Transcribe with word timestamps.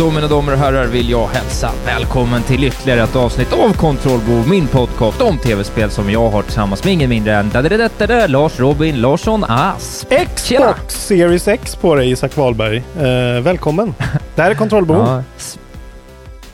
Då 0.00 0.10
mina 0.10 0.28
damer 0.28 0.52
och 0.52 0.58
herrar 0.58 0.86
vill 0.86 1.10
jag 1.10 1.26
hälsa 1.26 1.72
välkommen 1.86 2.42
till 2.42 2.64
ytterligare 2.64 3.02
ett 3.02 3.16
avsnitt 3.16 3.52
av 3.52 3.72
Kontrollbo, 3.76 4.44
min 4.48 4.66
podcast 4.66 5.20
om 5.20 5.38
tv-spel 5.38 5.90
som 5.90 6.10
jag 6.10 6.30
har 6.30 6.42
tillsammans 6.42 6.84
med 6.84 6.92
ingen 6.92 7.10
mindre 7.10 7.34
än 7.36 7.50
dadadadadada, 7.50 8.26
Lars 8.26 8.60
Robin 8.60 9.00
Larsson 9.00 9.44
Asp. 9.48 10.12
Xbox 10.36 11.06
Series 11.06 11.48
X 11.48 11.76
på 11.76 11.94
dig 11.94 12.10
Isak 12.10 12.36
Wahlberg. 12.36 12.76
Eh, 12.76 13.42
välkommen. 13.42 13.94
Det 14.34 14.42
här 14.42 14.50
är 14.50 14.54
Kontrollbo. 14.54 14.94
Ja, 14.94 15.22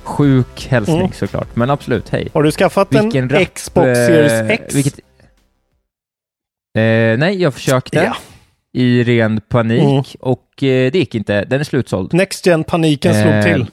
sjuk 0.02 0.66
hälsning 0.70 0.96
Mm. 1.00 1.12
såklart, 1.12 1.56
men 1.56 1.70
absolut, 1.70 2.08
hej. 2.08 2.28
Har 2.34 2.42
du 2.42 2.52
skaffat 2.52 2.88
Vilken 2.90 3.22
en 3.24 3.28
rapp, 3.30 3.54
Xbox 3.54 3.86
eh, 3.86 3.94
Series 4.06 4.50
X? 4.50 4.74
Vilket... 4.74 4.94
Eh, 6.78 7.18
nej, 7.18 7.42
jag 7.42 7.54
försökte 7.54 7.96
Ja. 7.96 8.16
I 8.76 9.04
ren 9.04 9.40
panik 9.48 9.82
Mm. 9.82 10.02
och 10.20 10.62
eh, 10.62 10.92
det 10.92 10.98
gick 10.98 11.14
inte. 11.14 11.44
Den 11.44 11.60
är 11.60 11.64
slutsåld. 11.64 12.12
Next 12.14 12.46
Gen-paniken 12.46 13.14
slog 13.22 13.34
Eh, 13.34 13.42
till. 13.44 13.66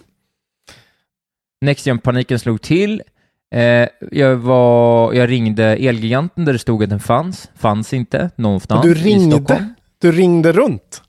Next 1.62 1.86
Gen-paniken 1.88 2.40
slog 2.40 2.62
till. 2.62 3.02
Eh, 3.56 3.88
jag, 4.12 4.36
var, 4.36 5.14
jag 5.14 5.30
ringde 5.30 5.64
Elgiganten 5.64 6.46
där 6.46 6.54
det 6.54 6.60
stod 6.60 6.84
att 6.84 6.90
den 6.90 7.00
fanns. 7.00 7.50
Fanns 7.56 7.94
inte 7.94 8.30
någonstans 8.36 8.82
Du 8.82 8.92
i 8.92 8.94
ringde? 8.94 9.36
Stockholm. 9.36 9.74
Du 10.02 10.12
ringde 10.12 10.52
runt? 10.52 11.02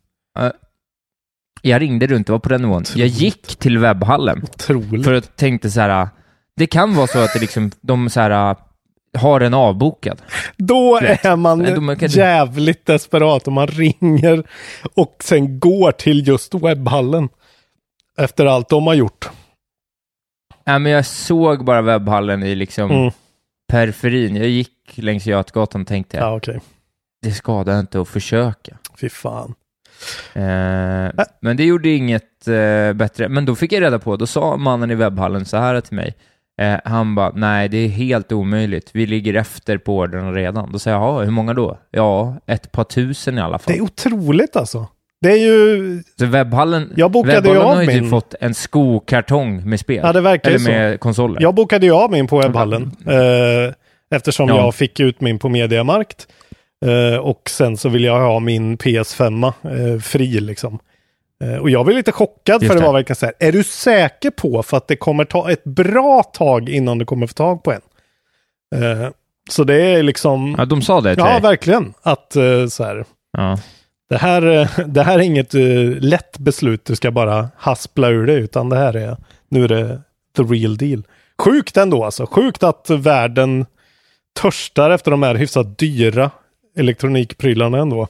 Jag 1.63 1.83
ringde 1.83 2.07
runt, 2.07 2.27
det 2.27 2.33
var 2.33 2.39
på 2.39 2.49
den 2.49 2.63
nivån. 2.63 2.85
Jag 2.95 3.07
gick 3.09 3.57
till 3.57 3.79
webbhallen 3.79 4.43
Otroligt. 4.43 5.05
för 5.05 5.13
att 5.15 5.37
tänkte 5.37 5.71
så 5.71 5.81
här, 5.81 6.09
det 6.57 6.67
kan 6.67 6.95
vara 6.95 7.07
så 7.07 7.19
att 7.19 7.33
det 7.35 7.41
liksom, 7.41 7.71
de 7.81 8.11
så 8.11 8.21
här, 8.21 8.57
har 9.15 9.41
den 9.41 9.55
avbokad. 9.55 10.23
Då 10.57 10.99
Rätt. 11.03 11.25
är 11.25 11.37
man 11.37 11.59
Nej, 11.59 11.73
de 11.75 11.97
kan- 11.97 12.09
jävligt 12.09 12.87
desperat 12.87 13.49
om 13.49 13.55
man 13.55 13.67
ringer 13.67 14.43
och 14.95 15.17
sen 15.25 15.59
går 15.61 15.93
till 15.93 16.29
just 16.29 16.55
webbhallen. 16.55 17.29
Efter 18.19 18.47
allt 18.47 18.69
de 18.69 18.87
har 18.87 18.95
gjort. 18.95 19.29
Nej, 20.67 20.79
men 20.79 20.93
jag 20.93 21.07
såg 21.07 21.65
bara 21.65 21.83
webbhallen 21.83 22.43
i 22.43 22.55
liksom 22.55 22.91
Mm. 22.91 23.11
periferin. 23.73 24.37
Jag 24.37 24.49
gick 24.49 24.71
längs 24.95 25.27
Götgatan 25.27 25.81
och 25.81 25.87
tänkte, 25.89 26.17
Ja, 26.17 26.37
okej. 26.37 26.61
det 27.23 27.33
skadar 27.33 27.81
inte 27.81 28.01
att 28.01 28.09
försöka. 28.09 28.79
Fy 29.01 29.09
fan. 29.09 29.55
Eh, 30.33 31.11
men 31.41 31.57
det 31.57 31.65
gjorde 31.65 31.89
inget 31.89 32.49
eh, 32.49 32.93
bättre. 32.93 33.29
Men 33.29 33.45
då 33.47 33.55
fick 33.55 33.73
jag 33.73 33.83
reda 33.83 33.99
på, 33.99 34.17
då 34.17 34.27
sa 34.27 34.57
mannen 34.57 34.91
i 34.91 34.95
webbhallen 34.95 35.45
så 35.45 35.57
här 35.57 35.81
till 35.81 35.97
mig. 35.97 36.15
Eh, 36.63 36.77
han 36.85 37.15
bara, 37.15 37.33
nej 37.35 37.69
det 37.69 37.79
är 37.79 37.89
helt 37.89 38.33
omöjligt. 38.33 38.91
Vi 38.93 39.07
ligger 39.07 39.35
efter 39.35 39.79
på 39.79 39.97
orderna 39.99 40.33
redan. 40.33 40.73
Då 40.73 40.79
säger 40.79 40.97
jag, 40.97 41.07
"Jaha, 41.07 41.23
hur 41.25 41.31
många 41.31 41.55
då? 41.55 41.79
Ja, 41.91 42.37
ett 42.47 42.73
par 42.73 42.85
tusen 42.85 43.39
i 43.39 43.41
alla 43.41 43.59
fall. 43.59 43.73
Det 43.75 43.79
är 43.79 43.83
otroligt 43.83 44.57
alltså. 44.57 44.87
Det 45.21 45.31
är 45.33 45.37
ju... 45.37 46.03
Så 46.19 46.27
webbhallen, 46.27 46.93
Jag 46.97 47.11
bokade 47.11 47.35
ju 47.35 47.41
webbhallen 47.41 47.63
av 47.69 47.75
har 47.75 47.83
ju 47.83 47.87
min- 47.89 48.01
typ 48.01 48.11
fått 48.11 48.35
en 48.41 48.55
skokartong 48.55 49.69
med 49.69 49.81
spel. 49.81 50.01
Ja, 50.03 50.13
det 50.13 50.21
verkar 50.21 50.51
ju 50.51 50.55
Eller 50.57 50.65
så. 50.65 50.71
med 50.71 51.01
konsoler. 51.01 51.43
Jag 51.43 51.55
bokade 51.55 51.87
ju 51.87 51.93
av 51.93 52.11
min 52.11 52.27
på 52.27 52.39
webbhallen. 52.39 52.83
Eh, 53.07 53.75
eftersom 54.17 54.49
Ja. 54.49 54.57
jag 54.57 54.75
fick 54.75 55.01
ut 55.01 55.21
min 55.21 55.39
på 55.39 55.49
Mediamarkt. 55.49 56.27
Eh, 56.87 57.19
och 57.19 57.43
sen 57.51 57.77
så 57.77 57.89
vill 57.89 58.05
jag 58.05 58.21
ha 58.21 58.41
min 58.41 58.77
PS5 58.79 59.45
eh, 59.63 60.01
fri 60.01 60.41
liksom. 60.41 60.79
Eh, 61.45 61.57
och 61.57 61.71
jag 61.71 61.85
blev 61.87 61.97
lite 61.97 62.13
chockad 62.13 62.63
Just 62.63 62.73
för 62.73 62.81
det 62.81 62.87
var 62.87 62.93
verkligen 62.93 63.17
så 63.17 63.27
här. 63.27 63.35
Är 63.39 63.53
du 63.53 63.65
säker 63.65 64.31
på 64.31 64.63
för 64.63 64.77
att 64.77 64.89
det 64.89 64.97
kommer 64.97 65.25
ta 65.25 65.51
ett 65.51 65.65
bra 65.65 66.23
tag 66.23 66.69
innan 66.69 66.99
du 66.99 67.05
kommer 67.05 67.27
få 67.27 67.33
tag 67.35 67.63
på 67.63 67.73
en? 67.73 67.81
Eh, 68.83 69.09
så 69.51 69.65
det 69.65 69.75
är 69.83 70.03
liksom... 70.03 70.55
Ja, 70.59 70.65
de 70.65 70.83
sa 70.83 71.01
det 71.01 71.15
till 71.15 71.25
Ja, 71.25 71.33
dig. 71.33 71.41
verkligen. 71.41 71.95
Att 72.03 72.37
eh, 72.37 72.67
så 72.67 72.85
här. 72.85 73.05
Ja. 73.37 73.59
Det 74.09 74.17
här, 74.17 74.71
det 74.87 75.03
här 75.03 75.19
är 75.19 75.23
inget 75.23 75.55
lätt 76.05 76.39
beslut 76.39 76.85
du 76.85 76.97
ska 76.97 77.11
bara 77.11 77.49
haspla 77.57 78.09
ur 78.09 78.27
det, 78.27 78.35
utan 78.35 78.69
det 78.69 78.77
här 78.77 78.97
är, 78.97 79.17
nu 79.49 79.65
är 79.65 79.69
det 79.69 80.01
the 80.37 80.43
real 80.43 80.77
deal. 80.77 81.03
Sjukt 81.39 81.77
ändå 81.77 82.05
alltså. 82.05 82.27
Sjukt 82.27 82.63
att 82.63 82.91
världen 82.91 83.67
törstar 84.41 84.91
efter 84.91 85.11
de 85.11 85.23
här 85.23 85.35
hyfsat 85.35 85.79
dyra 85.79 86.31
elektronikprylarna 86.77 87.79
ändå. 87.79 88.09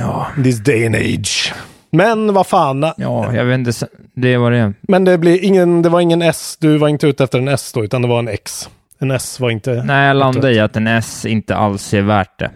Ja. 0.00 0.26
This 0.44 0.58
day 0.58 0.86
and 0.86 0.94
age. 0.96 1.54
Men 1.90 2.34
vad 2.34 2.46
fan. 2.46 2.92
ja, 2.96 3.34
jag 3.34 3.44
vet 3.44 3.58
inte, 3.58 3.72
det 4.14 4.36
var 4.36 4.50
det. 4.50 4.72
Men 4.80 5.04
det, 5.04 5.18
blir 5.18 5.44
ingen, 5.44 5.82
det 5.82 5.88
var 5.88 6.00
ingen 6.00 6.22
S, 6.22 6.56
du 6.60 6.78
var 6.78 6.88
inte 6.88 7.06
ute 7.06 7.24
efter 7.24 7.38
en 7.38 7.48
S 7.48 7.72
då, 7.72 7.84
utan 7.84 8.02
det 8.02 8.08
var 8.08 8.18
en 8.18 8.28
X. 8.28 8.68
En 8.98 9.10
S 9.10 9.40
var 9.40 9.50
inte... 9.50 9.82
Nej, 9.84 10.06
jag 10.06 10.16
landade 10.16 10.52
i 10.52 10.60
att 10.60 10.76
en 10.76 10.86
S 10.86 11.26
inte 11.26 11.56
alls 11.56 11.94
är 11.94 12.02
värt 12.02 12.38
det. 12.38 12.50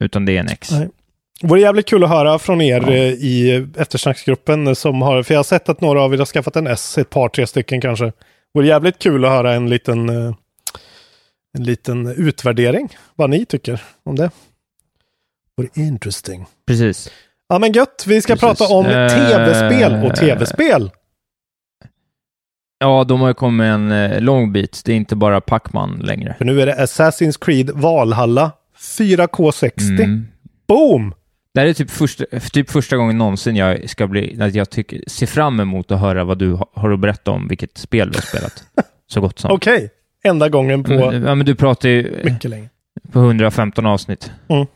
Utan 0.00 0.24
det 0.24 0.36
är 0.36 0.40
en 0.40 0.48
X. 0.48 0.70
Nej. 0.70 0.88
Det 1.40 1.46
vore 1.48 1.60
jävligt 1.60 1.86
kul 1.88 2.04
att 2.04 2.10
höra 2.10 2.38
från 2.38 2.60
er 2.60 2.80
Ja. 2.86 2.92
eh, 2.92 3.02
i 3.12 3.66
eftersnacksgruppen 3.76 4.76
som 4.76 5.02
har, 5.02 5.22
för 5.22 5.34
jag 5.34 5.38
har 5.38 5.44
sett 5.44 5.68
att 5.68 5.80
några 5.80 6.02
av 6.02 6.14
er 6.14 6.18
har 6.18 6.24
skaffat 6.26 6.56
en 6.56 6.66
S, 6.66 6.98
ett 6.98 7.10
par, 7.10 7.28
tre 7.28 7.46
stycken 7.46 7.80
kanske. 7.80 8.04
Det 8.04 8.12
vore 8.54 8.66
jävligt 8.66 8.98
kul 8.98 9.24
att 9.24 9.30
höra 9.30 9.52
en 9.54 9.70
liten, 9.70 10.08
eh, 10.08 10.34
en 11.58 11.64
liten 11.64 12.06
utvärdering, 12.06 12.88
vad 13.16 13.30
ni 13.30 13.44
tycker 13.44 13.82
om 14.04 14.16
det. 14.16 14.30
Vore 15.56 15.68
interesting. 15.74 16.46
Precis. 16.66 17.10
Ja 17.48 17.58
men 17.58 17.72
gött, 17.72 18.04
vi 18.08 18.22
ska 18.22 18.36
Precis. 18.36 18.58
prata 18.58 18.74
om 18.74 18.86
Eh, 18.86 19.08
tv-spel 19.08 20.04
och 20.04 20.16
tv-spel. 20.16 20.90
Ja, 22.78 23.04
de 23.04 23.20
har 23.20 23.28
ju 23.28 23.34
kommit 23.34 23.64
en 23.64 23.92
eh, 23.92 24.20
lång 24.20 24.52
bit. 24.52 24.82
Det 24.84 24.92
är 24.92 24.96
inte 24.96 25.16
bara 25.16 25.40
Pacman 25.40 26.00
längre. 26.04 26.34
För 26.38 26.44
nu 26.44 26.60
är 26.62 26.66
det 26.66 26.74
Assassin's 26.74 27.38
Creed 27.44 27.70
Valhalla 27.70 28.50
4K60. 28.78 29.72
Mm. 30.02 30.26
Boom! 30.68 31.14
Det 31.54 31.60
här 31.60 31.66
är 31.68 31.72
typ 31.72 31.90
första, 31.90 32.24
typ 32.52 32.70
första 32.70 32.96
gången 32.96 33.18
någonsin 33.18 33.56
jag 33.56 33.90
ska 33.90 34.06
bli, 34.06 34.42
att 34.42 34.54
jag 34.54 34.70
tycker, 34.70 35.00
ser 35.06 35.26
fram 35.26 35.60
emot 35.60 35.90
att 35.90 36.00
höra 36.00 36.24
vad 36.24 36.38
du 36.38 36.52
ha- 36.52 36.70
har 36.74 36.90
att 36.90 37.00
berätta 37.00 37.30
om 37.30 37.48
vilket 37.48 37.78
spel 37.78 38.10
du 38.10 38.16
har 38.18 38.22
spelat. 38.22 38.64
Så 39.06 39.20
gott 39.20 39.38
som. 39.38 39.50
Okej, 39.52 39.90
enda 40.24 40.48
gången 40.48 40.84
på 40.84 40.90
Men, 40.90 41.22
ja, 41.22 41.34
men 41.34 41.46
du 41.46 41.54
pratar 41.54 41.88
ju 41.88 42.20
mycket 42.24 42.50
länge. 42.50 42.68
på 43.12 43.18
115 43.20 43.86
avsnitt. 43.86 44.30
Mm. 44.48 44.66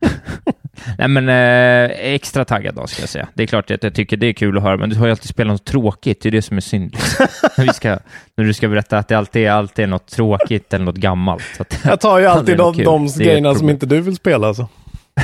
Nej, 0.98 1.08
men 1.08 1.28
eh, 1.28 2.14
extra 2.14 2.44
taggad 2.44 2.74
då, 2.74 2.86
ska 2.86 3.02
jag 3.02 3.08
säga. 3.08 3.28
Det 3.34 3.42
är 3.42 3.46
klart 3.46 3.70
att 3.70 3.82
jag 3.82 3.94
tycker 3.94 4.16
det 4.16 4.26
är 4.26 4.32
kul 4.32 4.56
att 4.56 4.62
höra, 4.62 4.76
men 4.76 4.90
du 4.90 4.96
har 4.96 5.06
ju 5.06 5.10
alltid 5.10 5.28
spelat 5.28 5.52
något 5.52 5.64
tråkigt. 5.64 6.22
Det 6.22 6.28
är 6.28 6.30
det 6.30 6.42
som 6.42 6.56
är 6.56 6.60
synd. 6.60 6.92
liksom. 6.92 7.26
Vi 7.64 7.68
ska, 7.68 7.98
när 8.36 8.44
du 8.44 8.54
ska 8.54 8.68
berätta 8.68 8.98
att 8.98 9.08
det 9.08 9.14
alltid 9.14 9.46
är, 9.46 9.50
alltid 9.50 9.82
är 9.82 9.86
något 9.86 10.06
tråkigt 10.06 10.74
eller 10.74 10.84
något 10.84 10.96
gammalt. 10.96 11.42
Att, 11.58 11.78
Jag 11.84 12.00
tar 12.00 12.18
ju 12.18 12.26
alltid 12.26 12.56
de, 12.56 12.74
kul. 12.74 12.84
de 12.84 13.06
grejerna 13.06 13.54
som 13.54 13.70
inte 13.70 13.86
du 13.86 14.00
vill 14.00 14.16
spela. 14.16 14.46
Alltså. 14.48 14.68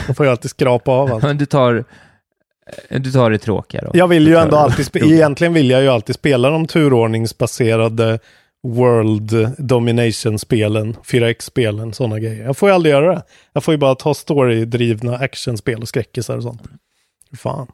Då 0.07 0.15
får 0.15 0.27
jag 0.27 0.31
alltid 0.31 0.51
skrapa 0.51 0.91
av 0.93 1.13
allt. 1.13 1.23
Men 1.23 1.39
du 1.39 1.47
tar, 1.47 1.85
du 2.89 3.13
tar 3.13 3.31
det 3.31 3.39
tråkiga 3.39 3.83
då? 3.83 3.91
Jag 3.95 4.09
vill 4.09 4.27
ju 4.27 4.37
ändå 4.37 4.57
alltid, 4.57 5.03
egentligen 5.03 5.55
vill 5.55 5.71
jag 5.71 5.83
ju 5.83 5.89
alltid 5.89 6.15
spela 6.15 6.51
de 6.51 6.67
turordningsbaserade 6.67 8.19
World 8.75 9.55
Domination-spelen, 9.59 10.97
4X-spelen, 11.05 11.93
sådana 11.93 12.19
grejer. 12.19 12.45
Jag 12.45 12.57
får 12.57 12.69
ju 12.69 12.75
aldrig 12.75 12.93
göra 12.93 13.15
det. 13.15 13.23
Jag 13.53 13.65
får 13.65 13.75
ju 13.75 13.79
bara 13.79 13.95
ta 13.95 14.15
story-drivna 14.15 15.17
actionspel 15.19 15.83
och 15.83 15.89
skräckisar 15.89 16.37
och 16.37 16.43
sånt. 16.43 16.63
Fan. 17.39 17.67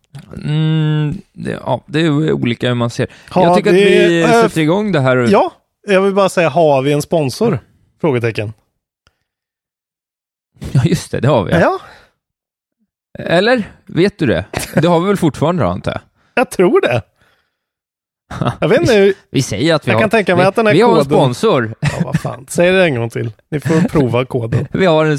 Mm, 0.45 1.15
det, 1.33 1.51
ja, 1.51 1.85
det 1.87 2.01
är 2.01 2.33
olika 2.33 2.69
hur 2.69 2.75
man 2.75 2.91
ser. 2.91 3.07
Ja, 3.35 3.43
jag 3.43 3.57
tycker 3.57 3.71
att 3.71 3.77
det- 3.77 4.09
vi 4.09 4.23
äh, 4.23 4.29
sätter 4.31 4.61
igång 4.61 4.93
det 4.93 5.01
här. 5.01 5.17
Ja, 5.31 5.53
jag 5.87 6.03
vill 6.03 6.15
bara 6.15 6.29
säga, 6.29 6.49
har 6.49 6.83
vi 6.83 6.93
en 6.93 7.03
sponsor? 7.03 7.59
Frågetecken. 8.01 8.53
Ja, 10.73 10.81
just 10.85 11.11
det, 11.11 11.21
det 11.21 11.29
har 11.29 11.45
vi. 11.45 11.53
Ja, 11.53 11.79
Eller? 13.19 13.73
Vet 13.87 14.19
du 14.19 14.27
det? 14.27 14.45
Det 14.75 14.89
har 14.89 15.01
vi 15.01 15.07
väl 15.07 15.17
fortfarande, 15.17 15.67
antar 15.67 15.93
jag? 15.93 16.01
jag 16.35 16.51
tror 16.51 16.81
det. 16.81 17.03
Jag 18.61 18.69
vet 18.69 18.81
inte, 18.81 19.13
Vi 19.31 19.43
säger 19.43 19.75
att 19.75 19.87
vi 19.87 19.91
Jag 19.91 19.97
har... 19.97 20.01
kan 20.01 20.11
tänka 20.11 20.37
mig 20.37 20.45
vi, 20.45 20.49
att 20.49 20.55
den 20.55 20.67
här 20.67 20.75
Vi 20.75 20.81
har 20.81 20.89
en 20.91 20.95
koden- 21.05 21.05
sponsor. 21.19 21.75
ja, 21.81 21.89
vad 22.05 22.21
fan. 22.21 22.47
Säg 22.49 22.73
det 22.73 22.85
en 22.85 22.95
gång 22.95 23.11
till. 23.11 23.31
Ni 23.51 23.61
får 23.61 23.89
prova 23.89 24.25
koden. 24.25 24.67
Vi 24.73 24.87
har 24.87 25.05
en, 25.05 25.19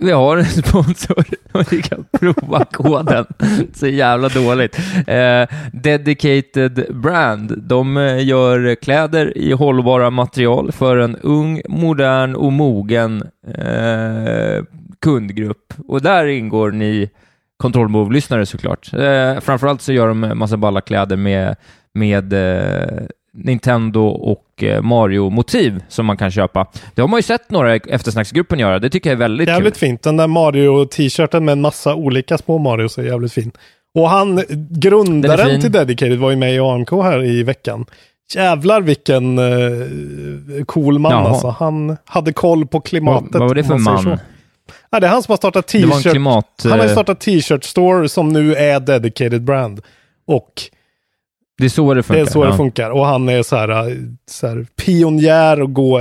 vi 0.00 0.10
har 0.10 0.36
en 0.36 0.44
sponsor 0.44 1.24
och 1.52 1.72
vi 1.72 1.82
kan 1.82 2.04
prova 2.20 2.64
koden. 2.64 3.26
Så 3.74 3.86
jävla 3.86 4.28
dåligt. 4.28 4.78
Eh, 5.06 5.46
Dedicated 5.72 6.84
Brand. 7.02 7.62
De 7.62 7.96
eh, 7.96 8.24
gör 8.26 8.74
kläder 8.74 9.38
i 9.38 9.52
hållbara 9.52 10.10
material 10.10 10.72
för 10.72 10.96
en 10.96 11.16
ung, 11.16 11.60
modern 11.68 12.34
och 12.34 12.52
mogen 12.52 13.22
eh, 13.54 14.64
kundgrupp. 15.02 15.74
Och 15.88 16.02
där 16.02 16.26
ingår 16.26 16.70
ni 16.70 17.10
kontrollbov-lyssnare 17.56 18.46
såklart. 18.46 18.92
Eh, 18.94 19.40
framförallt 19.40 19.82
så 19.82 19.92
gör 19.92 20.08
de 20.08 20.20
massa 20.38 20.56
balla 20.56 20.80
kläder 20.80 21.16
med, 21.16 21.56
med 21.98 22.32
eh, 22.32 23.06
Nintendo 23.32 24.06
och 24.06 24.62
eh, 24.62 24.82
Mario-motiv 24.82 25.82
som 25.88 26.06
man 26.06 26.16
kan 26.16 26.30
köpa. 26.30 26.66
Det 26.94 27.00
har 27.00 27.08
man 27.08 27.18
ju 27.18 27.22
sett 27.22 27.50
några 27.50 27.76
i 27.76 27.80
eftersnacksgruppen 27.88 28.58
göra. 28.58 28.78
Det 28.78 28.90
tycker 28.90 29.10
jag 29.10 29.14
är 29.14 29.20
väldigt 29.20 29.48
Jävligt 29.48 29.74
kul. 29.74 29.88
fint. 29.88 30.02
Den 30.02 30.16
där 30.16 30.26
Mario-t-shirten 30.26 31.44
med 31.44 31.52
en 31.52 31.60
massa 31.60 31.94
olika 31.94 32.38
små 32.38 32.58
Marios 32.58 32.98
är 32.98 33.02
jävligt 33.02 33.32
fin. 33.32 33.52
Och 33.94 34.08
han, 34.10 34.42
grundaren 34.70 35.60
till 35.60 35.72
Dedicated 35.72 36.18
var 36.18 36.30
ju 36.30 36.36
med 36.36 36.54
i 36.54 36.58
AMK 36.58 36.90
här 36.90 37.24
i 37.24 37.42
veckan. 37.42 37.86
Jävlar 38.34 38.80
vilken 38.80 39.38
eh, 39.38 40.64
cool 40.66 40.98
man 40.98 41.12
Jaha. 41.12 41.28
alltså. 41.28 41.48
Han 41.48 41.96
hade 42.04 42.32
koll 42.32 42.66
på 42.66 42.80
klimatet. 42.80 43.32
Vad, 43.32 43.40
vad 43.40 43.48
var 43.48 43.54
det 43.54 43.64
för 43.64 43.78
man 43.78 44.04
man? 44.04 44.18
Ja, 44.90 45.00
det 45.00 45.06
är 45.06 45.10
han 45.10 45.22
som 45.22 45.32
har 45.32 45.36
startat 45.36 45.66
t-shirt. 45.66 46.10
klimat... 46.10 46.46
Han 46.62 46.78
har 46.78 46.86
eh, 46.86 46.92
startat 46.92 47.20
t-shirt 47.20 47.64
store 47.64 48.08
som 48.08 48.28
nu 48.28 48.54
är 48.54 48.80
Dedicated 48.80 49.42
Brand. 49.42 49.80
Och 50.26 50.52
Det 51.58 51.64
är 51.64 51.68
så 51.68 51.94
det 51.94 51.98
det 51.98 52.02
funkar. 52.02 52.22
är 52.22 52.26
så 52.26 52.44
ja. 52.44 52.50
det 52.50 52.56
funkar. 52.56 52.90
Och 52.90 53.06
han 53.06 53.28
är 53.28 53.42
så 53.42 53.56
här, 53.56 53.96
så 54.30 54.46
här 54.46 54.66
pionjär 54.76 55.62
och 55.62 55.72
gå, 55.72 56.00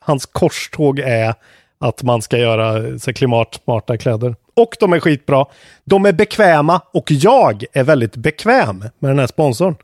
hans 0.00 0.26
korståg 0.26 0.98
är 0.98 1.34
att 1.80 2.02
man 2.02 2.22
ska 2.22 2.38
göra 2.38 2.98
så 2.98 3.12
klimatsmarta 3.12 3.96
kläder. 3.96 4.34
Och 4.56 4.76
de 4.80 4.92
är 4.92 5.00
skitbra. 5.00 5.46
De 5.84 6.06
är 6.06 6.12
bekväma 6.12 6.80
och 6.92 7.10
jag 7.10 7.64
är 7.72 7.84
väldigt 7.84 8.16
bekväm 8.16 8.78
med 8.98 9.10
den 9.10 9.18
här 9.18 9.26
sponsorn. 9.26 9.76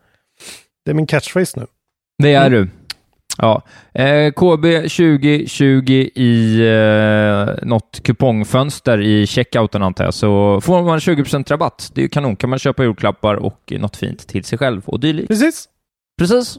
Det 0.84 0.90
är 0.90 0.94
min 0.94 1.06
catchphrase 1.06 1.60
nu. 1.60 1.66
Det 2.22 2.34
är 2.34 2.46
Mm. 2.46 2.52
du. 2.52 2.68
Ja. 3.40 3.62
Eh, 3.94 4.32
KB 4.32 4.64
2020 4.88 5.92
i 6.14 6.60
eh, 6.68 7.66
något 7.68 8.00
kupongfönster 8.02 9.00
i 9.00 9.26
checkouten 9.26 9.82
antar 9.82 10.04
jag, 10.04 10.14
så 10.14 10.60
får 10.60 10.82
man 10.82 10.98
20% 10.98 11.50
rabatt. 11.50 11.90
Det 11.94 12.00
är 12.00 12.02
ju 12.02 12.08
kanon. 12.08 12.36
kan 12.36 12.50
man 12.50 12.58
köpa 12.58 12.82
julklappar 12.82 13.34
och 13.34 13.72
något 13.78 13.96
fint 13.96 14.28
till 14.28 14.44
sig 14.44 14.58
själv 14.58 14.82
och 14.84 15.00
dylikt. 15.00 15.28
Precis. 15.28 15.64
Precis. 16.18 16.58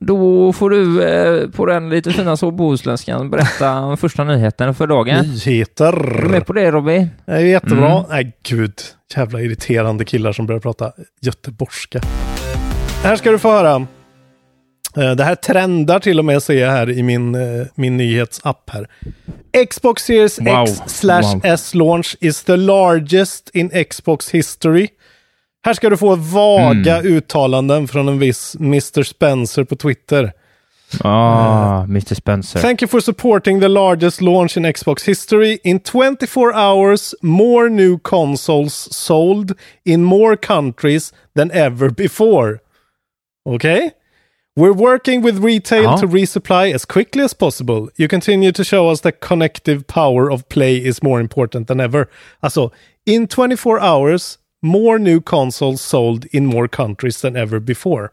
Då 0.00 0.52
får 0.52 0.70
du 0.70 1.02
eh, 1.02 1.50
på 1.50 1.66
den 1.66 1.88
lite 1.90 2.10
fina 2.12 2.36
så 2.36 2.50
bohuslänskan 2.50 3.30
berätta 3.30 3.80
om 3.80 3.96
första 3.96 4.24
nyheten 4.24 4.74
för 4.74 4.86
dagen. 4.86 5.16
Är 5.16 5.22
du 5.22 5.28
Nyheter. 5.28 6.28
med 6.28 6.46
på 6.46 6.52
det 6.52 6.70
Robin? 6.70 7.08
Det 7.26 7.32
är 7.32 7.38
jättebra. 7.38 7.90
Mm. 7.90 8.02
Nej, 8.08 8.32
gud. 8.42 8.74
Jävla 9.16 9.40
irriterande 9.40 10.04
killar 10.04 10.32
som 10.32 10.46
börjar 10.46 10.60
prata 10.60 10.92
göteborgska. 11.20 12.00
Här 13.02 13.16
ska 13.16 13.30
du 13.30 13.38
få 13.38 13.50
höra. 13.50 13.86
Eh, 14.96 15.10
Det 15.10 15.24
här 15.24 15.34
trendar 15.34 15.98
till 15.98 16.18
och 16.18 16.24
med 16.24 16.42
ser 16.42 16.54
jag 16.54 16.70
här 16.70 16.90
i 16.90 17.02
min, 17.02 17.34
eh, 17.34 17.66
min 17.74 17.96
nyhetsapp 17.96 18.70
här. 18.70 18.88
Xbox 19.70 20.02
Series 20.02 20.38
Wow. 20.40 20.62
X 20.64 20.72
slash 20.86 21.22
Wow. 21.22 21.40
S 21.44 21.74
launch 21.74 22.16
is 22.20 22.44
the 22.44 22.56
largest 22.56 23.50
in 23.54 23.84
Xbox 23.90 24.30
history. 24.30 24.88
Här 25.64 25.74
ska 25.74 25.90
du 25.90 25.96
få 25.96 26.14
vaga 26.16 26.98
Mm. 26.98 27.12
uttalanden 27.16 27.88
från 27.88 28.08
en 28.08 28.18
viss 28.18 28.56
Mr. 28.60 29.02
Spencer 29.02 29.64
på 29.64 29.76
Twitter. 29.76 30.32
Ah, 31.00 31.82
Mr 31.82 32.14
Spencer. 32.14 32.60
Thank 32.60 32.82
you 32.82 32.88
for 32.88 33.00
supporting 33.00 33.60
the 33.60 33.68
largest 33.68 34.20
launch 34.20 34.56
in 34.56 34.66
Xbox 34.66 35.08
history. 35.08 35.58
In 35.64 35.80
24 35.80 36.52
hours, 36.54 37.14
more 37.22 37.68
new 37.68 37.98
consoles 38.02 38.88
sold 38.92 39.52
in 39.84 40.04
more 40.04 40.36
countries 40.36 41.12
than 41.36 41.50
ever 41.50 41.88
before. 41.90 42.58
Okay? 43.48 43.90
We're 44.60 44.72
working 44.74 45.24
with 45.24 45.44
retail 45.44 45.82
Ja. 45.82 45.96
to 45.96 46.06
resupply 46.06 46.74
as 46.74 46.84
quickly 46.84 47.22
as 47.24 47.34
possible. 47.34 47.88
You 47.96 48.08
continue 48.08 48.52
to 48.52 48.64
show 48.64 48.92
us 48.92 49.00
that 49.00 49.20
connective 49.20 49.82
power 49.86 50.30
of 50.32 50.48
play 50.48 50.76
is 50.88 51.02
more 51.02 51.20
important 51.20 51.68
than 51.68 51.80
ever. 51.80 52.06
Alltså, 52.40 52.70
in 53.06 53.26
24 53.28 53.80
hours, 53.80 54.38
more 54.62 54.98
new 54.98 55.20
consoles 55.22 55.80
sold 55.82 56.26
in 56.30 56.46
more 56.46 56.68
countries 56.68 57.20
than 57.20 57.36
ever 57.36 57.58
before. 57.60 58.08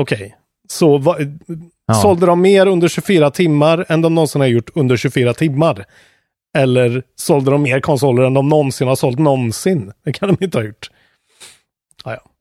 Okej, 0.00 0.36
så 0.68 0.98
vad, 0.98 1.38
Ja. 1.88 1.94
sålde 1.94 2.26
de 2.26 2.40
mer 2.40 2.66
under 2.66 2.88
24 2.88 3.30
timmar 3.30 3.86
än 3.88 4.02
de 4.02 4.14
någonsin 4.14 4.40
har 4.40 4.48
gjort 4.48 4.70
under 4.74 4.96
24 4.96 5.34
timmar? 5.34 5.84
Eller 6.58 7.02
sålde 7.16 7.50
de 7.50 7.62
mer 7.62 7.80
konsoler 7.80 8.22
än 8.22 8.34
de 8.34 8.48
någonsin 8.48 8.88
har 8.88 8.96
sålt 8.96 9.18
någonsin? 9.18 9.92
Det 10.04 10.12
kan 10.12 10.28
de 10.28 10.44
inte 10.44 10.58
ha 10.58 10.64
gjort. 10.64 10.90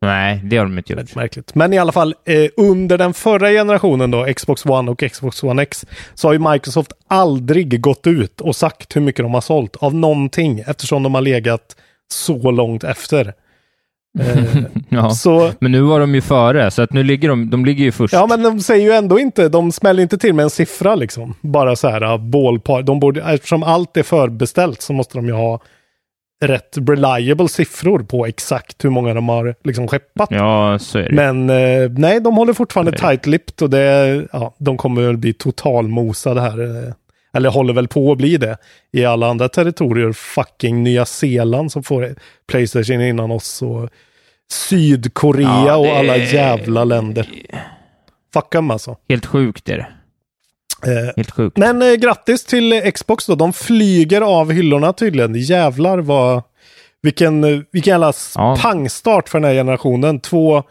Ah. 0.01 0.05
Nej, 0.07 0.41
det 0.43 0.57
har 0.57 0.65
de 0.65 0.77
inte 0.77 0.93
gjort. 0.93 1.15
Märkligt. 1.15 1.55
Men 1.55 1.73
i 1.73 1.77
alla 1.77 1.91
fall, 1.91 2.15
eh, 2.25 2.45
under 2.57 2.97
den 2.97 3.13
förra 3.13 3.49
generationen 3.49 4.11
då, 4.11 4.25
Xbox 4.35 4.65
One 4.65 4.91
och 4.91 5.03
Xbox 5.11 5.43
One 5.43 5.61
X, 5.61 5.85
så 6.15 6.27
har 6.27 6.33
ju 6.33 6.39
Microsoft 6.51 6.91
aldrig 7.07 7.81
gått 7.81 8.07
ut 8.07 8.41
och 8.41 8.55
sagt 8.55 8.95
hur 8.95 9.01
mycket 9.01 9.25
de 9.25 9.33
har 9.33 9.41
sålt 9.41 9.75
av 9.75 9.95
någonting, 9.95 10.63
eftersom 10.67 11.03
de 11.03 11.15
har 11.15 11.21
legat 11.21 11.75
så 12.13 12.51
långt 12.51 12.83
efter. 12.83 13.33
Eh, 14.19 14.43
Ja. 14.89 15.09
så, 15.09 15.51
Men 15.59 15.71
nu 15.71 15.81
var 15.81 15.99
de 15.99 16.15
ju 16.15 16.21
före, 16.21 16.71
så 16.71 16.81
att 16.81 16.93
nu 16.93 17.03
ligger 17.03 17.29
de, 17.29 17.49
de 17.49 17.65
ligger 17.65 17.83
ju 17.83 17.91
först. 17.91 18.13
ja, 18.13 18.27
men 18.27 18.43
de 18.43 18.59
säger 18.59 18.85
ju 18.85 18.91
ändå 18.91 19.19
inte, 19.19 19.49
de 19.49 19.71
smäller 19.71 20.03
inte 20.03 20.17
till 20.17 20.33
med 20.33 20.43
en 20.43 20.49
siffra 20.49 20.95
liksom. 20.95 21.33
Bara 21.41 21.75
så 21.75 21.89
här, 21.89 22.17
ballpark. 22.17 22.85
De 22.85 22.99
borde, 22.99 23.21
eftersom 23.21 23.63
allt 23.63 23.97
är 23.97 24.03
förbeställt 24.03 24.81
så 24.81 24.93
måste 24.93 25.17
de 25.17 25.25
ju 25.25 25.33
ha 25.33 25.59
rätt 26.41 26.77
reliable 26.89 27.47
siffror 27.47 27.99
på 27.99 28.25
exakt 28.25 28.85
hur 28.85 28.89
många 28.89 29.13
de 29.13 29.29
har 29.29 29.55
liksom 29.63 29.87
skeppat. 29.87 30.29
Ja, 30.31 30.79
så 30.79 30.99
är 30.99 31.09
det. 31.09 31.15
Men 31.15 31.49
eh, 31.49 31.89
nej, 31.89 32.19
de 32.19 32.35
håller 32.37 32.53
fortfarande 32.53 32.91
tight-lipped 32.91 33.61
och 33.63 33.69
det, 33.69 34.27
ja, 34.33 34.55
de 34.57 34.77
kommer 34.77 35.01
väl 35.01 35.17
bli 35.17 35.33
totalmosade 35.33 36.41
här. 36.41 36.61
eh, 36.87 36.93
Eller 37.33 37.49
håller 37.49 37.73
väl 37.73 37.87
på 37.87 38.11
att 38.11 38.17
bli 38.17 38.37
det. 38.37 38.57
I 38.91 39.05
alla 39.05 39.27
andra 39.29 39.49
territorier, 39.49 40.11
fucking 40.11 40.83
Nya 40.83 41.05
Zeeland 41.05 41.71
som 41.71 41.83
får 41.83 42.15
Playstation 42.47 43.01
innan 43.01 43.31
oss 43.31 43.61
och 43.61 43.89
Sydkorea 44.51 45.63
Ja, 45.67 45.75
och 45.75 45.83
det 45.85 45.97
alla 45.99 46.15
är- 46.15 46.33
jävla 46.33 46.83
länder. 46.83 47.27
Fuck 48.33 48.49
them 48.51 48.71
alltså. 48.71 48.97
Helt 49.09 49.25
sjukt 49.25 49.69
är 49.69 49.77
det. 49.77 49.87
Eh, 50.87 51.13
Helt 51.17 51.31
sjukt. 51.31 51.57
men 51.57 51.81
eh, 51.81 51.93
grattis 51.93 52.45
till 52.45 52.91
Xbox 52.93 53.25
då. 53.25 53.35
De 53.35 53.53
flyger 53.53 54.21
av 54.21 54.51
hyllorna 54.51 54.93
tydligen. 54.93 55.35
Jävlar 55.35 55.97
vad... 55.97 56.43
Vilken, 57.01 57.43
eh, 57.43 57.59
vilken 57.71 57.91
jävla 57.91 58.13
Ja. 58.35 58.57
pangstart 58.61 59.29
för 59.29 59.39
den 59.39 59.47
här 59.49 59.55
generationen. 59.55 60.19
Två 60.19 60.63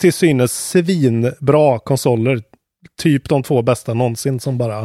till 0.00 0.12
synes 0.12 0.68
svinbra 0.70 1.78
konsoler. 1.78 2.42
Typ 3.02 3.28
de 3.28 3.42
två 3.42 3.62
bästa 3.62 3.94
någonsin 3.94 4.40
som 4.40 4.58
bara 4.58 4.78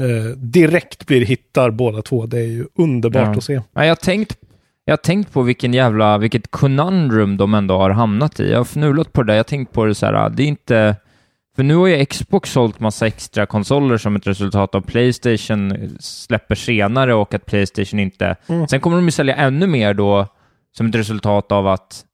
eh, 0.00 0.36
direkt 0.36 1.06
blir 1.06 1.24
hittar 1.26 1.70
båda 1.70 2.02
två. 2.02 2.26
Det 2.26 2.38
är 2.38 2.46
ju 2.46 2.66
underbart 2.78 3.22
Ja. 3.26 3.30
att 3.32 3.44
se. 3.44 3.52
Ja, 3.54 3.84
jag 3.84 3.88
har 3.90 3.94
tänkt, 3.96 4.36
jag 4.84 4.92
har 4.92 4.96
tänkt 4.96 5.32
på 5.32 5.42
vilken 5.42 5.74
jävla, 5.74 6.18
vilket 6.18 6.50
conundrum 6.50 7.36
de 7.36 7.54
ändå 7.54 7.76
har 7.78 7.90
hamnat 7.90 8.40
i. 8.40 8.50
Jag 8.50 8.58
har 8.58 8.64
fnulat 8.64 9.12
på 9.12 9.22
det 9.22 9.26
där. 9.26 9.34
Jag 9.34 9.38
har 9.38 9.44
tänkt 9.44 9.72
på 9.72 9.84
det 9.84 9.94
så 9.94 10.06
här, 10.06 10.28
det 10.30 10.42
är 10.42 10.46
inte... 10.46 10.96
För 11.60 11.64
nu 11.64 11.74
har 11.74 11.86
ju 11.86 12.04
Xbox 12.04 12.50
sålt 12.52 12.80
massa 12.80 13.06
extra 13.06 13.46
konsoler 13.46 13.96
som 13.98 14.16
ett 14.16 14.26
resultat 14.26 14.74
av 14.74 14.80
Playstation 14.80 15.96
släpper 16.00 16.54
senare 16.54 17.14
och 17.14 17.34
att 17.34 17.46
Playstation 17.46 18.00
inte... 18.00 18.36
Mm. 18.46 18.68
Sen 18.68 18.80
kommer 18.80 18.96
de 18.96 19.04
ju 19.04 19.10
sälja 19.10 19.34
ännu 19.34 19.66
mer 19.66 19.94
då 19.94 20.26
som 20.76 20.86
ett 20.86 20.94
resultat 20.94 21.52
av 21.52 21.66
att 21.68 22.04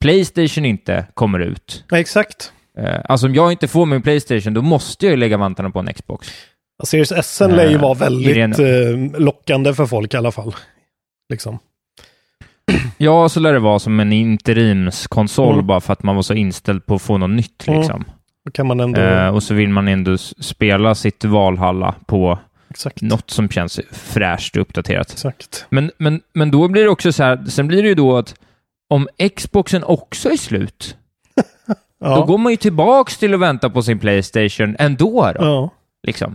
Playstation 0.00 0.64
inte 0.64 1.06
kommer 1.14 1.38
ut. 1.38 1.84
Ja, 1.90 1.98
exakt. 1.98 2.52
Eh, 2.78 3.00
Alltså 3.08 3.26
om 3.26 3.34
jag 3.34 3.52
inte 3.52 3.68
får 3.68 3.86
min 3.86 4.02
Playstation, 4.02 4.54
då 4.54 4.62
måste 4.62 5.06
jag 5.06 5.10
ju 5.10 5.16
lägga 5.16 5.36
vantarna 5.36 5.70
på 5.70 5.78
en 5.78 5.94
Xbox. 5.94 6.28
Ja, 6.78 6.84
Series 6.84 7.12
S 7.12 7.40
lär 7.40 7.68
ju 7.68 7.74
Eh, 7.74 7.80
vara 7.82 7.94
väldigt 7.94 8.36
Irene. 8.36 8.56
eh, 9.14 9.20
lockande 9.20 9.74
för 9.74 9.86
folk 9.86 10.14
i 10.14 10.16
alla 10.16 10.32
fall. 10.32 10.54
Liksom. 11.28 11.58
Ja, 12.98 13.28
så 13.28 13.40
lär 13.40 13.52
det 13.52 13.58
vara 13.58 13.78
som 13.78 14.00
en 14.00 14.12
interimskonsol 14.12 15.54
Mm. 15.54 15.66
bara 15.66 15.80
för 15.80 15.92
att 15.92 16.02
man 16.02 16.14
var 16.16 16.22
så 16.22 16.34
inställd 16.34 16.86
på 16.86 16.94
att 16.94 17.02
få 17.02 17.18
något 17.18 17.30
nytt 17.30 17.68
Mm. 17.68 17.80
liksom. 17.80 18.04
Då 18.04 18.10
kan 18.52 18.66
man 18.66 18.80
ändå... 18.80 19.00
Eh, 19.00 19.28
och 19.28 19.42
så 19.42 19.54
vill 19.54 19.68
man 19.68 19.88
ändå 19.88 20.18
spela 20.18 20.94
sitt 20.94 21.24
Valhalla 21.24 21.94
på 22.06 22.38
exakt. 22.70 23.02
något 23.02 23.30
som 23.30 23.48
känns 23.48 23.80
fräscht 23.92 24.56
och 24.56 24.62
uppdaterat. 24.62 25.12
Exakt. 25.12 25.66
Men, 25.70 25.90
men, 25.98 26.20
men 26.32 26.50
då 26.50 26.68
blir 26.68 26.82
det 26.82 26.88
också 26.88 27.12
så 27.12 27.22
här, 27.22 27.44
sen 27.44 27.68
blir 27.68 27.82
det 27.82 27.88
ju 27.88 27.94
då 27.94 28.16
att 28.16 28.34
om 28.88 29.08
Xboxen 29.36 29.84
också 29.84 30.30
är 30.30 30.36
slut, 30.36 30.96
Ja. 31.98 32.16
då 32.16 32.24
går 32.24 32.38
man 32.38 32.52
ju 32.52 32.56
tillbaks 32.56 33.18
till 33.18 33.34
att 33.34 33.40
vänta 33.40 33.70
på 33.70 33.82
sin 33.82 33.98
Playstation 33.98 34.76
ändå 34.78 35.32
då, 35.38 35.44
ja. 35.44 35.70
liksom. 36.06 36.34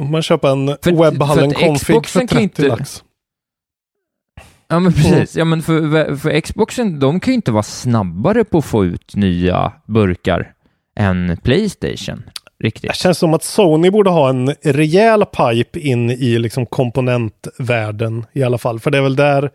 Om 0.00 0.10
man 0.10 0.22
köper 0.22 0.48
en 0.48 0.76
För- 0.82 1.02
webbhallen 1.04 1.50
för 1.50 1.60
config 1.66 1.86
för 1.86 1.92
Xboxen 1.92 2.20
30 2.26 2.34
kan 2.34 2.42
inte- 2.42 2.68
lax. 2.68 3.02
Ja, 4.68 4.80
men 4.80 4.92
precis. 4.92 5.36
Ja, 5.36 5.44
men 5.44 5.62
för, 5.62 6.16
för 6.16 6.40
Xboxen, 6.40 7.00
de 7.00 7.20
kan 7.20 7.32
ju 7.32 7.34
inte 7.34 7.52
vara 7.52 7.62
snabbare 7.62 8.44
på 8.44 8.58
att 8.58 8.64
få 8.64 8.84
ut 8.84 9.16
nya 9.16 9.72
burkar 9.86 10.52
än 10.96 11.36
Playstation. 11.42 12.22
Riktigt. 12.58 12.90
Det 12.90 12.96
känns 12.96 13.18
som 13.18 13.34
att 13.34 13.44
Sony 13.44 13.90
borde 13.90 14.10
ha 14.10 14.28
en 14.28 14.54
rejäl 14.64 15.24
pipe 15.24 15.80
in 15.80 16.10
i 16.10 16.38
liksom 16.38 16.66
komponentvärlden 16.66 18.24
i 18.32 18.42
alla 18.42 18.58
fall. 18.58 18.80
För 18.80 18.90
det 18.90 18.98
är 18.98 19.02
väl 19.02 19.16
där 19.16 19.50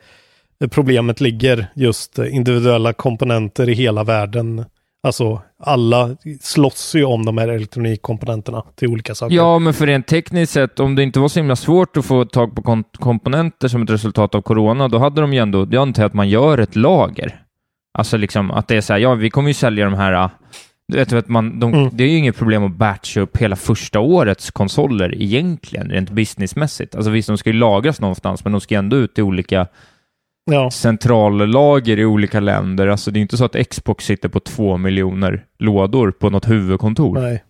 problemet 0.72 1.22
ligger. 1.22 1.68
Just 1.76 2.20
individuella 2.20 2.94
komponenter 2.94 3.70
i 3.70 3.74
hela 3.74 4.04
världen. 4.04 4.66
Alltså 5.04 5.42
alla 5.64 6.18
slåss 6.42 6.96
ju 6.96 7.04
om 7.06 7.26
de 7.26 7.38
här 7.38 7.48
elektronikkomponenterna 7.48 8.64
till 8.76 8.88
olika 8.88 9.16
saker. 9.16 9.36
Ja, 9.36 9.60
men 9.60 9.74
för 9.74 9.88
rent 9.88 10.08
tekniskt 10.08 10.54
sett, 10.54 10.80
om 10.80 10.96
det 10.96 11.04
inte 11.04 11.20
var 11.20 11.28
så 11.28 11.40
himla 11.40 11.56
svårt 11.56 11.98
att 11.98 12.06
få 12.06 12.26
tag 12.26 12.56
på 12.56 12.84
komponenter 13.00 13.68
som 13.68 13.84
ett 13.84 13.90
resultat 13.90 14.36
av 14.36 14.42
corona, 14.42 14.88
då 14.88 14.98
hade 14.98 15.22
de 15.22 15.34
ju 15.34 15.40
ändå, 15.40 15.68
jag 15.72 15.82
antar 15.82 16.06
att 16.06 16.14
man 16.14 16.30
gör 16.30 16.58
ett 16.58 16.76
lager. 16.76 17.42
Alltså 17.98 18.18
liksom 18.18 18.52
att 18.52 18.68
det 18.68 18.78
är 18.78 18.82
så 18.82 18.94
här, 18.94 19.00
ja, 19.00 19.14
vi 19.14 19.30
kommer 19.30 19.50
ju 19.50 19.54
sälja 19.54 19.86
de 19.86 19.94
här, 19.94 20.30
du 20.92 20.98
vet, 20.98 21.14
att 21.14 21.28
man, 21.28 21.60
de, 21.60 21.74
Mm. 21.74 21.90
det 21.94 22.04
är 22.04 22.08
ju 22.08 22.18
inget 22.18 22.38
problem 22.38 22.64
att 22.64 22.72
batcha 22.76 23.20
upp 23.22 23.38
hela 23.38 23.56
första 23.56 24.00
årets 24.00 24.52
konsoler 24.52 25.22
egentligen, 25.22 25.90
rent 25.90 26.10
businessmässigt. 26.10 26.96
Alltså 26.96 27.12
visst, 27.12 27.28
de 27.28 27.38
ska 27.38 27.50
ju 27.50 27.56
lagras 27.56 28.02
någonstans, 28.02 28.44
men 28.44 28.52
de 28.52 28.62
ska 28.62 28.76
ju 28.76 28.80
ändå 28.80 28.98
ut 28.98 29.20
i 29.20 29.22
olika 29.22 29.68
Ja. 30.52 30.72
centrallager 30.72 32.00
i 32.00 32.06
olika 32.06 32.40
länder. 32.40 32.88
Alltså 32.88 33.12
det 33.12 33.20
är 33.20 33.22
inte 33.22 33.38
så 33.38 33.46
att 33.46 33.56
Xbox 33.70 34.06
sitter 34.06 34.30
på 34.30 34.40
två 34.40 34.78
miljoner 34.78 35.46
lådor 35.60 36.12
på 36.12 36.30
något 36.30 36.50
huvudkontor. 36.50 37.20
Nej. 37.20 37.44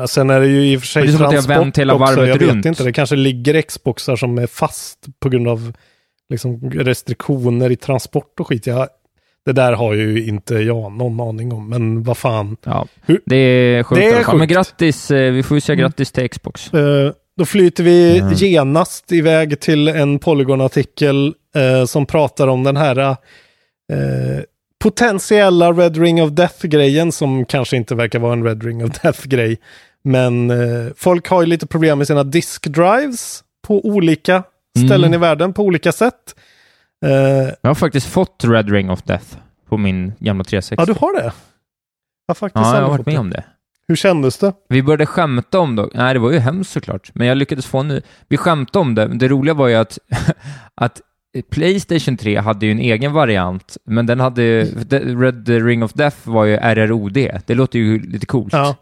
Ja, 0.00 0.06
sen 0.06 0.30
är 0.30 0.40
det 0.40 0.46
ju 0.46 0.72
i 0.72 0.76
och 0.76 0.80
för 0.80 0.86
sig 0.86 1.02
är 1.02 1.06
som 1.06 1.14
att 1.16 1.20
jag 1.22 1.30
transport 1.32 1.56
vänt 1.56 1.78
hela 1.78 1.94
också. 1.94 2.26
Jag 2.26 2.38
vet 2.38 2.48
runt. 2.50 2.66
inte, 2.66 2.84
det 2.84 2.92
kanske 2.92 3.16
ligger 3.16 3.62
Xboxar 3.62 4.16
som 4.16 4.38
är 4.38 4.46
fast 4.46 5.06
på 5.20 5.28
grund 5.28 5.48
av 5.48 5.72
liksom, 6.30 6.70
restriktioner 6.70 7.70
i 7.70 7.76
transport 7.76 8.40
och 8.40 8.46
skit. 8.48 8.66
Jag, 8.66 8.88
det 9.48 9.52
där 9.62 9.72
har 9.72 9.94
ju 9.94 10.26
inte 10.28 10.54
jag 10.54 10.92
någon 10.92 11.20
aning 11.20 11.52
om, 11.52 11.68
men 11.68 12.02
vad 12.02 12.16
fan. 12.16 12.56
Ja, 12.64 12.86
Hur- 13.06 13.20
det 13.26 13.36
är 13.36 13.82
sjukt 13.82 14.00
Det 14.00 14.04
i 14.06 14.10
är 14.10 14.14
alla 14.14 14.24
fall. 14.24 14.38
Men 14.38 14.48
sjukt. 14.48 14.52
grattis, 14.54 15.10
eh, 15.10 15.32
vi 15.32 15.42
får 15.42 15.56
ju 15.56 15.60
säga 15.60 15.74
Mm. 15.74 15.82
grattis 15.82 16.12
till 16.12 16.28
Xbox. 16.30 16.74
Eh, 16.74 17.12
då 17.36 17.44
flyter 17.44 17.84
vi 17.84 18.18
Mm. 18.18 18.32
genast 18.36 19.12
iväg 19.12 19.60
till 19.60 19.88
en 19.88 20.18
Polygon-artikel 20.18 21.34
eh, 21.56 21.84
som 21.84 22.06
pratar 22.06 22.48
om 22.48 22.64
den 22.64 22.76
här 22.76 22.96
eh, 22.98 23.16
potentiella 24.82 25.72
Red 25.72 25.96
Ring 25.96 26.22
of 26.22 26.30
Death-grejen 26.30 27.12
som 27.12 27.44
kanske 27.44 27.76
inte 27.76 27.94
verkar 27.94 28.18
vara 28.18 28.32
en 28.32 28.44
Red 28.44 28.64
Ring 28.64 28.84
of 28.84 28.90
Death-grej. 29.02 29.56
Men 30.04 30.52
folk 30.96 31.28
har 31.28 31.40
ju 31.42 31.46
lite 31.46 31.66
problem 31.66 31.98
med 31.98 32.06
sina 32.06 32.24
disk 32.24 32.66
drives 32.66 33.42
på 33.66 33.86
olika 33.86 34.42
ställen 34.86 35.04
Mm. 35.04 35.14
i 35.14 35.16
världen 35.18 35.52
på 35.52 35.62
olika 35.62 35.92
sätt. 35.92 36.14
Eh, 37.06 37.10
Jag 37.62 37.70
har 37.70 37.74
faktiskt 37.74 38.06
fått 38.06 38.44
Red 38.44 38.70
Ring 38.70 38.90
of 38.90 39.02
Death 39.02 39.36
på 39.68 39.76
min 39.76 40.12
gamla 40.18 40.44
360. 40.44 40.74
ja, 40.78 40.84
du 40.86 40.92
har 41.00 41.12
det? 41.16 41.22
Jag 41.24 41.32
har 42.28 42.34
faktiskt 42.34 42.66
Ja, 42.66 42.74
jag 42.74 42.82
har 42.82 42.88
varit 42.90 43.06
med 43.06 43.14
det. 43.14 43.18
om 43.18 43.30
det. 43.30 43.44
Hur 43.88 43.96
kändes 43.96 44.38
det? 44.38 44.52
Vi 44.68 44.82
började 44.82 45.06
skämta 45.06 45.58
om 45.60 45.76
det. 45.76 45.88
Nej, 45.94 46.14
det 46.14 46.20
var 46.20 46.30
ju 46.32 46.38
hemskt 46.38 46.70
såklart. 46.70 47.10
Men 47.14 47.26
jag 47.26 47.38
lyckades 47.38 47.66
få 47.66 47.82
nu. 47.82 48.02
Vi 48.28 48.36
skämtade 48.36 48.78
om 48.82 48.94
det. 48.94 49.06
Det 49.06 49.28
roliga 49.28 49.54
var 49.54 49.68
ju 49.68 49.74
att, 49.74 49.98
att 50.74 51.00
Playstation 51.50 52.16
3 52.16 52.36
hade 52.40 52.66
ju 52.66 52.72
en 52.72 52.78
egen 52.78 53.12
variant, 53.12 53.76
men 53.84 54.06
den 54.06 54.20
hade... 54.20 54.62
Red 55.00 55.48
Ring 55.48 55.82
of 55.82 55.92
Death 55.92 56.16
var 56.28 56.44
ju 56.44 56.56
RROD. 56.56 57.12
Det 57.46 57.54
låter 57.54 57.78
ju 57.78 57.98
lite 58.10 58.26
coolt. 58.26 58.52
Ja. 58.52 58.76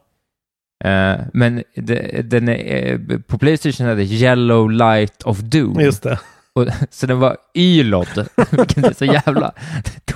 Eh, 0.84 1.16
men 1.32 1.62
det, 1.76 2.30
den 2.30 2.48
är, 2.48 2.92
eh, 3.12 3.18
på 3.18 3.38
Playstation 3.38 3.86
hade 3.86 4.02
Yellow 4.04 4.70
Light 4.70 5.22
of 5.22 5.38
Doom. 5.38 5.80
Just 5.80 6.02
det. 6.02 6.18
Och, 6.56 6.66
så 6.90 7.06
den 7.06 7.18
var 7.18 7.36
YLOD, 7.54 8.26
vilken 8.50 8.84
är 8.84 8.92
så 8.92 9.04
jävla 9.04 9.52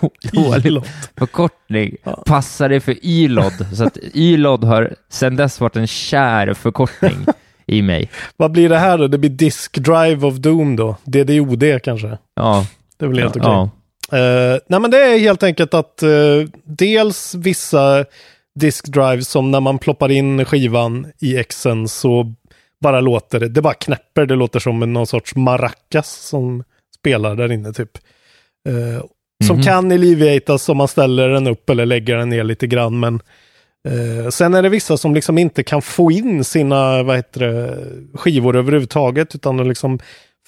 då- 0.00 0.10
dålig 0.32 0.82
förkortning. 1.18 1.96
Ja. 2.04 2.22
Passar 2.26 2.68
det 2.68 2.80
för 2.80 2.96
YLOD, 3.06 3.66
så 3.76 3.84
att 3.84 3.98
YLOD 4.14 4.64
har 4.64 4.94
sedan 5.10 5.36
dess 5.36 5.60
varit 5.60 5.76
en 5.76 5.86
kär 5.86 6.54
förkortning 6.54 7.26
i 7.66 7.82
mig. 7.82 8.10
Vad 8.36 8.50
blir 8.52 8.68
det 8.68 8.78
här 8.78 8.98
då? 8.98 9.06
Det 9.08 9.18
blir 9.18 9.30
Disk 9.30 9.78
Drive 9.78 10.26
of 10.26 10.34
Doom 10.34 10.76
då? 10.76 10.96
DDoD 11.04 11.82
kanske? 11.82 12.18
Ja, 12.36 12.66
Det 12.98 13.04
är 13.04 13.08
väl 13.08 13.18
helt 13.18 13.36
okej. 13.36 13.48
ja. 13.50 13.70
Eh, 14.18 14.58
nej 14.68 14.80
men 14.80 14.90
det 14.90 14.98
är 14.98 15.18
helt 15.18 15.42
enkelt 15.42 15.74
att 15.74 16.02
eh, 16.02 16.08
dels 16.64 17.34
vissa 17.34 18.04
disk 18.60 18.86
drives 18.86 19.28
som 19.28 19.50
när 19.50 19.60
man 19.60 19.78
ploppar 19.78 20.10
in 20.10 20.44
skivan 20.44 21.06
i 21.20 21.44
Xen 21.44 21.88
så 21.88 22.34
bara 22.80 23.00
låter 23.00 23.40
det, 23.40 23.62
bara 23.62 23.74
knäpper, 23.74 24.26
det 24.26 24.34
låter 24.34 24.60
som 24.60 24.82
en 24.82 24.92
någon 24.92 25.06
sorts 25.06 25.36
maracas 25.36 26.10
som 26.10 26.64
spelar 26.98 27.36
där 27.36 27.52
inne 27.52 27.72
typ. 27.72 27.98
Eh, 28.68 29.04
som 29.46 29.56
Mhm. 29.56 29.62
kan 29.64 29.92
alleviatas 29.92 30.68
om 30.68 30.76
man 30.76 30.88
ställer 30.88 31.28
den 31.28 31.46
upp 31.46 31.70
eller 31.70 31.86
lägger 31.86 32.16
den 32.16 32.28
ner 32.28 32.44
lite 32.44 32.66
grann 32.66 33.00
men 33.00 33.14
eh, 33.88 34.28
sen 34.30 34.54
är 34.54 34.62
det 34.62 34.68
vissa 34.68 34.96
som 34.96 35.14
liksom 35.14 35.38
inte 35.38 35.62
kan 35.62 35.82
få 35.82 36.10
in 36.12 36.44
sina 36.44 37.02
vad 37.02 37.16
heter 37.16 37.40
det, 37.40 37.78
skivor 38.14 38.56
överhuvudtaget 38.56 39.34
utan 39.34 39.56
de 39.56 39.68
liksom 39.68 39.98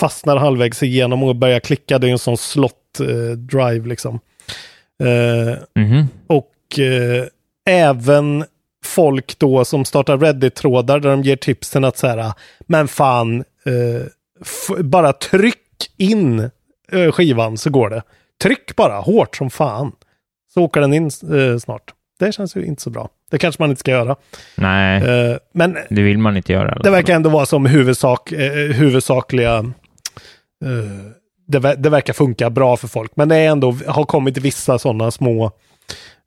fastnar 0.00 0.36
halvvägs 0.36 0.82
igenom 0.82 1.22
och 1.22 1.36
börjar 1.36 1.60
klicka. 1.60 1.98
Det 1.98 2.08
är 2.08 2.12
en 2.12 2.18
sån 2.18 2.36
slot 2.36 3.00
eh, 3.00 3.36
drive 3.36 3.88
liksom. 3.88 4.20
Mhm. 5.76 6.08
och 6.26 6.78
eh, 6.78 7.24
även 7.70 8.44
folk 8.84 9.38
då 9.38 9.64
som 9.64 9.84
startar 9.84 10.18
Reddit-trådar 10.18 11.00
där 11.00 11.10
de 11.10 11.22
ger 11.22 11.36
tipsen 11.36 11.84
att 11.84 11.96
så 11.98 12.06
här, 12.06 12.32
men 12.60 12.88
fan, 12.88 13.44
eh, 13.66 14.82
bara 14.84 15.12
tryck 15.12 15.58
in 15.96 16.50
eh, 16.92 17.12
skivan 17.12 17.58
så 17.58 17.70
går 17.70 17.90
det. 17.90 18.02
Tryck 18.42 18.76
bara 18.76 19.00
hårt 19.00 19.36
som 19.36 19.50
fan. 19.50 19.92
Så 20.54 20.62
åker 20.62 20.80
den 20.80 20.94
in 20.94 21.04
eh, 21.06 21.58
snart. 21.58 21.92
Det 22.18 22.32
känns 22.32 22.56
ju 22.56 22.64
inte 22.64 22.82
så 22.82 22.90
bra. 22.90 23.08
Det 23.30 23.38
kanske 23.38 23.62
man 23.62 23.70
inte 23.70 23.80
ska 23.80 23.90
göra. 23.90 24.16
Nej, 24.56 25.02
Eh, 25.02 25.36
men 25.54 25.78
det 25.90 26.02
vill 26.02 26.18
man 26.18 26.36
inte 26.36 26.52
göra. 26.52 26.78
det 26.82 26.90
verkar 26.90 27.14
ändå 27.14 27.30
vara 27.30 27.46
som 27.46 27.66
huvudsak, 27.66 28.32
eh, 28.32 28.52
huvudsakliga... 28.52 29.56
Eh, 30.64 31.12
det 31.76 31.88
verkar 31.88 32.12
funka 32.12 32.50
bra 32.50 32.76
för 32.76 32.88
folk, 32.88 33.16
men 33.16 33.28
det 33.28 33.36
är 33.36 33.48
ändå, 33.50 33.76
har 33.86 34.04
kommit 34.04 34.38
vissa 34.38 34.78
sådana 34.78 35.10
små 35.10 35.50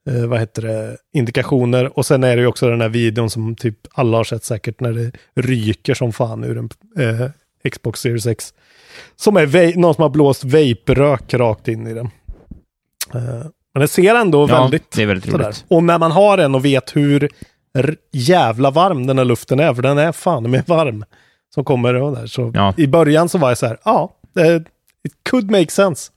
eh, 0.09 0.25
vad 0.25 0.39
heter 0.39 0.61
det, 0.61 0.97
indikationer. 1.13 1.97
Och 1.97 2.05
sen 2.05 2.23
är 2.23 2.35
det 2.35 2.41
ju 2.41 2.47
också 2.47 2.69
den 2.69 2.81
här 2.81 2.89
videon 2.89 3.29
som 3.29 3.55
typ 3.55 3.77
alla 3.93 4.17
har 4.17 4.23
sett 4.23 4.43
säkert 4.43 4.79
när 4.79 4.93
det 4.93 5.11
ryker 5.41 5.93
som 5.93 6.13
fan 6.13 6.43
ur 6.43 6.57
en 6.57 6.69
eh, 6.99 7.29
Xbox 7.71 7.99
Series 7.99 8.25
X. 8.27 8.53
Som 9.15 9.37
är 9.37 9.77
någon 9.77 9.93
som 9.93 10.01
har 10.01 10.09
blåst 10.09 10.43
vape-rök 10.43 11.33
rakt 11.33 11.67
in 11.67 11.87
i 11.87 11.93
den. 11.93 12.05
Eh, 13.13 13.45
men 13.73 13.81
det 13.81 13.87
ser 13.87 14.15
ändå 14.15 14.47
Ja, 14.49 14.61
väldigt 14.61 14.91
det 14.91 15.01
är 15.01 15.05
väldigt 15.07 15.31
sådär. 15.31 15.45
roligt. 15.45 15.65
Och 15.67 15.83
när 15.83 15.99
man 15.99 16.11
har 16.11 16.37
en 16.37 16.55
och 16.55 16.65
vet 16.65 16.95
hur 16.95 17.29
jävla 18.11 18.71
varm 18.71 19.07
den 19.07 19.17
här 19.17 19.25
luften 19.25 19.59
är, 19.59 19.73
för 19.73 19.81
den 19.81 19.97
är 19.97 20.11
fan 20.11 20.51
med 20.51 20.63
varm. 20.67 21.05
Som 21.53 21.63
kommer 21.63 21.93
och 21.93 22.15
där. 22.15 22.27
Så 22.27 22.51
Ja. 22.55 22.73
i 22.77 22.87
början 22.87 23.29
så 23.29 23.37
var 23.37 23.49
jag 23.49 23.57
så 23.57 23.65
här, 23.65 23.77
ja, 23.85 24.15
it 25.07 25.13
could 25.29 25.51
make 25.51 25.71
sense. 25.71 26.11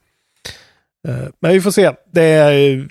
Eh, 1.07 1.27
men 1.41 1.51
vi 1.53 1.61
får 1.61 1.71
se. 1.71 1.91
Det 2.13 2.23
är, 2.23 2.87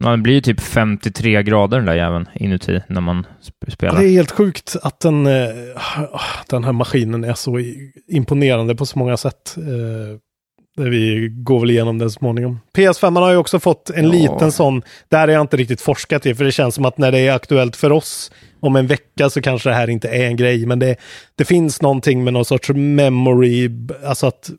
det 0.00 0.16
blir 0.16 0.34
ju 0.34 0.40
typ 0.40 0.60
53 0.60 1.42
grader 1.42 1.76
den 1.76 1.86
där 1.86 1.94
jäveln 1.94 2.28
inuti 2.34 2.80
när 2.88 3.00
man 3.00 3.26
sp- 3.42 3.70
spelar. 3.70 3.98
det 4.00 4.08
är 4.08 4.10
helt 4.12 4.30
sjukt 4.30 4.76
att 4.82 5.00
den, 5.00 5.26
eh, 5.26 5.48
den 6.48 6.64
här 6.64 6.72
maskinen 6.72 7.24
är 7.24 7.34
så 7.34 7.58
imponerande 8.08 8.74
på 8.74 8.86
så 8.86 8.98
många 8.98 9.16
sätt. 9.16 9.54
Eh, 9.56 10.18
det 10.76 10.90
vi 10.90 11.28
går 11.32 11.60
väl 11.60 11.70
igenom 11.70 11.98
den 11.98 12.10
så 12.10 12.18
småningom. 12.18 12.60
PS5 12.76 13.16
har 13.20 13.30
ju 13.30 13.36
också 13.36 13.60
fått 13.60 13.90
en 13.90 14.04
Ja. 14.04 14.12
liten 14.12 14.52
sån, 14.52 14.82
där 15.10 15.18
har 15.18 15.28
jag 15.28 15.40
inte 15.40 15.56
riktigt 15.56 15.80
forskat 15.80 16.26
i, 16.26 16.34
för 16.34 16.44
det 16.44 16.52
känns 16.52 16.74
som 16.74 16.84
att 16.84 16.98
när 16.98 17.12
det 17.12 17.18
är 17.18 17.32
aktuellt 17.32 17.76
för 17.76 17.92
oss 17.92 18.32
om 18.60 18.76
en 18.76 18.86
vecka 18.86 19.30
så 19.30 19.40
kanske 19.42 19.68
det 19.68 19.74
här 19.74 19.90
inte 19.90 20.08
är 20.08 20.26
en 20.26 20.36
grej, 20.36 20.66
men 20.66 20.78
det, 20.78 20.96
det 21.36 21.44
finns 21.44 21.82
någonting 21.82 22.24
med 22.24 22.32
någon 22.32 22.44
sorts 22.44 22.68
memory, 22.74 23.70
alltså 24.06 24.26
att 24.26 24.50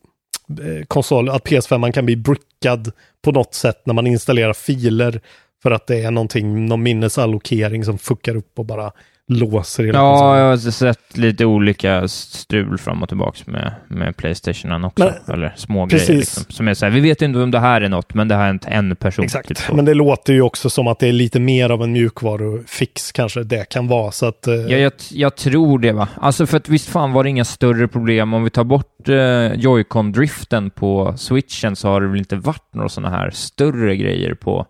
Eh, 0.60 0.86
konsol, 0.88 1.30
att 1.30 1.44
PS5 1.44 1.92
kan 1.92 2.06
bli 2.06 2.16
brickad 2.16 2.92
på 3.22 3.32
något 3.32 3.54
sätt 3.54 3.82
när 3.86 3.94
man 3.94 4.08
installerar 4.08 4.54
filer 4.54 5.22
för 5.64 5.72
att 5.72 5.88
det 5.88 6.04
är 6.04 6.12
någonting, 6.12 6.66
någon 6.66 6.84
minnesallokering 6.84 7.86
som 7.86 7.98
fuckar 7.98 8.36
upp 8.36 8.60
och 8.60 8.66
bara 8.66 8.92
låser 9.28 9.84
hela 9.84 10.00
Ja, 10.00 10.38
jag 10.38 10.46
har 10.50 10.58
sett 10.58 11.18
lite 11.18 11.46
olika 11.46 12.08
strul 12.08 12.78
fram 12.78 13.04
och 13.04 13.10
tillbaka 13.10 13.40
med, 13.46 13.74
med 13.88 14.18
Playstationen 14.18 14.84
också. 14.84 15.14
Eller 15.28 15.54
små 15.56 15.88
Precis. 15.88 16.08
grejer 16.08 16.20
liksom. 16.20 16.44
Som 16.50 16.68
är 16.68 16.74
så 16.74 16.86
här, 16.86 16.92
vi 16.92 17.00
vet 17.00 17.22
inte 17.22 17.40
om 17.40 17.52
det 17.52 17.60
här 17.60 17.82
är 17.82 17.90
något, 17.90 18.14
men 18.14 18.28
det 18.28 18.36
här 18.36 18.46
är 18.46 18.52
inte 18.52 18.68
en 18.70 18.96
person. 18.96 19.26
Exakt, 19.26 19.48
Typ 19.48 19.72
men 19.74 19.86
det 19.86 19.94
låter 19.94 20.34
ju 20.34 20.42
också 20.42 20.70
som 20.70 20.88
att 20.88 21.00
det 21.00 21.08
är 21.08 21.12
lite 21.12 21.40
mer 21.40 21.70
av 21.70 21.84
en 21.84 21.92
mjukvarufix 21.92 23.12
kanske 23.12 23.44
det 23.44 23.70
kan 23.70 23.88
vara. 23.88 24.12
Så 24.12 24.26
att, 24.26 24.48
eh, 24.48 24.54
Ja, 24.54 24.78
jag, 24.78 24.92
jag 25.12 25.36
tror 25.36 25.80
det 25.80 25.92
va. 25.92 26.08
Alltså 26.16 26.46
för 26.46 26.58
att 26.58 26.70
visst 26.70 26.90
fan 26.90 27.12
var 27.14 27.24
det 27.24 27.30
inga 27.30 27.46
större 27.46 27.88
problem. 27.88 28.34
Om 28.34 28.44
vi 28.44 28.50
tar 28.50 28.64
bort 28.64 29.10
eh, 29.10 29.54
Joy-Con-driften 29.56 30.70
på 30.70 31.14
switchen 31.18 31.76
så 31.76 31.88
har 31.88 32.02
det 32.02 32.08
väl 32.08 32.20
inte 32.20 32.36
varit 32.36 32.74
några 32.74 32.90
sådana 32.90 33.18
här 33.18 33.30
större 33.30 33.96
grejer 33.96 34.34
på 34.34 34.66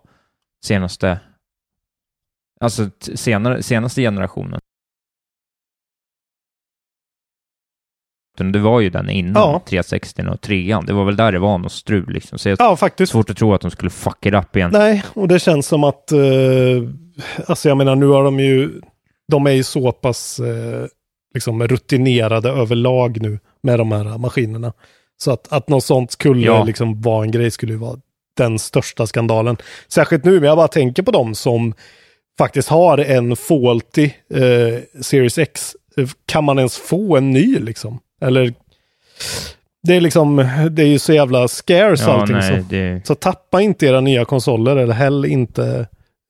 senaste, 0.64 1.18
alltså 2.64 2.90
senare, 3.14 3.62
senaste 3.62 4.02
generationen. 4.02 4.60
Det 8.52 8.58
var 8.58 8.80
ju 8.80 8.90
den 8.90 9.10
innan 9.10 9.32
Ja. 9.42 9.62
360 9.66 10.22
och 10.32 10.40
3 10.40 10.80
Det 10.86 10.92
var 10.92 11.04
väl 11.04 11.16
där 11.16 11.32
det 11.32 11.38
var 11.38 11.58
något 11.58 11.72
strul 11.72 12.12
liksom. 12.12 12.38
Så 12.38 12.48
ja, 12.58 12.76
faktiskt. 12.76 13.12
svårt 13.12 13.30
att 13.30 13.36
tro 13.36 13.54
att 13.54 13.60
de 13.60 13.70
skulle 13.70 13.90
fuck 13.90 14.26
it 14.26 14.34
up 14.34 14.56
igen. 14.56 14.70
Nej, 14.72 15.04
och 15.14 15.28
det 15.28 15.38
känns 15.38 15.66
som 15.66 15.84
att, 15.84 16.12
eh, 16.12 16.18
alltså 17.46 17.68
jag 17.68 17.76
menar 17.76 17.94
nu 17.96 18.06
har 18.06 18.24
de 18.24 18.40
ju, 18.40 18.80
de 19.32 19.46
är 19.46 19.50
ju 19.50 19.62
så 19.62 19.92
pass 19.92 20.40
eh, 20.40 20.86
liksom 21.34 21.68
rutinerade 21.68 22.48
överlag 22.50 23.20
nu 23.22 23.38
med 23.62 23.78
de 23.78 23.92
här 23.92 24.18
maskinerna. 24.18 24.72
Så 25.16 25.30
att, 25.30 25.52
att 25.52 25.68
något 25.68 25.84
sånt 25.84 26.10
skulle 26.12 26.46
Ja. 26.46 26.64
liksom 26.64 27.00
vara 27.00 27.24
en 27.24 27.30
grej 27.30 27.50
skulle 27.50 27.72
ju 27.72 27.78
vara 27.78 27.98
den 28.36 28.58
största 28.58 29.06
skandalen. 29.06 29.56
Särskilt 29.88 30.24
nu, 30.24 30.32
men 30.40 30.42
jag 30.48 30.56
bara 30.56 30.68
tänker 30.68 31.02
på 31.02 31.10
dem 31.10 31.34
som 31.34 31.74
faktiskt 32.38 32.68
har 32.68 32.98
en 32.98 33.36
faulty 33.36 34.10
eh, 34.34 35.02
Series 35.02 35.38
X. 35.38 35.76
Kan 36.26 36.44
man 36.44 36.58
ens 36.58 36.78
få 36.78 37.16
en 37.16 37.30
ny 37.30 37.58
liksom? 37.58 37.98
Eller 38.20 38.54
det 39.82 39.96
är 39.96 40.00
liksom, 40.00 40.36
det 40.70 40.82
är 40.82 40.86
ju 40.86 40.98
så 40.98 41.12
jävla 41.12 41.48
scarce 41.48 42.04
Ja, 42.06 42.12
allting. 42.20 42.36
nej, 42.36 42.58
så. 42.62 42.66
det, 42.68 43.06
Så 43.06 43.14
tappa 43.14 43.60
inte 43.60 43.86
era 43.86 44.00
nya 44.00 44.24
konsoler 44.24 44.76
eller 44.76 44.94
häll 44.94 45.24
inte 45.24 45.86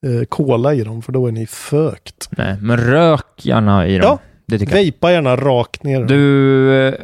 eh, 0.07 0.25
cola 0.29 0.75
i 0.75 0.85
dem 0.85 1.03
för 1.03 1.13
då 1.13 1.27
är 1.27 1.33
ni 1.33 1.47
fökt. 1.47 2.29
nej, 2.31 2.57
men 2.61 2.77
rök 2.77 3.27
gärna 3.43 3.87
i 3.87 3.99
dem. 3.99 4.05
Ja, 4.07 4.19
det 4.47 4.59
tycker 4.59 4.73
jag. 4.73 4.83
Vejpa 4.83 5.13
gärna 5.13 5.37
rakt 5.37 5.83
ner. 5.83 6.05
Du, 6.05 6.87
eh, 6.89 6.95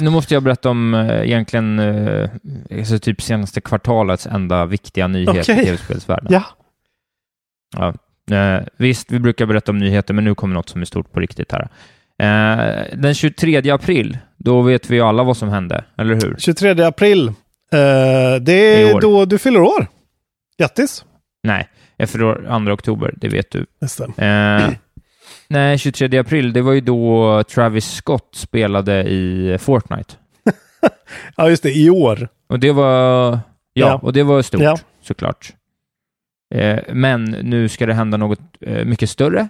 nu 0.00 0.10
måste 0.10 0.34
jag 0.34 0.42
berätta 0.42 0.70
om 0.70 0.94
eh, 0.94 1.22
egentligen 1.22 1.78
eh, 1.78 2.30
alltså 2.78 2.98
typ 2.98 3.22
senaste 3.22 3.60
kvartalets 3.60 4.26
enda 4.26 4.66
viktiga 4.66 5.06
nyhet 5.08 5.28
Okej. 5.28 5.60
i 5.62 5.64
tv-spelsvärlden. 5.64 6.32
Ja, 6.32 6.42
Ja. 7.76 7.94
Eh, 8.30 8.60
visst, 8.76 9.10
vi 9.12 9.18
brukar 9.18 9.46
berätta 9.46 9.72
om 9.72 9.78
nyheter, 9.78 10.14
men 10.14 10.24
nu 10.24 10.34
kommer 10.34 10.54
något 10.54 10.68
som 10.68 10.80
är 10.80 10.84
stort 10.84 11.12
på 11.12 11.20
riktigt 11.20 11.52
här. 11.52 11.68
Eh, 12.22 12.84
den 12.96 13.14
23 13.14 13.70
april, 13.70 14.18
då 14.36 14.62
vet 14.62 14.90
vi 14.90 14.96
ju 14.96 15.02
alla 15.02 15.22
vad 15.22 15.36
som 15.36 15.48
hände, 15.48 15.84
eller 15.98 16.14
hur? 16.14 16.36
23 16.38 16.82
april. 16.84 17.28
Eh, 17.28 17.34
det 18.40 18.52
är 18.82 18.94
år. 18.94 19.00
då 19.00 19.24
du 19.24 19.38
fyller 19.38 19.60
år. 19.60 19.86
Grattis! 20.58 21.04
Nej, 21.42 21.68
jag 21.96 22.10
förlorar 22.10 22.64
2 22.66 22.72
oktober, 22.72 23.14
det 23.16 23.28
vet 23.28 23.50
du. 23.50 23.66
Det. 24.16 24.24
Eh, 24.24 24.70
nej, 25.48 25.78
23 25.78 26.18
april, 26.18 26.52
det 26.52 26.62
var 26.62 26.72
ju 26.72 26.80
då 26.80 27.42
Travis 27.44 27.90
Scott 27.92 28.28
spelade 28.34 29.02
i 29.02 29.56
Fortnite. 29.60 30.14
Ja, 31.36 31.48
just 31.48 31.62
det. 31.62 31.72
I 31.72 31.90
år. 31.90 32.28
Och 32.48 32.60
det 32.60 32.72
var, 32.72 33.30
ja, 33.32 33.38
Ja. 33.72 33.94
och 34.02 34.12
det 34.12 34.22
var 34.22 34.42
stort 34.42 34.60
Ja. 34.60 34.78
såklart. 35.02 35.52
Eh, 36.54 36.80
men 36.94 37.24
nu 37.24 37.68
ska 37.68 37.86
det 37.86 37.94
hända 37.94 38.16
något 38.16 38.40
eh, 38.60 38.84
mycket 38.84 39.10
större 39.10 39.48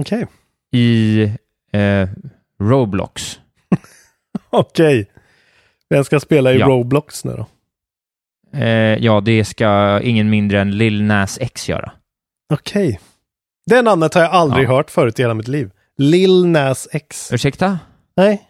Okej. 0.00 0.26
i 0.72 1.22
eh, 1.72 2.08
Roblox. 2.60 3.40
Okej. 4.50 5.10
Vem 5.90 6.04
ska 6.04 6.20
spela 6.20 6.52
i 6.52 6.58
Ja. 6.58 6.66
Roblox 6.66 7.24
nu 7.24 7.32
då? 7.36 7.46
Ja, 8.98 9.20
det 9.20 9.44
ska 9.44 10.00
ingen 10.02 10.30
mindre 10.30 10.60
än 10.60 10.78
Lil 10.78 11.02
Nas 11.02 11.38
X 11.40 11.68
göra. 11.68 11.92
Okej. 12.54 13.00
Det 13.66 13.82
namnet 13.82 14.14
har 14.14 14.22
jag 14.22 14.30
aldrig 14.30 14.64
Ja. 14.64 14.70
hört 14.70 14.90
förut 14.90 15.18
i 15.18 15.22
hela 15.22 15.34
mitt 15.34 15.48
liv. 15.48 15.70
Lil 15.98 16.46
Nas 16.46 16.88
X. 16.92 17.32
Ursäkta? 17.32 17.78
Nej. 18.16 18.48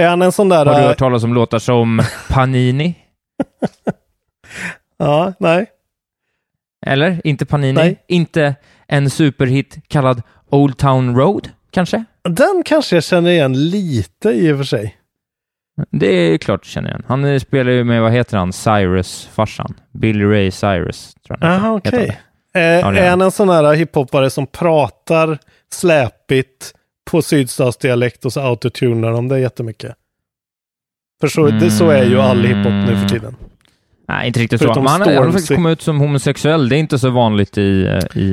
Är 0.00 0.08
han 0.08 0.22
en 0.22 0.32
sån 0.32 0.48
där... 0.48 0.66
Har 0.66 0.74
du 0.74 0.86
hört 0.86 0.98
talas 0.98 1.24
om 1.24 1.34
låtar 1.34 1.58
som 1.58 2.02
Panini? 2.28 2.94
Ja, 4.96 5.32
nej. 5.40 5.66
Eller? 6.86 7.20
Inte 7.24 7.46
Panini? 7.46 7.72
Nej. 7.72 8.04
Inte 8.08 8.54
en 8.86 9.10
superhit 9.10 9.78
kallad 9.88 10.22
Old 10.50 10.78
Town 10.78 11.16
Road, 11.16 11.48
kanske? 11.70 12.04
Den 12.22 12.62
kanske 12.64 12.96
jag 12.96 13.04
känner 13.04 13.30
igen 13.30 13.70
lite 13.70 14.30
i 14.30 14.52
och 14.52 14.56
för 14.56 14.64
sig. 14.64 14.96
Det 15.90 16.06
är 16.06 16.38
klart 16.38 16.62
du 16.62 16.68
känner 16.68 16.88
igen. 16.88 17.02
Han 17.06 17.40
spelar 17.40 17.72
ju 17.72 17.84
med, 17.84 18.02
vad 18.02 18.12
heter 18.12 18.36
han, 18.36 18.52
Cyrus-farsan. 18.52 19.74
Billy 19.92 20.24
Ray 20.24 20.50
Cyrus, 20.50 21.14
tror 21.26 21.38
jag 21.40 21.50
heter. 21.54 21.70
okej. 21.70 22.18
han. 22.52 22.62
Eh, 22.62 22.62
Ja, 22.62 22.94
är 22.96 23.10
han 23.10 23.20
en 23.20 23.30
sån 23.30 23.48
här 23.48 23.74
hiphopare 23.74 24.30
som 24.30 24.46
pratar 24.46 25.38
släpigt 25.72 26.74
på 27.10 27.22
sydstatsdialekt 27.22 28.24
och 28.24 28.32
så 28.32 28.40
autotunar 28.40 29.12
de 29.12 29.28
det 29.28 29.40
jättemycket? 29.40 29.94
För 31.20 31.28
så, 31.28 31.46
det, 31.46 31.70
så 31.70 31.90
är 31.90 32.04
ju 32.04 32.20
all 32.20 32.44
hiphop 32.44 32.72
nu 32.88 32.96
för 32.96 33.08
tiden. 33.08 33.36
Nej, 34.08 34.26
inte 34.26 34.40
riktigt 34.40 34.60
så. 34.60 34.64
Förutom 34.64 34.84
Men 34.84 34.92
han, 34.92 35.00
har- 35.00 35.06
han 35.08 35.16
har 35.16 35.22
Stormzy. 35.22 35.38
faktiskt 35.38 35.54
kommit 35.56 35.72
ut 35.72 35.82
som 35.82 35.98
homosexuell. 36.00 36.68
Det 36.68 36.76
är 36.76 36.78
inte 36.78 36.98
så 36.98 37.10
vanligt 37.10 37.58
i, 37.58 37.86
eh, 37.86 38.22
i 38.22 38.32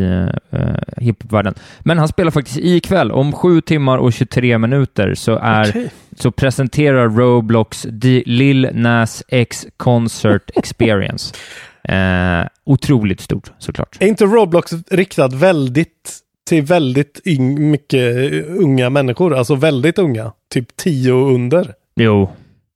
uh, 0.53 0.59
hiphopvärlden. 0.97 1.53
Men 1.79 1.97
han 1.97 2.07
spelar 2.07 2.31
faktiskt 2.31 2.57
ikväll. 2.57 3.11
Om 3.11 3.31
sju 3.33 3.61
timmar 3.61 3.97
och 3.97 4.13
23 4.13 4.57
minuter 4.57 5.13
så, 5.15 5.35
är, 5.43 5.69
Okej. 5.69 5.89
så 6.17 6.31
presenterar 6.31 7.09
Roblox 7.09 7.81
The 8.01 8.23
Lil 8.25 8.69
Nas 8.73 9.23
X 9.27 9.65
Concert 9.77 10.49
Experience. 10.55 11.35
Eh, 11.83 12.47
otroligt 12.65 13.21
stort, 13.21 13.51
såklart. 13.59 13.97
Är 13.99 14.07
inte 14.07 14.25
Roblox 14.25 14.71
riktat 14.91 15.33
väldigt 15.33 16.19
till 16.49 16.61
väldigt 16.63 17.21
yng, 17.25 17.71
mycket 17.71 18.15
unga 18.47 18.89
människor? 18.89 19.35
Alltså 19.35 19.55
väldigt 19.55 19.99
unga. 19.99 20.31
Typ 20.53 20.75
10 20.77 21.11
och 21.11 21.33
under. 21.33 21.73
Jo, 21.95 22.29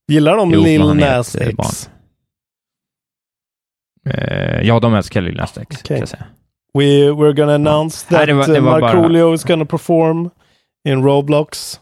Gillar 0.07 0.35
de 0.37 0.51
Jo, 0.51 0.63
Lil 0.63 0.93
Nas 0.93 1.35
X? 1.35 1.89
Eh, 4.05 4.61
ja, 4.61 4.79
de 4.79 4.93
älskar 4.93 5.21
Lil 5.21 5.35
Nas 5.37 5.57
X, 5.57 5.77
säga. 5.87 6.25
We, 6.73 6.83
we're 7.11 7.33
gonna 7.33 7.55
announce 7.55 8.05
Nej, 8.09 8.19
that 8.19 8.27
det 8.27 8.33
var- 8.33 8.47
det 8.47 8.57
uh, 8.59 8.63
var 8.65 8.79
bara- 8.81 8.93
Markoolio 8.93 9.33
is 9.33 9.43
gonna 9.43 9.65
perform 9.65 10.29
in 10.87 11.03
Roblox. 11.03 11.79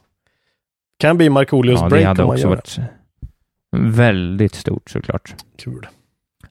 Kan 1.00 1.18
bli 1.18 1.30
Markoolios 1.30 1.80
Ja, 1.80 1.86
det 1.86 1.90
break 1.90 2.06
hade 2.06 2.22
om 2.24 2.28
man 2.28 2.36
också 2.36 2.48
varit 2.48 2.78
väldigt 3.78 4.56
stort, 4.56 4.90
såklart. 4.90 5.34
det. 5.58 5.64
Kul. 5.64 5.88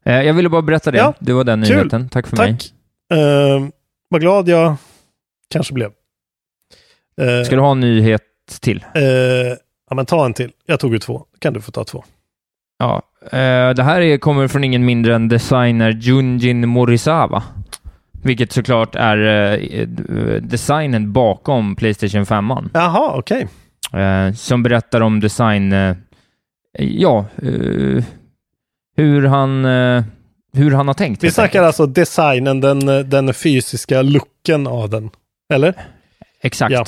Eh, 0.05 0.23
jag 0.23 0.35
ville 0.35 0.49
bara 0.49 0.63
berätta 0.63 0.91
det. 0.91 0.99
Ja, 0.99 1.15
det 1.19 1.33
var 1.33 1.45
den 1.45 1.65
kul. 1.65 1.77
nyheten. 1.77 2.09
Tack 2.09 2.27
för 2.27 2.37
mig. 2.37 2.53
Tack. 2.59 2.73
Uh, 3.19 3.69
vad 4.09 4.21
glad 4.21 4.49
jag 4.49 4.77
kanske 5.51 5.75
blev. 5.75 5.91
Uh, 7.23 7.45
Ska 7.45 7.55
du 7.57 7.63
ha 7.63 7.71
en 7.71 7.81
nyhet 7.81 8.23
till? 8.61 8.85
eh, 8.95 9.03
ja, 9.91 9.95
men 9.95 10.07
ta 10.07 10.25
en 10.27 10.35
till. 10.35 10.53
Jag 10.67 10.81
tog 10.81 10.93
ju 10.93 10.99
två. 10.99 11.25
Kan 11.39 11.53
du 11.53 11.61
få 11.61 11.71
ta 11.73 11.85
två. 11.85 12.05
Ja, 12.79 12.97
eh, 12.97 13.16
det 13.77 13.83
här 13.83 14.01
är, 14.01 14.19
kommer 14.19 14.49
från 14.49 14.65
ingen 14.65 14.85
mindre 14.85 15.15
än 15.15 15.29
designer 15.29 15.91
Junjin 15.91 16.69
Morisawa. 16.69 17.43
Vilket 18.27 18.53
såklart 18.53 18.95
är 18.95 19.19
eh, 19.73 19.87
designen 20.43 21.13
bakom 21.13 21.77
Playstation 21.77 22.27
5. 22.27 22.51
Jaha, 22.75 23.13
okej. 23.19 23.49
Eh, 23.93 24.33
som 24.33 24.63
berättar 24.63 25.01
om 25.01 25.21
design, 25.21 25.73
eh, 25.73 25.97
ja, 26.79 27.25
eh, 27.43 28.05
hur 28.97 29.27
han, 29.27 29.65
eh, 29.65 30.05
hur 30.53 30.71
han 30.71 30.87
har 30.87 30.95
tänkt. 30.95 31.25
Vi 31.25 31.31
snackar 31.31 31.45
enkelt. 31.49 31.67
alltså 31.67 31.87
designen, 31.87 32.61
den, 32.61 33.11
den 33.11 33.35
fysiska 33.35 34.03
looken 34.03 34.67
av 34.67 34.91
den. 34.91 35.11
Eller? 35.53 35.75
Exakt. 36.43 36.73
Ja. 36.73 36.85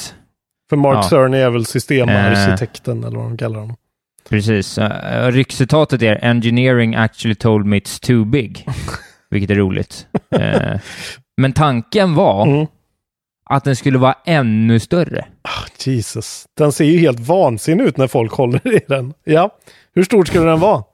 För 0.70 0.77
Mark 0.77 0.96
Ja. 0.96 1.09
Cerny 1.09 1.38
är 1.38 1.51
väl 1.51 1.66
systemarkitekten 1.66 3.05
eller 3.05 3.16
vad 3.16 3.27
de 3.27 3.37
kallar 3.37 3.61
honom. 3.61 3.77
Precis. 4.29 4.79
Uh, 4.79 4.87
ryckcitatet 5.31 6.03
är 6.03 6.25
“Engineering 6.25 6.95
actually 6.95 7.35
told 7.35 7.67
me 7.67 7.77
it's 7.79 8.07
too 8.07 8.25
big”, 8.25 8.67
vilket 9.31 9.51
är 9.51 9.55
roligt. 9.55 10.07
Eh, 10.31 10.81
men 11.37 11.53
tanken 11.53 12.14
var 12.14 12.47
Mm. 12.47 12.67
att 13.51 13.64
den 13.64 13.77
skulle 13.77 13.99
vara 13.99 14.14
ännu 14.25 14.81
större. 14.81 15.27
Ah, 15.43 15.67
Jesus. 15.85 16.45
Den 16.57 16.73
ser 16.73 16.85
ju 16.85 16.99
helt 16.99 17.21
vansinnig 17.21 17.85
ut 17.85 17.97
när 17.97 18.07
folk 18.07 18.33
håller 18.33 18.75
i 18.77 18.81
den. 18.88 19.14
Ja. 19.25 19.51
Hur 19.95 20.03
stor 20.05 20.25
skulle 20.25 20.45
den 20.47 20.61
vara? 20.61 20.85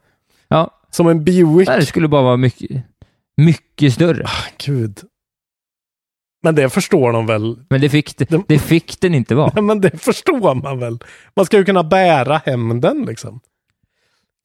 Ja, 0.49 0.71
Som 0.91 1.07
en 1.09 1.25
Buick? 1.25 1.69
nej, 1.69 1.79
det 1.81 1.87
skulle 1.87 2.09
bara 2.09 2.23
vara 2.23 2.37
mycket, 2.37 2.83
mycket 3.37 3.93
större. 3.95 4.25
Ah, 4.25 4.47
Gud. 4.65 5.01
Men 6.45 6.55
det 6.55 6.71
förstår 6.71 7.13
de 7.13 7.27
väl? 7.27 7.57
Men 7.69 7.81
det 7.81 7.89
fick, 7.89 8.17
det, 8.19 8.31
De- 8.31 8.45
det 8.49 8.59
fick 8.59 9.01
den 9.01 9.15
inte 9.15 9.35
vara. 9.35 9.63
Men 9.63 9.81
det 9.81 10.03
förstår 10.03 10.55
man 10.63 10.79
väl? 10.79 10.99
Man 11.37 11.47
ska 11.47 11.57
ju 11.57 11.65
kunna 11.65 11.83
bära 11.85 12.41
hem 12.47 12.81
den 12.81 13.05
liksom. 13.05 13.41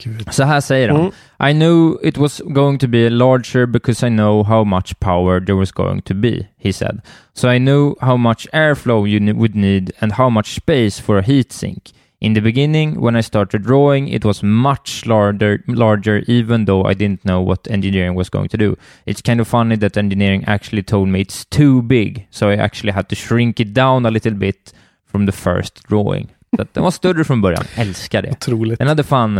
Gud. 0.04 0.34
Så 0.34 0.44
här 0.44 0.62
säger 0.62 0.90
han. 0.90 1.12
I 1.50 1.54
knew 1.54 1.98
it 2.04 2.18
was 2.18 2.42
going 2.46 2.80
to 2.80 2.88
be 2.88 3.10
larger 3.10 3.66
because 3.66 4.08
I 4.08 4.10
know 4.10 4.44
how 4.44 4.64
much 4.64 5.00
power 5.00 5.40
there 5.46 5.56
was 5.58 5.72
going 5.72 6.02
to 6.02 6.14
be, 6.14 6.48
he 6.58 6.74
said. 6.74 7.02
So 7.34 7.52
I 7.52 7.60
knew 7.60 7.96
how 8.02 8.18
much 8.18 8.48
airflow 8.54 9.08
you 9.08 9.36
would 9.36 9.56
need 9.56 9.92
and 10.00 10.12
how 10.14 10.30
much 10.30 10.56
space 10.56 11.02
for 11.02 11.18
a 11.18 11.22
heat 11.22 11.52
sink. 11.54 11.92
In 12.22 12.34
the 12.34 12.42
beginning, 12.42 13.00
when 13.00 13.16
I 13.16 13.22
started 13.22 13.64
drawing, 13.64 14.10
it 14.10 14.26
was 14.26 14.44
much 14.44 15.06
larger, 15.06 15.64
larger 15.68 16.18
even 16.28 16.66
though 16.66 16.84
I 16.84 16.94
didn't 16.94 17.24
know 17.24 17.42
what 17.42 17.68
engineering 17.72 18.14
was 18.16 18.30
going 18.30 18.50
to 18.50 18.58
do. 18.58 18.76
It's 19.06 19.22
kind 19.22 19.40
of 19.40 19.48
funny 19.48 19.78
that 19.78 19.98
engineering 19.98 20.44
actually 20.48 20.84
told 20.84 21.08
me 21.08 21.22
it's 21.22 21.46
too 21.46 21.82
big, 21.82 22.28
so 22.30 22.50
I 22.50 22.56
actually 22.56 22.92
had 22.92 23.08
to 23.10 23.16
shrink 23.16 23.60
it 23.60 23.74
down 23.74 24.06
a 24.06 24.12
little 24.12 24.34
bit 24.34 24.74
from 25.12 25.26
the 25.26 25.32
first 25.32 25.88
drawing. 25.88 26.30
Så 26.58 26.66
den 26.74 26.84
var 26.84 26.92
större 26.92 27.24
från 27.24 27.42
början. 27.42 27.64
Älskar 27.76 28.22
det. 28.22 28.32
Otroligt. 28.32 28.80
Den 28.80 28.88
hade 28.88 29.04
fan, 29.04 29.36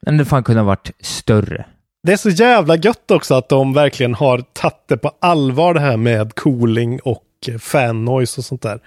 den 0.00 0.14
hade 0.14 0.24
fan 0.24 0.44
kunnat 0.44 0.66
varit 0.66 0.90
större. 1.00 1.64
Det 2.02 2.12
är 2.12 2.16
så 2.16 2.30
jävla 2.30 2.76
gött 2.76 3.10
också 3.10 3.34
att 3.34 3.48
de 3.48 3.72
verkligen 3.72 4.14
har 4.14 4.38
tagit 4.52 4.88
det 4.88 4.96
på 4.96 5.12
allvar 5.20 5.74
det 5.74 5.80
här 5.80 5.96
med 5.96 6.34
cooling 6.34 7.00
och 7.00 7.24
fan 7.58 8.04
noise 8.04 8.40
och 8.40 8.44
sånt 8.44 8.62
där. 8.62 8.80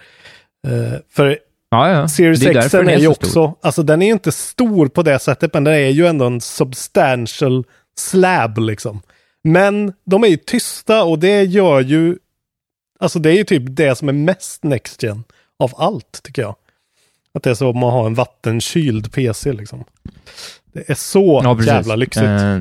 Eh, 0.67 0.99
för 1.09 1.37
Ja, 1.69 1.89
ja. 1.91 2.07
Series 2.07 2.45
X 2.45 2.73
är, 2.73 2.89
är 2.89 2.97
ju 2.97 3.05
så 3.05 3.11
också, 3.11 3.53
alltså 3.61 3.83
den 3.83 4.01
är 4.01 4.11
inte 4.11 4.31
stor 4.31 4.87
på 4.87 5.03
det 5.03 5.19
sättet, 5.19 5.53
men 5.53 5.63
den 5.63 5.73
är 5.73 5.89
ju 5.89 6.07
ändå 6.07 6.25
en 6.25 6.41
substantial 6.41 7.63
slab 7.97 8.57
liksom. 8.57 9.01
Men 9.43 9.93
de 10.05 10.23
är 10.23 10.27
ju 10.27 10.37
tysta 10.37 11.03
och 11.03 11.19
det 11.19 11.43
gör 11.43 11.81
ju, 11.81 12.17
alltså 12.99 13.19
det 13.19 13.29
är 13.31 13.35
ju 13.35 13.43
typ 13.43 13.63
det 13.65 13.95
som 13.95 14.09
är 14.09 14.13
mest 14.13 14.63
next 14.63 15.03
gen 15.03 15.23
av 15.59 15.73
allt 15.77 16.19
tycker 16.23 16.41
jag. 16.41 16.55
Att 17.33 17.43
det 17.43 17.49
är 17.49 17.53
som 17.53 17.83
att 17.83 17.93
ha 17.93 18.05
en 18.05 18.13
vattenkyld 18.13 19.11
PC 19.13 19.53
liksom. 19.53 19.83
Det 20.73 20.89
är 20.89 20.95
så 20.95 21.41
Ja, 21.43 21.63
jävla 21.63 21.95
lyxigt. 21.95 22.25
Eh, 22.25 22.59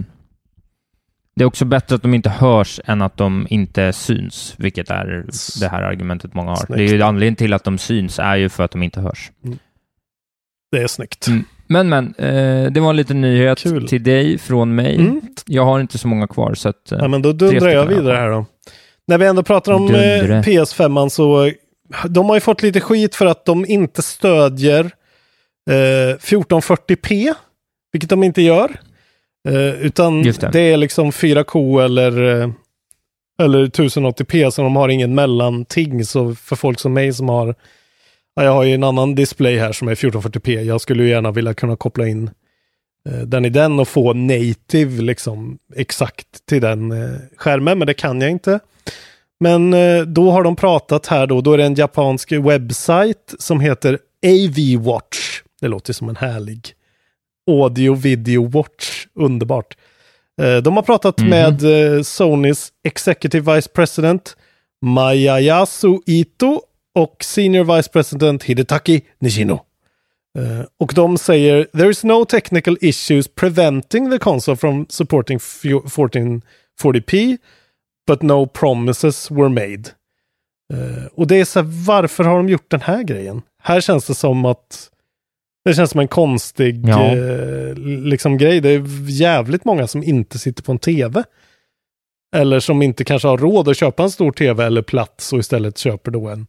det 1.37 1.43
är 1.43 1.47
också 1.47 1.65
bättre 1.65 1.95
att 1.95 2.03
de 2.03 2.15
inte 2.15 2.31
hörs 2.31 2.81
än 2.85 3.03
att 3.03 3.17
de 3.17 3.47
inte 3.51 3.93
syns, 3.93 4.55
vilket 4.59 4.91
är 4.91 5.25
det 5.61 5.69
här 5.69 5.83
argumentet 5.83 6.35
många 6.35 6.51
har. 6.51 6.57
Snyggt. 6.57 6.79
Det 6.79 6.85
är 6.85 6.89
ju 6.89 7.03
anledningen 7.03 7.37
till 7.37 7.53
att 7.53 7.65
de 7.65 7.79
syns 7.79 8.19
är 8.19 8.37
ju 8.37 8.49
för 8.49 8.65
att 8.65 8.71
de 8.71 8.83
inte 8.83 9.01
hörs. 9.01 9.31
Det 10.73 10.79
är 10.83 10.87
snyggt. 10.87 11.27
Mm. 11.27 11.45
Men, 11.67 11.89
men, 11.89 12.15
eh, 12.15 12.73
det 12.73 12.81
var 12.81 12.91
en 12.91 12.97
liten 12.97 13.21
nyhet 13.21 13.59
Kul. 13.59 13.89
till 13.89 14.03
dig 14.03 14.39
från 14.39 14.75
mig. 14.75 14.97
Mm. 14.97 15.21
Jag 15.47 15.65
har 15.65 15.81
inte 15.81 15.99
så 15.99 16.09
många 16.09 16.27
kvar, 16.27 16.55
så 16.55 16.69
att... 16.69 16.93
eh, 16.93 16.99
Ja, 17.01 17.09
men 17.09 17.23
då 17.23 17.33
dundrar 17.33 17.69
jag 17.69 17.87
vidare 17.87 18.17
här 18.17 18.31
då. 18.31 18.47
När 19.07 19.19
vi 19.19 19.27
ändå 19.27 19.43
pratar 19.43 19.73
om 19.73 19.85
eh, 19.85 19.91
Dundre. 19.91 20.43
PS5 20.43 21.09
så 21.09 21.53
de 22.09 22.27
har 22.29 22.37
ju 22.37 22.41
fått 22.41 22.63
lite 22.63 22.81
skit 22.81 23.15
för 23.15 23.27
att 23.27 23.45
de 23.45 23.67
inte 23.67 24.03
stödjer 24.03 24.91
eh, 25.71 26.17
1440p, 26.17 27.35
vilket 27.93 28.11
de 28.11 28.23
inte 28.23 28.43
gör. 28.43 28.71
Eh, 29.47 29.81
utan 29.87 30.23
det. 30.23 30.49
det. 30.53 30.61
är 30.61 30.77
liksom 30.77 31.13
4K 31.13 31.81
eller, 31.85 32.41
eh, 32.43 32.51
eller 33.39 33.67
1080p, 33.67 34.51
så 34.51 34.63
de 34.63 34.77
har 34.77 34.89
ingen 34.89 35.15
mellanting. 35.15 36.05
Så 36.05 36.35
för 36.35 36.57
folk 36.57 36.81
som 36.81 36.93
mig 36.93 37.13
som 37.13 37.29
har, 37.29 37.55
ja, 38.37 38.45
jag 38.45 38.53
har 38.53 38.65
ju 38.65 38.75
en 38.75 38.85
annan 38.85 39.15
display 39.15 39.59
här 39.59 39.73
som 39.73 39.89
är 39.89 39.95
1440p. 39.95 40.63
Jag 40.63 40.81
skulle 40.81 41.03
ju 41.03 41.09
gärna 41.09 41.31
vilja 41.31 41.55
kunna 41.55 41.77
koppla 41.77 42.07
in 42.07 42.31
eh, 43.09 43.19
den 43.19 43.45
i 43.45 43.49
den 43.49 43.81
och 43.81 43.89
få 43.89 44.13
native 44.13 45.03
liksom 45.03 45.59
exakt 45.77 46.47
till 46.49 46.61
den 46.61 46.93
eh, 46.93 47.19
skärmen, 47.37 47.79
men 47.79 47.87
det 47.87 47.95
kan 47.95 48.21
jag 48.21 48.31
inte. 48.31 48.61
Men 49.41 49.75
då 50.15 50.31
har 50.31 50.43
de 50.43 50.57
pratat 50.57 51.07
här 51.07 51.27
då, 51.27 51.41
då 51.41 51.53
är 51.53 51.59
det 51.59 51.65
en 51.65 51.75
japansk 51.75 52.33
webbsajt 52.33 53.35
som 53.39 53.61
heter 53.61 53.99
AV 54.25 54.85
Watch. 54.85 55.43
Det 55.61 55.69
låter 55.69 55.93
som 55.93 56.09
en 56.09 56.17
härlig 56.17 56.75
audio 57.47 57.95
video 57.95 58.49
watch. 58.49 59.07
Underbart. 59.15 59.77
Eh, 60.43 60.57
de 60.57 60.77
har 60.77 60.83
pratat 60.83 61.19
Mhm. 61.21 61.31
med 61.31 61.63
eh, 61.97 62.03
Sonys 62.03 62.73
Executive 62.85 63.55
Vice 63.55 63.69
President 63.69 64.37
Mayayasu 64.83 65.99
Ito 66.07 66.61
och 66.95 67.25
Senior 67.25 67.77
Vice 67.77 67.91
President 67.91 68.43
Hidetaki 68.45 69.01
Nishino. 69.19 69.61
Eh, 70.39 70.67
och 70.81 70.93
de 70.95 71.19
säger 71.19 71.65
There 71.65 71.91
is 71.91 72.05
no 72.05 72.25
technical 72.25 72.77
issues 72.81 73.29
preventing 73.29 74.11
the 74.11 74.19
console 74.19 74.57
from 74.57 74.87
supporting 74.89 75.39
fu- 75.39 75.83
1440p 75.89 77.37
but 78.07 78.23
no 78.23 78.47
promises 78.47 79.31
were 79.31 79.49
made. 79.49 79.83
Och 81.13 81.27
det 81.27 81.37
är 81.41 81.45
så 81.45 81.59
här, 81.63 81.67
varför 81.87 82.25
har 82.25 82.37
de 82.37 82.49
gjort 82.49 82.71
den 82.71 82.81
här 82.81 83.03
grejen? 83.03 83.43
Här 83.63 83.81
känns 83.81 84.07
det 84.07 84.15
som 84.15 84.45
att 84.45 84.91
det 85.71 85.75
känns 85.75 85.91
som 85.91 86.01
en 86.01 86.09
konstig 86.09 86.89
Ja. 86.89 87.17
eh, 87.17 87.75
liksom 87.79 88.39
grej. 88.39 88.61
Det 88.61 88.69
är 88.71 89.11
jävligt 89.11 89.65
många 89.65 89.87
som 89.87 90.03
inte 90.03 90.39
sitter 90.39 90.63
på 90.63 90.73
en 90.73 90.79
tv. 90.79 91.23
Eller 92.37 92.61
som 92.61 92.83
inte 92.83 93.05
kanske 93.05 93.29
har 93.29 93.39
råd 93.39 93.69
att 93.69 93.77
köpa 93.77 94.03
en 94.03 94.11
stor 94.11 94.33
tv 94.33 94.65
eller 94.65 94.83
plats 94.83 95.33
och 95.33 95.39
istället 95.39 95.79
köper 95.79 96.11
då 96.11 96.29
en, 96.29 96.47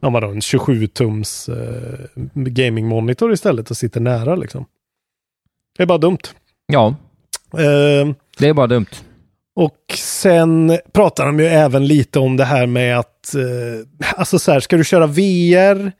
ja, 0.00 0.10
vadå, 0.10 0.28
en 0.28 0.40
27-tums 0.40 1.48
eh, 1.48 1.98
gaming-monitor 2.34 3.32
istället 3.32 3.70
och 3.70 3.76
sitter 3.76 4.00
nära 4.00 4.36
liksom. 4.36 4.64
Det 5.76 5.82
är 5.82 5.86
bara 5.86 5.98
dumt. 5.98 6.18
Ja, 6.66 6.94
Eh, 7.52 8.08
det 8.38 8.48
är 8.48 8.52
bara 8.54 8.66
dumt. 8.66 8.86
och 9.56 9.78
sen 9.98 10.78
pratar 10.92 11.26
de 11.26 11.40
ju 11.40 11.46
även 11.46 11.86
lite 11.86 12.18
om 12.18 12.36
det 12.36 12.44
här 12.44 12.66
med 12.66 12.98
att, 12.98 13.34
eh, 13.34 14.10
alltså 14.16 14.38
så 14.38 14.52
här, 14.52 14.60
ska 14.60 14.76
du 14.76 14.84
köra 14.84 15.06
VR 15.06 15.92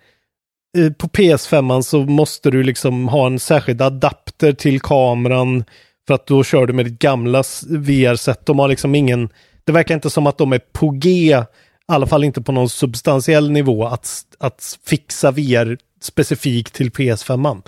på 0.98 1.08
PS5 1.08 1.82
så 1.82 2.04
måste 2.04 2.50
du 2.50 2.62
liksom 2.62 3.08
ha 3.08 3.26
en 3.26 3.38
särskild 3.38 3.82
adapter 3.82 4.52
till 4.52 4.80
kameran 4.80 5.64
för 6.06 6.14
att 6.14 6.26
då 6.26 6.44
kör 6.44 6.66
du 6.66 6.72
med 6.72 6.84
ditt 6.86 6.98
gamla 6.98 7.42
VR-set. 7.68 8.46
De 8.46 8.58
har 8.58 8.68
liksom 8.68 8.94
ingen, 8.94 9.28
det 9.64 9.72
verkar 9.72 9.94
inte 9.94 10.10
som 10.10 10.26
att 10.26 10.38
de 10.38 10.52
är 10.52 10.60
på 10.72 10.90
G, 10.90 11.10
i 11.10 11.42
alla 11.86 12.06
fall 12.06 12.24
inte 12.24 12.42
på 12.42 12.52
någon 12.52 12.68
substantiell 12.68 13.50
nivå, 13.50 13.86
att, 13.86 14.24
att 14.38 14.78
fixa 14.86 15.30
VR 15.30 15.78
specifikt 16.00 16.74
till 16.74 16.90
PS5. 16.90 17.62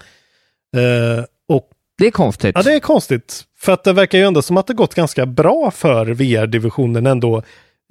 Eh, 0.77 1.25
och 1.49 1.71
Det 1.99 2.07
är 2.07 2.11
konstigt. 2.11 2.53
Ja, 2.55 2.62
det 2.62 2.75
är 2.75 2.81
konstigt. 2.81 3.42
För 3.59 3.73
att 3.73 3.85
det 3.85 3.92
verkar 3.92 4.19
ju 4.19 4.25
ändå 4.25 4.42
som 4.42 4.57
att 4.57 4.66
det 4.66 4.75
gått 4.75 4.95
ganska 4.95 5.27
bra 5.27 5.71
för 5.71 6.07
VR-divisionen 6.07 7.07
ändå. 7.07 7.42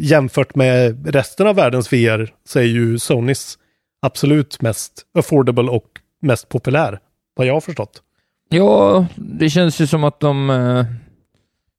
Jämfört 0.02 0.56
med 0.56 1.08
resten 1.14 1.48
av 1.48 1.56
världens 1.56 1.94
VR 1.94 2.34
så 2.48 2.60
är 2.60 2.64
ju 2.64 3.00
Sonys 3.00 3.58
absolut 4.06 4.62
mest 4.62 4.92
affordable 5.18 5.70
och 5.70 5.86
mest 6.22 6.50
populär. 6.50 7.00
Vad 7.36 7.48
jag 7.48 7.54
har 7.54 7.62
förstått. 7.62 8.02
Ja, 8.50 9.06
det 9.16 9.50
känns 9.50 9.80
ju 9.82 9.88
som 9.88 10.04
att 10.04 10.20
de... 10.20 10.50
eh, 10.50 10.86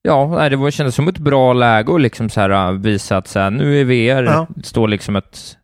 Ja, 0.02 0.48
det 0.50 0.56
var, 0.56 0.70
kändes 0.70 0.94
som 0.94 1.08
ett 1.08 1.18
bra 1.18 1.52
läge 1.52 1.94
att 1.94 2.00
liksom 2.00 2.28
så 2.30 2.40
här, 2.40 2.50
eh, 2.50 2.72
visa 2.72 3.16
att 3.16 3.28
så 3.28 3.38
här, 3.38 3.50
nu 3.50 3.80
är 3.80 3.84
VR, 3.84 4.22
Ja. 4.24 4.46
står 4.64 4.88
liksom 4.88 5.16
ett 5.16 5.56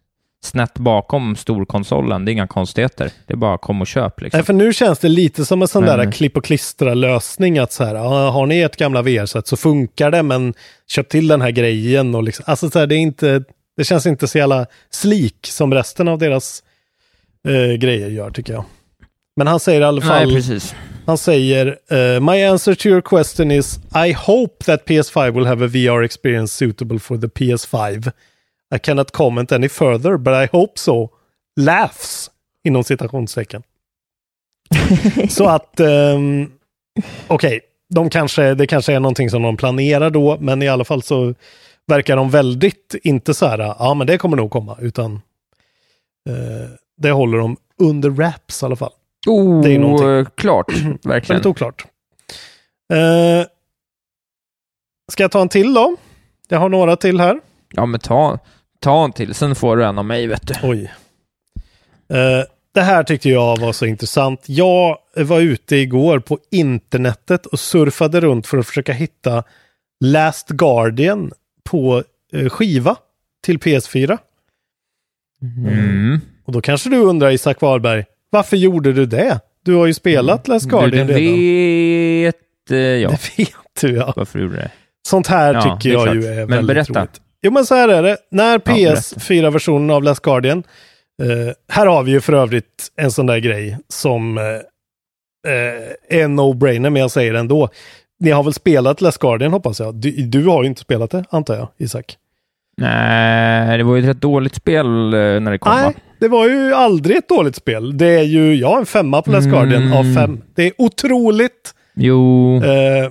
snett 0.44 0.74
bakom 0.78 1.36
storkonsolen. 1.36 2.24
Det 2.24 2.30
är 2.30 2.32
inga 2.32 2.46
konstigheter. 2.46 3.10
Det 3.26 3.32
är 3.32 3.36
bara 3.36 3.58
kom 3.58 3.80
och 3.80 3.86
köp 3.86 4.20
liksom. 4.20 4.38
Nej, 4.38 4.44
för 4.44 4.52
nu 4.52 4.72
känns 4.72 4.98
det 4.98 5.08
lite 5.08 5.44
som 5.44 5.62
en 5.62 5.68
sån 5.68 5.84
Men- 5.84 5.98
där 5.98 6.12
klipp 6.12 6.36
och 6.36 6.44
klistra 6.44 6.94
lösning 6.94 7.58
att 7.58 7.72
så 7.72 7.84
här, 7.84 7.94
har 8.30 8.46
ni 8.46 8.60
ert 8.60 8.76
gamla 8.76 9.02
VR-set 9.02 9.46
så 9.46 9.56
funkar 9.56 10.10
det, 10.10 10.22
men 10.22 10.54
köp 10.88 11.08
till 11.08 11.28
den 11.28 11.40
här 11.40 11.50
grejen 11.50 12.14
och 12.14 12.22
liksom, 12.22 12.44
alltså 12.48 12.70
så 12.70 12.78
här, 12.78 12.86
det 12.86 12.94
är 12.94 12.98
inte, 12.98 13.44
det 13.76 13.84
känns 13.84 14.06
inte 14.06 14.28
så 14.28 14.38
jävla 14.38 14.66
slik 14.90 15.46
som 15.46 15.74
resten 15.74 16.08
av 16.08 16.18
deras 16.18 16.62
eh, 17.48 17.72
grejer 17.78 18.08
gör 18.08 18.30
tycker 18.30 18.52
jag. 18.52 18.64
Men 19.36 19.46
han 19.46 19.60
säger 19.60 19.80
i 19.80 19.84
alla 19.84 20.00
fall, 20.00 20.26
Nej, 20.26 20.36
precis. 20.36 20.74
han 21.06 21.18
säger 21.18 21.78
eh, 21.90 22.20
My 22.20 22.42
answer 22.42 22.74
to 22.74 22.88
your 22.88 23.00
question 23.00 23.50
is 23.50 23.78
I 24.06 24.12
hope 24.12 24.64
that 24.64 24.84
PS5 24.84 25.30
will 25.30 25.46
have 25.46 25.64
a 25.64 25.68
VR 25.68 26.02
experience 26.02 26.54
suitable 26.54 26.98
for 26.98 27.18
the 27.18 27.26
PS5. 27.26 28.12
I 28.74 28.78
cannot 28.78 29.10
comment 29.10 29.52
any 29.52 29.68
further, 29.68 30.16
but 30.16 30.34
I 30.34 30.56
hope 30.56 30.78
so. 30.78 31.10
Laughs, 31.60 32.30
inom 32.64 32.84
citationstecken. 32.84 33.62
Så 35.28 35.48
att, 35.48 35.80
ehm, 35.80 36.50
okej, 37.26 37.60
de 37.94 38.10
kanske, 38.10 38.54
det 38.54 38.66
kanske 38.66 38.92
är 38.92 39.00
någonting 39.00 39.30
som 39.30 39.42
de 39.42 39.56
planerar 39.56 40.10
då, 40.10 40.36
men 40.40 40.62
i 40.62 40.68
alla 40.68 40.84
fall 40.84 41.02
så 41.02 41.34
verkar 41.88 42.16
de 42.16 42.30
väldigt, 42.30 42.94
inte 43.02 43.34
så 43.34 43.46
här, 43.46 43.58
ja 43.58 43.94
men 43.94 44.06
det 44.06 44.18
kommer 44.18 44.36
nog 44.36 44.50
komma, 44.50 44.76
utan 44.80 45.14
eh, 46.28 46.70
det 46.96 47.10
håller 47.10 47.38
de 47.38 47.56
under 47.78 48.10
wraps 48.10 48.62
i 48.62 48.66
alla 48.66 48.76
fall. 48.76 48.92
Oh, 49.26 49.62
Det 49.62 49.74
är 49.74 49.78
någonting. 49.78 50.32
klart. 50.34 50.72
Väldigt 50.72 51.06
Verkligen. 51.06 51.46
oklart. 51.46 51.84
Eh, 52.92 53.46
ska 55.12 55.22
jag 55.22 55.30
ta 55.30 55.40
en 55.42 55.48
till 55.48 55.74
då? 55.74 55.96
Jag 56.48 56.58
har 56.58 56.68
några 56.68 56.96
till 56.96 57.20
här. 57.20 57.40
Ja, 57.74 57.86
men 57.86 58.00
ta, 58.00 58.38
ta 58.80 59.04
en 59.04 59.12
till, 59.12 59.34
sen 59.34 59.54
får 59.54 59.76
du 59.76 59.84
en 59.84 59.98
av 59.98 60.04
mig, 60.04 60.26
vet 60.26 60.46
du. 60.46 60.54
Oj. 60.62 60.92
Eh, 62.12 62.44
det 62.74 62.80
här 62.80 63.04
tyckte 63.04 63.28
jag 63.28 63.60
var 63.60 63.72
så 63.72 63.86
intressant. 63.86 64.44
Jag 64.46 64.98
var 65.16 65.40
ute 65.40 65.76
igår 65.76 66.18
på 66.18 66.38
internetet 66.50 67.46
och 67.46 67.60
surfade 67.60 68.20
runt 68.20 68.46
för 68.46 68.58
att 68.58 68.66
försöka 68.66 68.92
hitta 68.92 69.44
Last 70.04 70.48
Guardian 70.48 71.32
på 71.70 72.02
eh, 72.32 72.48
skiva 72.48 72.96
till 73.44 73.58
PS4. 73.58 74.18
Mm. 75.42 76.20
Och 76.44 76.52
då 76.52 76.60
kanske 76.60 76.90
du 76.90 76.96
undrar 76.98 77.30
Isak 77.30 77.60
Wahlberg, 77.60 78.04
varför 78.30 78.56
gjorde 78.56 78.92
du 78.92 79.06
det? 79.06 79.40
Du 79.64 79.74
har 79.74 79.86
ju 79.86 79.94
spelat 79.94 80.48
Last 80.48 80.66
Guardian 80.68 81.06
det 81.06 81.14
redan. 81.14 81.34
vet 81.34 82.70
eh, 82.70 82.76
jag 82.78 83.10
Det 83.12 83.38
vet 83.38 83.50
du 83.80 83.96
ja. 83.96 84.12
varför 84.16 84.38
du 84.38 84.44
gjorde 84.44 84.56
det. 84.56 84.70
Sånt 85.08 85.26
här 85.26 85.54
Ja, 85.54 85.62
tycker 85.80 85.92
jag 85.96 86.14
ju 86.14 86.22
klart. 86.22 86.32
är 86.32 86.36
Men 86.36 86.48
väldigt 86.48 86.66
berätta. 86.76 87.00
roligt. 87.00 87.20
Jo 87.42 87.50
men 87.52 87.66
så 87.66 87.74
här 87.74 87.88
är 87.88 88.02
det. 88.02 88.16
När 88.30 88.58
berätta. 88.58 88.74
PS4-versionen 89.00 89.90
av 89.90 90.02
Last 90.02 90.22
Guardian. 90.22 90.62
Eh, 91.22 91.54
här 91.68 91.86
har 91.86 92.02
vi 92.02 92.10
ju 92.10 92.20
för 92.20 92.32
övrigt 92.32 92.92
en 92.96 93.10
sån 93.10 93.26
där 93.26 93.38
grej 93.38 93.78
som 93.88 94.38
eh, 94.38 94.44
eh, 94.44 96.20
är 96.20 96.28
no-brainer, 96.28 96.90
men 96.90 97.02
jag 97.02 97.10
säger 97.10 97.32
det 97.32 97.38
ändå. 97.38 97.68
Ni 98.22 98.30
har 98.30 98.42
väl 98.42 98.52
spelat 98.52 99.00
Last 99.00 99.18
Guardian 99.18 99.52
hoppas 99.52 99.80
jag? 99.80 99.94
Du, 99.94 100.10
du 100.10 100.46
har 100.46 100.62
ju 100.62 100.68
inte 100.68 100.80
spelat 100.80 101.10
det, 101.10 101.24
antar 101.30 101.54
jag, 101.54 101.68
Isak? 101.78 102.16
Nej, 102.76 103.78
det 103.78 103.84
var 103.84 103.96
ju 103.96 104.02
ett 104.02 104.08
rätt 104.08 104.20
dåligt 104.20 104.54
spel 104.54 104.86
eh, 104.86 105.20
när 105.20 105.50
det 105.50 105.58
kom 105.58 105.72
va? 105.72 105.82
Nej, 105.82 105.94
det 106.20 106.28
var 106.28 106.48
ju 106.48 106.74
aldrig 106.74 107.16
ett 107.16 107.28
dåligt 107.28 107.56
spel. 107.56 107.98
Det 107.98 108.06
är 108.06 108.22
ju, 108.22 108.54
jag 108.54 108.68
har 108.68 108.78
en 108.78 108.86
femma 108.86 109.22
på 109.22 109.30
Last 109.30 109.48
Guardian 109.48 109.82
Mm. 109.82 109.92
av 109.98 110.14
fem. 110.14 110.40
Det 110.54 110.62
är 110.66 110.72
otroligt. 110.78 111.74
Jo, 111.94 112.56
Eh, 112.64 113.10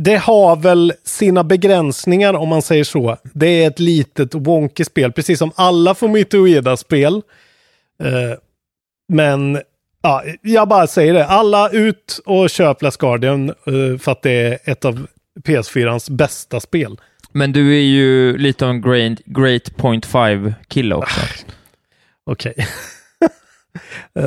det 0.00 0.16
har 0.16 0.56
väl 0.56 0.92
sina 1.04 1.44
begränsningar 1.44 2.34
om 2.34 2.48
man 2.48 2.62
säger 2.62 2.84
så. 2.84 3.16
Det 3.34 3.46
är 3.64 3.68
ett 3.68 3.78
litet 3.80 4.34
wonky 4.34 4.84
spel, 4.84 5.12
precis 5.12 5.38
som 5.38 5.50
alla 5.54 5.94
Fumito 5.94 6.36
Ueda-spel. 6.36 7.14
Eh, 8.02 8.38
men 9.12 9.58
ja, 10.02 10.22
jag 10.42 10.68
bara 10.68 10.86
säger 10.86 11.14
det. 11.14 11.26
Alla 11.26 11.70
ut 11.70 12.20
och 12.24 12.50
köp 12.50 12.82
Last 12.82 12.98
Guardian 12.98 13.48
eh, 13.48 13.98
för 13.98 14.12
att 14.12 14.22
det 14.22 14.30
är 14.30 14.58
ett 14.64 14.84
av 14.84 15.06
PS4ans 15.44 16.12
bästa 16.12 16.60
spel. 16.60 17.00
men 17.32 17.52
du 17.52 17.76
är 17.76 17.82
ju 17.82 18.36
lite 18.36 18.64
av 18.64 18.70
en 18.70 18.80
great, 18.80 19.18
great 19.24 19.76
point 19.76 20.06
five 20.06 20.54
kille 20.68 20.94
också. 20.94 21.20
Okej. 22.26 22.54
Eh, 24.14 24.24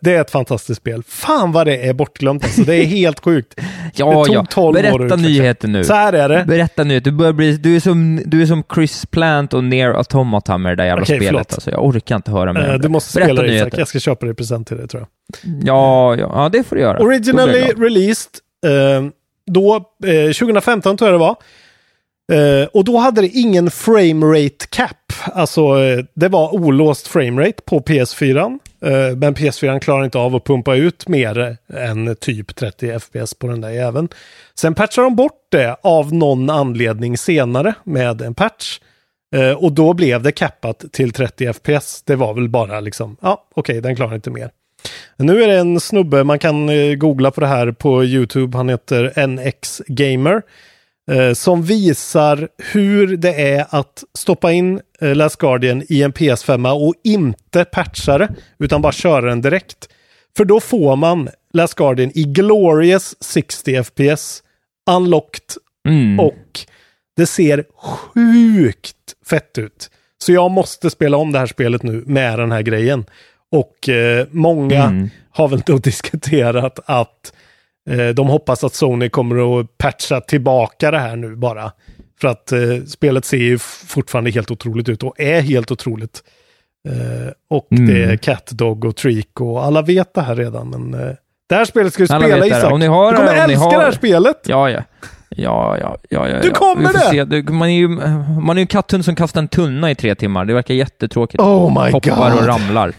det 0.00 0.14
är 0.14 0.20
ett 0.20 0.30
fantastiskt 0.30 0.80
spel. 0.80 1.02
Fan 1.08 1.52
vad 1.52 1.66
det 1.66 1.88
är 1.88 1.92
bortglömt 1.94 2.44
alltså. 2.44 2.62
Det 2.62 2.74
är 2.74 2.84
helt 2.84 3.24
sjukt. 3.24 3.54
Ja, 3.98 4.24
tog 4.24 4.34
ja. 4.34 4.46
12 4.50 4.76
år 4.76 4.98
Berätta 4.98 5.16
nyheten 5.16 5.72
nu. 5.72 5.84
Så 5.84 5.94
här 5.94 6.12
är 6.12 6.28
det. 6.28 6.44
Berätta 6.46 6.84
nu. 6.84 7.00
Du, 7.00 7.10
börjar 7.10 7.32
bli, 7.32 7.56
du, 7.56 7.76
är 7.76 7.80
som, 7.80 8.22
du 8.26 8.42
är 8.42 8.46
som 8.46 8.62
Chris 8.74 9.06
Plant 9.06 9.54
och 9.54 9.64
Near 9.64 9.94
Automata 9.94 10.58
med 10.58 10.72
det 10.72 10.76
där 10.82 10.86
jävla 10.86 11.02
Okej, 11.02 11.16
spelet. 11.16 11.28
förlåt. 11.28 11.52
Alltså, 11.54 11.70
jag 11.70 11.84
orkar 11.84 12.16
inte 12.16 12.30
höra 12.30 12.52
mer 12.52 12.66
om 12.66 12.72
du 12.72 12.78
det. 12.78 12.88
måste 12.88 13.14
Berätta 13.18 13.32
spela 13.34 13.42
det 13.42 13.48
Isak. 13.48 13.62
nyheten. 13.64 13.78
Jag 13.78 13.88
ska 13.88 13.98
köpa 13.98 14.26
dig 14.26 14.34
present 14.34 14.68
till 14.68 14.76
dig 14.76 14.88
tror 14.88 15.00
jag. 15.02 15.08
Ja, 15.64 16.16
ja, 16.16 16.30
ja, 16.34 16.48
det 16.48 16.64
får 16.64 16.76
du 16.76 16.82
göra. 16.82 16.98
Originally 16.98 17.60
released 17.60 18.30
eh, 18.66 19.04
då, 19.46 19.74
eh, 20.06 20.32
2015 20.32 20.96
tror 20.96 21.10
jag 21.10 21.20
det 21.20 21.24
var. 21.24 21.36
Eh, 22.32 22.66
och 22.66 22.84
då 22.84 22.96
hade 22.96 23.20
det 23.20 23.28
ingen 23.28 23.70
framerate 23.70 24.66
cap. 24.70 25.12
Alltså 25.24 25.60
eh, 25.84 26.04
det 26.14 26.28
var 26.28 26.54
olåst 26.54 27.06
framerate 27.08 27.62
på 27.64 27.80
PS4. 27.80 28.58
Eh, 28.80 29.16
men 29.16 29.34
PS4 29.34 29.80
klarar 29.80 30.04
inte 30.04 30.18
av 30.18 30.34
att 30.34 30.44
pumpa 30.44 30.74
ut 30.74 31.08
mer 31.08 31.56
än 31.72 32.16
typ 32.16 32.56
30 32.56 32.98
FPS 32.98 33.34
på 33.34 33.46
den 33.46 33.60
där 33.60 33.70
jäveln. 33.70 34.08
Sen 34.54 34.74
patchar 34.74 35.02
de 35.02 35.16
bort 35.16 35.46
det 35.50 35.76
av 35.82 36.14
någon 36.14 36.50
anledning 36.50 37.18
senare 37.18 37.74
med 37.84 38.22
en 38.22 38.34
patch. 38.34 38.80
Eh, 39.36 39.52
och 39.52 39.72
då 39.72 39.94
blev 39.94 40.22
det 40.22 40.32
cappat 40.32 40.84
till 40.92 41.12
30 41.12 41.52
FPS. 41.52 42.02
Det 42.02 42.16
var 42.16 42.34
väl 42.34 42.48
bara 42.48 42.80
liksom, 42.80 43.16
ja 43.20 43.44
okej, 43.54 43.80
den 43.80 43.96
klarar 43.96 44.14
inte 44.14 44.30
mer. 44.30 44.50
Nu 45.16 45.42
är 45.42 45.48
det 45.48 45.58
en 45.58 45.80
snubbe, 45.80 46.24
man 46.24 46.38
kan 46.38 46.68
eh, 46.68 46.94
googla 46.94 47.30
på 47.30 47.40
det 47.40 47.46
här 47.46 47.72
på 47.72 48.04
YouTube, 48.04 48.58
han 48.58 48.68
heter 48.68 49.26
NX 49.26 49.82
Gamer. 49.86 50.42
Eh, 51.10 51.32
som 51.32 51.62
visar 51.62 52.48
hur 52.72 53.16
det 53.16 53.34
är 53.52 53.66
att 53.70 54.04
stoppa 54.18 54.52
in 54.52 54.80
eh, 55.00 55.14
Last 55.14 55.36
Guardian 55.36 55.82
i 55.88 56.02
en 56.02 56.12
PS5 56.12 56.86
och 56.86 56.94
inte 57.04 57.64
patcha 57.64 58.18
det, 58.18 58.28
utan 58.58 58.82
bara 58.82 58.92
köra 58.92 59.26
den 59.28 59.40
direkt. 59.40 59.88
För 60.36 60.44
då 60.44 60.60
får 60.60 60.96
man 60.96 61.28
Last 61.52 61.74
Guardian 61.74 62.10
i 62.14 62.24
glorious 62.24 63.14
60 63.20 63.82
FPS, 63.84 64.42
unlocked 64.90 65.42
Mm. 65.88 66.20
och 66.20 66.60
det 67.16 67.26
ser 67.26 67.64
sjukt 67.76 68.96
fett 69.26 69.58
ut. 69.58 69.90
Så 70.18 70.32
jag 70.32 70.50
måste 70.50 70.90
spela 70.90 71.16
om 71.16 71.32
det 71.32 71.38
här 71.38 71.46
spelet 71.46 71.82
nu 71.82 72.02
med 72.06 72.38
den 72.38 72.52
här 72.52 72.62
grejen. 72.62 73.04
Och 73.52 73.88
eh, 73.88 74.26
många 74.30 74.82
Mm. 74.84 75.10
har 75.30 75.48
väl 75.48 75.62
då 75.66 75.78
diskuterat 75.78 76.78
att 76.86 77.32
de 78.14 78.28
hoppas 78.28 78.64
att 78.64 78.74
Sony 78.74 79.08
kommer 79.08 79.60
att 79.60 79.78
patcha 79.78 80.20
tillbaka 80.20 80.90
det 80.90 80.98
här 80.98 81.16
nu 81.16 81.36
bara. 81.36 81.72
För 82.20 82.28
att 82.28 82.52
eh, 82.52 82.58
spelet 82.86 83.24
ser 83.24 83.36
ju 83.36 83.58
fortfarande 83.58 84.30
helt 84.30 84.50
otroligt 84.50 84.88
ut 84.88 85.02
och 85.02 85.20
är 85.20 85.40
helt 85.40 85.70
otroligt. 85.70 86.22
Eh, 86.88 87.32
och 87.50 87.66
Mm. 87.72 87.86
det 87.94 88.04
är 88.04 88.16
CatDog 88.16 88.84
och 88.84 88.96
Trick 88.96 89.40
och 89.40 89.64
alla 89.64 89.82
vet 89.82 90.14
det 90.14 90.20
här 90.22 90.36
redan. 90.36 90.70
Men 90.70 90.94
eh, 90.94 91.10
det 91.48 91.54
här 91.54 91.64
spelet 91.64 91.92
ska 91.94 92.06
du 92.06 92.14
Alla 92.14 92.24
spela. 92.26 92.46
Isak. 92.46 92.72
Om 92.72 92.80
ni 92.80 92.86
har 92.86 93.10
du 93.12 93.16
kommer 93.18 93.32
om 93.32 93.38
älska 93.50 93.58
har- 93.58 93.72
det 93.78 93.84
här 93.84 93.92
spelet. 93.92 94.40
Ja, 94.46 94.70
ja. 94.70 94.80
Ja, 95.28 95.78
ja, 95.80 95.96
ja, 96.10 96.28
ja. 96.28 96.42
Du 96.42 96.50
kommer 96.50 96.92
det! 96.92 96.98
Se. 96.98 97.24
Du, 97.24 97.42
man, 97.42 97.68
är 97.68 97.74
ju, 97.78 97.88
man 98.40 98.56
är 98.56 98.60
ju 98.60 98.66
katthund 98.66 99.04
som 99.04 99.14
kastar 99.14 99.40
en 99.40 99.48
tunna 99.48 99.90
i 99.90 99.94
tre 99.94 100.14
timmar. 100.14 100.44
Det 100.44 100.54
verkar 100.54 100.74
jättetråkigt. 100.74 101.40
Oh 101.42 101.84
my 101.84 101.90
Hoppar 101.92 102.30
god. 102.30 102.40
och 102.40 102.46
ramlar. 102.46 102.92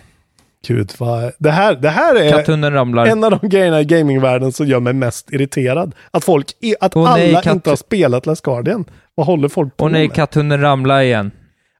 Gud, 0.67 0.91
vad... 0.97 1.31
Det 1.39 1.51
här, 1.51 1.75
det 1.75 1.89
här 1.89 2.15
är 2.15 3.07
en 3.07 3.23
av 3.23 3.31
de 3.31 3.49
grejerna 3.49 3.81
i 3.81 3.85
gamingvärlden 3.85 4.51
som 4.51 4.67
gör 4.67 4.79
mig 4.79 4.93
mest 4.93 5.31
irriterad. 5.33 5.95
Att 6.11 6.23
folk, 6.23 6.47
i- 6.61 6.75
att 6.79 6.95
nej, 6.95 7.29
alla 7.29 7.41
katt- 7.41 7.53
inte 7.53 7.69
har 7.69 7.77
spelat 7.77 8.25
Last 8.25 8.41
Guardian. 8.43 8.85
Vad 9.15 9.25
håller 9.27 9.47
folk 9.49 9.77
på 9.77 9.85
Åh 9.85 9.91
nej, 9.91 10.07
med? 10.07 10.15
katthunden 10.15 10.61
ramlar 10.61 11.01
igen. 11.01 11.31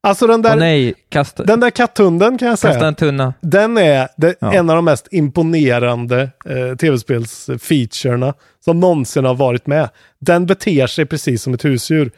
Alltså 0.01 0.27
den 0.27 0.41
där, 0.41 0.55
nej, 0.55 0.93
kasta, 1.09 1.43
den 1.43 1.59
där 1.59 1.69
katthunden 1.69 2.37
kan 2.37 2.47
jag 2.47 2.59
säga. 2.59 2.73
kasta 2.73 2.87
en 2.87 2.95
tunna. 2.95 3.33
Den 3.41 3.77
är 3.77 4.07
det, 4.17 4.35
Ja. 4.39 4.53
en 4.53 4.69
av 4.69 4.75
de 4.75 4.85
mest 4.85 5.07
imponerande 5.11 6.21
eh, 6.45 6.75
tv-spelsfeaturerna 6.77 8.33
som 8.65 8.79
någonsin 8.79 9.25
har 9.25 9.35
varit 9.35 9.67
med. 9.67 9.89
Den 10.19 10.45
beter 10.45 10.87
sig 10.87 11.05
precis 11.05 11.43
som 11.43 11.53
ett 11.53 11.65
husdjur. 11.65 12.11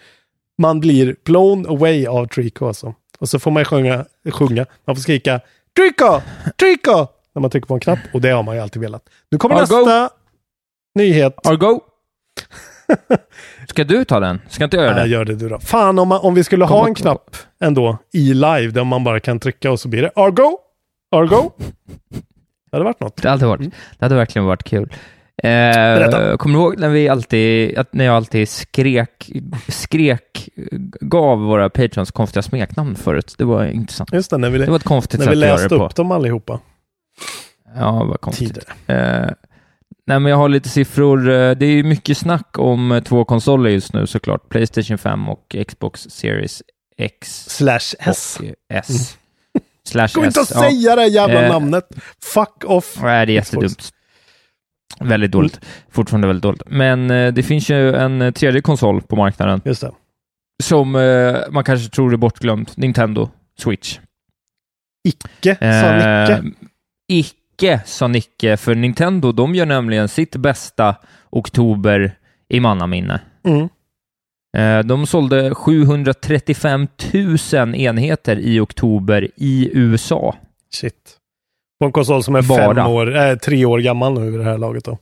Man 0.58 0.80
blir 0.80 1.16
blown 1.26 1.66
away 1.70 2.06
av 2.08 2.26
Trico 2.28 2.68
alltså. 2.68 2.94
Och 3.20 3.30
så 3.30 3.40
får 3.40 3.52
man 3.52 3.66
sjunga, 3.66 4.06
sjunga. 4.32 4.66
man 4.88 4.96
får 4.96 5.02
skrika 5.02 5.40
Trico! 5.80 6.22
Trico! 6.58 7.08
När 7.34 7.42
man 7.42 7.52
trycker 7.52 7.68
på 7.68 7.74
en 7.74 7.80
knapp. 7.80 8.00
Och 8.14 8.22
det 8.22 8.30
har 8.30 8.44
man 8.44 8.56
ju 8.56 8.62
alltid 8.62 8.82
velat. 8.82 9.10
Nu 9.32 9.38
kommer 9.38 9.56
Argo! 9.56 9.62
nästa 9.62 10.10
nyhet. 10.96 11.48
Argo! 11.48 11.82
Ska 13.70 13.84
du 13.84 14.06
ta 14.06 14.20
den? 14.20 14.42
Ska 14.50 14.64
inte 14.64 14.78
jag 14.78 14.86
göra 14.86 14.96
det? 14.96 15.08
gör 15.08 15.26
det 15.26 15.36
du 15.36 15.50
då. 15.50 15.60
Fan 15.60 16.00
om, 16.00 16.08
man, 16.08 16.20
om 16.22 16.34
vi 16.34 16.44
skulle 16.44 16.68
Kom 16.68 16.78
ha 16.78 16.88
en 16.88 16.96
knapp 16.96 17.36
ändå 17.60 17.98
i 18.14 18.34
live 18.34 18.68
där 18.68 18.84
man 18.84 19.04
bara 19.04 19.20
kan 19.20 19.40
trycka 19.40 19.72
och 19.72 19.80
så 19.80 19.88
blir 19.88 20.02
det 20.02 20.12
Argo! 20.16 20.58
Argo! 21.16 21.52
Det 22.72 22.78
hade 22.78 22.86
varit 22.86 23.00
något. 23.00 23.22
Det 23.22 23.30
hade, 23.30 23.46
varit, 23.46 23.62
det 24.00 24.06
hade 24.06 24.16
verkligen 24.16 24.46
varit 24.46 24.64
kul. 24.64 24.94
Eh, 25.44 26.38
kommer 26.38 26.56
du 26.58 26.62
ihåg 26.62 26.80
när 26.80 26.90
vi 26.90 27.10
alltid, 27.10 27.78
att 27.78 27.94
när 27.94 28.06
jag 28.06 28.16
alltid 28.16 28.50
skrek, 28.50 29.30
skrek, 29.68 30.50
gav 31.02 31.40
våra 31.40 31.70
patrons 31.70 32.12
konstiga 32.12 32.44
smeknamn 32.44 32.96
förut? 32.96 33.36
Det 33.38 33.44
var 33.46 33.66
intressant. 33.66 34.14
Just 34.14 34.30
det, 34.30 34.38
när 34.38 34.50
vi, 34.50 34.58
Det 34.58 34.66
var 34.70 34.76
ett 34.76 34.84
konstigt 34.84 35.20
när 35.20 35.28
sätt 35.28 35.38
vi 35.38 35.42
att 35.44 35.48
göra 35.48 35.56
läste 35.58 35.78
på. 35.78 35.86
upp 35.86 35.96
dem 35.96 36.12
allihopa. 36.12 36.60
Ja, 37.76 38.04
vad 38.04 38.22
konstigt. 38.22 38.58
Eh, 38.88 38.96
nej, 40.08 40.20
men 40.20 40.26
jag 40.26 40.38
har 40.38 40.50
lite 40.50 40.70
siffror. 40.70 41.30
Eh, 41.30 41.52
Det 41.52 41.66
är 41.66 41.72
ju 41.72 41.84
mycket 41.84 42.18
snack 42.18 42.60
om 42.60 42.92
eh, 42.92 43.04
två 43.04 43.26
konsoler 43.26 43.70
just 43.70 43.94
nu 43.94 44.08
såklart. 44.08 44.50
Playstation 44.50 44.98
5 44.98 45.30
och 45.30 45.56
Xbox 45.68 46.02
Series 46.10 46.64
X 46.98 47.46
Slash 47.50 47.96
S. 48.00 48.40
eh, 48.44 48.78
S. 48.78 49.18
Slash 49.84 50.08
Gå 50.16 50.26
inte 50.26 50.40
S. 50.42 50.52
att 50.52 50.60
säga 50.60 50.96
det 50.96 51.06
jävla 51.08 51.42
Eh, 51.44 51.50
namnet. 51.52 51.88
Fuck 52.34 52.64
off. 52.66 52.98
Nej, 53.02 53.26
det 53.26 53.32
är 53.32 53.36
jättedumt. 53.36 53.90
Väldigt 55.00 55.32
dåligt. 55.32 55.60
Fortfarande 55.90 56.28
väldigt 56.28 56.44
dåligt. 56.44 56.62
Men 56.68 57.12
eh, 57.12 57.34
det 57.34 57.44
finns 57.44 57.70
ju 57.70 57.96
en 57.96 58.22
eh, 58.22 58.32
tredje 58.32 58.62
konsol 58.62 59.02
på 59.02 59.16
marknaden 59.16 59.62
Just 59.66 59.82
det. 59.82 59.92
som 60.64 60.96
eh, 60.96 61.36
man 61.52 61.64
kanske 61.64 61.90
tror 61.90 62.14
är 62.14 62.18
bortglömd. 62.18 62.72
Nintendo 62.76 63.30
Switch. 63.60 64.00
Icke, 65.08 65.56
sa 65.60 65.66
Eh, 65.66 66.44
Nicke. 66.44 66.56
icke, 67.12 67.82
sa 67.86 68.08
Nicke, 68.08 68.58
för 68.58 68.76
Nintendo, 68.76 69.32
de 69.32 69.56
gör 69.56 69.66
nämligen 69.66 70.08
sitt 70.10 70.36
bästa 70.36 70.96
oktober 71.30 72.18
i 72.50 72.60
mannaminne. 72.60 73.20
Mm. 73.44 73.70
Eh, 74.58 74.86
De 74.86 75.06
sålde 75.08 75.56
735 75.56 76.88
000 77.54 77.76
enheter 77.76 78.40
i 78.40 78.60
oktober 78.60 79.28
i 79.36 79.70
USA. 79.74 80.36
Shit. 80.74 81.16
På 81.80 81.86
en 81.86 81.92
konsol 81.92 82.24
som 82.24 82.36
är 82.36 82.42
Bara. 82.42 82.76
fem 82.76 82.88
år, 82.88 83.16
äh, 83.16 83.36
tre 83.36 83.66
år 83.66 83.80
gammal 83.80 84.14
nu 84.14 84.34
i 84.34 84.38
det 84.38 84.44
här 84.44 84.58
laget 84.58 84.84
då. 84.86 84.98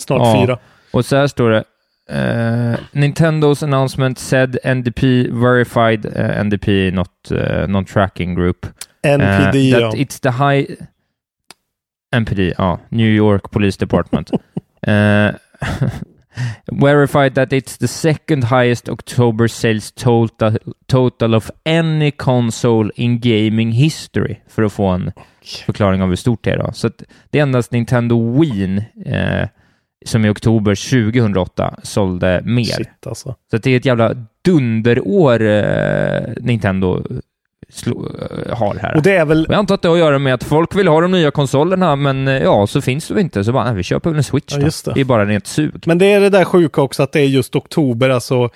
Snart 0.00 0.20
Ja. 0.20 0.42
fyra. 0.46 0.58
Och 0.92 1.04
så 1.04 1.16
här 1.16 1.26
står 1.26 1.50
det. 1.50 1.64
eh, 2.10 2.78
Nintendos 2.92 3.62
announcement 3.62 4.18
said 4.18 4.58
NDP 4.64 5.02
verified, 5.30 6.06
eh, 6.16 6.44
NDP 6.44 6.90
not 6.92 7.08
uh, 7.30 7.68
non-tracking 7.68 8.34
group. 8.34 8.66
NPD 9.02 9.56
Eh, 9.58 9.68
ja. 9.68 9.80
that 9.90 9.94
it's 9.98 10.20
the 10.22 10.30
high... 10.30 10.66
NPD, 12.16 12.54
ja. 12.58 12.78
New 12.88 13.08
York 13.08 13.50
Police 13.50 13.78
Department. 13.78 14.30
Verified 16.72 17.34
that 17.34 17.52
it's 17.52 17.78
the 17.78 17.88
second 17.88 18.44
highest 18.44 18.88
October 18.88 19.48
sales 19.48 19.92
total, 19.92 20.58
total 20.86 21.34
of 21.34 21.50
any 21.64 22.10
console 22.10 22.90
in 22.94 23.20
gaming 23.20 23.72
history, 23.72 24.36
för 24.48 24.62
att 24.62 24.72
få 24.72 24.86
en 24.86 25.12
förklaring 25.66 26.02
av 26.02 26.08
hur 26.08 26.16
stort 26.16 26.44
det 26.44 26.50
är. 26.50 26.58
Då. 26.58 26.72
Så 26.72 26.90
det 27.30 27.38
är 27.38 27.42
endast 27.42 27.72
Nintendo 27.72 28.40
Wii 28.40 28.84
eh, 29.06 29.48
som 30.04 30.24
i 30.24 30.28
oktober 30.28 31.04
2008 31.04 31.74
sålde 31.82 32.42
mer. 32.44 32.64
Shit 32.64 33.06
alltså. 33.06 33.34
Så 33.50 33.58
det 33.58 33.70
är 33.70 33.76
ett 33.76 33.84
jävla 33.84 34.14
dunderår 34.44 35.42
eh, 35.42 36.34
Nintendo 36.40 37.02
har 38.52 38.78
här. 38.82 38.96
Och 38.96 39.02
det 39.02 39.16
är 39.16 39.24
väl... 39.24 39.46
Jag 39.48 39.58
antar 39.58 39.74
att 39.74 39.82
det 39.82 39.88
har 39.88 39.94
att 39.94 40.00
göra 40.00 40.18
med 40.18 40.34
att 40.34 40.44
folk 40.44 40.76
vill 40.76 40.88
ha 40.88 41.00
de 41.00 41.10
nya 41.10 41.30
konsolerna, 41.30 41.96
men 41.96 42.28
eh, 42.28 42.42
ja, 42.42 42.66
så 42.66 42.80
finns 42.80 43.08
det 43.08 43.20
inte. 43.20 43.44
Så 43.44 43.52
bara, 43.52 43.64
nej, 43.64 43.74
vi 43.74 43.82
köper 43.82 44.10
väl 44.10 44.16
en 44.16 44.24
Switch 44.24 44.56
Ja, 44.58 44.58
det. 44.58 44.94
det 44.94 45.00
är 45.00 45.04
bara 45.04 45.26
rent 45.26 45.46
sug. 45.46 45.82
Men 45.86 45.98
det 45.98 46.06
är 46.06 46.20
det 46.20 46.30
där 46.30 46.44
sjuka 46.44 46.82
också 46.82 47.02
att 47.02 47.12
det 47.12 47.20
är 47.20 47.26
just 47.26 47.56
oktober, 47.56 48.10
alltså 48.10 48.48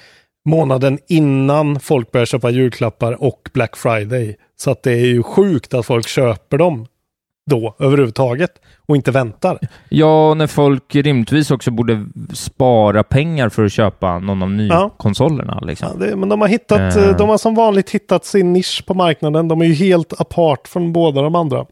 månaden 0.49 0.99
innan 1.09 1.81
folk 1.81 2.13
börjar 2.13 2.27
köpa 2.27 2.51
julklappar 2.51 3.23
och 3.23 3.51
Black 3.55 3.77
Friday. 3.77 4.37
Så 4.57 4.71
att 4.71 4.83
det 4.83 4.93
är 4.93 5.07
ju 5.07 5.23
sjukt 5.23 5.75
att 5.75 5.87
folk 5.87 6.09
köper 6.09 6.59
dem 6.59 6.87
då 7.51 7.75
överhuvudtaget 7.79 8.51
och 8.87 8.97
inte 8.97 9.11
väntar. 9.11 9.59
Ja, 9.89 10.35
när 10.35 10.47
folk 10.47 10.95
rimligtvis 10.95 11.51
också 11.51 11.71
borde 11.71 12.07
spara 12.35 13.03
pengar 13.03 13.49
för 13.49 13.65
att 13.65 13.73
köpa 13.73 14.19
någon 14.19 14.43
av 14.43 14.51
nya 14.51 14.73
Ja. 14.75 14.91
konsolerna. 14.97 15.61
Liksom. 15.61 15.89
Ja, 16.01 16.07
det, 16.07 16.17
men 16.17 16.29
de 16.29 16.41
har 16.41 16.49
hittat, 16.49 16.97
eh, 16.97 17.17
de 17.17 17.29
har 17.29 17.39
som 17.39 17.55
vanligt 17.55 17.91
hittat 17.91 18.25
sin 18.25 18.53
nisch 18.53 18.85
på 18.87 18.95
marknaden. 18.95 19.49
De 19.49 19.61
är 19.61 19.67
ju 19.67 19.75
helt 19.75 20.21
apart 20.21 20.69
från 20.69 20.93
båda 20.93 21.23
de 21.23 21.35
andra. 21.35 21.67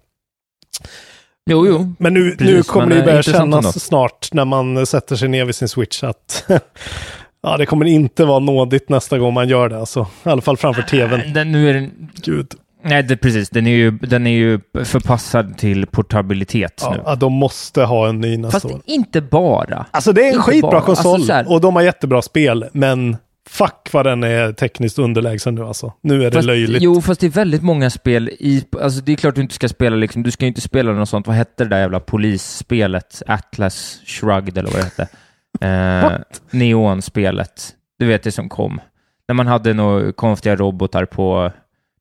Jo, 1.51 1.67
jo. 1.67 1.93
Men 1.99 2.15
nu, 2.15 2.21
nu 2.25 2.37
Precis, 2.37 2.67
kommer 2.67 2.87
men, 2.87 2.97
det 2.97 3.01
eh, 3.03 3.05
börja 3.05 3.17
intressant 3.19 3.45
ändå. 3.45 3.57
kännas 3.63 3.85
snart 3.85 4.29
när 4.33 4.45
man 4.45 4.87
sätter 4.87 5.17
sig 5.17 5.29
ner 5.29 5.45
vid 5.45 5.55
sin 5.55 5.69
switch 5.69 6.05
att 6.05 6.45
ja, 7.43 7.57
det 7.57 7.67
kommer 7.67 7.87
inte 7.87 8.25
vara 8.25 8.39
nådigt 8.39 8.89
nästa 8.89 9.19
gång 9.19 9.35
man 9.35 9.49
gör 9.49 9.69
det. 9.69 9.79
Alltså. 9.79 10.07
I 10.25 10.29
alla 10.29 10.43
fall 10.43 10.57
framför 10.57 10.83
tvn. 10.83 11.33
Den, 11.35 11.53
nu 11.53 11.71
är 11.71 11.75
den... 11.75 12.09
Gud. 12.25 12.55
Nej, 12.83 13.03
det, 13.03 13.17
precis. 13.17 13.51
Den 13.51 13.67
är, 13.67 13.71
ju, 13.77 13.91
den 13.91 14.27
är 14.27 14.31
ju 14.31 14.61
förpassad 14.85 15.59
till 15.59 15.87
portabilitet 15.87 16.81
Ja, 16.85 16.91
nu. 16.97 17.03
ja, 17.07 17.15
de 17.15 17.33
måste 17.33 17.83
ha 17.83 18.09
en 18.09 18.21
ny 18.21 18.37
nästa 18.37 18.61
Fast 18.61 18.75
år. 18.75 18.81
inte 18.85 19.21
bara. 19.21 19.87
Alltså 19.91 20.13
det 20.13 20.21
är 20.23 20.27
en 20.27 20.33
inte 20.33 20.43
skitbra 20.43 20.71
bara. 20.71 20.81
konsol 20.81 21.15
Alltså, 21.15 21.27
så 21.27 21.33
här- 21.33 21.53
och 21.53 21.61
de 21.61 21.77
har 21.77 21.83
jättebra 21.83 22.23
spel, 22.23 22.65
men 22.73 23.17
fuck 23.49 23.89
vad 23.93 24.07
den 24.07 24.25
är 24.25 24.53
tekniskt 24.53 24.99
underlägsen 24.99 25.55
nu 25.55 25.65
alltså. 25.65 25.93
Nu 26.03 26.21
är 26.27 26.31
det 26.31 26.37
Fast, 26.37 26.47
löjligt. 26.47 26.83
Jo, 26.83 27.01
fast 27.01 27.21
det 27.21 27.27
är 27.27 27.31
väldigt 27.31 27.63
många 27.63 27.91
spel 27.91 28.29
i... 28.29 28.65
Alltså 28.83 29.01
det 29.01 29.13
är 29.13 29.17
klart 29.17 29.35
du 29.35 29.41
inte 29.41 29.55
ska 29.55 29.69
spela 29.69 29.97
liksom... 29.97 30.23
Du 30.23 30.31
ska 30.31 30.45
ju 30.45 30.49
inte 30.49 30.61
spela 30.61 30.93
något 30.93 31.09
sånt... 31.09 31.27
Vad 31.27 31.37
hette 31.37 31.65
det 31.65 31.71
där 31.71 31.81
jävla 31.81 32.01
polisspelet? 32.01 33.23
Atlas 33.27 34.01
Shrugged 34.07 34.59
eller 34.59 34.71
vad 34.71 34.81
det 34.81 34.85
hette? 34.85 35.09
Eh, 35.61 36.11
Neon-spelet. 36.51 37.71
Du 37.99 38.07
vet 38.07 38.23
det 38.23 38.33
som 38.33 38.49
kom. 38.49 38.81
När 39.29 39.35
man 39.35 39.47
hade 39.47 39.75
några 39.75 40.13
konstiga 40.13 40.57
robotar 40.57 41.05
på... 41.05 41.53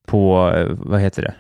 På... 0.08 0.54
eh, 0.56 0.68
Vad 0.70 1.02
heter 1.02 1.22
det? 1.22 1.34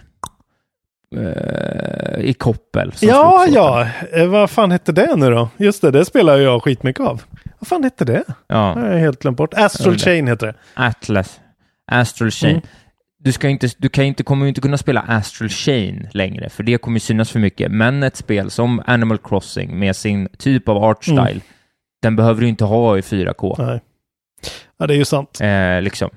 Eh, 1.15 2.19
I 2.25 2.33
koppel. 2.33 2.93
Ja, 2.99 3.45
ja. 3.49 3.87
Eh, 4.13 4.27
vad 4.27 4.49
fan 4.49 4.71
hette 4.71 4.91
det 4.91 5.15
nu 5.15 5.29
då? 5.29 5.49
Just 5.57 5.81
det, 5.81 5.91
det 5.91 6.05
spelar 6.05 6.37
jag 6.37 6.63
skitmycket 6.63 7.05
av. 7.05 7.21
Vad 7.59 7.67
fan 7.67 7.83
hette 7.83 8.05
det? 8.05 8.23
Ja. 8.47 8.73
Det 8.75 8.81
har 8.81 8.87
jag 8.91 8.99
helt 8.99 9.19
glömt 9.21 9.37
bort. 9.37 9.53
Astral 9.53 9.87
Ja, 9.87 9.93
det- 9.93 9.99
Chain 9.99 10.27
heter 10.27 10.47
det. 10.47 10.53
Atlas. 10.73 11.39
Astral 11.91 12.31
Chain. 12.31 12.51
Mm. 12.55 12.67
Du, 13.19 13.31
ska 13.31 13.49
inte, 13.49 13.67
du 13.77 13.89
kan 13.89 14.05
inte, 14.05 14.23
kommer 14.23 14.45
ju 14.45 14.49
inte 14.49 14.61
kunna 14.61 14.77
spela 14.77 15.01
Astral 15.01 15.49
Chain 15.49 16.07
längre, 16.11 16.49
för 16.49 16.63
det 16.63 16.77
kommer 16.77 16.99
synas 16.99 17.31
för 17.31 17.39
mycket. 17.39 17.71
Men 17.71 18.03
ett 18.03 18.15
spel 18.15 18.49
som 18.51 18.81
Animal 18.85 19.17
Crossing 19.17 19.79
med 19.79 19.95
sin 19.95 20.27
typ 20.37 20.69
av 20.69 20.77
art 20.83 21.03
style, 21.03 21.21
Mm. 21.21 21.41
den 22.01 22.15
behöver 22.15 22.41
du 22.41 22.47
inte 22.47 22.65
ha 22.65 22.97
i 22.97 23.01
4K. 23.01 23.55
Nej. 23.59 23.81
Ja, 24.77 24.87
det 24.87 24.93
är 24.93 24.97
ju 24.97 25.05
sant. 25.05 25.37
Eh, 25.41 25.81
liksom. 25.81 26.09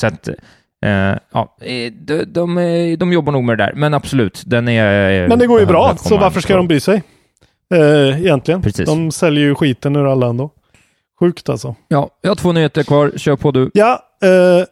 Så 0.00 0.06
att, 0.06 0.28
eh, 0.86 1.18
ja, 1.32 1.56
eh, 1.60 1.92
de, 1.92 2.24
de, 2.24 2.58
eh, 2.58 2.98
de 2.98 3.12
jobbar 3.12 3.32
nog 3.32 3.44
med 3.44 3.58
det 3.58 3.64
där. 3.64 3.72
Men 3.74 3.94
absolut, 3.94 4.42
den 4.46 4.68
är... 4.68 5.22
eh, 5.22 5.28
Men 5.28 5.38
det 5.38 5.46
går 5.46 5.60
ju 5.60 5.66
bra, 5.66 5.96
så 5.96 6.16
varför 6.16 6.40
ska 6.40 6.56
de 6.56 6.68
bry 6.68 6.80
sig? 6.80 7.02
Eh, 7.74 8.20
egentligen. 8.20 8.62
Precis. 8.62 8.86
De 8.86 9.10
säljer 9.10 9.44
ju 9.44 9.54
skiten 9.54 9.96
ur 9.96 10.06
alla 10.12 10.26
ändå. 10.26 10.50
Sjukt 11.20 11.48
alltså. 11.48 11.74
Ja, 11.88 12.10
jag 12.20 12.30
har 12.30 12.34
två 12.34 12.52
nyheter 12.52 12.82
kvar. 12.82 13.12
Kör 13.16 13.36
på 13.36 13.50
du. 13.50 13.70
Ja, 13.74 14.00
eh, 14.22 14.64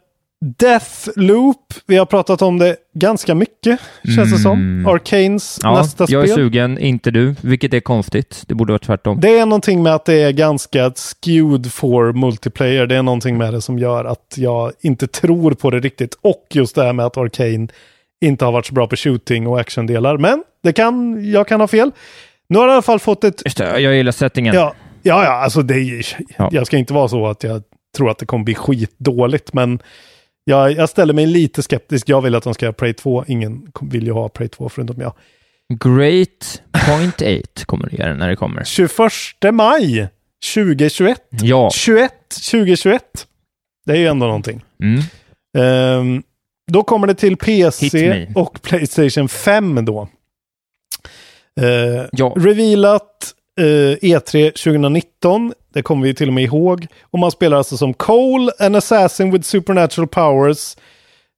Deathloop. 0.45 1.75
Vi 1.87 1.97
har 1.97 2.07
pratat 2.07 2.43
om 2.43 2.59
det 2.59 2.77
ganska 2.95 3.35
mycket, 3.35 3.81
känns 4.17 4.33
det 4.33 4.39
som. 4.39 4.59
Mm. 4.59 4.87
Arcanes 4.87 5.59
Ja, 5.63 5.79
nästa 5.79 6.07
jag 6.09 6.23
är 6.23 6.27
spel. 6.27 6.37
sugen, 6.37 6.79
inte 6.79 7.11
du, 7.11 7.35
vilket 7.41 7.75
är 7.75 7.81
konstigt. 7.81 8.45
Det 8.47 8.55
borde 8.55 8.73
vara 8.73 8.79
tvärtom. 8.79 9.21
Det 9.21 9.39
är 9.39 9.47
någonting 9.47 9.83
med 9.83 9.95
att 9.95 10.05
det 10.05 10.15
är 10.15 10.33
ganska 10.33 10.93
skewed 11.25 11.73
for 11.73 12.13
multiplayer. 12.13 12.87
Det 12.87 12.97
är 12.97 13.03
någonting 13.03 13.39
med 13.39 13.53
det 13.53 13.61
som 13.61 13.79
gör 13.79 14.05
att 14.05 14.35
jag 14.37 14.73
inte 14.81 15.07
tror 15.07 15.55
på 15.55 15.71
det 15.71 15.81
riktigt. 15.81 16.19
Och 16.21 16.47
just 16.51 16.75
det 16.75 16.83
här 16.83 16.93
med 16.93 17.07
att 17.07 17.17
Arcane 17.17 17.69
inte 18.21 18.45
har 18.45 18.53
varit 18.53 18.67
så 18.67 18.75
bra 18.75 18.87
på 18.87 18.97
shooting 18.97 19.47
och 19.47 19.61
actiondelar. 19.61 20.19
Men 20.19 20.45
det 20.63 20.73
kan, 20.73 21.25
jag 21.31 21.49
kan 21.49 21.61
ha 21.61 21.69
fel. 21.69 21.91
Nu 22.49 22.59
har 22.59 22.65
jag 22.65 22.73
i 22.73 22.75
alla 22.75 22.83
fall 22.83 22.99
fått 22.99 23.25
ett... 23.25 23.43
Just 23.45 23.59
det, 23.59 23.81
jag 23.81 23.95
gillar 23.95 24.13
settingen. 24.13 24.55
Ja, 24.55 24.75
ja, 25.03 25.25
ja 25.25 25.31
alltså 25.33 25.63
det 25.63 25.75
är, 25.75 26.07
Ja. 26.39 26.49
Jag 26.53 26.67
ska 26.67 26.77
inte 26.77 26.93
vara 26.93 27.09
så 27.09 27.27
att 27.27 27.43
jag 27.45 27.63
tror 27.97 28.11
att 28.11 28.19
det 28.19 28.27
kommer 28.27 28.45
bli 28.45 28.55
skitdåligt, 28.55 29.53
men 29.53 29.79
jag, 30.45 30.73
jag 30.73 30.89
ställer 30.89 31.15
mig 31.15 31.27
lite 31.27 31.63
skeptisk. 31.63 32.09
Jag 32.09 32.23
vill 32.23 32.35
att 32.35 32.45
de 32.45 32.55
ska 32.55 32.67
ha 32.67 32.73
Prey 32.73 32.93
2. 32.93 33.25
Ingen 33.29 33.73
vill 33.81 34.07
ju 34.07 34.13
ha 34.13 34.29
Prey 34.29 34.49
2 34.49 34.69
förutom 34.69 35.01
jag. 35.01 35.15
Great 35.85 36.63
Point 36.87 37.23
8 37.23 37.65
kommer 37.67 37.89
det 37.91 37.97
göra 37.97 38.15
när 38.15 38.29
det 38.29 38.37
kommer. 38.37 38.65
21 38.65 38.91
maj 39.53 40.09
2021. 40.55 41.23
Ja. 41.31 41.71
21 41.75 42.13
2021. 42.51 43.03
Det 43.87 43.93
är 43.93 43.97
ju 43.97 44.07
ändå 44.07 44.27
någonting. 44.27 44.65
Mm. 44.83 45.01
Ehm, 45.59 46.23
då 46.73 46.83
kommer 46.83 47.07
det 47.07 47.15
till 47.15 47.37
PC 47.37 48.27
och 48.35 48.63
Playstation 48.63 49.29
5 49.29 49.85
då. 49.85 50.09
Uh, 51.61 52.07
Ja. 52.13 52.35
Revealat 52.37 53.35
eh, 53.61 53.65
E3 53.65 54.51
2019. 54.51 55.53
Det 55.75 55.83
kommer 55.83 56.03
vi 56.07 56.15
till 56.15 56.29
och 56.29 56.35
med 56.35 56.45
ihåg. 56.45 56.87
Och 57.11 57.19
man 57.19 57.31
spelar 57.31 57.57
alltså 57.57 57.77
som 57.77 57.95
Cole, 57.95 58.53
an 58.59 58.75
assassin 58.75 59.31
with 59.31 59.45
supernatural 59.45 60.09
powers. 60.09 60.77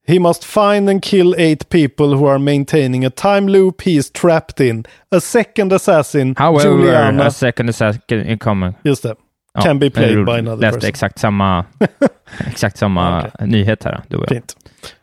He 0.09 0.19
must 0.21 0.45
find 0.45 0.91
and 0.91 1.03
kill 1.05 1.35
eight 1.39 1.69
people 1.69 2.07
who 2.07 2.29
are 2.29 2.39
maintaining 2.39 3.05
a 3.05 3.11
time 3.11 3.41
loop 3.53 3.83
he 3.83 3.91
is 3.91 4.11
trapped 4.11 4.67
in. 4.67 4.85
A 5.17 5.21
second 5.21 5.73
assassin, 5.73 6.35
However, 6.39 6.69
Juliana. 6.69 7.25
a 7.27 7.31
second 7.31 7.75
second 7.75 8.27
in 8.29 8.39
common. 8.39 8.75
Just 8.85 9.03
det. 9.03 9.15
Ja, 9.55 9.63
Can 9.63 9.79
be 9.79 9.91
played 9.91 10.25
by 10.25 10.33
another 10.33 10.57
läste 10.57 10.75
person. 10.77 10.89
exakt 10.89 11.19
samma, 11.19 11.65
exakt 12.47 12.77
samma 12.79 13.27
nyhet 13.41 13.85
här, 13.85 14.01
du 14.09 14.17
och 14.17 14.23
jag. 14.23 14.29
Fint. 14.29 14.57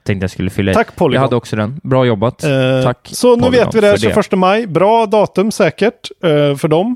Tänkte 0.04 0.24
jag 0.24 0.32
skulle 0.32 0.50
fylla 0.50 0.72
i. 0.72 0.74
Tack, 0.74 0.96
Polygon. 0.96 1.14
Jag 1.16 1.22
hade 1.28 1.36
också 1.36 1.56
den. 1.56 1.80
Bra 1.84 2.06
jobbat. 2.06 2.44
Eh, 2.44 2.50
Tack. 2.84 3.10
Så 3.12 3.36
nu 3.36 3.42
Polygon, 3.44 3.66
vet 3.66 3.76
vi 3.76 3.82
det, 3.82 4.14
för 4.14 4.22
21 4.22 4.32
maj. 4.40 4.68
Bra 4.68 5.06
datum 5.06 5.52
säkert 5.52 6.12
eh, 6.24 6.56
för 6.56 6.68
dem. 6.68 6.96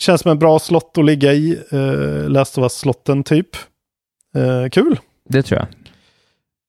Känns 0.00 0.20
som 0.20 0.30
en 0.30 0.38
bra 0.38 0.58
slott 0.58 0.98
att 0.98 1.04
ligga 1.04 1.32
i. 1.32 1.58
Uh, 1.72 2.28
Last 2.28 2.58
of 2.58 2.62
Us-slotten 2.62 3.24
typ. 3.24 3.48
Eh, 4.36 4.68
kul. 4.70 4.98
Det 5.28 5.42
tror 5.42 5.58
jag. 5.60 5.68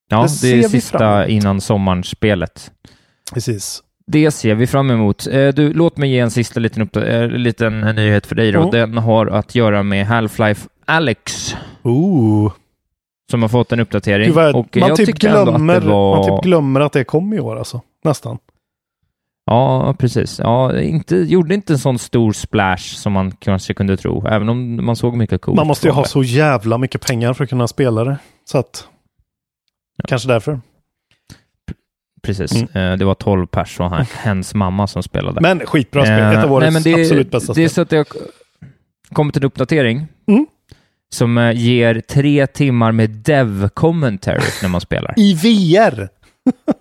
Ja, 0.09 0.27
Det 0.41 0.51
det, 0.51 0.63
är 0.63 0.69
sista 0.69 1.27
innan 1.27 1.61
sommarspelet. 1.61 2.71
Precis. 3.33 3.83
Det 4.07 4.31
ser 4.31 4.55
vi 4.55 4.67
fram 4.67 4.91
emot. 4.91 5.27
Eh, 5.27 5.47
Du, 5.47 5.73
låt 5.73 5.97
mig 5.97 6.11
ge 6.11 6.19
en 6.19 6.31
sista 6.31 6.59
liten, 6.59 6.89
eh, 7.03 7.27
liten 7.27 7.79
nyhet 7.79 8.25
för 8.25 8.35
dig 8.35 8.51
då. 8.51 8.59
Mm. 8.59 8.71
Den 8.71 8.97
har 8.97 9.27
att 9.27 9.55
göra 9.55 9.83
med 9.83 10.07
Half-Life 10.07 10.67
Alex, 10.85 11.55
Ooh. 11.83 12.51
som 13.31 13.41
har 13.41 13.49
fått 13.49 13.71
en 13.71 13.79
uppdatering. 13.79 14.25
Gud, 14.25 14.35
vad, 14.35 14.55
och 14.55 14.77
man, 14.77 14.89
jag 14.89 14.97
typ 14.97 15.19
glömmer, 15.19 15.75
att 15.75 15.81
det 15.83 15.89
var... 15.89 16.15
man 16.15 16.37
typ 16.37 16.43
glömmer 16.43 16.79
att 16.79 16.93
det 16.93 17.03
kom 17.03 17.33
i 17.33 17.39
år 17.39 17.55
alltså. 17.55 17.81
Nästan. 18.03 18.37
Ja, 19.45 19.95
precis. 19.99 20.39
Ja, 20.39 20.79
inte, 20.81 21.15
gjorde 21.17 21.53
inte 21.53 21.73
en 21.73 21.79
sån 21.79 21.99
stor 21.99 22.31
splash 22.31 22.77
som 22.95 23.13
man 23.13 23.31
kanske 23.31 23.73
kunde 23.73 23.97
tro, 23.97 24.27
även 24.27 24.49
om 24.49 24.85
man 24.85 24.95
såg 24.95 25.15
mycket 25.17 25.41
coolt. 25.41 25.55
man 25.55 25.67
måste 25.67 25.87
ju 25.87 25.93
ha 25.93 26.05
så 26.05 26.23
jävla 26.23 26.77
mycket 26.77 27.05
pengar 27.07 27.33
för 27.33 27.43
att 27.43 27.49
kunna 27.49 27.67
spela 27.67 28.03
det. 28.03 28.17
Så 28.45 28.57
att... 28.57 28.87
Kanske 30.07 30.27
därför. 30.27 30.61
Precis. 32.23 32.51
Mm. 32.53 32.91
Eh, 32.91 32.97
Det 32.97 33.05
var 33.05 33.13
12 33.15 33.47
pers 33.47 33.79
och 33.79 33.89
han- 33.89 34.05
hens 34.05 34.53
mamma 34.55 34.87
som 34.87 35.03
spelade. 35.03 35.41
Men 35.41 35.59
skitbra 35.59 36.05
spel. 36.05 36.19
Eh, 36.19 36.31
Ett 36.31 36.43
av 36.45 36.53
årets 36.53 36.63
nej, 36.63 36.71
men 36.73 36.83
det, 36.83 37.01
absolut 37.01 37.31
bästa 37.31 37.53
Det 37.53 37.63
är 37.63 37.67
spel. 37.67 37.73
så 37.75 37.81
att 37.81 37.89
det 37.89 37.97
har 37.97 38.07
kommit 39.13 39.37
en 39.37 39.43
uppdatering 39.43 40.07
Mm. 40.27 40.45
som 41.13 41.37
eh, 41.37 41.51
ger 41.51 41.99
tre 42.01 42.47
timmar 42.47 42.91
med 42.91 43.09
dev 43.09 43.69
commentary 43.69 44.41
när 44.61 44.69
man 44.69 44.81
spelar. 44.81 45.13
I 45.17 45.33
VR! 45.33 46.09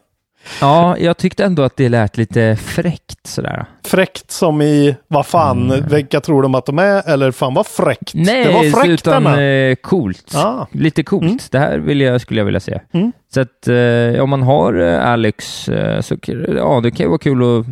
Ja, 0.60 0.98
jag 0.98 1.16
tyckte 1.16 1.44
ändå 1.44 1.62
att 1.62 1.76
det 1.76 1.88
lät 1.88 2.16
lite 2.16 2.56
fräckt 2.60 3.26
sådär. 3.26 3.64
Fräckt 3.84 4.30
som 4.30 4.62
i, 4.62 4.96
vad 5.08 5.26
fan, 5.26 5.70
Mm. 5.72 5.88
vilka 5.88 6.20
tror 6.20 6.42
de 6.42 6.54
att 6.54 6.66
de 6.66 6.78
är? 6.78 7.08
Eller 7.08 7.30
fan 7.32 7.54
vad 7.54 7.66
fräckt. 7.66 8.14
Nej, 8.14 8.44
det 8.44 8.52
var 8.52 8.62
fräckt 8.80 8.88
utan 8.88 9.24
denna. 9.24 9.42
eh, 9.42 9.74
coolt. 9.74 10.34
Ah. 10.34 10.66
Lite 10.72 11.02
coolt. 11.02 11.24
Mm. 11.24 11.38
Det 11.50 11.58
här 11.58 11.78
vill 11.78 12.00
jag, 12.00 12.20
skulle 12.20 12.40
jag 12.40 12.44
vilja 12.44 12.60
se. 12.60 12.80
Mm. 12.92 13.12
Så 13.34 13.40
att 13.40 13.68
eh, 13.68 14.22
om 14.22 14.30
man 14.30 14.42
har 14.42 14.80
eh, 14.80 15.06
Alex, 15.10 15.68
eh, 15.68 16.00
så 16.00 16.16
ja, 16.56 16.80
det 16.82 16.90
kan 16.90 17.04
ju 17.04 17.08
vara 17.08 17.18
kul 17.18 17.42
att 17.60 17.66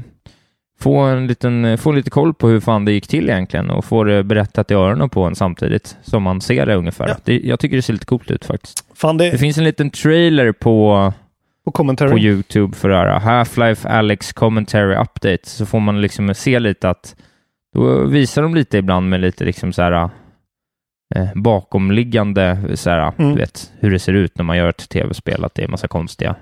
få 0.81 0.97
en 0.99 1.27
liten, 1.27 1.79
få 1.79 1.93
lite 1.93 2.11
koll 2.11 2.35
på 2.35 2.49
hur 2.49 2.61
fan 2.61 2.85
det 2.85 2.93
gick 2.93 3.09
till 3.09 3.31
egentligen 3.31 3.71
och 3.71 3.85
få 3.85 4.05
det 4.05 4.23
berättat 4.25 4.71
i 4.71 4.75
öronen 4.75 5.09
på 5.09 5.23
en 5.25 5.35
samtidigt 5.35 5.97
som 6.03 6.23
man 6.23 6.41
ser 6.41 6.67
det 6.67 6.75
ungefär. 6.75 7.09
Ja. 7.09 7.15
Det, 7.25 7.41
jag 7.45 7.61
tycker 7.61 7.77
det 7.77 7.83
ser 7.83 7.93
lite 7.93 8.07
coolt 8.07 8.31
ut 8.31 8.45
faktiskt. 8.45 8.85
Fan, 8.95 9.17
det, 9.17 9.31
Det 9.31 9.39
finns 9.39 9.59
en 9.59 9.65
liten 9.65 9.91
trailer 9.91 10.53
på, 10.53 11.13
på 11.69 11.73
commentary. 11.73 12.11
på 12.11 12.19
YouTube 12.19 12.77
för 12.77 12.89
det 12.89 12.97
här 12.97 13.21
Half-Life 13.21 13.89
Alex 13.89 14.33
Commentary 14.33 14.95
Update, 14.97 15.49
så 15.49 15.67
får 15.67 15.81
man 15.81 16.01
liksom 16.01 16.35
se 16.35 16.59
lite 16.59 16.91
att 16.91 17.17
då 17.75 18.05
visar 18.05 18.43
de 18.43 18.55
lite 18.55 18.79
ibland 18.79 19.09
med 19.09 19.21
lite 19.21 19.45
liksom 19.45 19.73
så 19.73 19.83
här 19.83 19.93
eh, 21.17 21.29
bakomliggande 21.35 22.59
så 22.75 22.91
här, 22.91 23.13
Mm. 23.19 23.33
du 23.35 23.39
vet, 23.41 23.73
hur 23.81 23.91
det 23.91 23.99
ser 23.99 24.13
ut 24.13 24.39
när 24.39 24.45
man 24.45 24.57
gör 24.57 24.69
ett 24.69 24.89
tv-spel, 24.89 25.45
att 25.45 25.55
det 25.55 25.63
är 25.65 25.69
massa 25.69 25.89
konstiga 25.89 26.35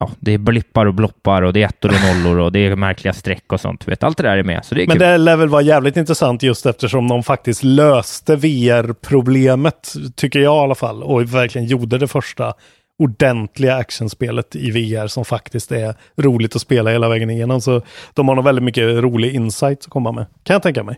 Ja, 0.00 0.10
det 0.20 0.32
är 0.32 0.38
blippar 0.38 0.86
och 0.86 0.94
bloppar 0.94 1.42
och 1.42 1.52
det 1.52 1.62
är 1.62 1.66
ettor 1.66 1.88
och 1.88 2.16
nollor 2.16 2.38
och 2.38 2.52
det 2.52 2.58
är 2.66 2.76
märkliga 2.76 3.12
streck 3.14 3.52
och 3.52 3.60
sånt. 3.60 3.88
Vet, 3.88 4.02
allt 4.02 4.16
det 4.16 4.22
där 4.22 4.36
är 4.38 4.42
med, 4.42 4.64
så 4.64 4.74
det 4.74 4.82
är 4.82 4.86
Men 4.86 4.96
kul. 4.98 5.06
det 5.06 5.18
lär 5.18 5.36
väl 5.36 5.48
vara 5.48 5.62
jävligt 5.62 5.96
intressant 5.96 6.42
just 6.42 6.66
eftersom 6.66 7.08
de 7.08 7.22
faktiskt 7.22 7.62
löste 7.62 8.36
VR-problemet, 8.36 9.92
tycker 10.16 10.38
jag 10.38 10.56
i 10.56 10.58
alla 10.64 10.74
fall, 10.74 11.02
och 11.02 11.34
verkligen 11.34 11.66
gjorde 11.66 11.98
det 11.98 12.08
första 12.08 12.54
ordentliga 12.98 13.76
actionspelet 13.76 14.56
i 14.56 14.70
VR 14.70 15.06
som 15.06 15.24
faktiskt 15.24 15.72
är 15.72 15.94
roligt 16.16 16.56
att 16.56 16.62
spela 16.62 16.90
hela 16.90 17.08
vägen 17.08 17.30
igenom. 17.30 17.60
Så 17.60 17.82
de 18.14 18.28
har 18.28 18.34
nog 18.36 18.44
väldigt 18.44 18.64
mycket 18.64 18.84
rolig 18.84 19.34
insight 19.34 19.78
att 19.80 19.86
komma 19.90 20.12
med, 20.12 20.26
kan 20.42 20.54
jag 20.54 20.62
tänka 20.62 20.82
mig. 20.82 20.96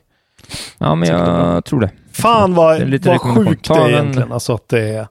Ja, 0.78 0.94
men 0.94 1.08
jag 1.08 1.64
tror 1.64 1.80
det. 1.80 1.90
Fan 2.12 2.50
Det 2.50 2.56
vad, 2.56 2.88
lite 2.88 3.08
vad 3.08 3.20
sjukt 3.20 3.68
det 3.68 3.74
är 3.74 3.80
en- 3.84 3.90
egentligen. 3.90 4.32
Alltså 4.32 4.54
att 4.54 4.68
det 4.68 4.80
är 4.88 5.06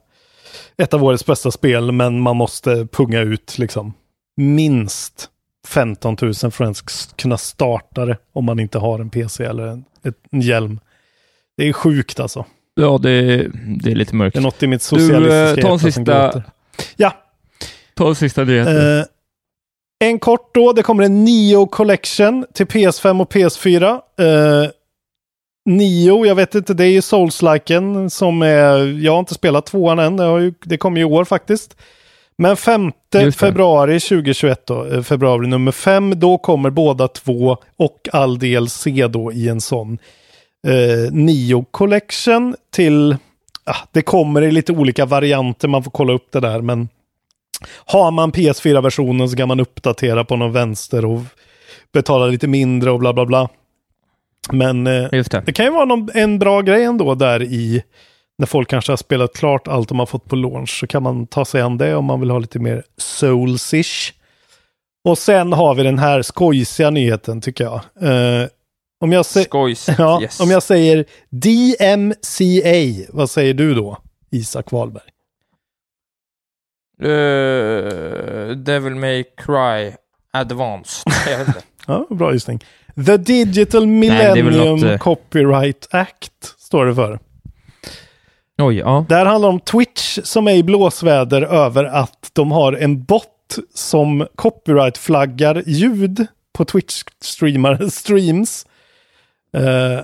ett 0.76 0.94
av 0.94 1.04
årets 1.04 1.26
bästa 1.26 1.50
spel, 1.50 1.92
men 1.92 2.20
man 2.20 2.36
måste 2.36 2.86
punga 2.92 3.20
ut 3.20 3.58
liksom 3.58 3.92
minst 4.36 5.28
15 5.68 6.16
000 6.22 6.34
för 6.34 6.46
att 6.46 6.60
ens 6.60 6.82
kunna 7.16 7.36
starta 7.36 8.06
det 8.06 8.16
om 8.32 8.44
man 8.44 8.60
inte 8.60 8.78
har 8.78 8.98
en 8.98 9.10
PC 9.10 9.44
eller 9.44 9.66
en, 9.66 9.84
en 10.32 10.40
hjälm. 10.40 10.80
Det 11.56 11.68
är 11.68 11.72
sjukt 11.72 12.20
alltså. 12.20 12.44
Ja, 12.74 12.98
det 13.02 13.36
det 13.82 13.90
är 13.90 13.94
lite 13.94 14.14
mörkt. 14.14 14.34
Det 14.34 14.40
är 14.40 14.42
något 14.42 14.62
i 14.62 14.66
mitt 14.66 14.80
Du, 14.80 14.84
socialistiska 14.84 15.60
eh, 15.60 15.66
ta 15.66 15.72
en 15.72 15.78
sista-. 15.78 16.42
Ja, 16.96 17.12
Ta 17.94 18.14
sista 18.14 18.44
nyheten. 18.44 18.98
Eh, 18.98 19.04
en 20.04 20.18
kort 20.18 20.54
då, 20.54 20.72
det 20.72 20.82
kommer 20.82 21.04
en 21.04 21.24
Nio 21.24 21.66
Collection 21.66 22.46
till 22.54 22.66
PS5 22.66 23.20
och 23.20 23.32
PS4. 23.32 24.00
Eh, 24.20 24.70
Nio, 25.64 26.26
jag 26.26 26.34
vet 26.34 26.54
inte, 26.54 26.74
det 26.74 26.84
är 26.84 26.90
ju 26.90 27.02
Souls-liken 27.02 28.10
som 28.10 28.42
är, 28.42 29.02
jag 29.04 29.12
har 29.12 29.18
inte 29.18 29.34
spelat 29.34 29.66
tvåan 29.66 29.98
än, 29.98 30.16
det, 30.16 30.24
ju, 30.24 30.54
det 30.64 30.76
kommer 30.76 30.96
ju 31.00 31.02
i 31.02 31.10
år 31.10 31.24
faktiskt. 31.24 31.76
Men 32.38 32.56
5 32.56 32.84
Just 32.84 33.02
det. 33.12 33.32
februari 33.32 34.00
2021 34.00 34.66
då, 34.66 34.84
eh, 34.84 35.02
februari 35.02 35.46
nummer 35.46 35.72
5, 35.72 36.20
då 36.20 36.38
kommer 36.38 36.70
båda 36.70 37.08
två 37.08 37.56
och 37.76 38.08
all 38.12 38.38
DLC 38.38 38.86
då 39.10 39.32
i 39.32 39.48
en 39.48 39.60
sån 39.60 39.98
eh, 40.66 41.12
Nio 41.12 41.64
Collection 41.70 42.56
till, 42.72 43.16
det 43.92 44.02
kommer 44.02 44.42
i 44.42 44.50
lite 44.50 44.72
olika 44.72 45.06
varianter, 45.06 45.68
man 45.68 45.82
får 45.84 45.90
kolla 45.90 46.12
upp 46.12 46.32
det 46.32 46.40
där, 46.40 46.60
men 46.60 46.88
har 47.84 48.10
man 48.10 48.32
PS4-versionen 48.32 49.28
så 49.28 49.36
kan 49.36 49.48
man 49.48 49.60
uppdatera 49.60 50.24
på 50.24 50.36
någon 50.36 50.52
vänster 50.52 51.04
och 51.04 51.20
betala 51.92 52.26
lite 52.26 52.48
mindre 52.48 52.90
och 52.90 52.98
bla 52.98 53.12
bla 53.12 53.26
bla. 53.26 53.48
Men 54.52 54.86
eh, 54.86 55.08
det. 55.10 55.42
det 55.46 55.52
kan 55.52 55.64
ju 55.64 55.70
vara 55.70 55.84
någon, 55.84 56.08
en 56.14 56.38
bra 56.38 56.60
grej 56.60 56.84
ändå 56.84 57.14
där 57.14 57.42
i 57.42 57.82
när 58.38 58.46
folk 58.46 58.68
kanske 58.68 58.92
har 58.92 58.96
spelat 58.96 59.32
klart 59.32 59.68
allt 59.68 59.88
de 59.88 59.98
har 59.98 60.06
fått 60.06 60.24
på 60.24 60.36
launch 60.36 60.78
så 60.80 60.86
kan 60.86 61.02
man 61.02 61.26
ta 61.26 61.44
sig 61.44 61.62
an 61.62 61.78
det 61.78 61.94
om 61.94 62.04
man 62.04 62.20
vill 62.20 62.30
ha 62.30 62.38
lite 62.38 62.58
mer 62.58 62.82
souls-ish. 62.96 64.12
Och 65.04 65.18
sen 65.18 65.52
har 65.52 65.74
vi 65.74 65.82
den 65.82 65.98
här 65.98 66.22
skojsiga 66.22 66.90
nyheten 66.90 67.40
tycker 67.40 67.64
jag. 67.64 67.80
Eh, 68.00 68.48
om, 69.00 69.12
jag 69.12 69.22
sä- 69.22 69.44
Skojs. 69.44 69.88
ja, 69.98 70.22
yes. 70.22 70.40
om 70.40 70.50
jag 70.50 70.62
säger 70.62 71.04
DMCA, 71.30 73.06
vad 73.12 73.30
säger 73.30 73.54
du 73.54 73.74
då? 73.74 73.98
Isak 74.30 74.72
Wahlberg. 74.72 75.02
Uh, 77.02 78.56
Devil 78.56 78.94
May 78.94 79.24
Cry 79.36 79.92
Advanced. 80.32 81.12
Ja, 81.86 82.06
bra 82.10 82.32
gissning. 82.32 82.58
The 83.06 83.16
Digital 83.16 83.86
Millennium 83.86 84.76
något, 84.76 84.90
eh, 84.90 84.98
Copyright 84.98 85.88
Act 85.90 86.54
står 86.58 86.86
det 86.86 86.94
för. 86.94 87.18
Oj, 88.58 88.76
ja. 88.78 89.06
Det 89.08 89.14
här 89.14 89.26
handlar 89.26 89.48
om 89.48 89.60
Twitch 89.60 90.18
som 90.24 90.48
är 90.48 90.54
i 90.54 90.62
blåsväder 90.62 91.42
över 91.42 91.84
att 91.84 92.30
de 92.32 92.52
har 92.52 92.72
en 92.72 93.04
bot 93.04 93.26
som 93.74 94.26
copyright-flaggar 94.36 95.62
ljud 95.66 96.26
på 96.52 96.64
Twitch-streamar, 96.64 97.88
streams. 97.88 98.66
Eh, 99.52 100.02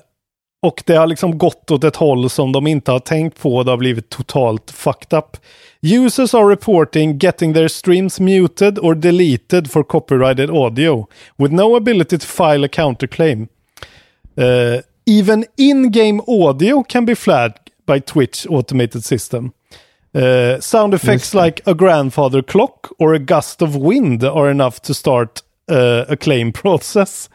och 0.63 0.83
det 0.87 0.95
har 0.95 1.07
liksom 1.07 1.39
gått 1.39 1.71
åt 1.71 1.85
ett 1.85 1.97
håll 1.97 2.31
som 2.31 2.53
de 2.53 2.67
inte 2.67 2.93
har 2.93 2.99
tänkt 2.99 3.41
på. 3.41 3.63
Det 3.63 3.71
har 3.71 3.79
blivit 3.79 4.09
totalt 4.09 4.71
fucked 4.71 5.19
up. 5.19 5.37
Users 5.83 6.35
are 6.35 6.51
reporting 6.51 7.19
getting 7.19 7.55
their 7.55 7.69
streams 7.69 8.21
muted 8.21 8.79
or 8.79 8.95
deleted 8.95 9.71
for 9.71 9.83
copyrighted 9.83 10.51
audio 10.51 11.07
with 11.37 11.53
no 11.53 11.77
ability 11.77 12.19
to 12.19 12.27
file 12.27 12.65
a 12.65 12.69
counterclaim. 12.69 13.49
Uh, 14.39 14.81
even 15.07 15.45
in-game 15.57 16.21
audio 16.29 16.83
can 16.83 17.05
be 17.05 17.15
flagged 17.15 17.71
by 17.87 18.01
Twitch 18.01 18.47
automated 18.51 19.05
system. 19.05 19.53
Uh, 20.15 20.61
sound 20.61 20.95
effects 20.95 21.35
like 21.35 21.61
a 21.67 21.75
grandfather 21.75 22.43
clock 22.43 22.91
or 22.99 23.15
a 23.15 23.19
gust 23.19 23.63
of 23.63 23.77
wind 23.77 24.25
are 24.25 24.51
enough 24.51 24.81
to 24.81 24.95
start 24.95 25.43
uh, 25.71 26.05
a 26.09 26.17
claim 26.17 26.53
process. 26.53 27.29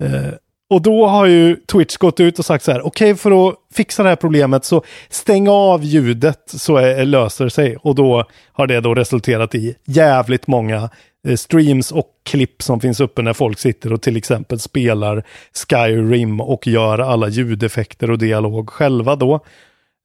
Uh, 0.00 0.32
och 0.70 0.82
då 0.82 1.06
har 1.06 1.26
ju 1.26 1.56
Twitch 1.56 1.96
gått 1.96 2.20
ut 2.20 2.38
och 2.38 2.44
sagt 2.44 2.64
så 2.64 2.72
här, 2.72 2.86
okej 2.86 3.14
för 3.14 3.48
att 3.48 3.54
fixa 3.74 4.02
det 4.02 4.08
här 4.08 4.16
problemet 4.16 4.64
så 4.64 4.82
stäng 5.08 5.48
av 5.48 5.84
ljudet 5.84 6.42
så 6.46 6.76
är, 6.76 7.04
löser 7.04 7.44
det 7.44 7.50
sig. 7.50 7.76
Och 7.76 7.94
då 7.94 8.24
har 8.52 8.66
det 8.66 8.80
då 8.80 8.94
resulterat 8.94 9.54
i 9.54 9.74
jävligt 9.84 10.46
många 10.46 10.90
eh, 11.28 11.36
streams 11.36 11.92
och 11.92 12.06
klipp 12.24 12.62
som 12.62 12.80
finns 12.80 13.00
uppe 13.00 13.22
när 13.22 13.32
folk 13.32 13.58
sitter 13.58 13.92
och 13.92 14.02
till 14.02 14.16
exempel 14.16 14.58
spelar 14.58 15.22
Skyrim 15.68 16.40
och 16.40 16.66
gör 16.66 16.98
alla 16.98 17.28
ljudeffekter 17.28 18.10
och 18.10 18.18
dialog 18.18 18.70
själva 18.70 19.16
då. 19.16 19.34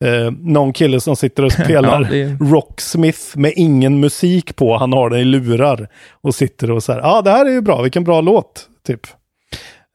Eh, 0.04 0.32
någon 0.40 0.74
kille 0.74 1.02
som 1.02 1.16
sitter 1.16 1.46
och 1.46 1.52
spelar 1.64 2.02
Ja, 2.02 2.08
det- 2.10 2.38
Rocksmith 2.52 3.38
med 3.38 3.54
ingen 3.56 4.00
musik 4.00 4.56
på, 4.56 4.78
han 4.78 4.94
har 4.94 5.10
den 5.10 5.20
i 5.20 5.24
lurar 5.26 5.88
och 6.22 6.36
sitter 6.36 6.72
och 6.72 6.84
så 6.84 6.92
här, 6.94 7.00
ja 7.00 7.18
ah, 7.18 7.22
det 7.22 7.32
här 7.32 7.46
är 7.46 7.50
ju 7.52 7.62
bra, 7.62 7.82
vilken 7.82 8.04
bra 8.04 8.22
låt, 8.22 8.68
typ. 8.88 9.08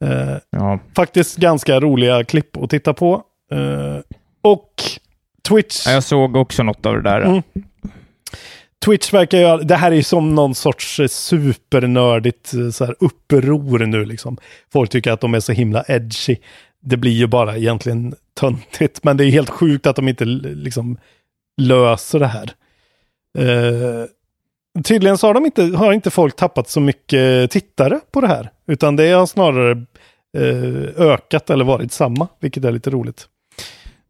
Eh, 0.05 0.36
ja. 0.51 0.78
faktiskt 0.97 1.36
ganska 1.36 1.80
roliga 1.80 2.24
klipp 2.24 2.57
att 2.57 2.70
titta 2.70 2.94
på. 2.94 3.22
Eh, 3.53 3.99
och 4.42 4.72
Twitch, 5.49 5.86
Ja, 5.86 5.92
Jag 5.92 6.05
såg 6.05 6.36
också 6.36 6.62
något 6.62 6.86
av 6.86 6.94
det 6.94 7.03
där. 7.03 7.20
Mm. 7.20 7.42
Twitch 8.84 9.12
verkar 9.12 9.38
ju, 9.38 9.64
det 9.64 9.74
här 9.74 9.90
är 9.90 9.97
ju 9.97 10.03
som 10.03 10.34
någon 10.34 10.55
sorts 10.55 11.01
eh, 11.01 11.07
supernördigt 11.07 12.55
eh, 12.55 12.70
så 12.70 12.84
här 12.84 12.97
uppror 13.01 13.78
nu 13.86 14.05
liksom. 14.05 14.38
Folk 14.72 14.90
tycker 14.90 15.12
att 15.12 15.20
de 15.20 15.34
är 15.34 15.40
så 15.40 15.53
himla 15.53 15.84
edgy. 15.88 16.36
Det 16.82 16.97
blir 16.97 17.12
ju 17.12 17.26
bara 17.26 17.57
egentligen 17.57 18.14
töntigt, 18.34 19.05
men 19.05 19.16
det 19.16 19.24
är 19.24 19.30
helt 19.30 19.51
sjukt 19.51 19.86
att 19.86 19.97
de 19.97 20.09
inte 20.09 20.24
liksom 20.24 20.99
löser 21.61 22.18
det 22.20 22.26
här. 22.26 22.51
Eh, 23.38 24.05
tydligen 24.85 25.18
så 25.18 25.27
har, 25.27 25.35
de 25.35 25.45
inte, 25.45 25.62
har 25.62 25.93
inte 25.93 26.11
folk 26.11 26.37
tappat 26.37 26.68
så 26.68 26.81
mycket 26.81 27.51
tittare 27.51 28.01
på 28.11 28.20
det 28.20 28.29
här, 28.29 28.51
utan 28.66 28.97
det 28.97 29.11
har 29.11 29.27
snarare 29.27 29.87
eh, 30.39 31.03
ökat 31.03 31.51
eller 31.51 31.64
varit 31.64 31.93
samma, 31.93 32.29
vilket 32.41 32.64
är 32.64 32.72
lite 32.72 32.91
roligt. 32.91 33.27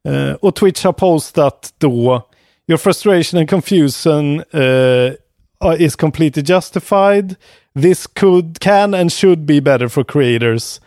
Eh, 0.09 0.33
och 0.33 0.55
Twitch 0.55 0.85
har 0.85 0.93
postat 0.93 1.75
då 1.79 2.29
Your 2.69 2.79
frustration 2.79 3.41
and 3.41 3.51
confusion 3.51 4.43
uh, 4.55 5.81
is 5.81 5.97
completely 5.97 6.43
justified. 6.43 7.37
This 7.75 8.07
could, 8.07 8.59
can 8.59 8.95
and 8.95 9.13
should 9.13 9.47
be 9.47 9.61
better 9.61 9.89
for 9.89 10.05
creators. 10.05 10.81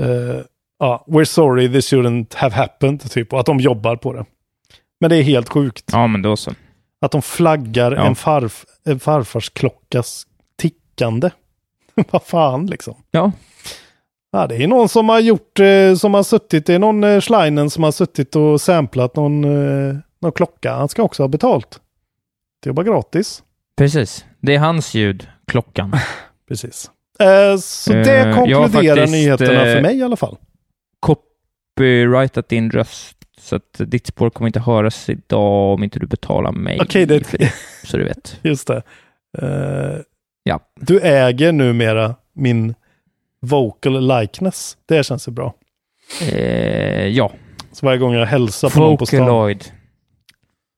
Uh, 0.00 0.42
uh 0.82 0.98
we're 1.06 1.24
sorry, 1.24 1.68
this 1.68 1.92
shouldn't 1.92 2.34
have 2.34 2.52
happened. 2.52 3.10
Typ, 3.10 3.32
och 3.32 3.40
att 3.40 3.46
de 3.46 3.60
jobbar 3.60 3.96
på 3.96 4.12
det. 4.12 4.24
Men 5.00 5.10
det 5.10 5.16
är 5.16 5.22
helt 5.22 5.48
sjukt. 5.48 5.90
Ja, 5.92 6.06
men 6.06 6.22
då 6.22 6.36
så. 6.36 6.50
Att 7.04 7.12
de 7.12 7.22
flaggar 7.22 7.92
Ja. 7.92 8.06
en, 8.06 8.14
farf, 8.14 8.64
en 8.84 9.00
farfars 9.00 9.50
klockas 9.50 10.26
tickande. 10.58 11.30
Vad 12.10 12.22
fan 12.22 12.66
liksom. 12.66 12.94
Ja. 13.10 13.32
Ja, 14.32 14.46
det 14.46 14.56
är 14.56 14.66
någon 14.66 14.88
som 14.88 15.08
har 15.08 15.20
gjort, 15.20 15.60
eh, 15.60 15.94
som 15.94 16.14
har 16.14 16.22
suttit, 16.22 16.66
det 16.66 16.74
är 16.74 16.78
någon 16.78 17.04
eh, 17.04 17.20
Schleinen 17.20 17.70
som 17.70 17.82
har 17.84 17.92
suttit 17.92 18.36
och 18.36 18.60
samplat 18.60 19.16
någon, 19.16 19.44
eh, 19.44 19.96
någon 20.20 20.32
klocka. 20.32 20.72
Han 20.74 20.88
ska 20.88 21.02
också 21.02 21.22
ha 21.22 21.28
betalt. 21.28 21.80
Det 22.62 22.68
jobbar 22.68 22.82
gratis. 22.82 23.42
Precis. 23.76 24.24
Det 24.40 24.54
är 24.54 24.58
hans 24.58 24.94
ljud, 24.94 25.28
klockan. 25.46 25.96
Precis. 26.48 26.90
Eh, 27.18 27.56
så 27.58 27.92
Eh, 27.92 28.04
det 28.04 28.18
har 28.18 28.32
konkluderar 28.34 28.96
faktiskt, 28.96 29.12
nyheterna 29.12 29.66
eh, 29.66 29.74
för 29.74 29.82
mig 29.82 29.96
i 29.98 30.02
alla 30.02 30.16
fall. 30.16 30.36
Copyrightat 31.00 32.48
din 32.48 32.70
röst, 32.70 33.13
så 33.44 33.56
att 33.56 33.72
ditt 33.78 34.06
spår 34.06 34.30
kommer 34.30 34.46
inte 34.48 34.60
höras 34.60 35.08
idag 35.08 35.74
om 35.74 35.84
inte 35.84 35.98
du 35.98 36.06
betalar 36.06 36.52
mig 36.52 36.78
Okej, 36.82 37.06
det- 37.06 37.24
för 37.26 37.38
det. 37.38 37.52
Så 37.84 37.96
du 37.96 38.04
vet. 38.04 38.38
Just 38.42 38.66
det. 38.66 38.82
Eh, 39.38 40.00
Ja. 40.46 40.60
Du 40.80 41.00
äger 41.00 41.52
numera 41.52 42.14
min 42.32 42.74
vocal 43.40 44.06
likeness. 44.20 44.76
Det 44.86 45.06
känns 45.06 45.28
ju 45.28 45.32
bra. 45.32 45.54
Eh, 46.22 47.06
ja, 47.06 47.32
Så 47.72 47.86
varje 47.86 47.98
gång 47.98 48.14
jag 48.14 48.26
hälsar 48.26 48.70
på 48.70 48.80
någon 48.80 48.96
på 48.96 49.06
stan. 49.06 49.20
Vocaloid. 49.20 49.64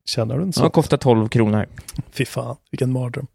Känner 0.04 0.34
du 0.34 0.40
en 0.40 0.46
Den 0.46 0.52
så? 0.52 0.70
kostar 0.70 0.96
12 0.96 1.28
kronor. 1.28 1.66
Fy 2.12 2.24
fan, 2.24 2.56
vilken 2.70 2.92
mardröm. 2.92 3.26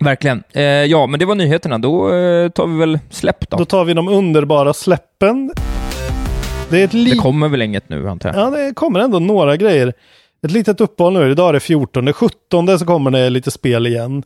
Verkligen. 0.00 0.42
Eh, 0.52 0.62
ja, 0.62 1.06
men 1.06 1.20
det 1.20 1.26
var 1.26 1.34
nyheterna. 1.34 1.78
Då 1.78 2.14
eh, 2.14 2.48
tar 2.50 2.66
vi 2.66 2.78
väl 2.78 2.98
släpp 3.10 3.50
då. 3.50 3.56
Då 3.56 3.64
tar 3.64 3.84
vi 3.84 3.94
de 3.94 4.08
underbara 4.08 4.72
släppen. 4.74 5.52
Det 6.70 6.80
är 6.80 6.84
ett 6.84 6.92
Det 6.92 7.16
kommer 7.16 7.48
väl 7.48 7.62
inget 7.62 7.88
nu, 7.88 8.08
antar 8.08 8.28
jag. 8.34 8.38
Ja, 8.38 8.50
det 8.50 8.74
kommer 8.74 9.00
ändå 9.00 9.18
några 9.18 9.56
grejer. 9.56 9.92
Ett 10.46 10.50
litet 10.50 10.80
uppehåll 10.80 11.12
nu. 11.12 11.30
Idag 11.30 11.48
är 11.48 11.52
det 11.52 11.60
14. 11.60 12.12
17 12.12 12.78
så 12.78 12.86
kommer 12.86 13.10
det 13.10 13.30
lite 13.30 13.50
spel 13.50 13.86
igen. 13.86 14.22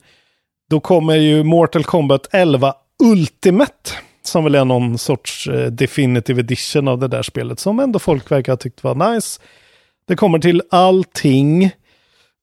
Då 0.70 0.80
kommer 0.80 1.14
ju 1.16 1.42
Mortal 1.44 1.84
Kombat 1.84 2.28
11 2.32 2.74
Ultimate. 3.04 3.90
Som 4.22 4.44
väl 4.44 4.54
är 4.54 4.64
någon 4.64 4.98
sorts 4.98 5.46
eh, 5.48 5.66
definitive 5.66 6.40
edition 6.40 6.88
av 6.88 6.98
det 6.98 7.08
där 7.08 7.22
spelet. 7.22 7.58
Som 7.60 7.80
ändå 7.80 7.98
folk 7.98 8.30
verkar 8.32 8.52
ha 8.52 8.56
tyckt 8.56 8.84
var 8.84 9.12
nice. 9.14 9.40
Det 10.08 10.16
kommer 10.16 10.38
till 10.38 10.62
allting. 10.70 11.64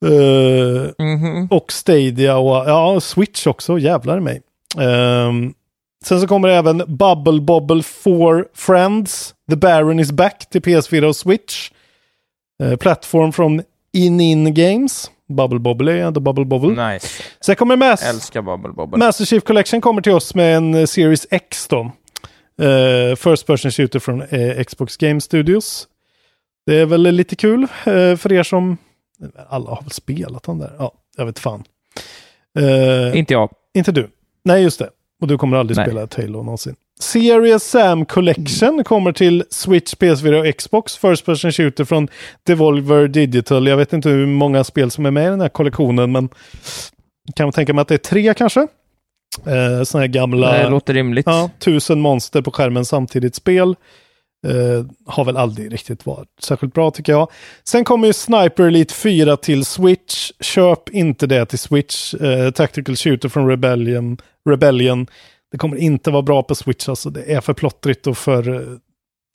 Eh, 0.05 1.05
Mhm. 1.05 1.47
och 1.51 1.71
Stadia 1.71 2.37
och 2.37 2.69
ja, 2.69 2.99
Switch 2.99 3.47
också. 3.47 3.79
Jävlar 3.79 4.17
i 4.17 4.21
mig. 4.21 4.41
Ehm, 4.79 5.53
sen 6.07 6.21
så 6.21 6.27
kommer 6.27 6.47
även 6.49 6.77
Bubble 6.77 7.41
Bobble 7.41 7.83
for 7.83 8.47
Friends. 8.53 9.33
The 9.49 9.55
Baron 9.55 9.99
is 9.99 10.11
back 10.11 10.49
till 10.49 10.61
PS4 10.61 11.03
och 11.03 11.15
Switch. 11.15 11.71
Uh, 12.63 12.75
plattform 12.75 13.33
från 13.33 13.61
In-In 13.93 14.53
Games. 14.53 15.11
Bubble 15.29 15.59
Bobble 15.59 15.91
är 15.91 15.97
ändå 16.05 16.19
Bubble 16.19 16.45
Bobble. 16.45 16.91
Nice. 16.93 17.23
Sen 17.41 17.55
kommer 17.55 17.75
Mass 17.75 18.03
Älskar 18.03 18.41
Bubble 18.41 18.73
Bobble. 18.73 18.97
Master 18.97 19.25
Chief 19.25 19.43
Collection 19.43 19.81
kommer 19.81 20.01
till 20.01 20.11
oss 20.11 20.35
med 20.35 20.57
en 20.57 20.73
eh, 20.75 20.85
Series 20.85 21.27
X 21.31 21.67
då. 21.67 21.91
Eh, 22.65 23.15
first 23.15 23.47
person 23.47 23.71
shooter 23.71 23.99
från 23.99 24.21
eh, 24.21 24.63
Xbox 24.63 24.97
Game 24.97 25.21
Studios. 25.21 25.87
Det 26.65 26.75
är 26.75 26.85
väl 26.85 27.01
lite 27.01 27.35
kul 27.35 27.63
eh, 27.63 28.15
för 28.15 28.33
er 28.33 28.43
som... 28.43 28.77
Alla 29.49 29.69
har 29.69 29.81
väl 29.81 29.91
spelat 29.91 30.43
den 30.43 30.59
där? 30.59 30.71
Ja, 30.79 30.93
jag 31.17 31.25
vet 31.25 31.39
fan. 31.39 31.63
Eh, 32.59 33.19
Inte 33.19 33.33
jag. 33.33 33.49
inte 33.73 33.91
du. 33.91 34.09
Nej, 34.45 34.63
just 34.63 34.79
det. 34.79 34.89
Och 35.21 35.27
du 35.27 35.37
kommer 35.37 35.57
aldrig 35.57 35.77
Nej. 35.77 35.85
spela 35.85 36.03
ett 36.03 36.15
Halo 36.15 36.43
någonsin. 36.43 36.75
Serious 36.99 37.63
Sam 37.63 38.05
Collection 38.05 38.83
kommer 38.83 39.11
till 39.11 39.43
Switch, 39.49 39.93
PS4 39.93 40.49
och 40.49 40.57
Xbox. 40.57 40.97
First 40.97 41.25
person 41.25 41.51
shooter 41.51 41.85
från 41.85 42.07
Devolver 42.43 43.07
Digital. 43.07 43.67
Jag 43.67 43.77
vet 43.77 43.93
inte 43.93 44.09
hur 44.09 44.25
många 44.25 44.63
spel 44.63 44.91
som 44.91 45.05
är 45.05 45.11
med 45.11 45.27
i 45.27 45.29
den 45.29 45.41
här 45.41 45.49
kollektionen, 45.49 46.11
men 46.11 46.29
kan 47.35 47.45
man 47.45 47.53
tänka 47.53 47.73
mig 47.73 47.81
att 47.81 47.87
det 47.87 47.93
är 47.93 47.97
tre 47.97 48.33
kanske. 48.33 48.67
Eh, 49.45 49.83
såna 49.83 50.01
här 50.01 50.07
gamla... 50.07 50.51
Det 50.51 50.69
låter 50.69 50.93
rimligt. 50.93 51.25
Ja, 51.25 51.49
tusen 51.59 51.99
monster 51.99 52.41
på 52.41 52.51
skärmen 52.51 52.85
samtidigt 52.85 53.35
spel. 53.35 53.75
Eh, 54.47 54.85
har 55.05 55.25
väl 55.25 55.37
aldrig 55.37 55.73
riktigt 55.73 56.05
varit 56.05 56.29
särskilt 56.39 56.73
bra 56.73 56.91
tycker 56.91 57.11
jag. 57.11 57.31
Sen 57.63 57.83
kommer 57.83 58.07
ju 58.07 58.13
Sniper 58.13 58.63
Elite 58.63 58.93
4 58.93 59.37
till 59.37 59.65
Switch. 59.65 60.31
Köp 60.39 60.89
inte 60.89 61.27
det 61.27 61.45
till 61.45 61.59
Switch. 61.59 62.13
Eh, 62.13 62.51
Tactical 62.51 62.95
Shooter 62.95 63.29
från 63.29 63.49
Rebellion. 63.49 64.17
Rebellion. 64.49 65.07
Det 65.51 65.57
kommer 65.57 65.77
inte 65.77 66.11
vara 66.11 66.21
bra 66.21 66.43
på 66.43 66.55
Switch 66.55 66.89
alltså. 66.89 67.09
Det 67.09 67.33
är 67.33 67.41
för 67.41 67.53
plottrigt 67.53 68.07
och 68.07 68.17
för... 68.17 68.49
Eh, 68.49 68.77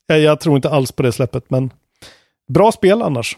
jag, 0.07 0.21
jag 0.21 0.41
tror 0.41 0.57
inte 0.57 0.71
alls 0.71 0.93
på 0.93 1.03
det 1.03 1.13
släppet 1.13 1.51
men 1.51 1.71
bra 2.49 2.73
spel 2.73 3.03
annars. 3.03 3.37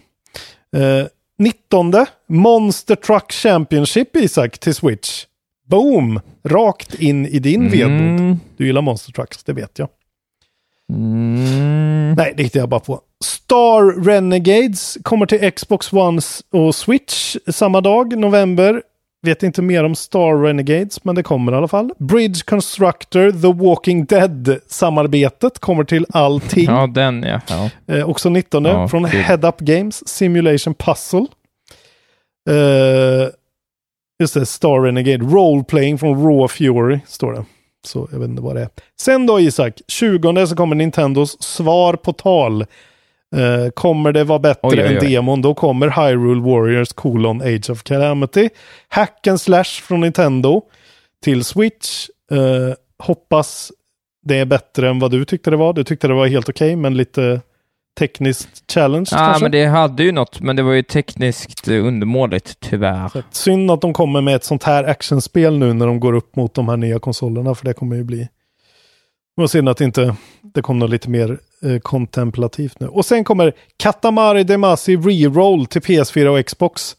Eh, 0.77 1.07
19. 1.39 1.93
Monster 2.27 2.95
Truck 2.95 3.33
Championship 3.33 4.17
Isak 4.17 4.59
till 4.59 4.75
Switch. 4.75 5.27
Boom! 5.67 6.21
Rakt 6.45 6.95
in 6.95 7.27
i 7.27 7.39
din 7.39 7.71
vedbod. 7.71 8.21
Mm. 8.21 8.37
Du 8.57 8.67
gillar 8.67 8.83
Monster 8.83 9.13
Trucks, 9.13 9.45
det 9.45 9.53
vet 9.53 9.79
jag. 9.79 9.89
Mm. 10.93 12.15
Nej, 12.15 12.35
det 12.37 12.43
hittade 12.43 12.63
jag 12.63 12.69
bara 12.69 12.81
på. 12.81 13.01
Star 13.25 14.05
Renegades 14.05 14.99
kommer 15.03 15.27
till 15.27 15.53
Xbox 15.53 15.93
One 15.93 16.21
och 16.53 16.75
Switch 16.75 17.37
samma 17.47 17.81
dag, 17.81 18.19
november. 18.19 18.83
Vet 19.23 19.43
inte 19.43 19.63
mer 19.63 19.85
om 19.85 19.95
Star 19.95 20.43
Renegades, 20.43 21.05
men 21.05 21.15
det 21.15 21.23
kommer 21.23 21.53
i 21.53 21.55
alla 21.55 21.69
fall. 21.69 21.91
Bridge 21.99 22.41
Constructor, 22.45 23.31
The 23.31 23.65
Walking 23.65 24.05
Dead-samarbetet 24.05 25.59
kommer 25.59 25.85
till 25.85 26.07
allting. 26.09 26.65
Ja, 26.65 26.87
den 26.87 27.23
ja. 27.23 27.41
ja. 27.49 27.95
Eh, 27.95 28.09
också 28.11 28.31
19 28.31 28.65
Ja, 28.65 28.89
från 28.89 29.11
kul. 29.11 29.21
Head 29.21 29.49
Up 29.49 29.59
Games, 29.59 30.09
Simulation 30.09 30.75
Puzzle. 30.75 31.27
Eh, 32.51 33.29
just 34.21 34.35
det, 34.35 34.47
Star 34.47 34.81
Renegade, 34.81 35.25
Role 35.25 35.65
Playing 35.65 35.99
från 35.99 36.25
Raw 36.25 36.49
Fury, 36.49 37.01
står 37.07 37.33
det. 37.33 37.45
Så 37.87 38.09
jag 38.13 38.19
vet 38.19 38.29
inte 38.29 38.43
vad 38.43 38.57
det 38.57 38.63
är. 38.63 38.69
Sen 39.01 39.27
då 39.27 39.41
Isak, 39.41 39.81
20 39.89 40.47
så 40.47 40.57
kommer 40.57 40.77
Nintendos 40.77 41.43
svar 41.43 41.95
på 41.95 42.13
tal. 42.13 42.61
Eh, 43.37 43.71
kommer 43.75 44.13
det 44.13 44.25
vara 44.25 44.39
bättre 44.39 44.61
Oj, 44.63 44.81
oj, 44.83 44.87
än 44.87 44.99
oj. 45.03 45.09
demon, 45.11 45.43
då 45.43 45.55
kommer 45.55 46.09
Hyrule 46.09 46.41
Warriors 46.43 46.93
colon 46.93 47.41
Age 47.43 47.71
of 47.71 47.83
Calamity. 47.83 48.49
Hack 48.89 49.27
and 49.27 49.41
Slash 49.41 49.65
från 49.65 50.01
Nintendo 50.01 50.63
till 51.25 51.45
Switch. 51.45 52.09
Eh, 52.31 52.75
hoppas 52.99 53.73
det 54.23 54.39
är 54.39 54.45
bättre 54.45 54.89
än 54.89 54.99
vad 54.99 55.11
du 55.11 55.25
tyckte 55.25 55.51
det 55.51 55.57
var. 55.57 55.73
Du 55.73 55.85
tyckte 55.85 56.09
det 56.09 56.15
var 56.15 56.27
helt 56.27 56.49
okej, 56.49 56.77
men 56.77 56.97
lite 56.97 57.41
tekniskt 57.99 58.73
challenge 58.73 59.09
Ja, 59.11 59.17
kanske. 59.19 59.43
men 59.45 59.53
det 59.53 59.65
hade 59.67 60.03
ju 60.03 60.13
något, 60.13 60.41
men 60.41 60.57
det 60.57 60.63
var 60.63 60.73
ju 60.73 60.83
tekniskt 60.83 61.69
undermåligt, 61.69 62.61
tyvärr. 62.61 63.09
Så 63.09 63.19
att 63.19 63.35
Synd 63.35 63.71
att 63.71 63.81
de 63.81 63.93
kommer 63.93 64.21
med 64.21 64.37
ett 64.37 64.45
sånt 64.45 64.63
här 64.63 64.85
actionspel 64.85 65.59
nu 65.59 65.73
när 65.73 65.87
de 65.87 66.01
går 66.01 66.13
upp 66.13 66.37
mot 66.37 66.55
de 66.55 66.69
här 66.69 66.77
nya 66.77 66.99
konsolerna, 66.99 67.55
för 67.55 67.65
det 67.65 67.75
kommer 67.75 67.97
ju 67.97 68.05
bli... 68.05 68.29
Var 69.37 69.47
synd 69.47 69.69
att 69.69 69.81
inte 69.81 70.15
det 70.43 70.63
kom 70.63 70.79
något 70.79 70.91
lite 70.91 71.11
mer 71.11 71.39
eh, 71.63 71.79
kontemplativt 71.79 72.81
nu. 72.81 72.87
Och 72.89 73.05
sen 73.05 73.25
kommer 73.25 73.53
Katamari 73.77 74.45
Damacy 74.45 74.97
Reroll 74.97 75.67
till 75.67 75.81
PS4 75.83 76.27
och 76.27 76.47
Xbox 76.47 76.97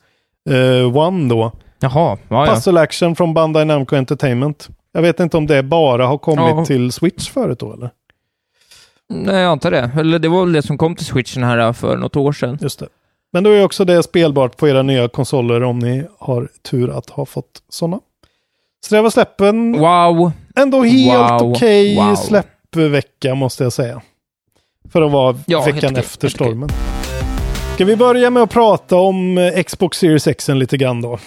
eh, 0.49 0.97
One 0.97 1.29
då. 1.29 1.51
Jaha, 1.79 2.17
ja, 2.27 2.45
ja. 2.47 2.53
Puzzle 2.53 2.81
Action 2.81 3.15
från 3.15 3.33
Bandai 3.33 3.65
Namco 3.65 3.95
Entertainment. 3.95 4.69
Jag 4.91 5.01
vet 5.01 5.19
inte 5.19 5.37
om 5.37 5.47
det 5.47 5.63
bara 5.63 6.07
har 6.07 6.17
kommit 6.17 6.39
Ja. 6.55 6.65
till 6.65 6.91
Switch 6.91 7.29
förut 7.29 7.59
då 7.59 7.73
eller? 7.73 7.89
Nej, 9.09 9.35
jag 9.35 9.51
antar 9.51 9.71
det. 9.71 9.91
Eller 9.99 10.19
det 10.19 10.27
var 10.29 10.41
väl 10.45 10.53
det 10.53 10.61
som 10.61 10.77
kom 10.77 10.95
till 10.95 11.05
switchen 11.05 11.43
här 11.43 11.57
eh, 11.57 11.73
för 11.73 11.97
något 11.97 12.15
år 12.15 12.31
sedan. 12.31 12.57
Just 12.61 12.79
det. 12.79 12.87
Men 13.33 13.43
då 13.43 13.49
är 13.49 13.63
också 13.63 13.85
det 13.85 14.03
spelbart 14.03 14.57
på 14.57 14.67
era 14.67 14.81
nya 14.81 15.07
konsoler 15.07 15.63
om 15.63 15.79
ni 15.79 16.03
har 16.19 16.49
tur 16.71 16.97
att 16.97 17.09
ha 17.09 17.25
fått 17.25 17.61
sådana. 17.69 17.99
Så 18.87 18.95
det 18.95 19.01
var 19.01 19.09
släppen. 19.09 19.79
Wow! 19.79 20.31
Ändå 20.55 20.83
helt 20.83 21.41
Wow. 21.41 21.51
okej 21.51 21.95
Wow. 21.95 22.15
släppvecka 22.15 23.35
måste 23.35 23.63
jag 23.63 23.73
säga. 23.73 24.01
För 24.91 25.01
att 25.01 25.11
vara 25.11 25.37
Ja, 25.47 25.61
veckan 25.65 25.95
efter 25.95 26.27
okej. 26.27 26.35
stormen. 26.35 26.69
Ska 27.75 27.85
vi 27.85 27.95
börja 27.95 28.29
med 28.29 28.43
att 28.43 28.49
prata 28.51 28.95
om 28.95 29.37
eh, 29.37 29.63
Xbox 29.63 29.97
Series 29.97 30.27
X 30.27 30.47
lite 30.47 30.77
grann 30.77 31.01
då? 31.01 31.19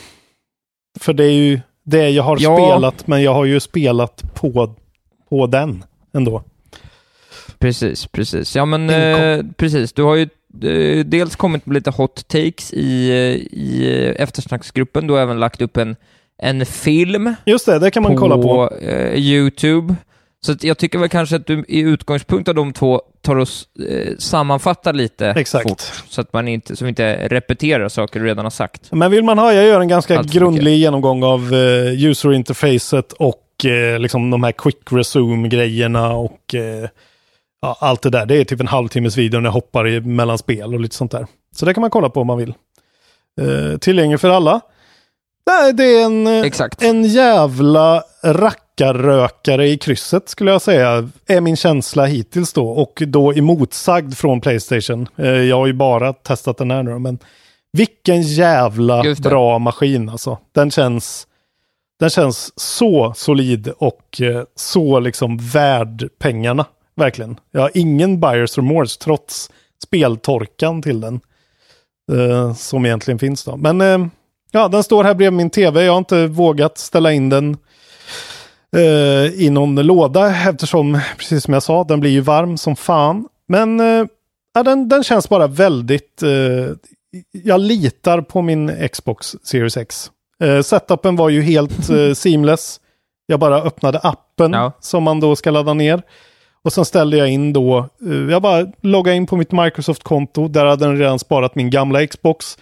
För 1.01 1.13
det 1.13 1.25
är 1.25 1.33
ju 1.33 1.61
det 1.85 2.09
jag 2.11 2.23
har 2.23 2.37
Ja. 2.41 2.57
spelat, 2.57 3.07
men 3.07 3.23
jag 3.23 3.35
har 3.35 3.45
ju 3.45 3.61
spelat 3.61 4.35
på, 4.35 4.75
på 5.29 5.47
den 5.47 5.85
ändå. 6.15 6.43
Precis, 7.59 8.07
precis. 8.07 8.57
Ja, 8.57 8.65
men 8.65 8.91
eh, 8.91 9.45
precis. 9.57 9.93
Du 9.93 10.03
har 10.03 10.15
ju 10.17 10.23
eh, 10.63 11.05
dels 11.05 11.37
kommit 11.37 11.67
med 11.67 11.75
lite 11.75 11.91
hot 11.91 12.29
takes 12.29 12.73
i, 12.73 13.09
eh, 13.11 13.59
i 13.59 14.15
eftersnacksgruppen. 14.19 15.07
Du 15.07 15.13
har 15.15 15.21
även 15.21 15.41
lagt 15.41 15.61
upp 15.63 15.77
en, 15.77 15.97
en 16.43 16.67
film 16.67 17.35
Just 17.47 17.67
det, 17.67 17.79
det 17.79 17.91
kan 17.91 18.03
man 18.03 18.13
på, 18.13 18.19
kolla 18.19 18.37
på. 18.37 18.75
eh, 18.77 19.15
YouTube. 19.15 19.95
Så 20.41 20.55
jag 20.61 20.79
tycker 20.79 20.99
väl 20.99 21.09
kanske 21.09 21.37
att 21.37 21.47
du 21.47 21.65
i 21.69 21.81
utgångspunkt 21.81 22.49
av 22.49 22.55
de 22.55 22.73
två 22.73 23.03
tar 23.23 23.37
oss 23.37 23.69
eh, 23.89 24.13
sammanfattar 24.19 24.93
lite 24.93 25.27
Exakt. 25.31 25.69
fort, 25.69 25.81
så 26.09 26.21
att 26.21 26.33
man 26.33 26.49
inte, 26.49 26.77
så 26.77 26.85
vi 26.85 26.89
inte 26.89 27.29
repeterar 27.29 27.89
saker 27.89 28.21
du 28.21 28.27
redan 28.27 28.45
har 28.45 28.51
sagt. 28.51 28.93
Men 28.93 29.11
vill 29.11 29.25
man 29.25 29.39
ha, 29.39 29.53
jag 29.53 29.65
gör 29.67 29.81
en 29.81 29.89
ganska 29.89 30.19
Allt 30.19 30.33
grundlig 30.33 30.65
mycket. 30.65 30.79
genomgång 30.79 31.23
av 31.23 31.55
eh, 31.55 32.05
user 32.05 32.33
interfacet 32.33 33.13
och 33.13 33.65
eh, 33.65 33.99
liksom 33.99 34.31
de 34.31 34.43
här 34.43 34.53
quick 34.53 34.79
resume-grejerna 34.91 36.13
och 36.13 36.55
eh, 36.55 36.89
ja, 37.63 37.77
allt 37.81 38.03
det 38.03 38.11
där. 38.11 38.27
Det 38.27 38.37
är 38.37 38.45
typ 38.45 38.61
en 38.61 38.67
halvtimmes 38.67 39.17
video 39.17 39.41
när 39.41 39.47
jag 39.47 39.53
hoppar 39.53 39.89
i, 39.89 40.01
mellan 40.01 40.39
spel 40.39 40.75
och 40.75 40.81
lite 40.81 40.97
sånt 40.97 41.11
där. 41.11 41.27
Så 41.57 41.67
det 41.67 41.75
kan 41.75 41.81
man 41.81 41.91
kolla 41.91 42.11
på 42.11 42.21
om 42.21 42.27
man 42.27 42.39
vill. 42.39 42.55
Eh, 43.41 43.79
tillgänglig 43.79 44.21
för 44.21 44.29
alla. 44.29 44.61
Nej, 45.47 45.73
det 45.73 45.85
är 45.85 46.05
en, 46.05 46.27
eh, 46.27 46.41
Exakt. 46.41 46.83
en 46.83 47.05
jävla 47.05 48.03
rackarrökare 48.25 49.69
i 49.69 49.79
krysset 49.79 50.29
skulle 50.29 50.51
jag 50.51 50.63
säga. 50.63 51.09
Är 51.27 51.41
min 51.41 51.57
känsla 51.57 52.07
hittills 52.07 52.53
då. 52.53 52.69
Och 52.69 53.03
då 53.07 53.33
emotsagd 53.33 54.15
från 54.15 54.41
Playstation. 54.41 55.09
Eh, 55.17 55.27
jag 55.29 55.57
har 55.57 55.67
ju 55.67 55.73
bara 55.73 56.13
testat 56.13 56.57
den 56.57 56.71
här 56.71 56.83
nu 56.83 56.99
men 56.99 57.19
vilken 57.73 58.23
jävla 58.23 59.05
bra 59.23 59.59
maskin 59.59 60.09
alltså. 60.09 60.39
Den 60.55 60.71
känns, 60.71 61.27
den 62.01 62.11
känns 62.11 62.61
så 62.61 63.13
solid 63.17 63.69
och 63.69 64.21
eh, 64.21 64.43
så 64.55 65.01
liksom 65.01 65.39
värd 65.39 66.09
pengarna. 66.19 66.67
Verkligen. 66.99 67.41
Jag 67.51 67.61
har 67.61 67.71
ingen 67.75 68.21
buyers 68.21 68.57
remorse 68.59 69.01
trots 69.01 69.51
speltorkan 69.85 70.83
till 70.83 71.01
den. 71.01 71.21
Eh, 72.13 72.55
som 72.55 72.87
egentligen 72.87 73.19
finns 73.19 73.45
då. 73.45 73.57
Men 73.57 73.81
eh, 73.81 74.07
ja, 74.51 74.69
den 74.69 74.83
står 74.83 75.05
här 75.05 75.15
bredvid 75.15 75.37
min 75.37 75.51
tv. 75.51 75.85
Jag 75.85 75.93
har 75.93 75.99
inte 75.99 76.27
vågat 76.27 76.79
ställa 76.79 77.13
in 77.13 77.29
den 77.29 77.57
eh, 78.77 79.25
i 79.43 79.51
någon 79.51 79.75
låda 79.75 80.31
eftersom, 80.49 81.01
precis 81.19 81.45
som 81.45 81.55
jag 81.55 81.63
sa, 81.63 81.85
den 81.85 82.01
blir 82.01 82.11
ju 82.11 82.21
varm 82.21 82.59
som 82.59 82.77
fan. 82.77 83.29
Men 83.49 83.81
eh, 83.81 84.07
ja, 84.55 84.63
den, 84.63 84.89
den 84.89 85.03
känns 85.05 85.29
bara 85.29 85.47
väldigt... 85.47 86.23
Eh, 86.23 86.31
jag 87.33 87.61
litar 87.61 88.21
på 88.21 88.43
min 88.43 88.89
Xbox 88.93 89.37
Series 89.43 89.77
X. 89.77 90.11
Eh, 90.43 90.61
setupen 90.63 91.17
var 91.17 91.29
ju 91.29 91.43
helt 91.43 91.89
seamless. 92.19 92.81
Jag 93.27 93.41
bara 93.41 93.63
öppnade 93.63 93.99
appen 93.99 94.53
Ja. 94.53 94.73
som 94.81 95.03
man 95.03 95.21
då 95.21 95.37
ska 95.37 95.51
ladda 95.51 95.75
ner. 95.75 96.03
Och 96.63 96.73
sen 96.73 96.85
ställde 96.85 97.17
jag 97.17 97.29
in 97.29 97.53
då, 97.53 97.79
eh, 98.07 98.31
jag 98.31 98.43
bara 98.43 98.67
loggade 98.83 99.17
in 99.17 99.27
på 99.27 99.37
mitt 99.37 99.53
Microsoft-konto. 99.53 100.49
Där 100.49 100.65
hade 100.65 100.87
den 100.87 100.99
redan 100.99 101.19
sparat 101.19 101.55
min 101.55 101.71
gamla 101.71 102.07
Xbox. 102.07 102.59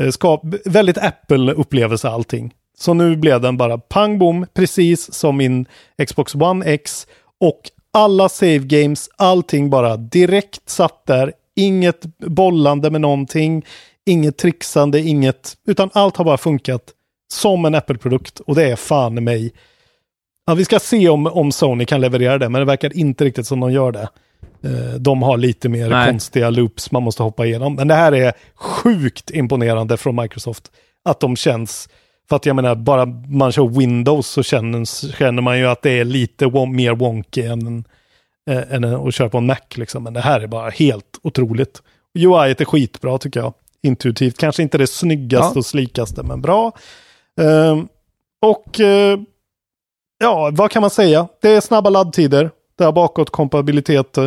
Eh, 0.00 0.38
väldigt 0.64 0.98
Apple-upplevelse 0.98 2.08
allting. 2.08 2.52
Så 2.78 2.94
nu 2.94 3.16
blev 3.16 3.40
den 3.40 3.56
bara 3.56 3.78
pang 3.78 4.18
bom, 4.18 4.46
precis 4.54 5.12
som 5.14 5.36
min 5.36 5.66
Xbox 6.06 6.34
One 6.34 6.64
X. 6.64 7.06
Och 7.40 7.60
alla 7.92 8.28
save 8.28 8.58
games, 8.58 9.08
allting 9.16 9.70
bara 9.70 9.96
direkt 9.96 10.68
satt 10.68 11.06
där. 11.06 11.32
Inget 11.56 12.06
bollande 12.18 12.90
med 12.90 13.00
någonting, 13.00 13.64
inget 14.06 14.36
trixande, 14.38 15.00
inget, 15.00 15.56
utan 15.66 15.90
allt 15.92 16.16
har 16.16 16.24
bara 16.24 16.38
funkat 16.38 16.82
som 17.32 17.64
en 17.64 17.74
Apple-produkt. 17.74 18.40
Och 18.40 18.54
det 18.54 18.70
är 18.70 18.76
fan 18.76 19.18
i 19.18 19.20
mig. 19.20 19.52
Ja, 20.50 20.54
vi 20.54 20.64
ska 20.64 20.78
se 20.78 21.08
om, 21.08 21.26
om 21.26 21.52
Sony 21.52 21.84
kan 21.84 22.00
leverera 22.00 22.38
det, 22.38 22.48
men 22.48 22.58
det 22.58 22.64
verkar 22.64 22.96
inte 22.96 23.24
riktigt 23.24 23.46
som 23.46 23.60
de 23.60 23.72
gör 23.72 23.92
det. 23.92 24.08
Eh, 24.64 24.94
De 24.98 25.22
har 25.22 25.36
lite 25.36 25.68
mer 25.68 25.88
Nej. 25.90 26.10
konstiga 26.10 26.50
loops 26.50 26.90
man 26.92 27.02
måste 27.02 27.22
hoppa 27.22 27.46
igenom. 27.46 27.74
Men 27.74 27.88
det 27.88 27.94
här 27.94 28.12
är 28.12 28.32
sjukt 28.54 29.30
imponerande 29.30 29.96
från 29.96 30.16
Microsoft. 30.16 30.70
Att 31.04 31.20
de 31.20 31.36
känns, 31.36 31.88
för 32.28 32.36
att 32.36 32.46
jag 32.46 32.56
menar, 32.56 32.74
bara 32.74 33.06
man 33.28 33.52
kör 33.52 33.68
Windows 33.68 34.26
så 34.26 34.42
känner, 34.42 34.84
känner 35.16 35.42
man 35.42 35.58
ju 35.58 35.66
att 35.66 35.82
det 35.82 35.90
är 35.90 36.04
lite 36.04 36.44
won- 36.46 36.72
mer 36.74 36.92
wonky 36.94 37.42
än, 37.42 37.84
eh, 38.50 38.62
än 38.74 38.84
att 38.84 39.14
köra 39.14 39.28
på 39.28 39.38
en 39.38 39.46
Mac. 39.46 39.56
Liksom. 39.74 40.02
Men 40.02 40.12
det 40.14 40.20
här 40.20 40.40
är 40.40 40.46
bara 40.46 40.70
helt 40.70 41.18
otroligt. 41.22 41.82
UI 42.18 42.50
är 42.50 42.64
skitbra 42.64 43.18
tycker 43.18 43.40
jag. 43.40 43.54
Intuitivt, 43.82 44.38
kanske 44.38 44.62
inte 44.62 44.78
det 44.78 44.86
snyggaste 44.86 45.52
Ja. 45.54 45.58
och 45.58 45.66
slikaste, 45.66 46.22
men 46.22 46.40
bra. 46.42 46.72
Ehm, 47.40 47.88
och 48.42 48.80
eh, 48.80 49.18
ja, 50.20 50.50
vad 50.52 50.70
kan 50.70 50.80
man 50.80 50.90
säga? 50.90 51.28
Det 51.42 51.48
är 51.50 51.60
snabba 51.60 51.90
laddtider. 51.90 52.50
Det 52.78 52.84
har 52.84 52.92
bakåtkompatibilitet. 52.92 54.18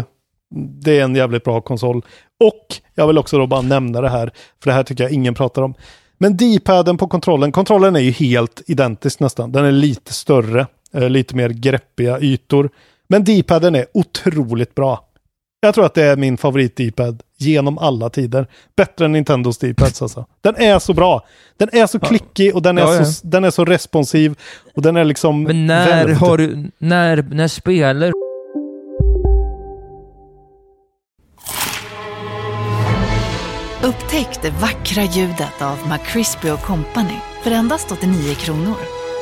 Det 0.55 0.99
är 0.99 1.03
en 1.03 1.15
jävligt 1.15 1.43
bra 1.43 1.61
konsol. 1.61 2.05
Och 2.39 2.75
jag 2.95 3.07
vill 3.07 3.17
också 3.17 3.37
då 3.37 3.47
bara 3.47 3.61
nämna 3.61 4.01
det 4.01 4.09
här, 4.09 4.31
för 4.63 4.69
det 4.69 4.75
här 4.75 4.83
tycker 4.83 5.03
jag 5.03 5.13
ingen 5.13 5.33
pratar 5.33 5.61
om. 5.61 5.73
Men 6.17 6.37
D-paden 6.37 6.97
på 6.97 7.07
kontrollen, 7.07 7.51
kontrollen 7.51 7.95
är 7.95 7.99
ju 7.99 8.11
helt 8.11 8.61
identisk 8.67 9.19
nästan. 9.19 9.51
Den 9.51 9.65
är 9.65 9.71
lite 9.71 10.13
större, 10.13 10.67
eh, 10.93 11.09
lite 11.09 11.35
mer 11.35 11.49
greppiga 11.49 12.19
ytor. 12.19 12.69
Men 13.07 13.23
D-paden 13.23 13.75
är 13.75 13.85
otroligt 13.93 14.75
bra. 14.75 15.05
Jag 15.63 15.75
tror 15.75 15.85
att 15.85 15.93
det 15.93 16.03
är 16.03 16.15
min 16.15 16.37
favorit 16.37 16.75
D-pad 16.75 17.21
genom 17.37 17.77
alla 17.77 18.09
tider. 18.09 18.47
Bättre 18.75 19.05
än 19.05 19.11
Nintendos 19.11 19.57
D-pads 19.57 20.01
alltså. 20.01 20.25
Den 20.41 20.55
är 20.55 20.79
så 20.79 20.93
bra. 20.93 21.25
Den 21.57 21.69
är 21.71 21.87
så 21.87 21.99
klickig 21.99 22.55
och 22.55 22.61
den 22.61 22.77
är, 22.77 22.81
Ja, 22.81 22.95
ja. 22.95 23.05
Så, 23.05 23.27
den 23.27 23.43
är 23.43 23.51
så 23.51 23.65
responsiv. 23.65 24.35
Och 24.75 24.81
den 24.81 24.97
är 24.97 25.03
liksom... 25.03 25.43
Men 25.43 25.67
när 25.67 25.87
välvd. 25.87 26.19
har 26.19 26.37
du, 26.37 26.71
när, 26.77 27.21
när 27.21 27.47
spelar 27.47 28.11
Upptäck 33.83 34.41
det 34.41 34.49
vackra 34.49 35.03
ljudet 35.03 35.61
av 35.61 35.77
McCrispy 35.91 36.49
Company 36.49 37.17
för 37.43 37.51
endast 37.51 37.91
89 37.91 38.35
kronor. 38.35 38.77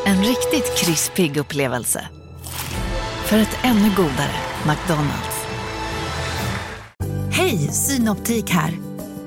En 0.05 0.17
riktigt 0.17 0.77
krispig 0.77 1.37
upplevelse. 1.37 2.07
För 3.25 3.37
ett 3.37 3.57
ännu 3.63 3.89
godare 3.95 4.35
McDonalds. 4.67 5.40
Hej, 7.33 7.57
Synoptik 7.57 8.49
här. 8.49 8.71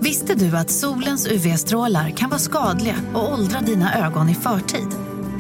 Visste 0.01 0.35
du 0.35 0.57
att 0.57 0.71
solens 0.71 1.27
UV-strålar 1.27 2.11
kan 2.11 2.31
vara 2.31 2.41
skadliga 2.41 2.95
och 3.15 3.33
åldra 3.33 3.61
dina 3.61 4.07
ögon 4.07 4.29
i 4.29 4.35
förtid? 4.35 4.89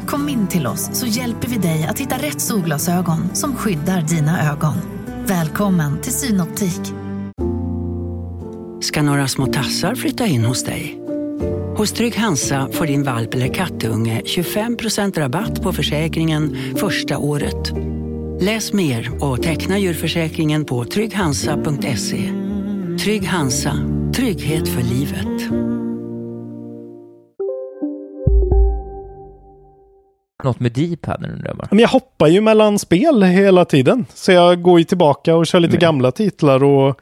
Kom 0.07 0.29
in 0.29 0.47
till 0.47 0.67
oss 0.67 0.91
så 0.93 1.07
hjälper 1.07 1.49
vi 1.49 1.57
dig 1.59 1.85
att 1.85 1.99
hitta 1.99 2.17
rätt 2.17 2.41
solglasögon 2.41 3.35
som 3.35 3.57
skyddar 3.57 4.03
dina 4.03 4.53
ögon. 4.53 4.75
Välkommen 5.27 6.01
till 6.01 6.13
Synoptik. 6.13 6.81
ska 8.81 9.03
några 9.03 9.29
små 9.29 9.47
tassar 9.47 9.95
flytta 9.95 10.27
in 10.27 10.45
hos 10.45 10.65
dig. 10.65 11.01
Hos 11.77 11.93
Trygg 11.93 12.17
Hansa 12.17 12.69
får 12.73 12.87
din 12.87 13.03
valp 13.03 13.35
eller 13.35 13.55
kattunge 13.55 14.23
25% 14.25 15.19
rabatt 15.19 15.63
på 15.63 15.73
försäkringen 15.73 16.57
första 16.77 17.19
året. 17.19 17.73
Läs 18.41 18.73
mer 18.73 19.25
och 19.25 19.43
teckna 19.43 19.79
djurförsäkringen 19.79 20.65
på 20.65 20.85
trygghansa.se. 20.85 22.44
Trygg 23.01 23.25
Hansa, 23.27 23.73
trygghet 24.15 24.69
för 24.69 24.83
livet. 24.83 25.51
något 30.45 30.61
med 30.61 30.73
D-paden 30.73 31.31
undrar 31.31 31.49
jag? 31.49 31.67
Men 31.71 31.79
jag 31.79 31.89
hoppar 31.89 32.27
ju 32.29 32.41
mellan 32.41 32.79
spel 32.79 33.23
hela 33.23 33.65
tiden. 33.65 34.07
Så 34.15 34.33
jag 34.33 34.63
går 34.63 34.79
ju 34.79 34.85
tillbaka 34.85 35.35
och 35.37 35.47
kör 35.47 35.61
lite 35.61 35.73
Men- 35.73 35.81
gamla 35.81 36.13
titlar 36.13 36.65
och 36.65 37.01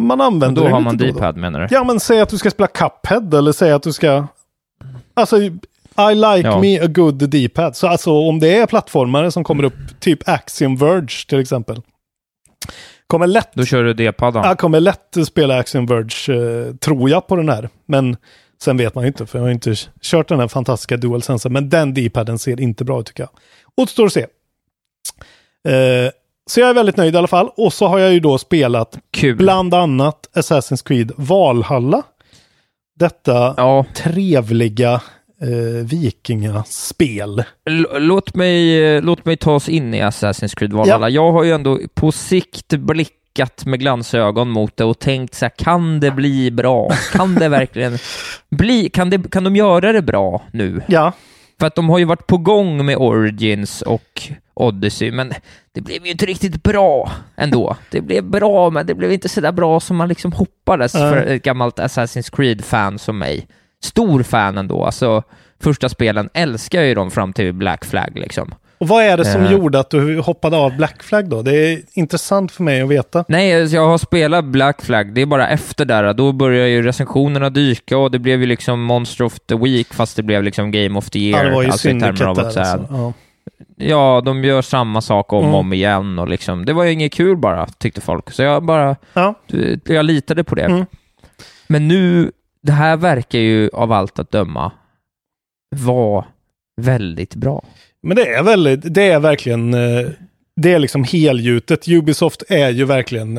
man 0.00 0.20
Och 0.20 0.26
använder 0.26 0.62
då 0.62 0.68
det 0.68 0.74
har 0.74 0.80
man 0.80 0.96
då 0.96 1.04
och 1.06 1.12
då. 1.12 1.18
D-pad 1.18 1.36
menar 1.36 1.60
du? 1.60 1.66
Ja, 1.70 1.84
men 1.84 2.00
säg 2.00 2.20
att 2.20 2.28
du 2.28 2.38
ska 2.38 2.50
spela 2.50 2.66
Cuphead 2.66 3.34
eller 3.38 3.52
säg 3.52 3.72
att 3.72 3.82
du 3.82 3.92
ska... 3.92 4.26
Alltså, 5.14 5.36
I 5.40 6.14
like 6.14 6.48
Ja. 6.48 6.60
me 6.60 6.80
a 6.80 6.86
good 6.86 7.30
D-pad. 7.30 7.76
Så 7.76 7.86
alltså 7.88 8.10
om 8.12 8.38
det 8.40 8.56
är 8.58 8.66
plattformare 8.66 9.30
som 9.30 9.44
kommer 9.44 9.64
upp, 9.64 10.00
typ 10.00 10.28
Axiom 10.28 10.76
Verge 10.76 11.26
till 11.28 11.40
exempel. 11.40 11.82
Kommer 13.10 13.26
lätt, 13.26 13.48
Då 13.54 13.64
kör 13.64 13.84
du 13.84 13.94
D-padan? 13.94 14.44
jag 14.44 14.58
kommer 14.58 14.80
lätt 14.80 15.16
spela 15.26 15.58
Axiom 15.58 15.86
Verge, 15.86 16.68
eh, 16.68 16.74
tror 16.74 17.10
jag, 17.10 17.26
på 17.26 17.36
den 17.36 17.48
här. 17.48 17.68
Men 17.86 18.16
sen 18.62 18.76
vet 18.76 18.94
man 18.94 19.04
ju 19.04 19.08
inte, 19.08 19.26
för 19.26 19.38
jag 19.38 19.44
har 19.44 19.50
inte 19.50 19.74
kört 20.02 20.28
den 20.28 20.40
här 20.40 20.48
fantastiska 20.48 20.96
DualSense. 20.96 21.48
Men 21.48 21.68
den 21.68 21.94
D-paden 21.94 22.38
ser 22.38 22.60
inte 22.60 22.84
bra 22.84 23.00
ut 23.00 23.06
tycker 23.06 23.22
jag. 23.22 23.30
Återstår 23.76 24.06
att 24.06 24.12
se. 24.12 24.20
Eh, 25.68 26.10
så 26.50 26.60
jag 26.60 26.68
är 26.70 26.74
väldigt 26.74 26.96
nöjd 26.96 27.14
i 27.14 27.18
alla 27.18 27.28
fall. 27.28 27.50
Och 27.56 27.72
så 27.72 27.86
har 27.86 27.98
jag 27.98 28.12
ju 28.12 28.20
då 28.20 28.38
spelat 28.38 28.98
Kul. 29.10 29.36
Bland 29.36 29.74
annat 29.74 30.28
Assassin's 30.34 30.86
Creed 30.86 31.12
Valhalla. 31.16 32.02
Detta 32.98 33.54
Ja, 33.56 33.84
trevliga 33.94 35.00
eh, 35.42 35.84
vikingaspel. 35.86 37.38
L- 37.70 37.86
låt 37.92 38.34
mig, 38.34 38.84
eh, 38.96 39.02
låt 39.02 39.24
mig 39.24 39.36
ta 39.36 39.52
oss 39.54 39.68
in 39.68 39.94
i 39.94 40.02
Assassin's 40.02 40.56
Creed 40.56 40.72
Valhalla. 40.72 41.08
Jag 41.08 41.32
har 41.32 41.44
ju 41.44 41.52
ändå 41.52 41.78
på 41.94 42.12
sikt 42.12 42.68
blickat 42.68 43.66
med 43.66 43.80
glansögon 43.80 44.48
mot 44.50 44.76
det 44.76 44.84
och 44.84 44.98
tänkt 44.98 45.34
så 45.34 45.44
här, 45.44 45.52
kan 45.56 46.00
det 46.00 46.10
bli 46.10 46.50
bra? 46.50 46.90
Kan 47.12 47.34
det 47.34 47.48
verkligen 47.48 47.98
bli, 48.50 48.88
kan, 48.88 49.10
det, 49.10 49.30
kan 49.30 49.44
de 49.44 49.56
göra 49.56 49.92
det 49.92 50.02
bra 50.02 50.42
nu? 50.52 50.82
Ja, 50.86 51.12
För 51.60 51.66
att 51.66 51.74
de 51.74 51.88
har 51.88 51.98
ju 51.98 52.04
varit 52.04 52.26
på 52.26 52.38
gång 52.38 52.86
med 52.86 52.96
Origins 52.96 53.82
och 53.82 54.22
Odyssey, 54.54 55.12
men 55.12 55.32
det 55.72 55.80
blev 55.80 56.04
ju 56.04 56.10
inte 56.10 56.26
riktigt 56.26 56.62
bra 56.62 57.12
ändå. 57.36 57.76
Det 57.90 58.00
blev 58.00 58.24
bra, 58.24 58.70
men 58.70 58.86
det 58.86 58.94
blev 58.94 59.12
inte 59.12 59.28
så 59.28 59.40
där 59.40 59.52
bra 59.52 59.80
som 59.80 59.96
man 59.96 60.08
liksom 60.08 60.32
hoppades 60.32 60.92
för 60.92 61.16
ett 61.16 61.42
gammalt 61.42 61.78
Assassin's 61.78 62.36
Creed-fan 62.36 62.98
som 62.98 63.18
mig. 63.18 63.46
Stor 63.82 64.22
fan 64.22 64.58
ändå, 64.58 64.84
alltså 64.84 65.22
första 65.62 65.88
spelen 65.88 66.28
älskar 66.34 66.78
jag 66.78 66.88
ju 66.88 66.94
dem 66.94 67.10
fram 67.10 67.32
till 67.32 67.52
Black 67.52 67.84
Flag 67.84 68.10
liksom. 68.14 68.54
och 68.78 68.88
vad 68.88 69.04
är 69.04 69.16
det 69.16 69.24
som 69.24 69.42
Eh. 69.42 69.52
gjorde 69.52 69.80
att 69.80 69.90
du 69.90 70.20
hoppade 70.20 70.56
av 70.56 70.76
Black 70.76 71.02
Flag 71.02 71.28
då? 71.28 71.42
Det 71.42 71.56
är 71.72 71.80
intressant 71.92 72.52
för 72.52 72.62
mig 72.62 72.80
att 72.82 72.88
veta. 72.88 73.24
Nej, 73.28 73.60
alltså, 73.60 73.76
jag 73.76 73.86
har 73.88 73.98
spelat 73.98 74.44
Black 74.44 74.82
Flag, 74.82 75.14
det 75.14 75.20
är 75.20 75.26
bara 75.26 75.48
efter 75.48 75.84
där, 75.84 76.14
då 76.14 76.32
börjar 76.32 76.66
ju 76.66 76.82
recensionerna 76.82 77.50
dyka 77.50 77.98
och 77.98 78.10
det 78.10 78.18
blev 78.18 78.40
ju 78.40 78.46
liksom 78.46 78.82
Monster 78.82 79.24
of 79.24 79.38
the 79.40 79.54
Week, 79.56 79.94
fast 79.94 80.16
det 80.16 80.22
blev 80.22 80.42
liksom 80.42 80.70
Game 80.70 80.98
of 80.98 81.10
the 81.10 81.18
Year. 81.18 81.38
Ja, 81.44 81.48
det 81.50 81.54
var 81.54 81.62
ju 81.62 81.70
alltså 81.70 81.88
i 81.88 82.00
termer 82.00 82.24
av 82.24 82.38
att 82.40 82.56
Alltså. 82.56 82.86
Ja. 82.90 83.12
Ja, 83.76 84.22
de 84.24 84.44
gör 84.44 84.62
samma 84.62 85.00
sak 85.00 85.32
om 85.32 85.42
Mm. 85.42 85.54
och 85.54 85.60
om 85.60 85.72
igen 85.72 86.18
och 86.18 86.28
liksom, 86.28 86.64
det 86.64 86.72
var 86.72 86.84
ju 86.84 86.92
inget 86.92 87.12
kul 87.12 87.36
bara, 87.36 87.66
tyckte 87.66 88.00
folk. 88.00 88.30
Så 88.30 88.42
jag 88.42 88.62
bara, 88.62 88.96
Ja. 89.12 89.34
jag 89.84 90.04
litade 90.04 90.44
på 90.44 90.54
det. 90.54 90.62
Mm. 90.64 90.86
Men 91.66 91.88
nu, 91.88 92.30
det 92.62 92.72
här 92.72 92.96
verkar 92.96 93.38
ju 93.38 93.70
av 93.72 93.92
allt 93.92 94.18
att 94.18 94.30
döma 94.30 94.72
vara 95.76 96.24
väldigt 96.80 97.34
bra. 97.34 97.64
Men 98.02 98.16
det 98.16 98.34
är 98.34 98.42
väldigt, 98.42 98.94
det 98.94 99.02
är 99.02 99.20
verkligen, 99.20 99.74
eh, 99.74 100.08
det 100.56 100.72
är 100.72 100.78
liksom 100.78 101.04
helgjutet. 101.04 101.88
Ubisoft 101.88 102.42
är 102.48 102.70
ju 102.70 102.84
verkligen, 102.84 103.38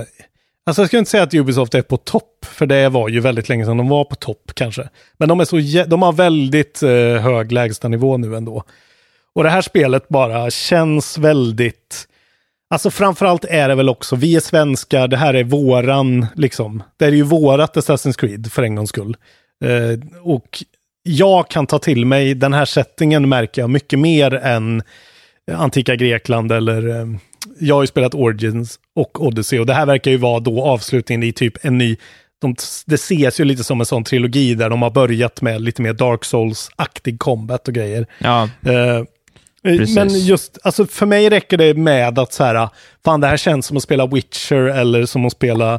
alltså 0.66 0.82
jag 0.82 0.88
skulle 0.88 1.00
inte 1.00 1.12
säga 1.12 1.24
att 1.24 1.34
Ubisoft 1.34 1.74
är 1.74 1.82
på 1.82 1.98
topp, 1.98 2.46
för 2.46 2.66
det 2.66 2.90
var 2.90 3.10
ju 3.10 3.20
väldigt 3.20 3.50
länge 3.50 3.66
sedan 3.66 3.78
de 3.78 3.90
var 3.90 4.04
på 4.04 4.16
topp 4.16 4.52
kanske. 4.54 4.90
Men 5.18 5.30
de, 5.30 5.40
är 5.40 5.46
så, 5.46 5.90
de 5.90 6.02
har 6.02 6.14
väldigt 6.14 6.84
eh, 6.84 7.22
hög 7.22 7.52
lägstanivå 7.52 8.18
nu 8.18 8.36
ändå. 8.36 8.64
Och 9.34 9.44
det 9.44 9.50
här 9.50 9.62
spelet 9.62 10.10
bara 10.10 10.50
känns 10.50 11.18
väldigt, 11.18 12.08
alltså 12.72 12.92
framförallt 12.92 13.46
är 13.46 13.68
det 13.68 13.76
väl 13.76 13.90
också, 13.90 14.16
vi 14.16 14.36
är 14.36 14.40
svenskar, 14.40 15.08
det 15.08 15.18
här 15.18 15.34
är 15.34 15.44
våran, 15.44 16.26
liksom, 16.36 16.84
det 16.98 17.06
är 17.06 17.12
ju 17.12 17.24
vårat 17.24 17.76
Assassin's 17.78 18.20
Creed 18.20 18.52
för 18.52 18.64
en 18.64 18.76
gångs 18.76 18.90
skull. 18.90 19.18
Eh, 19.66 20.20
och 20.24 20.64
jag 21.04 21.50
kan 21.50 21.68
ta 21.68 21.80
till 21.80 22.06
mig 22.06 22.34
den 22.34 22.54
här 22.54 22.66
settingen 22.66 23.30
märker 23.30 23.62
jag 23.62 23.70
mycket 23.70 24.00
mer 24.00 24.34
än 24.34 24.84
antika 25.52 25.96
Grekland 25.96 26.52
eller 26.52 26.90
eh, 26.90 27.06
jag 27.60 27.76
har 27.76 27.84
ju 27.84 27.88
spelat 27.88 28.16
Origins 28.16 28.80
och 28.96 29.26
Odyssey 29.26 29.60
och 29.60 29.66
det 29.66 29.74
här 29.74 29.86
verkar 29.86 30.12
ju 30.12 30.18
vara 30.18 30.40
då 30.40 30.64
avslutningen 30.64 31.24
i 31.24 31.34
typ 31.34 31.66
en 31.66 31.78
ny 31.78 31.98
de, 32.42 32.56
det 32.86 32.96
ses 32.96 33.40
ju 33.40 33.44
lite 33.44 33.64
som 33.64 33.80
en 33.80 33.86
sån 33.86 34.04
trilogi 34.04 34.56
där 34.56 34.70
de 34.70 34.82
har 34.82 34.90
börjat 34.90 35.42
med 35.42 35.62
lite 35.62 35.82
mer 35.82 35.94
Dark 35.94 36.26
Souls-aktig 36.26 37.20
combat 37.20 37.68
och 37.68 37.74
grejer. 37.74 38.08
Ja. 38.20 38.50
Eh, 38.66 39.04
Precis. 39.64 39.96
men 39.96 40.10
just, 40.10 40.58
alltså 40.64 40.86
för 40.86 41.06
mig 41.06 41.30
räcker 41.30 41.58
det 41.58 41.74
med 41.74 42.20
att 42.20 42.34
så 42.34 42.44
här, 42.44 42.70
fan 43.06 43.22
det 43.22 43.28
här 43.28 43.38
känns 43.38 43.66
som 43.66 43.78
att 43.78 43.84
spela 43.84 44.06
Witcher 44.06 44.56
eller 44.56 45.06
som 45.06 45.26
att 45.26 45.32
spela 45.32 45.74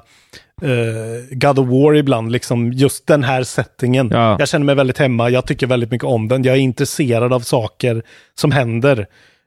eh, 0.62 1.30
God 1.30 1.58
of 1.58 1.68
War 1.68 1.96
ibland, 1.96 2.32
liksom 2.32 2.72
just 2.72 3.06
den 3.06 3.24
här 3.24 3.42
settingen. 3.42 4.10
Ja. 4.12 4.36
Jag 4.38 4.48
känner 4.48 4.66
mig 4.66 4.74
väldigt 4.74 4.98
hemma, 4.98 5.30
jag 5.30 5.46
tycker 5.46 5.66
väldigt 5.66 5.90
mycket 5.90 6.06
om 6.06 6.28
den, 6.28 6.42
jag 6.42 6.56
är 6.56 6.60
intresserad 6.60 7.32
av 7.32 7.40
saker 7.40 8.02
som 8.34 8.52
händer. 8.52 9.06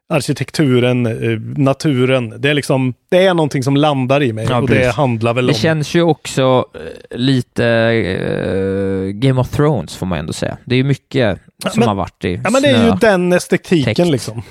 Arkitekturen, 0.09 1.05
eh, 1.05 1.39
naturen, 1.57 2.41
det 2.41 2.49
är 2.49 2.53
liksom, 2.53 2.93
det 3.09 3.25
är 3.25 3.33
någonting 3.33 3.63
som 3.63 3.77
landar 3.77 4.23
i 4.23 4.33
mig 4.33 4.47
Ja, 4.49 4.57
och 4.61 4.67
det 4.69 4.75
precis. 4.75 4.95
handlar 4.95 5.33
väl 5.33 5.45
Det 5.45 5.51
om... 5.53 5.57
känns 5.59 5.95
ju 5.95 6.01
också 6.01 6.65
eh, 6.73 7.17
lite 7.17 7.65
eh, 7.65 9.11
Game 9.11 9.41
of 9.41 9.49
Thrones 9.49 9.95
får 9.95 10.05
man 10.05 10.19
ändå 10.19 10.33
säga. 10.33 10.57
Det 10.65 10.75
är 10.75 10.77
ju 10.77 10.83
mycket 10.83 11.39
som 11.63 11.71
men- 11.79 11.87
har 11.87 11.95
varit 11.95 12.25
i 12.25 12.41
Ja 12.43 12.49
men 12.49 12.61
det 12.61 12.69
är 12.69 12.85
ju 12.85 12.91
den 13.01 13.33
estetiken 13.33 13.95
täckt. 13.95 14.09
liksom. 14.11 14.41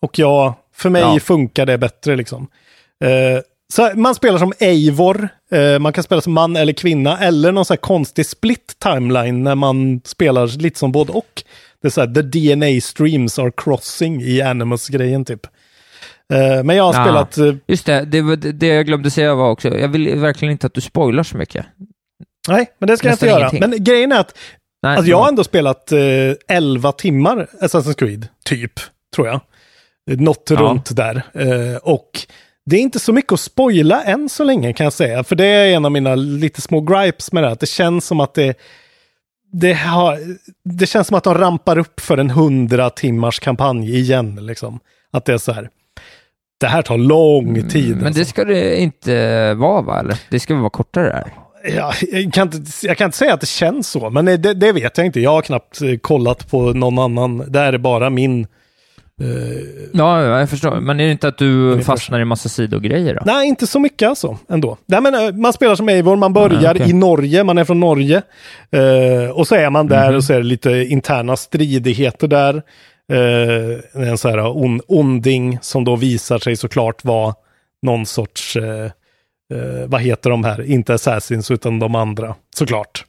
Och 0.00 0.18
jag, 0.18 0.54
för 0.74 0.90
mig 0.90 1.02
Ja. 1.02 1.18
funkar 1.20 1.66
det 1.66 1.78
bättre 1.78 2.16
liksom. 2.16 2.46
Eh, 3.04 3.42
så 3.72 3.90
man 3.94 4.14
spelar 4.14 4.38
som 4.38 4.52
Eivor, 4.60 5.28
eh, 5.52 5.78
man 5.78 5.92
kan 5.92 6.04
spela 6.04 6.20
som 6.20 6.32
man 6.32 6.56
eller 6.56 6.72
kvinna, 6.72 7.18
eller 7.18 7.52
någon 7.52 7.64
sån 7.64 7.74
här 7.74 7.80
konstig 7.80 8.26
split 8.26 8.76
timeline 8.78 9.42
när 9.44 9.54
man 9.54 10.00
spelar 10.04 10.46
lite 10.62 10.78
som 10.78 10.92
både 10.92 11.12
och. 11.12 11.42
Det 11.82 11.88
är 11.88 11.90
så 11.90 12.00
här, 12.00 12.08
the 12.14 12.22
DNA 12.22 12.80
streams 12.80 13.38
are 13.38 13.52
crossing 13.56 14.22
i 14.22 14.42
Animus-grejen 14.42 15.24
typ. 15.24 15.46
Eh, 16.32 16.64
men 16.64 16.76
jag 16.76 16.84
har 16.84 16.94
Ja. 16.94 17.04
spelat, 17.04 17.38
eh, 17.38 17.54
Just 17.66 17.86
det, 17.86 18.04
det, 18.04 18.36
det 18.52 18.66
jag 18.66 18.86
glömde 18.86 19.10
säga 19.10 19.34
var 19.34 19.50
också, 19.50 19.68
jag 19.68 19.88
vill 19.88 20.14
verkligen 20.18 20.52
inte 20.52 20.66
att 20.66 20.74
du 20.74 20.80
spoilar 20.80 21.22
så 21.22 21.36
mycket. 21.36 21.66
nej 22.48 22.70
men 22.78 22.86
det 22.86 22.96
ska 22.96 23.08
jag 23.08 23.14
inte 23.14 23.24
Nästan 23.26 23.40
göra. 23.40 23.50
ingenting. 23.50 23.70
Men 23.70 23.84
grejen 23.84 24.12
är 24.12 24.20
att 24.20 24.38
Nej, 24.82 24.96
Alltså 24.96 25.10
jag 25.10 25.18
har 25.18 25.28
ändå 25.28 25.44
spelat 25.44 25.92
eh, 25.92 25.98
11 26.48 26.92
timmar 26.92 27.46
Assassin's 27.60 27.94
Creed, 27.94 28.28
typ, 28.44 28.72
tror 29.16 29.26
jag. 29.26 29.40
Något 30.20 30.46
Ja. 30.50 30.56
runt 30.56 30.96
där. 30.96 31.22
Eh, 31.34 31.76
och 31.82 32.10
det 32.70 32.76
är 32.76 32.80
inte 32.80 32.98
så 32.98 33.12
mycket 33.12 33.32
att 33.32 33.40
spoila 33.40 34.02
än 34.02 34.28
så 34.28 34.44
länge 34.44 34.72
kan 34.72 34.84
jag 34.84 34.92
säga. 34.92 35.24
För 35.24 35.36
det 35.36 35.44
är 35.44 35.76
en 35.76 35.84
av 35.84 35.92
mina 35.92 36.14
lite 36.14 36.60
små 36.60 36.80
gripes 36.80 37.32
med 37.32 37.42
det. 37.42 37.50
Att 37.50 37.60
det 37.60 37.66
känns 37.66 38.06
som 38.06 38.20
att 38.20 38.34
det, 38.34 38.54
det, 39.52 39.72
har, 39.72 40.18
det 40.64 40.86
känns 40.86 41.06
som 41.06 41.16
att 41.16 41.24
de 41.24 41.34
rampar 41.34 41.78
upp 41.78 42.00
för 42.00 42.18
en 42.18 42.30
100 42.30 42.90
timmars 42.90 43.40
kampanj 43.40 43.98
igen. 43.98 44.46
Liksom. 44.46 44.80
Att 45.10 45.24
det 45.24 45.32
är 45.32 45.38
så 45.38 45.52
här. 45.52 45.68
Det 46.60 46.66
här 46.66 46.82
tar 46.82 46.98
lång 46.98 47.68
tid. 47.68 47.86
Mm, 47.86 47.98
Men 47.98 48.06
alltså. 48.06 48.20
det 48.20 48.24
ska 48.24 48.44
det 48.44 48.80
inte 48.80 49.54
vara 49.54 49.82
va, 49.82 50.00
eller? 50.00 50.18
Det 50.30 50.40
ska 50.40 50.54
vara 50.54 50.70
kortare 50.70 51.04
där? 51.04 51.32
Ja, 51.76 51.92
jag, 52.12 52.32
kan 52.32 52.46
inte, 52.46 52.86
jag 52.86 52.98
kan 52.98 53.04
inte 53.04 53.18
säga 53.18 53.34
att 53.34 53.40
det 53.40 53.46
känns 53.46 53.88
så, 53.88 54.10
men 54.10 54.24
det, 54.24 54.36
det 54.36 54.72
vet 54.72 54.98
jag 54.98 55.06
inte. 55.06 55.20
Jag 55.20 55.30
har 55.30 55.42
knappt 55.42 55.80
kollat 56.00 56.50
på 56.50 56.72
någon 56.72 56.98
annan. 56.98 57.44
Det 57.48 57.58
här 57.58 57.72
är 57.72 57.78
bara 57.78 58.10
min... 58.10 58.46
eh, 59.20 59.28
Ja, 59.92 60.22
ja, 60.22 60.38
jag 60.40 60.50
förstår. 60.50 60.80
Men 60.80 61.00
är 61.00 61.04
det 61.04 61.12
inte 61.12 61.28
att 61.28 61.38
du 61.38 61.82
fastnar 61.82 62.20
i 62.20 62.24
massa 62.24 62.48
sidogrejer 62.48 63.14
då? 63.14 63.20
nej, 63.24 63.48
inte 63.48 63.66
så 63.66 63.78
mycket 63.80 64.08
alltså 64.08 64.38
ändå. 64.48 64.76
Nej, 64.86 65.00
men, 65.00 65.14
eh, 65.14 65.32
man 65.34 65.52
spelar 65.52 65.74
som 65.74 65.88
Eivor, 65.88 66.16
man 66.16 66.32
börjar 66.32 66.60
Nej, 66.60 66.70
okej. 66.70 66.90
i 66.90 66.92
Norge, 66.92 67.44
man 67.44 67.58
är 67.58 67.64
från 67.64 67.80
Norge. 67.80 68.22
Eh, 68.70 69.30
och 69.30 69.48
så 69.48 69.54
är 69.54 69.70
man 69.70 69.86
där 69.88 70.08
Mhm. 70.08 70.16
och 70.16 70.24
så 70.24 70.32
är 70.32 70.36
det 70.36 70.42
lite 70.46 70.70
interna 70.70 71.36
stridigheter 71.36 72.28
där. 72.28 72.62
Eh, 73.12 74.08
en 74.08 74.18
så 74.18 74.28
här 74.28 74.56
on, 74.56 74.80
onding 74.88 75.58
som 75.62 75.84
då 75.84 75.96
visar 75.96 76.38
sig 76.38 76.56
såklart 76.56 77.04
vara 77.04 77.34
någon 77.86 78.06
sorts, 78.06 78.56
eh, 78.56 78.90
vad 79.86 80.00
heter 80.00 80.30
de 80.30 80.44
här? 80.44 80.62
Inte 80.70 80.94
Assassins 80.94 81.50
utan 81.50 81.78
de 81.78 81.94
andra, 81.94 82.34
såklart. 82.56 83.04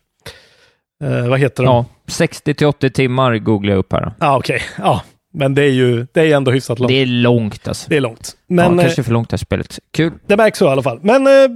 Vad 1.30 1.40
heter 1.40 1.64
de? 1.64 1.70
Ja, 1.76 1.86
60 2.08 2.54
till 2.54 2.68
80 2.68 2.90
timmar 2.90 3.38
googlar 3.38 3.72
jag 3.72 3.80
upp 3.80 3.94
här. 3.94 4.02
då. 4.02 4.12
ah, 4.26 4.38
okej. 4.38 4.62
Ja, 4.78 5.02
men 5.34 5.56
det 5.56 5.64
är 5.64 5.72
ju 5.72 6.08
det 6.12 6.22
är 6.22 6.36
ändå 6.36 6.52
hyfsat 6.52 6.80
långt. 6.80 6.90
Det 6.90 7.02
är 7.02 7.06
långt 7.06 7.68
alltså. 7.68 7.90
Det 7.90 7.98
är 7.98 8.02
långt. 8.02 8.38
Men, 8.48 8.66
ja, 8.66 8.72
eh, 8.72 8.82
kanske 8.82 9.04
för 9.04 9.12
långt 9.12 9.30
det 9.30 9.34
här 9.34 9.38
spelet. 9.38 9.80
Kul. 9.92 10.12
det 10.28 10.38
märks 10.38 10.60
så 10.60 10.66
i 10.66 10.70
alla 10.70 10.84
fall. 10.84 11.00
Men 11.02 11.28
eh, 11.28 11.50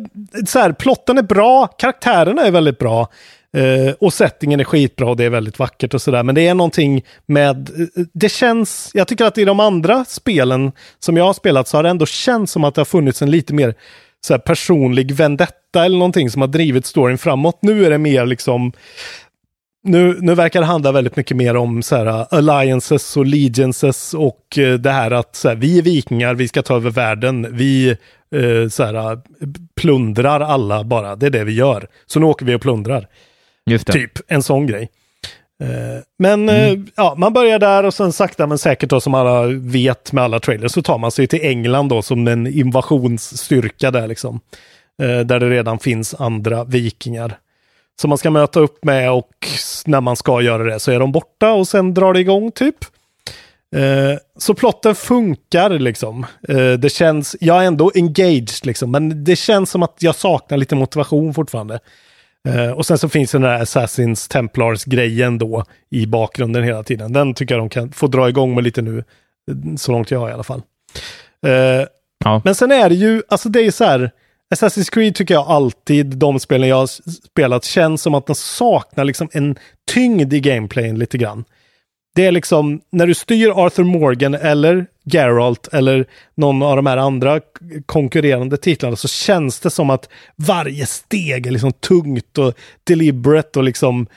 så 0.46 0.60
här, 0.60 0.72
plotten 0.72 1.18
är 1.18 1.24
bra, 1.24 1.68
karaktärerna 1.68 2.42
är 2.42 2.52
väldigt 2.52 2.80
bra. 2.80 3.10
Eh, 3.58 3.94
och 4.00 4.14
settingen 4.14 4.60
är 4.60 4.64
skitbra 4.64 5.10
och 5.10 5.18
det 5.18 5.24
är 5.24 5.30
väldigt 5.30 5.60
vackert 5.60 5.94
och 5.94 6.02
sådär. 6.02 6.24
Men 6.24 6.36
det 6.36 6.48
är 6.48 6.54
någonting 6.54 7.06
med, 7.26 7.70
eh, 7.70 8.04
det 8.14 8.30
känns, 8.30 8.92
jag 8.94 9.08
tycker 9.08 9.26
att 9.26 9.38
i 9.38 9.46
de 9.46 9.60
andra 9.60 10.06
spelen 10.06 10.72
som 11.00 11.18
jag 11.18 11.26
har 11.26 11.34
spelat 11.34 11.68
så 11.68 11.78
har 11.78 11.84
det 11.84 11.90
ändå 11.90 12.06
känts 12.06 12.52
som 12.52 12.64
att 12.64 12.76
det 12.76 12.82
har 12.82 12.86
funnits 12.86 13.22
en 13.22 13.32
lite 13.32 13.54
mer 13.54 13.76
så 14.22 14.40
personlig 14.40 15.12
vendetta 15.12 15.86
eller 15.86 15.98
någonting 15.98 16.30
som 16.30 16.42
har 16.42 16.48
drivit 16.48 16.86
storyn 16.86 17.18
framåt. 17.18 17.60
Nu 17.62 17.86
är 17.86 17.90
det 17.90 17.98
mer 17.98 18.26
liksom, 18.26 18.72
nu, 19.84 20.18
nu 20.22 20.36
verkar 20.36 20.60
det 20.60 20.66
handla 20.66 20.92
väldigt 20.92 21.16
mycket 21.16 21.38
mer 21.38 21.56
om 21.56 21.84
så 21.84 21.96
här, 21.96 22.06
uh, 22.06 22.26
alliances 22.30 23.18
och 23.18 23.26
legiances 23.26 24.14
och 24.14 24.58
eh, 24.58 24.74
det 24.74 24.92
här 24.92 25.12
att 25.12 25.36
så 25.36 25.50
här, 25.50 25.56
vi 25.56 25.78
är 25.78 25.82
vikingar, 25.82 26.34
vi 26.34 26.48
ska 26.48 26.62
ta 26.62 26.76
över 26.76 26.90
världen, 26.90 27.48
vi 27.52 27.90
eh, 28.36 28.70
så 28.70 28.84
här, 28.84 29.12
uh, 29.12 29.20
plundrar 29.76 30.40
alla 30.40 30.84
bara, 30.84 31.16
det 31.16 31.26
är 31.26 31.30
det 31.30 31.44
vi 31.44 31.54
gör. 31.54 31.88
Så 32.06 32.20
nu 32.20 32.26
åker 32.26 32.46
vi 32.46 32.56
och 32.56 32.62
plundrar. 32.62 33.08
Typ 33.94 34.12
en 34.28 34.44
sån 34.44 34.68
grej. 34.68 34.90
Eh, 35.64 36.04
men 36.20 36.50
eh, 36.50 36.74
ja, 36.96 37.16
man 37.18 37.34
börjar 37.34 37.60
där 37.60 37.84
och 37.84 37.94
sen 37.94 38.14
sakta 38.14 38.48
men 38.48 38.58
säkert 38.58 38.90
då 38.90 39.02
som 39.02 39.14
alla 39.14 39.42
vet 39.48 40.12
med 40.12 40.24
alla 40.24 40.40
trailers 40.40 40.72
så 40.72 40.82
tar 40.82 40.98
man 40.98 41.12
sig 41.12 41.28
till 41.28 41.46
England 41.46 41.90
då 41.90 42.02
som 42.02 42.28
en 42.28 42.48
invasionsstyrka 42.48 43.92
där 43.92 44.08
liksom. 44.08 44.40
Eh, 45.02 45.20
där 45.20 45.40
det 45.40 45.50
redan 45.50 45.80
finns 45.80 46.16
andra 46.16 46.64
vikingar. 46.64 47.38
Som 48.02 48.10
man 48.10 48.18
ska 48.18 48.32
möta 48.32 48.60
upp 48.60 48.86
med 48.86 49.12
och 49.12 49.30
när 49.86 50.02
man 50.02 50.16
ska 50.16 50.42
göra 50.42 50.64
det 50.64 50.80
så 50.80 50.92
är 50.92 51.00
de 51.00 51.12
borta 51.12 51.52
och 51.54 51.68
sen 51.68 51.94
drar 51.94 52.14
det 52.14 52.20
igång 52.20 52.52
typ. 52.52 52.76
Eh, 53.76 54.20
så 54.38 54.54
plotten 54.54 54.96
funkar 54.96 55.70
liksom. 55.70 56.26
Eh, 56.50 56.72
det 56.72 56.90
känns, 56.90 57.36
jag 57.40 57.64
är 57.64 57.68
ändå 57.68 57.92
engaged 57.96 58.50
liksom, 58.64 58.92
men 58.92 59.24
det 59.24 59.36
känns 59.36 59.72
som 59.72 59.84
att 59.84 59.96
jag 60.00 60.16
saknar 60.16 60.58
lite 60.58 60.76
motivation 60.76 61.34
fortfarande. 61.34 61.80
Eh, 62.48 62.72
och 62.72 62.86
sen 62.86 62.98
så 62.98 63.10
finns 63.10 63.32
den 63.32 63.42
där 63.42 63.62
Assassins 63.62 64.28
Templars-grejen 64.28 65.38
då 65.38 65.64
i 65.90 66.06
bakgrunden 66.06 66.64
hela 66.64 66.84
tiden. 66.84 67.14
Den 67.14 67.34
tycker 67.34 67.56
jag 67.56 67.62
de 67.62 67.70
kan 67.70 67.92
få 67.92 68.08
dra 68.08 68.30
igång 68.30 68.56
med 68.56 68.64
lite 68.64 68.82
nu, 68.82 68.98
eh, 68.98 69.76
så 69.78 69.92
långt 69.92 70.12
jag 70.12 70.20
har 70.20 70.30
i 70.30 70.34
alla 70.34 70.44
fall. 70.44 70.62
Eh, 71.46 71.88
Ja. 72.26 72.42
Men 72.46 72.56
sen 72.56 72.72
är 72.72 72.90
det 72.90 72.96
ju, 72.96 73.22
alltså 73.30 73.50
det 73.50 73.62
är 73.62 73.72
så 73.72 73.84
här, 73.84 74.12
Assassin's 74.56 74.90
Creed 74.90 75.16
tycker 75.16 75.34
jag 75.34 75.48
alltid, 75.48 76.06
de 76.06 76.40
spelen 76.40 76.70
jag 76.70 76.76
har 76.76 76.88
spelat, 77.28 77.66
känns 77.66 78.02
som 78.02 78.16
att 78.16 78.26
de 78.26 78.36
saknar 78.36 79.06
liksom 79.06 79.30
en 79.34 79.56
tyngd 79.92 80.34
i 80.34 80.40
gameplayen 80.40 81.00
lite 81.00 81.18
grann. 81.18 81.46
Det 82.16 82.26
är 82.26 82.32
liksom, 82.32 82.82
när 82.92 83.08
du 83.08 83.14
styr 83.14 83.50
Arthur 83.50 83.84
Morgan 83.84 84.34
eller 84.34 84.86
Geralt 85.04 85.68
eller 85.74 86.06
någon 86.36 86.64
av 86.64 86.76
de 86.76 86.86
här 86.86 86.98
andra 86.98 87.42
konkurrerande 87.86 88.58
titlarna 88.58 88.96
så 88.96 89.08
känns 89.08 89.60
det 89.60 89.70
som 89.70 89.90
att 89.90 90.10
varje 90.36 90.86
steg 90.86 91.48
är 91.48 91.52
liksom 91.52 91.72
tungt 91.72 92.38
och 92.38 92.54
deliberate 92.84 93.60
och 93.60 93.66
liksom 93.66 94.08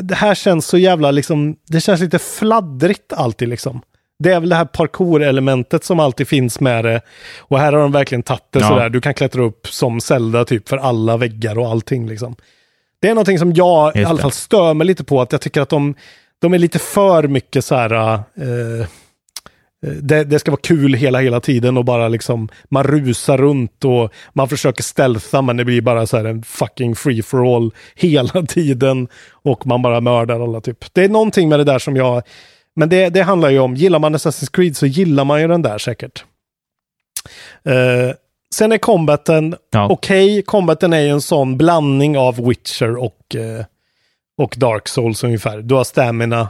det 0.00 0.14
här 0.14 0.34
känns 0.34 0.66
så 0.66 0.78
jävla 0.78 1.10
liksom, 1.10 1.56
det 1.66 1.80
känns 1.80 2.00
lite 2.00 2.18
fladdrigt 2.18 3.12
alltid 3.12 3.48
liksom. 3.48 3.80
Det 4.18 4.32
är 4.32 4.40
väl 4.40 4.48
det 4.48 4.56
här 4.56 4.64
parkour-elementet 4.64 5.84
som 5.84 6.00
alltid 6.00 6.28
finns 6.28 6.60
med 6.60 6.84
det. 6.84 7.00
Och 7.38 7.58
här 7.58 7.72
har 7.72 7.80
de 7.80 7.92
verkligen 7.92 8.22
tagit 8.22 8.42
det 8.50 8.58
Ja. 8.60 8.68
sådär. 8.68 8.88
Du 8.88 9.00
kan 9.00 9.14
klättra 9.14 9.42
upp 9.42 9.66
som 9.68 10.00
Zelda 10.00 10.44
typ 10.44 10.68
för 10.68 10.76
alla 10.76 11.16
väggar 11.16 11.58
och 11.58 11.68
allting 11.68 12.08
liksom. 12.08 12.36
Det 13.00 13.08
är 13.08 13.14
någonting 13.14 13.38
som 13.38 13.52
jag 13.52 13.96
i 13.96 13.98
Just 13.98 14.08
alla 14.08 14.16
det. 14.16 14.22
fall 14.22 14.32
stör 14.32 14.74
mig 14.74 14.86
lite 14.86 15.04
på. 15.04 15.20
Att 15.20 15.32
jag 15.32 15.40
tycker 15.40 15.60
att 15.60 15.68
de, 15.68 15.94
de 16.38 16.54
är 16.54 16.58
lite 16.58 16.78
för 16.78 17.28
mycket 17.28 17.64
så 17.64 17.74
här... 17.74 17.92
eh, 17.94 18.14
eh, 18.80 18.86
det, 20.02 20.24
det 20.24 20.38
ska 20.38 20.50
vara 20.50 20.60
kul 20.62 20.94
hela, 20.94 21.20
hela 21.20 21.40
tiden 21.40 21.76
och 21.76 21.84
bara 21.84 22.08
liksom 22.08 22.48
man 22.68 22.84
rusar 22.84 23.38
runt 23.38 23.84
och 23.84 24.12
man 24.32 24.48
försöker 24.48 24.82
stealtha 24.82 25.42
men 25.42 25.56
det 25.56 25.64
blir 25.64 25.80
bara 25.80 26.06
så 26.06 26.16
här 26.16 26.24
en 26.24 26.42
fucking 26.42 26.94
free 26.96 27.22
for 27.22 27.56
all 27.56 27.70
hela 27.94 28.42
tiden 28.48 29.08
och 29.32 29.66
man 29.66 29.82
bara 29.82 30.00
mördar 30.00 30.40
alla 30.40 30.60
typ. 30.60 30.84
Det 30.94 31.04
är 31.04 31.08
någonting 31.08 31.48
med 31.48 31.58
det 31.60 31.64
där 31.64 31.78
som 31.78 31.96
jag, 31.96 32.22
men 32.76 32.88
det, 32.88 33.08
det 33.08 33.22
handlar 33.22 33.50
ju 33.50 33.58
om, 33.58 33.74
gillar 33.74 33.98
man 33.98 34.14
Assassin's 34.16 34.50
Creed 34.52 34.76
så 34.76 34.86
gillar 34.86 35.24
man 35.24 35.40
ju 35.40 35.48
den 35.48 35.62
där 35.62 35.78
säkert. 35.78 36.24
Eh, 37.64 38.14
sen 38.54 38.72
är 38.72 38.78
combaten 38.78 39.56
Ja. 39.72 39.88
okej, 39.90 40.42
combaten 40.42 40.92
är 40.92 41.00
ju 41.00 41.08
en 41.08 41.20
sån 41.20 41.56
blandning 41.56 42.18
av 42.18 42.46
Witcher 42.48 42.96
och, 42.96 43.36
eh, 43.36 43.64
och 44.38 44.54
Dark 44.56 44.88
Souls 44.88 45.24
ungefär. 45.24 45.58
Du 45.62 45.74
har 45.74 45.84
stamina, 45.84 46.48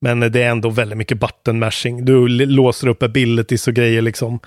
men 0.00 0.20
det 0.20 0.42
är 0.42 0.48
ändå 0.50 0.70
väldigt 0.70 0.98
mycket 0.98 1.20
button 1.20 1.58
mashing. 1.58 2.04
Du 2.04 2.28
låser 2.28 2.88
upp 2.88 3.02
abilities 3.02 3.68
och 3.68 3.74
grejer 3.74 4.02
liksom. 4.02 4.40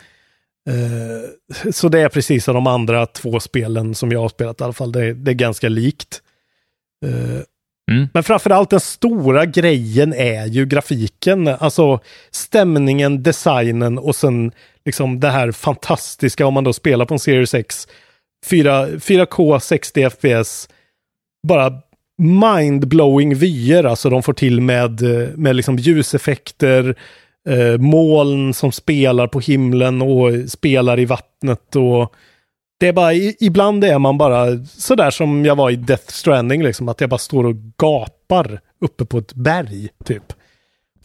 Eh, 0.69 1.71
så 1.71 1.89
det 1.89 1.99
är 1.99 2.09
precis 2.09 2.43
som 2.45 2.53
de 2.55 2.67
andra 2.67 3.05
två 3.05 3.39
spelen 3.39 3.95
som 3.95 4.11
jag 4.11 4.19
har 4.19 4.29
spelat 4.29 4.61
i 4.61 4.63
alla 4.63 4.73
fall. 4.73 4.91
Det 4.91 5.05
är, 5.05 5.13
det 5.13 5.31
är 5.31 5.35
ganska 5.35 5.69
likt. 5.69 6.21
Eh, 7.05 7.41
Mm. 7.91 8.09
Men 8.13 8.23
framförallt 8.23 8.69
den 8.69 8.79
stora 8.79 9.45
grejen 9.45 10.13
är 10.13 10.45
ju 10.45 10.65
grafiken, 10.65 11.47
alltså 11.47 11.99
stämningen, 12.31 13.23
designen 13.23 13.97
och 13.97 14.15
sen 14.15 14.51
liksom 14.85 15.19
det 15.19 15.29
här 15.29 15.51
fantastiska 15.51 16.47
om 16.47 16.53
man 16.53 16.63
då 16.63 16.73
spelar 16.73 17.05
på 17.05 17.13
en 17.13 17.19
Series 17.19 17.53
X 17.53 17.87
4, 18.45 18.87
4K 18.87 19.59
60 19.59 20.09
FPS. 20.09 20.69
Bara 21.47 21.73
mind-blowing 22.21 23.35
vyer, 23.35 23.83
alltså 23.83 24.09
de 24.09 24.23
får 24.23 24.33
till 24.33 24.61
med, 24.61 25.01
med 25.37 25.55
liksom 25.55 25.77
ljuseffekter, 25.77 26.95
eh, 27.49 27.77
moln 27.77 28.53
som 28.53 28.71
spelar 28.71 29.27
på 29.27 29.39
himlen 29.39 30.01
och 30.01 30.49
spelar 30.49 30.99
i 30.99 31.05
vattnet 31.05 31.75
och 31.75 32.13
det 32.81 32.87
är 32.87 32.93
bara, 32.93 33.13
ibland 33.39 33.83
är 33.83 33.99
man 33.99 34.17
bara 34.17 34.65
sådär 34.65 35.11
som 35.11 35.45
jag 35.45 35.55
var 35.55 35.69
i 35.69 35.75
Death 35.75 36.07
Stranding, 36.07 36.63
liksom, 36.63 36.89
att 36.89 37.01
jag 37.01 37.09
bara 37.09 37.17
står 37.17 37.43
och 37.43 37.55
gapar 37.77 38.59
uppe 38.81 39.05
på 39.05 39.17
ett 39.17 39.33
berg, 39.33 39.89
typ. 40.05 40.23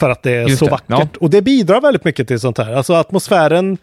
För 0.00 0.10
att 0.10 0.22
det 0.22 0.32
är 0.32 0.48
Just 0.48 0.58
så 0.58 0.64
det, 0.64 0.70
vackert. 0.70 0.88
ja. 0.88 1.08
Och 1.20 1.30
det 1.30 1.42
bidrar 1.42 1.80
väldigt 1.80 2.04
mycket 2.04 2.28
till 2.28 2.40
sånt 2.40 2.58
här. 2.58 2.72
Alltså 2.72 2.94
atmosfären 2.94 3.78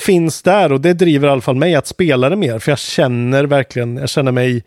finns 0.00 0.42
där 0.42 0.72
och 0.72 0.80
det 0.80 0.92
driver 0.92 1.28
i 1.28 1.30
alla 1.30 1.40
fall 1.40 1.56
mig 1.56 1.74
att 1.74 1.86
spela 1.86 2.28
det 2.28 2.36
mer. 2.36 2.58
För 2.58 2.72
jag 2.72 2.78
känner 2.78 3.44
verkligen, 3.44 3.96
jag 3.96 4.08
känner 4.08 4.32
mig 4.32 4.64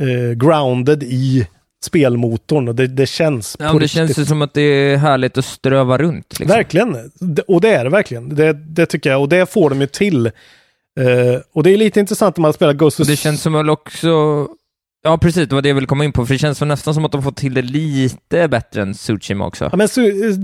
eh, 0.00 0.36
grounded 0.36 1.02
i 1.02 1.46
spelmotorn 1.84 2.68
och 2.68 2.74
det, 2.74 2.86
det 2.86 3.06
känns 3.06 3.56
Ja, 3.60 3.72
på 3.72 3.78
det 3.78 3.88
känns 3.88 4.18
ju 4.18 4.24
som 4.24 4.42
att 4.42 4.54
det 4.54 4.62
är 4.62 4.96
härligt 4.96 5.38
att 5.38 5.44
ströva 5.44 5.98
runt. 5.98 6.38
Liksom. 6.40 6.56
Verkligen, 6.56 7.10
och 7.48 7.60
det 7.60 7.74
är 7.74 7.84
det 7.84 7.90
verkligen. 7.90 8.34
Det, 8.34 8.52
det 8.52 8.86
tycker 8.86 9.10
jag, 9.10 9.20
och 9.20 9.28
det 9.28 9.52
får 9.52 9.70
de 9.70 9.80
ju 9.80 9.86
till. 9.86 10.30
Eh, 11.00 11.40
och 11.52 11.62
det 11.62 11.70
är 11.70 11.76
lite 11.76 12.00
intressant 12.00 12.36
när 12.36 12.42
man 12.42 12.52
spelar 12.52 12.72
Ghost 12.72 13.00
of... 13.00 13.06
Det 13.06 13.16
känns 13.16 13.42
som 13.42 13.54
att 13.54 13.68
också... 13.68 14.08
Ja, 15.02 15.18
precis, 15.18 15.48
det 15.48 15.54
var 15.54 15.62
det 15.62 15.68
jag 15.68 15.74
ville 15.74 15.86
komma 15.86 16.04
in 16.04 16.12
på, 16.12 16.26
för 16.26 16.34
det 16.34 16.38
känns 16.38 16.58
som 16.58 16.68
nästan 16.68 16.94
som 16.94 17.04
att 17.04 17.12
de 17.12 17.22
fått 17.22 17.36
till 17.36 17.54
det 17.54 17.62
lite 17.62 18.48
bättre 18.48 18.82
än 18.82 18.94
Tsushima 18.94 19.46
också. 19.46 19.64
Ja, 19.64 19.76
men 19.76 19.88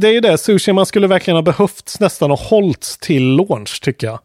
det 0.01 0.09
är 0.09 0.13
ju 0.13 0.21
det, 0.21 0.39
sushi 0.39 0.73
man 0.73 0.87
skulle 0.87 1.07
verkligen 1.07 1.37
ha 1.37 1.43
behövt 1.43 1.97
nästan 2.01 2.31
och 2.31 2.39
hållits 2.39 2.99
till 2.99 3.23
launch 3.37 3.81
tycker 3.83 4.07
jag. 4.07 4.19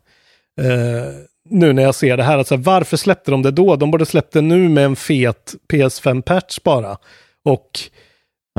Eh, 0.61 1.07
nu 1.49 1.73
när 1.73 1.83
jag 1.83 1.95
ser 1.95 2.17
det 2.17 2.23
här, 2.23 2.37
alltså, 2.37 2.55
varför 2.55 2.97
släppte 2.97 3.31
de 3.31 3.41
det 3.41 3.51
då? 3.51 3.75
De 3.75 3.91
borde 3.91 4.05
släppt 4.05 4.33
det 4.33 4.41
nu 4.41 4.69
med 4.69 4.85
en 4.85 4.95
fet 4.95 5.53
PS5-patch 5.73 6.59
bara. 6.63 6.97
Och 7.45 7.69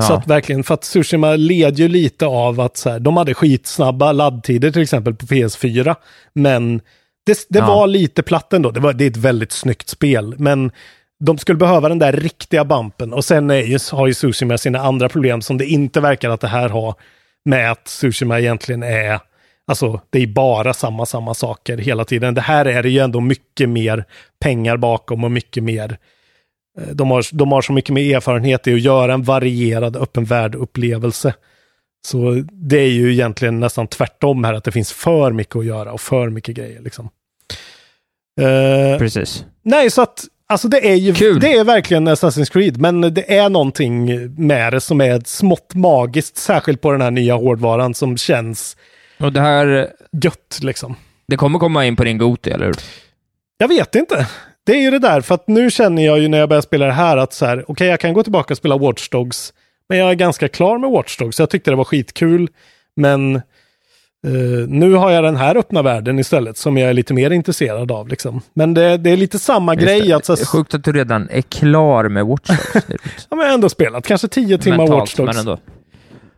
så 0.01 0.13
Ja. 0.13 0.17
att 0.19 0.27
verkligen, 0.27 0.65
för 0.65 0.75
att 0.75 0.83
Tsushima 0.83 1.37
led 1.37 1.79
ju 1.79 1.89
lite 1.89 2.27
av 2.27 2.61
att 2.61 2.77
så 2.77 2.91
här, 2.91 3.01
de 3.01 3.17
hade 3.17 3.35
skitsnabba 3.35 4.13
laddtider 4.13 4.71
till 4.71 4.83
exempel 4.83 5.15
på 5.15 5.27
PS4. 5.27 5.95
Men 6.35 6.81
det, 7.27 7.47
det 7.49 7.59
Ja. 7.59 7.67
var 7.67 7.87
lite 7.87 8.23
platt 8.23 8.53
ändå. 8.53 8.71
Det, 8.71 8.81
var, 8.81 8.93
det 8.93 9.05
är 9.05 9.11
ett 9.11 9.17
väldigt 9.17 9.53
snyggt 9.53 9.89
spel. 9.89 10.35
Men 10.39 10.71
de 11.25 11.39
skulle 11.39 11.59
behöva 11.59 11.89
den 11.89 11.99
där 11.99 12.13
riktiga 12.13 12.65
bumpen. 12.65 13.13
Och 13.13 13.25
sen 13.25 13.51
är 13.51 13.95
har 13.95 14.07
ju 14.07 14.13
Tsushima 14.15 14.59
sina 14.59 14.79
andra 14.79 15.09
problem 15.09 15.43
som 15.43 15.59
det 15.59 15.67
inte 15.67 16.01
verkar 16.01 16.31
att 16.31 16.41
det 16.41 16.49
här 16.49 16.69
har. 16.69 16.95
Med 17.45 17.71
att 17.71 17.85
Tsushima 17.85 18.41
egentligen 18.41 18.83
är, 18.83 19.21
alltså 19.67 20.01
det 20.11 20.23
är 20.23 20.27
bara 20.27 20.75
samma, 20.75 21.07
samma 21.07 21.35
saker 21.35 21.79
hela 21.79 22.05
tiden. 22.05 22.35
Det 22.35 22.41
här 22.41 22.65
är 22.65 22.83
det 22.83 22.91
ju 22.91 22.99
ändå 22.99 23.21
mycket 23.21 23.69
mer 23.69 24.05
pengar 24.41 24.77
bakom 24.77 25.25
och 25.25 25.31
mycket 25.31 25.63
mer 25.63 25.99
Eh, 26.81 26.87
de 26.95 27.11
har, 27.11 27.27
de 27.33 27.53
har 27.53 27.63
så 27.63 27.73
mycket 27.73 27.95
mer 27.95 28.17
erfarenhet 28.17 28.67
i 28.67 28.75
att 28.75 28.81
göra 28.81 29.15
en 29.15 29.23
varierad 29.23 29.97
öppen 29.97 30.25
värld-upplevelse. 30.25 31.35
Så 32.07 32.45
det 32.53 32.79
är 32.79 32.89
ju 32.91 33.13
egentligen 33.13 33.61
nästan 33.61 33.87
tvärtom 33.87 34.45
här, 34.45 34.55
att 34.55 34.65
det 34.65 34.73
finns 34.73 34.93
för 34.93 35.33
mycket 35.33 35.57
att 35.57 35.65
göra 35.67 35.93
och 35.93 36.01
för 36.01 36.29
mycket 36.29 36.57
grejer. 36.57 36.81
Liksom. 36.81 37.09
Eh, 38.41 38.99
Precis. 38.99 39.45
nej, 39.63 39.91
så 39.91 40.03
att 40.03 40.25
alltså 40.47 40.69
det 40.69 40.89
är 40.91 40.95
ju 40.95 41.15
Kul. 41.15 41.41
det 41.41 41.53
är 41.53 41.65
verkligen 41.65 42.09
Assassin's 42.09 42.53
Creed, 42.53 42.81
men 42.81 43.01
det 43.01 43.37
är 43.37 43.49
någonting 43.49 44.07
med 44.47 44.73
det 44.73 44.81
som 44.81 45.01
är 45.01 45.23
smått 45.25 45.75
magiskt, 45.75 46.37
särskilt 46.37 46.81
på 46.81 46.93
den 46.93 47.01
här 47.01 47.11
nya 47.11 47.35
hårdvaran 47.35 47.95
som 47.95 48.17
känns 48.17 48.77
Och 49.21 49.33
det 49.33 49.41
här, 49.41 49.89
gött 50.23 50.59
liksom. 50.63 50.97
det 51.29 51.37
kommer 51.37 51.59
komma 51.59 51.85
in 51.87 51.97
på 51.97 52.05
din 52.05 52.19
Goti, 52.19 52.51
eller 52.51 52.67
hur? 52.67 52.77
Jag 53.59 53.69
vet 53.69 53.95
inte. 53.95 54.27
Det 54.67 54.73
är 54.73 54.81
ju 54.81 54.91
det 54.91 54.99
där, 54.99 55.21
för 55.21 55.35
att 55.35 55.49
nu 55.49 55.71
känner 55.71 56.07
jag 56.07 56.19
ju 56.19 56.29
när 56.29 56.39
jag 56.39 56.49
börjar 56.49 56.63
spela 56.63 56.87
det 56.87 56.93
här 56.93 57.17
att 57.17 57.33
så 57.33 57.47
här, 57.47 57.65
okej, 57.69 57.89
jag 57.89 58.01
kan 58.01 58.13
gå 58.13 58.23
tillbaka 58.23 58.55
och 58.55 58.59
spela 58.59 58.79
Watch 58.79 59.09
Dogs, 59.09 59.53
men 59.89 59.99
jag 59.99 60.11
är 60.11 60.15
ganska 60.15 60.49
klar 60.49 60.79
med 60.79 60.91
Watch 60.91 61.17
Dogs. 61.17 61.39
Jag 61.41 61.51
tyckte 61.51 61.71
det 61.71 61.77
var 61.77 61.85
skitkul, 61.85 62.49
men 62.97 63.37
eh, 63.37 63.43
nu 64.69 64.95
har 64.95 65.11
jag 65.11 65.25
den 65.25 65.37
här 65.37 65.57
öppna 65.57 65.83
världen 65.83 66.19
istället 66.19 66.57
som 66.57 66.77
jag 66.77 66.91
är 66.91 66.95
lite 66.95 67.15
mer 67.15 67.31
intresserad 67.31 67.93
av. 67.93 68.09
Liksom. 68.09 68.41
Men 68.55 68.75
det, 68.75 68.97
det 68.97 69.11
är 69.11 69.17
lite 69.17 69.39
samma 69.39 69.75
Just 69.75 69.87
grej. 69.87 70.01
det. 70.01 70.13
Att, 70.13 70.25
så, 70.25 70.35
Det 70.35 70.41
är 70.43 70.47
sjukt 70.47 70.75
att 70.75 70.85
du 70.85 70.93
redan 70.93 71.29
är 71.31 71.43
klar 71.43 72.09
med 72.09 72.27
Watch 72.27 72.49
Dogs. 72.49 72.73
Det 72.73 72.79
är 72.79 72.83
roligt. 72.89 73.27
ja, 73.31 73.37
men 73.37 73.39
jag 73.39 73.47
har 73.47 73.55
ändå 73.55 73.69
spelat 73.69 74.07
kanske 74.07 74.29
tio 74.29 74.59
timmar 74.59 74.77
Mentalt, 74.79 75.01
Watch 75.01 75.15
Dogs. 75.15 75.27
men 75.27 75.39
ändå. 75.39 75.59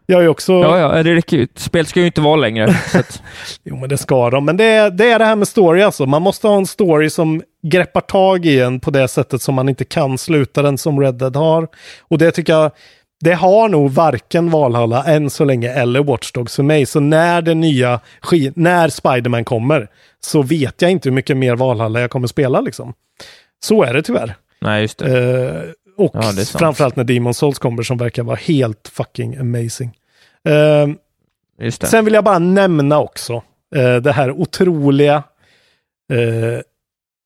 Jag 0.07 0.25
är 0.25 0.29
också... 0.29 0.53
Ja, 0.53 0.79
ja, 0.97 1.03
det 1.03 1.15
räcker 1.15 1.37
ju. 1.37 1.49
Spel 1.57 1.87
ska 1.87 2.01
ju 2.01 2.07
inte 2.07 2.21
vara 2.21 2.37
längre. 2.37 2.75
Så 2.75 2.99
att, 2.99 3.23
Jo, 3.65 3.77
men 3.77 3.89
det 3.89 3.97
ska 3.99 4.31
de. 4.31 4.45
Men 4.45 4.57
det 4.57 4.65
är, 4.65 4.91
det 4.91 5.11
är 5.11 5.19
det 5.19 5.25
här 5.25 5.37
med 5.37 5.49
story 5.49 5.83
alltså. 5.83 6.07
Man 6.07 6.23
måste 6.23 6.49
ha 6.49 6.57
en 6.57 6.67
story 6.67 7.11
som 7.11 7.43
greppar 7.67 8.01
tag 8.01 8.47
i 8.47 8.61
en 8.61 8.81
på 8.81 8.91
det 8.91 9.09
sättet 9.09 9.43
som 9.43 9.55
man 9.55 9.69
inte 9.69 9.85
kan 9.85 10.19
sluta 10.19 10.63
den 10.63 10.79
som 10.79 11.01
Red 11.01 11.15
Dead 11.15 11.37
har. 11.37 11.69
Och 12.01 12.19
det 12.19 12.31
tycker 12.31 12.53
jag, 12.53 12.71
det 13.25 13.35
har 13.35 13.69
nog 13.69 13.91
varken 13.91 14.51
Valhalla 14.51 15.05
än 15.05 15.31
så 15.31 15.45
länge 15.45 15.71
eller 15.71 16.03
Watch 16.03 16.33
Dogs 16.33 16.57
för 16.57 16.63
mig. 16.63 16.87
Så 16.87 17.01
när 17.01 17.43
det 17.43 17.55
nya, 17.55 18.01
när 18.55 18.89
Spiderman 18.89 19.45
kommer, 19.45 19.89
så 20.21 20.43
vet 20.43 20.83
jag 20.83 20.91
inte 20.91 21.09
hur 21.09 21.15
mycket 21.15 21.37
mer 21.37 21.57
Valhalla 21.57 22.01
jag 22.01 22.11
kommer 22.11 22.27
spela 22.27 22.61
liksom. 22.61 22.95
Så 23.65 23.83
är 23.83 23.95
det 23.95 24.03
tyvärr. 24.03 24.37
nej, 24.61 24.83
just 24.83 24.99
det. 24.99 25.19
Eh, 25.19 25.71
och 26.05 26.11
Ja, 26.15 26.33
det 26.33 26.49
framförallt 26.49 26.97
när 26.97 27.05
Demon 27.05 27.35
Souls 27.35 27.59
kommer 27.59 27.83
som 27.83 27.99
verkar 27.99 28.23
vara 28.23 28.37
helt 28.37 28.89
fucking 28.93 29.37
amazing. 29.37 29.91
Eh, 30.49 30.89
Just 31.61 31.81
det. 31.81 31.87
Sen 31.87 32.05
vill 32.05 32.15
jag 32.15 32.25
bara 32.25 32.39
nämna 32.39 32.99
också 33.01 33.43
eh, 33.77 33.97
det 33.97 34.13
här 34.13 34.31
otroliga 34.31 35.23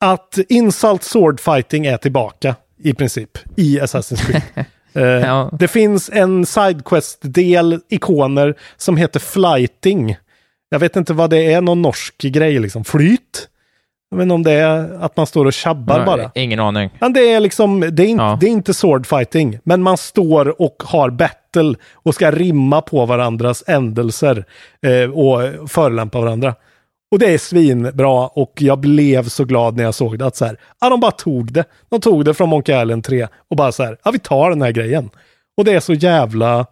att 0.00 0.38
Insult 0.48 1.02
Sword 1.02 1.40
Fighting 1.40 1.86
är 1.86 1.96
tillbaka 1.96 2.54
i 2.78 2.94
princip 2.94 3.38
i 3.56 3.80
Assassin's 3.80 4.26
Creed. 4.26 4.42
Eh, 4.98 5.04
Ja. 5.04 5.50
Det 5.52 5.68
finns 5.68 6.10
en 6.12 6.46
Sidequest-del, 6.46 7.80
ikoner, 7.88 8.54
som 8.76 8.96
heter 8.96 9.20
Flighting. 9.20 10.16
Jag 10.70 10.78
vet 10.78 10.96
inte 10.96 11.12
vad 11.12 11.30
det 11.30 11.52
är, 11.52 11.60
någon 11.60 11.82
norsk 11.82 12.18
grej 12.18 12.58
liksom. 12.58 12.84
Flyt? 12.84 13.48
Jag 14.10 14.18
vet 14.18 14.22
inte 14.22 14.34
om 14.34 14.42
det 14.42 14.52
är 14.52 15.02
att 15.04 15.16
man 15.16 15.26
står 15.26 15.44
och 15.44 15.52
tjabbar 15.52 15.96
Nej, 15.96 16.06
bara. 16.06 16.30
Ingen 16.34 16.60
aning. 16.60 16.90
Men 17.00 17.12
det 17.12 17.32
är 17.32 17.40
liksom, 17.40 17.80
det 17.80 18.02
är, 18.02 18.06
inte, 18.06 18.22
Ja. 18.24 18.38
det 18.40 18.46
är 18.46 18.50
inte 18.50 18.74
swordfighting, 18.74 19.58
men 19.64 19.82
man 19.82 19.96
står 19.96 20.62
och 20.62 20.82
har 20.86 21.10
battle 21.10 21.74
och 21.92 22.14
ska 22.14 22.30
rimma 22.30 22.80
på 22.80 23.06
varandras 23.06 23.64
ändelser 23.66 24.44
eh, 24.82 25.10
och 25.10 25.70
förolämpa 25.70 26.20
varandra. 26.20 26.54
Och 27.10 27.18
det 27.18 27.34
är 27.34 27.38
svinbra 27.38 28.26
och 28.26 28.52
jag 28.58 28.78
blev 28.78 29.28
så 29.28 29.44
glad 29.44 29.76
när 29.76 29.84
jag 29.84 29.94
såg 29.94 30.18
det 30.18 30.26
att 30.26 30.36
så 30.36 30.44
här, 30.44 30.60
ja 30.80 30.88
de 30.88 31.00
bara 31.00 31.10
tog 31.10 31.52
det. 31.52 31.64
De 31.88 32.00
tog 32.00 32.24
det 32.24 32.34
från 32.34 32.48
Monkey 32.48 32.82
Island 32.82 33.04
3 33.04 33.28
och 33.48 33.56
bara 33.56 33.72
så 33.72 33.84
här, 33.84 33.98
ja 34.04 34.10
vi 34.10 34.18
tar 34.18 34.50
den 34.50 34.62
här 34.62 34.72
grejen. 34.72 35.10
Och 35.56 35.64
det 35.64 35.72
är 35.72 35.80
så 35.80 35.94
jävla, 35.94 36.66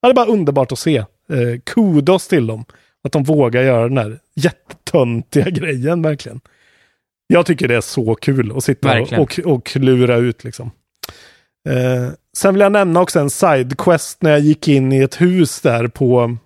ja 0.00 0.08
det 0.08 0.08
är 0.08 0.14
bara 0.14 0.26
underbart 0.26 0.72
att 0.72 0.78
se. 0.78 0.96
Eh, 0.96 1.60
kudos 1.64 2.28
till 2.28 2.46
dem. 2.46 2.64
Att 3.04 3.12
de 3.12 3.24
vågar 3.24 3.62
göra 3.62 3.88
den 3.88 3.98
här 3.98 4.18
jättetöntiga 4.34 5.44
grejen 5.50 6.02
verkligen. 6.02 6.40
Jag 7.26 7.46
tycker 7.46 7.68
det 7.68 7.76
är 7.76 7.80
så 7.80 8.14
kul 8.14 8.56
att 8.56 8.64
sitta 8.64 9.00
och, 9.00 9.12
och, 9.18 9.38
och 9.44 9.66
klura 9.66 10.16
ut 10.16 10.44
liksom. 10.44 10.70
Eh, 11.68 12.12
sen 12.36 12.54
vill 12.54 12.60
jag 12.60 12.72
nämna 12.72 13.00
också 13.00 13.20
en 13.20 13.30
sidequest 13.30 14.22
när 14.22 14.30
jag 14.30 14.40
gick 14.40 14.68
in 14.68 14.92
i 14.92 14.98
ett 14.98 15.20
hus 15.20 15.60
där 15.60 15.88
på, 15.88 16.36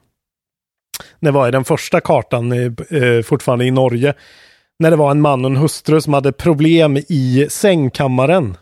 när 1.21 1.31
var 1.31 1.49
i 1.49 1.51
den 1.51 1.65
första 1.65 2.01
kartan, 2.01 2.53
eh, 2.53 3.23
fortfarande 3.25 3.65
i 3.65 3.71
Norge. 3.71 4.15
När 4.79 4.91
det 4.91 4.97
var 4.97 5.11
en 5.11 5.21
man 5.21 5.45
och 5.45 5.51
en 5.51 5.57
hustru 5.57 6.01
som 6.01 6.15
hade 6.15 6.33
problem 6.33 6.97
i 6.97 7.47
sängkammaren. 7.51 8.57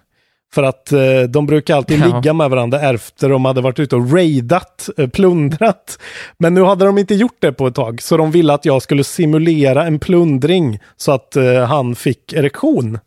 För 0.55 0.63
att 0.63 0.93
eh, 0.93 1.23
de 1.29 1.47
brukar 1.47 1.77
alltid 1.77 2.01
Ja. 2.01 2.07
ligga 2.07 2.33
med 2.33 2.51
varandra 2.51 2.81
efter 2.91 3.29
de 3.29 3.45
hade 3.45 3.61
varit 3.61 3.79
ute 3.79 3.97
och 3.97 4.13
raidat, 4.13 4.89
eh, 4.99 5.09
plundrat. 5.09 5.99
Men 6.39 6.55
nu 6.55 6.63
hade 6.63 6.85
de 6.85 6.99
inte 6.99 7.15
gjort 7.15 7.37
det 7.39 7.53
på 7.53 7.67
ett 7.67 7.75
tag, 7.75 8.03
så 8.03 8.17
de 8.17 8.31
ville 8.31 8.53
att 8.55 8.65
jag 8.65 8.83
skulle 8.83 9.05
simulera 9.05 9.87
en 9.87 9.99
plundring 9.99 10.79
så 10.97 11.13
att 11.13 11.37
eh, 11.37 11.65
han 11.65 11.95
fick 11.95 12.33
erektion. 12.33 12.99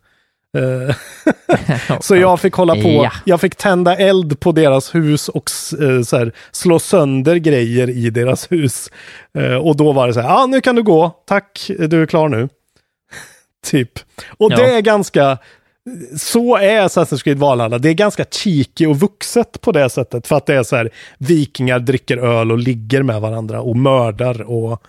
Eh, 0.54 0.94
så 2.00 2.16
jag 2.16 2.40
fick 2.40 2.54
hålla 2.54 2.74
på, 2.74 2.80
Ja. 3.04 3.12
jag 3.24 3.40
fick 3.40 3.56
tända 3.56 3.96
eld 3.96 4.40
på 4.40 4.52
deras 4.52 4.94
hus 4.94 5.28
och 5.28 5.50
eh, 5.82 6.02
så 6.02 6.16
här, 6.16 6.32
slå 6.52 6.78
sönder 6.78 7.36
grejer 7.36 7.90
i 7.90 8.10
deras 8.10 8.52
hus. 8.52 8.90
Eh, 9.38 9.54
och 9.56 9.76
då 9.76 9.92
var 9.92 10.06
det 10.06 10.14
så 10.14 10.20
här, 10.20 10.28
ah, 10.42 10.46
nu 10.46 10.60
kan 10.60 10.76
du 10.76 10.82
gå, 10.82 11.22
tack, 11.26 11.70
du 11.88 12.02
är 12.02 12.06
klar 12.06 12.28
nu. 12.28 12.48
typ. 13.66 13.98
Och 14.38 14.52
Ja. 14.52 14.56
det 14.56 14.76
är 14.76 14.80
ganska, 14.80 15.38
så 16.18 16.56
är 16.56 16.82
Assassin's 16.88 17.22
Creed 17.24 17.38
Valhalla. 17.38 17.78
Det 17.78 17.88
är 17.88 17.94
ganska 17.94 18.24
cheeky 18.30 18.86
och 18.86 19.00
vuxet 19.00 19.60
på 19.60 19.72
det 19.72 19.90
sättet. 19.90 20.26
För 20.26 20.36
att 20.36 20.46
det 20.46 20.54
är 20.54 20.62
så 20.62 20.76
här, 20.76 20.90
vikingar 21.18 21.78
dricker 21.78 22.16
öl 22.18 22.52
och 22.52 22.58
ligger 22.58 23.02
med 23.02 23.20
varandra 23.20 23.60
och 23.60 23.76
mördar 23.76 24.42
och 24.42 24.82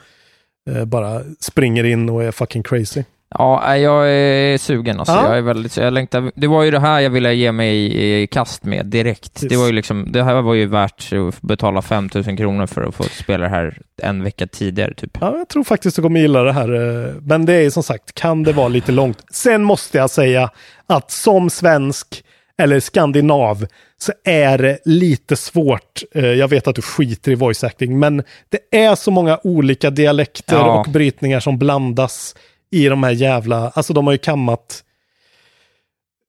eh, 0.69 0.85
bara 0.85 1.21
springer 1.39 1.83
in 1.83 2.09
och 2.09 2.23
är 2.23 2.31
fucking 2.31 2.63
crazy. 2.63 3.03
Ja, 3.37 3.77
jag 3.77 4.09
är 4.11 4.57
sugen 4.57 4.99
alltså. 4.99 5.13
Ja. 5.15 5.27
Jag 5.29 5.37
är 5.37 5.41
väldigt, 5.41 5.77
jag 5.77 5.93
längtar, 5.93 6.31
det 6.35 6.47
var 6.47 6.63
ju 6.63 6.71
det 6.71 6.79
här 6.79 6.99
jag 6.99 7.09
ville 7.09 7.33
ge 7.33 7.51
mig 7.51 7.75
i, 7.77 8.21
i 8.21 8.27
kast 8.27 8.63
med 8.63 8.85
direkt. 8.85 9.33
Precis. 9.33 9.49
Det 9.49 9.57
var 9.57 9.65
ju 9.65 9.71
liksom, 9.71 10.11
det 10.11 10.23
här 10.23 10.41
var 10.41 10.53
ju 10.53 10.65
värt 10.65 11.13
att 11.29 11.41
betala 11.41 11.81
5000 11.81 12.37
kronor 12.37 12.65
för 12.67 12.83
att 12.83 12.95
få 12.95 13.03
spela 13.03 13.43
det 13.43 13.49
här 13.49 13.77
en 14.01 14.23
vecka 14.23 14.47
tidigare 14.47 14.93
typ. 14.93 15.17
Ja, 15.21 15.37
jag 15.37 15.47
tror 15.49 15.63
faktiskt 15.63 15.95
du 15.95 16.01
kommer 16.01 16.19
gilla 16.19 16.43
det 16.43 16.53
här. 16.53 16.73
eh, 17.07 17.13
Men 17.21 17.45
det 17.45 17.53
är 17.53 17.69
som 17.69 17.83
sagt, 17.83 18.13
kan 18.13 18.43
det 18.43 18.53
vara 18.53 18.67
lite 18.67 18.91
långt. 18.91 19.23
Sen 19.31 19.63
måste 19.63 19.97
jag 19.97 20.09
säga 20.09 20.49
att 20.87 21.11
som 21.11 21.49
svensk 21.49 22.23
eller 22.57 22.79
skandinav 22.79 23.65
så 23.97 24.11
är 24.25 24.57
det 24.57 24.77
lite 24.85 25.35
svårt. 25.35 26.01
Eh, 26.15 26.25
Jag 26.25 26.47
vet 26.47 26.67
att 26.67 26.75
du 26.75 26.81
skiter 26.81 27.31
i 27.31 27.35
voice 27.35 27.63
acting, 27.63 27.99
men 27.99 28.23
det 28.49 28.77
är 28.85 28.95
så 28.95 29.11
många 29.11 29.39
olika 29.43 29.89
dialekter 29.89 30.55
Ja. 30.55 30.79
och 30.79 30.91
brytningar 30.91 31.39
som 31.39 31.57
blandas 31.57 32.35
i 32.75 32.89
de 32.89 33.03
här 33.03 33.11
jävla, 33.11 33.69
alltså 33.69 33.93
de 33.93 34.05
har 34.05 34.13
ju 34.13 34.17
kammat 34.17 34.83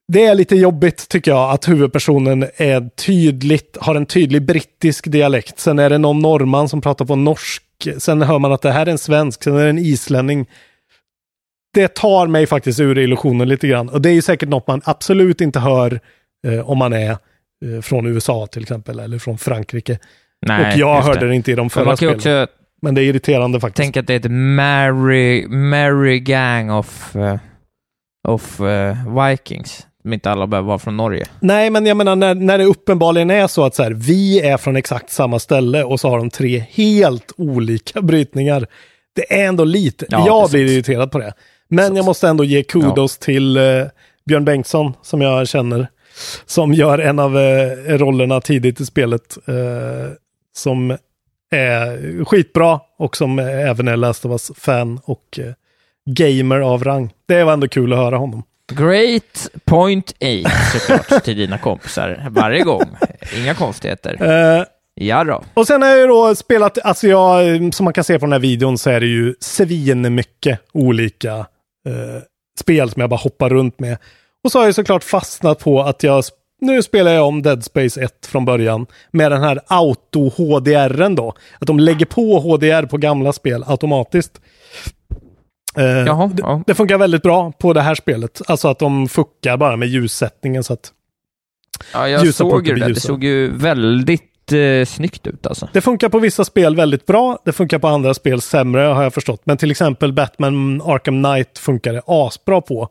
det 0.07 0.25
är 0.25 0.35
lite 0.35 0.55
jobbigt 0.55 1.09
tycker 1.09 1.31
jag 1.31 1.51
att 1.51 1.67
huvudpersonen 1.67 2.45
är 2.57 2.89
tydligt, 2.89 3.77
har 3.81 3.95
en 3.95 4.05
tydlig 4.05 4.45
brittisk 4.45 5.11
dialekt. 5.11 5.59
Sen 5.59 5.79
är 5.79 5.89
det 5.89 5.97
någon 5.97 6.19
norrman 6.19 6.69
som 6.69 6.81
pratar 6.81 7.05
på 7.05 7.15
norsk. 7.15 7.63
Sen 7.97 8.21
hör 8.21 8.39
man 8.39 8.53
att 8.53 8.61
det 8.61 8.71
här 8.71 8.85
är 8.85 8.91
en 8.91 8.97
svensk, 8.97 9.43
sen 9.43 9.57
är 9.57 9.63
det 9.63 9.69
en 9.69 9.77
islänning. 9.77 10.49
Det 11.73 11.87
tar 11.87 12.27
mig 12.27 12.45
faktiskt 12.45 12.79
ur 12.79 12.97
illusionen 12.97 13.49
lite 13.49 13.67
grann. 13.67 13.89
Och 13.89 14.01
det 14.01 14.09
är 14.09 14.13
ju 14.13 14.21
säkert 14.21 14.49
något 14.49 14.67
man 14.67 14.81
absolut 14.85 15.41
inte 15.41 15.59
hör 15.59 15.99
eh, 16.47 16.69
om 16.69 16.77
man 16.77 16.93
är 16.93 17.11
eh, 17.11 17.81
från 17.81 18.05
USA 18.05 18.47
till 18.47 18.61
exempel, 18.61 18.99
eller 18.99 19.19
från 19.19 19.37
Frankrike. 19.37 19.99
Nej, 20.47 20.73
och 20.73 20.79
jag 20.79 21.01
hörde 21.01 21.27
det. 21.27 21.35
inte 21.35 21.51
i 21.51 21.55
de 21.55 21.69
förra 21.69 21.97
spelen. 21.97 22.47
Men 22.81 22.95
det 22.95 23.01
är 23.01 23.03
irriterande 23.03 23.59
faktiskt. 23.59 23.77
tänka 23.77 23.99
att 23.99 24.07
det 24.07 24.13
är 24.13 24.19
ett 24.19 24.31
merry, 24.31 25.47
merry 25.47 26.19
gang 26.19 26.71
of, 26.71 27.15
eh, 27.15 27.37
of 28.27 28.61
eh, 28.61 29.27
Vikings. 29.27 29.87
Som 30.01 30.13
inte 30.13 30.31
alla 30.31 30.47
behöver 30.47 30.67
vara 30.67 30.79
från 30.79 30.97
Norge. 30.97 31.25
Nej, 31.39 31.69
men 31.69 31.85
jag 31.85 31.97
menar 31.97 32.15
när, 32.15 32.35
när 32.35 32.57
det 32.57 32.63
uppenbarligen 32.63 33.29
är 33.29 33.47
så 33.47 33.65
att 33.65 33.75
så 33.75 33.83
här, 33.83 33.91
vi 33.91 34.39
är 34.39 34.57
från 34.57 34.75
exakt 34.75 35.09
samma 35.09 35.39
ställe 35.39 35.83
och 35.83 35.99
så 35.99 36.09
har 36.09 36.17
de 36.17 36.29
tre 36.29 36.65
helt 36.69 37.33
olika 37.37 38.01
brytningar. 38.01 38.67
Det 39.15 39.33
är 39.41 39.47
ändå 39.47 39.63
lite, 39.63 40.05
Ja, 40.09 40.23
jag 40.27 40.43
är 40.43 40.49
blir 40.51 40.65
irriterad 40.65 41.11
på 41.11 41.19
det. 41.19 41.33
Men 41.67 41.95
jag 41.95 42.05
måste 42.05 42.27
ändå 42.27 42.43
ge 42.43 42.63
kudos 42.63 43.17
till 43.17 43.57
eh, 43.57 43.63
Björn 44.25 44.45
Bengtsson 44.45 44.93
som 45.01 45.21
jag 45.21 45.47
känner. 45.47 45.87
Som 46.45 46.73
gör 46.73 46.99
en 46.99 47.19
av 47.19 47.35
rollerna 47.87 48.41
tidigt 48.41 48.81
i 48.81 48.85
spelet. 48.85 49.37
Som 50.55 50.97
är 51.51 52.25
skitbra 52.25 52.79
och 52.97 53.17
som 53.17 53.39
även 53.39 53.87
är 53.87 53.97
Last 53.97 54.25
of 54.25 54.31
Us-fan 54.31 54.99
och 55.03 55.39
eh, 55.39 55.53
gamer 56.15 56.59
av 56.59 56.83
rang. 56.83 57.13
Det 57.27 57.43
var 57.43 57.53
ändå 57.53 57.67
kul 57.67 57.93
att 57.93 57.99
höra 57.99 58.17
honom. 58.17 58.43
Great 58.73 59.49
point 59.65 60.15
eight 60.19 60.47
såklart 60.73 61.23
till 61.23 61.37
dina 61.37 61.57
kompisar 61.57 62.27
varje 62.29 62.63
gång. 62.63 62.83
Inga 63.37 63.53
konstigheter. 63.53 64.23
Eh, 64.57 64.63
Ja 64.99 65.23
då. 65.23 65.43
Och 65.53 65.67
sen 65.67 65.81
har 65.81 65.89
jag 65.89 65.99
ju 65.99 66.07
då 66.07 66.35
spelat, 66.35 66.77
alltså 66.77 67.07
jag, 67.07 67.73
som 67.73 67.83
man 67.83 67.93
kan 67.93 68.03
se 68.03 68.19
på 68.19 68.25
den 68.25 68.31
här 68.33 68.39
videon 68.39 68.77
så 68.77 68.89
är 68.89 68.99
det 68.99 69.05
ju 69.05 69.35
svin 69.39 70.15
mycket 70.15 70.59
olika 70.73 71.35
eh, 71.87 72.21
spel 72.59 72.89
som 72.89 72.99
jag 72.99 73.09
bara 73.09 73.19
hoppar 73.19 73.49
runt 73.49 73.79
med. 73.79 73.97
Och 74.43 74.51
så 74.51 74.59
har 74.59 74.65
jag 74.65 74.75
såklart 74.75 75.03
fastnat 75.03 75.59
på 75.59 75.81
att 75.81 76.03
jag, 76.03 76.23
nu 76.61 76.83
spelar 76.83 77.11
jag 77.11 77.27
om 77.27 77.41
Dead 77.41 77.63
Space 77.63 78.01
1 78.01 78.25
från 78.25 78.45
början 78.45 78.85
med 79.11 79.31
den 79.31 79.43
här 79.43 79.59
auto-HDRen 79.67 81.15
då. 81.15 81.33
Att 81.59 81.67
de 81.67 81.79
lägger 81.79 82.05
på 82.05 82.39
HDR 82.39 82.85
på 82.85 82.97
gamla 82.97 83.33
spel 83.33 83.63
automatiskt. 83.67 84.41
Eh, 85.77 85.85
Jaha, 85.85 86.27
det, 86.33 86.41
ja. 86.41 86.63
det 86.67 86.75
funkar 86.75 86.97
väldigt 86.97 87.23
bra 87.23 87.51
på 87.51 87.73
det 87.73 87.81
här 87.81 87.95
spelet. 87.95 88.41
Alltså 88.47 88.67
att 88.67 88.79
de 88.79 89.07
fuckar 89.07 89.57
bara 89.57 89.75
med 89.75 89.87
ljussättningen 89.87 90.63
så 90.63 90.73
att 90.73 90.91
Ja, 91.93 92.09
jag 92.09 92.25
Ljusa 92.25 92.37
såg 92.37 92.67
ju 92.67 92.75
det. 92.75 92.87
Det 92.87 92.99
såg 92.99 93.23
ju 93.23 93.57
väldigt 93.57 94.51
eh, 94.51 94.85
snyggt 94.85 95.27
ut 95.27 95.47
alltså. 95.47 95.69
Det 95.73 95.81
funkar 95.81 96.09
på 96.09 96.19
vissa 96.19 96.45
spel 96.45 96.75
väldigt 96.75 97.05
bra. 97.05 97.39
Det 97.45 97.51
funkar 97.51 97.79
på 97.79 97.87
andra 97.87 98.13
spel 98.13 98.41
sämre 98.41 98.81
har 98.81 99.03
jag 99.03 99.13
förstått. 99.13 99.41
Men 99.43 99.57
till 99.57 99.71
exempel 99.71 100.13
Batman 100.13 100.81
Arkham 100.81 101.23
Knight 101.23 101.57
funkar 101.57 101.93
det 101.93 102.01
asbra 102.05 102.61
på. 102.61 102.89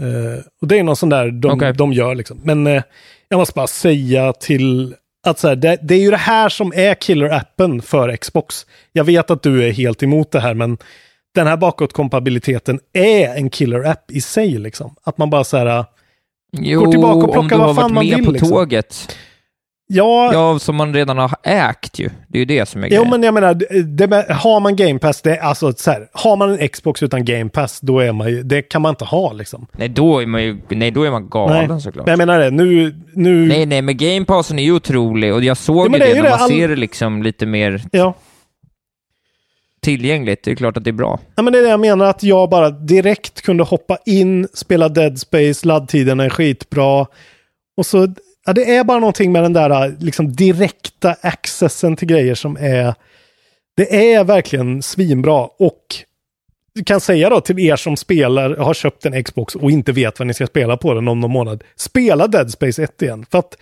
Eh, 0.00 0.42
och 0.60 0.68
det 0.68 0.78
är 0.78 0.82
någon 0.82 0.96
sån 0.96 1.08
där 1.08 1.30
de, 1.30 1.50
Okej. 1.50 1.72
de 1.72 1.92
gör 1.92 2.14
liksom. 2.14 2.40
Men 2.44 2.66
eh, 2.66 2.82
jag 3.28 3.38
måste 3.38 3.54
bara 3.54 3.66
säga 3.66 4.32
till 4.32 4.94
att 5.26 5.38
så 5.38 5.48
här, 5.48 5.56
det, 5.56 5.78
det 5.82 5.94
är 5.94 5.98
ju 5.98 6.10
det 6.10 6.16
här 6.16 6.48
som 6.48 6.72
är 6.76 6.94
killer-appen 6.94 7.82
för 7.82 8.16
Xbox. 8.16 8.66
Jag 8.92 9.04
vet 9.04 9.30
att 9.30 9.42
du 9.42 9.68
är 9.68 9.72
helt 9.72 10.02
emot 10.02 10.30
det 10.30 10.40
här, 10.40 10.54
men 10.54 10.78
den 11.34 11.46
här 11.46 11.56
bakåtkompatibiliteten 11.56 12.80
är 12.92 13.36
en 13.36 13.50
killer-app 13.50 14.10
i 14.10 14.20
sig 14.20 14.58
liksom. 14.58 14.94
Att 15.04 15.18
man 15.18 15.30
bara 15.30 15.44
så 15.44 15.56
här, 15.56 15.84
Jo, 16.52 16.84
Går 16.84 16.92
tillbaka 16.92 17.16
och 17.18 17.24
om 17.24 17.32
plockar 17.32 17.48
du 17.48 17.56
vad 17.56 17.66
har 17.66 17.74
fan 17.74 17.82
varit 17.82 17.94
man 17.94 18.06
med 18.06 18.16
vill, 18.16 18.26
på 18.26 18.32
liksom. 18.32 18.48
tåget. 18.48 19.16
Ja, 19.92 20.32
Ja, 20.32 20.58
som 20.58 20.76
man 20.76 20.94
redan 20.94 21.18
har 21.18 21.30
ägt 21.42 21.98
ju. 21.98 22.10
Det 22.28 22.38
är 22.38 22.40
ju 22.40 22.44
det 22.44 22.66
som 22.68 22.82
är 22.84 22.86
Jo, 22.86 22.90
grejen. 22.90 23.10
men 23.10 23.22
jag 23.22 23.34
menar, 23.34 23.54
det, 23.82 24.32
har 24.32 24.60
man 24.60 24.76
Game 24.76 24.98
Pass, 24.98 25.22
det 25.22 25.38
alltså 25.40 25.72
så 25.72 25.90
här, 25.90 26.08
har 26.12 26.36
man 26.36 26.50
en 26.58 26.68
Xbox 26.68 27.02
utan 27.02 27.24
Game 27.24 27.50
Pass, 27.50 27.80
då 27.80 27.98
är 28.00 28.12
man 28.12 28.30
ju, 28.30 28.42
det 28.42 28.62
kan 28.62 28.82
man 28.82 28.90
inte 28.90 29.04
ha 29.04 29.32
liksom. 29.32 29.66
Nej, 29.72 29.88
då 29.88 30.22
är 30.22 30.26
man 30.26 30.42
ju, 30.42 30.58
nej, 30.68 30.90
då 30.90 31.02
är 31.02 31.10
man 31.10 31.28
galen 31.28 31.68
Nej. 31.70 31.80
såklart. 31.80 32.06
Men 32.06 32.12
jag 32.12 32.18
menar 32.18 32.38
det, 32.40 32.50
nu, 32.50 32.94
nu, 33.14 33.46
Nej, 33.46 33.66
nej, 33.66 33.82
men 33.82 33.96
Game 33.96 34.24
Passen 34.24 34.58
är 34.58 34.62
ju 34.62 34.72
otrolig 34.72 35.34
och 35.34 35.44
jag 35.44 35.56
såg 35.56 35.76
Ja, 35.76 35.92
ju 35.92 35.98
det, 35.98 36.06
det 36.06 36.14
när 36.14 36.22
det, 36.22 36.30
man 36.30 36.40
all- 36.40 36.48
ser 36.48 36.68
det 36.68 36.76
liksom 36.76 37.22
lite 37.22 37.46
mer 37.46 37.82
ja. 37.92 38.14
tillgängligt. 39.82 40.42
Det 40.44 40.50
är 40.50 40.54
klart 40.54 40.76
att 40.76 40.84
det 40.84 40.90
är 40.90 40.92
bra. 40.92 41.18
ja, 41.36 41.42
men 41.42 41.52
det 41.52 41.58
är 41.58 41.62
det 41.62 41.68
jag 41.68 41.80
menar, 41.80 42.06
att 42.06 42.22
jag 42.22 42.50
bara 42.50 42.70
direkt 42.70 43.42
kunde 43.42 43.64
hoppa 43.64 43.98
in, 44.06 44.48
spela 44.54 44.88
Dead 44.88 45.18
Space, 45.18 45.66
laddtiden 45.66 46.20
är 46.20 46.28
skitbra. 46.28 47.06
Och 47.76 47.86
så, 47.86 48.08
ja, 48.46 48.52
det 48.52 48.76
är 48.76 48.84
bara 48.84 48.98
någonting 48.98 49.32
med 49.32 49.42
den 49.42 49.52
där 49.52 49.84
äh, 49.84 49.92
liksom 49.98 50.32
direkta 50.32 51.16
accessen 51.20 51.96
till 51.96 52.08
grejer 52.08 52.34
som 52.34 52.56
är, 52.56 52.94
det 53.76 54.14
är 54.14 54.24
verkligen 54.24 54.82
svinbra. 54.82 55.48
Och 55.58 55.84
du 56.74 56.84
kan 56.84 57.00
säga 57.00 57.30
då 57.30 57.40
till 57.40 57.58
er 57.58 57.76
som 57.76 57.96
spelar, 57.96 58.56
har 58.56 58.74
köpt 58.74 59.06
en 59.06 59.24
Xbox 59.24 59.54
och 59.54 59.70
inte 59.70 59.92
vet 59.92 60.18
vad 60.18 60.26
ni 60.26 60.34
ska 60.34 60.46
spela 60.46 60.76
på 60.76 60.94
den 60.94 61.08
om 61.08 61.20
någon 61.20 61.30
månad. 61.30 61.64
Spela 61.76 62.26
Dead 62.26 62.50
Space 62.50 62.82
1 62.82 63.02
igen. 63.02 63.26
För 63.30 63.38
att, 63.38 63.56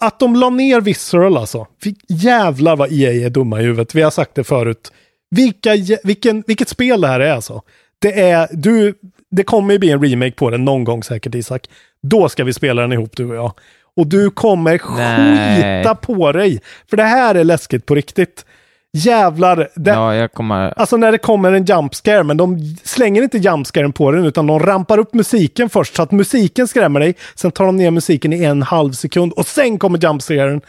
att 0.00 0.18
de 0.18 0.36
la 0.36 0.50
ner 0.50 0.80
Visceral 0.80 1.36
alltså. 1.36 1.66
Jävlar 2.08 2.76
vad 2.76 2.92
EA 2.92 3.12
är 3.26 3.30
dumma 3.30 3.60
i 3.60 3.64
huvudet. 3.64 3.94
Vi 3.94 4.02
har 4.02 4.10
sagt 4.10 4.34
det 4.34 4.44
förut. 4.44 4.92
Vilka, 5.30 5.70
vilken, 6.04 6.44
vilket 6.46 6.68
spel 6.68 7.00
det 7.00 7.08
här 7.08 7.20
är 7.20 7.32
alltså. 7.32 7.62
Det 7.98 8.20
är, 8.20 8.48
du, 8.52 8.94
det 9.32 9.44
kommer 9.44 9.72
ju 9.72 9.78
bli 9.78 9.90
en 9.90 10.02
remake 10.02 10.32
på 10.32 10.50
den 10.50 10.64
någon 10.64 10.84
gång 10.84 11.02
säkert 11.02 11.34
Isak. 11.34 11.66
Då 12.02 12.28
ska 12.28 12.44
vi 12.44 12.52
spela 12.52 12.82
den 12.82 12.92
ihop 12.92 13.16
du 13.16 13.28
och 13.28 13.34
jag. 13.34 13.52
Och 13.96 14.06
du 14.06 14.30
kommer 14.30 14.80
Nej. 14.96 15.82
skita 15.82 15.94
på 15.94 16.32
dig. 16.32 16.60
För 16.90 16.96
det 16.96 17.02
här 17.02 17.34
är 17.34 17.44
läskigt 17.44 17.86
på 17.86 17.94
riktigt. 17.94 18.44
Jävlar. 18.92 19.68
Det, 19.74 19.90
Ja, 19.90 20.14
jag 20.14 20.32
kommer... 20.32 20.74
Alltså 20.76 20.96
när 20.96 21.12
det 21.12 21.18
kommer 21.18 21.52
en 21.52 21.64
jump 21.64 21.94
scare, 21.94 22.22
men 22.22 22.36
de 22.36 22.76
slänger 22.84 23.22
inte 23.22 23.38
jump 23.38 23.66
scaren 23.66 23.92
på 23.92 24.10
den, 24.10 24.24
utan 24.24 24.46
de 24.46 24.58
rampar 24.58 24.98
upp 24.98 25.14
musiken 25.14 25.70
först 25.70 25.96
så 25.96 26.02
att 26.02 26.10
musiken 26.10 26.68
skrämmer 26.68 27.00
dig. 27.00 27.14
Sen 27.34 27.50
tar 27.50 27.66
de 27.66 27.76
ner 27.76 27.90
musiken 27.90 28.32
i 28.32 28.44
en 28.44 28.62
halv 28.62 28.92
sekund 28.92 29.32
och 29.32 29.46
sen 29.46 29.78
kommer 29.78 29.98
jump 29.98 30.22
scaren. 30.22 30.60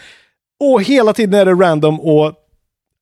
Och 0.59 0.83
hela 0.83 1.13
tiden 1.13 1.39
är 1.39 1.45
det 1.45 1.53
random 1.53 1.99
och 1.99 2.33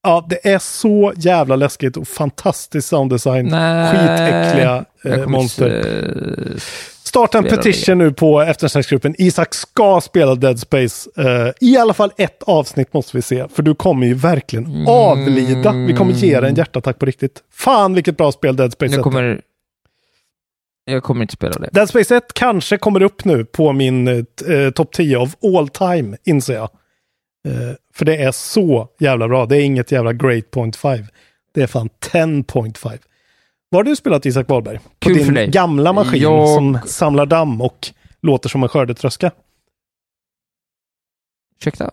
ja, 0.02 0.26
det 0.28 0.48
är 0.48 0.58
så 0.58 1.12
jävla 1.16 1.56
läskigt 1.56 1.96
och 1.96 2.08
fantastisk 2.08 2.88
sounddesign. 2.88 3.46
Nej. 3.46 3.92
Skitäckliga 3.92 4.84
eh, 5.04 5.26
monster. 5.26 6.58
Starta 7.04 7.38
en 7.38 7.44
petition 7.44 7.98
nu 7.98 8.12
på 8.12 8.40
eftersnacksgruppen. 8.40 9.14
Isak 9.18 9.54
ska 9.54 10.00
spela 10.00 10.34
Dead 10.34 10.58
Space. 10.58 11.10
Eh, 11.16 11.52
I 11.60 11.76
alla 11.76 11.94
fall 11.94 12.12
ett 12.16 12.42
avsnitt 12.42 12.94
måste 12.94 13.16
vi 13.16 13.22
se, 13.22 13.48
för 13.48 13.62
du 13.62 13.74
kommer 13.74 14.06
ju 14.06 14.14
verkligen 14.14 14.84
avlida. 14.88 15.72
Vi 15.72 15.96
kommer 15.96 16.12
ge 16.12 16.40
dig 16.40 16.50
en 16.50 16.56
hjärtattack 16.56 16.98
på 16.98 17.06
riktigt. 17.06 17.42
Fan 17.52 17.94
vilket 17.94 18.16
bra 18.16 18.32
spel 18.32 18.56
Dead 18.56 18.72
Space 18.72 18.92
1 18.92 18.96
Jag 18.96 19.04
kommer... 19.04 19.40
Jag 20.84 21.02
kommer 21.02 21.22
inte 21.22 21.34
spela 21.34 21.52
det. 21.52 21.68
Dead 21.72 21.88
Space 21.88 22.16
1 22.16 22.24
kanske 22.34 22.78
kommer 22.78 23.02
upp 23.02 23.24
nu 23.24 23.44
på 23.44 23.72
min 23.72 24.08
eh, 24.08 24.70
topp 24.74 24.92
10 24.92 25.18
av 25.18 25.34
all 25.42 25.68
time, 25.68 26.16
inser 26.24 26.54
jag. 26.54 26.70
Eh, 27.48 27.74
för 27.94 28.04
det 28.04 28.16
är 28.16 28.32
så 28.32 28.88
jävla 28.98 29.28
bra. 29.28 29.46
Det 29.46 29.56
är 29.56 29.60
inget 29.64 29.92
jävla 29.92 30.12
great 30.12 30.50
point 30.50 30.76
5. 30.76 31.04
Det 31.54 31.62
är 31.62 31.66
fan 31.66 31.88
10.5. 32.00 32.98
Vad 33.68 33.78
har 33.78 33.84
du 33.84 33.96
spelat 33.96 34.26
Isak 34.26 34.48
Wahlberg? 34.48 34.78
På 34.78 34.84
Kul 34.98 35.34
din 35.34 35.50
gamla 35.50 35.92
maskin 35.92 36.22
Jag- 36.22 36.48
som 36.48 36.78
samlar 36.86 37.26
damm 37.26 37.60
och 37.60 37.88
låter 38.20 38.48
som 38.48 38.62
en 38.62 38.68
skördetröska? 38.68 39.30
Ursäkta? 41.58 41.90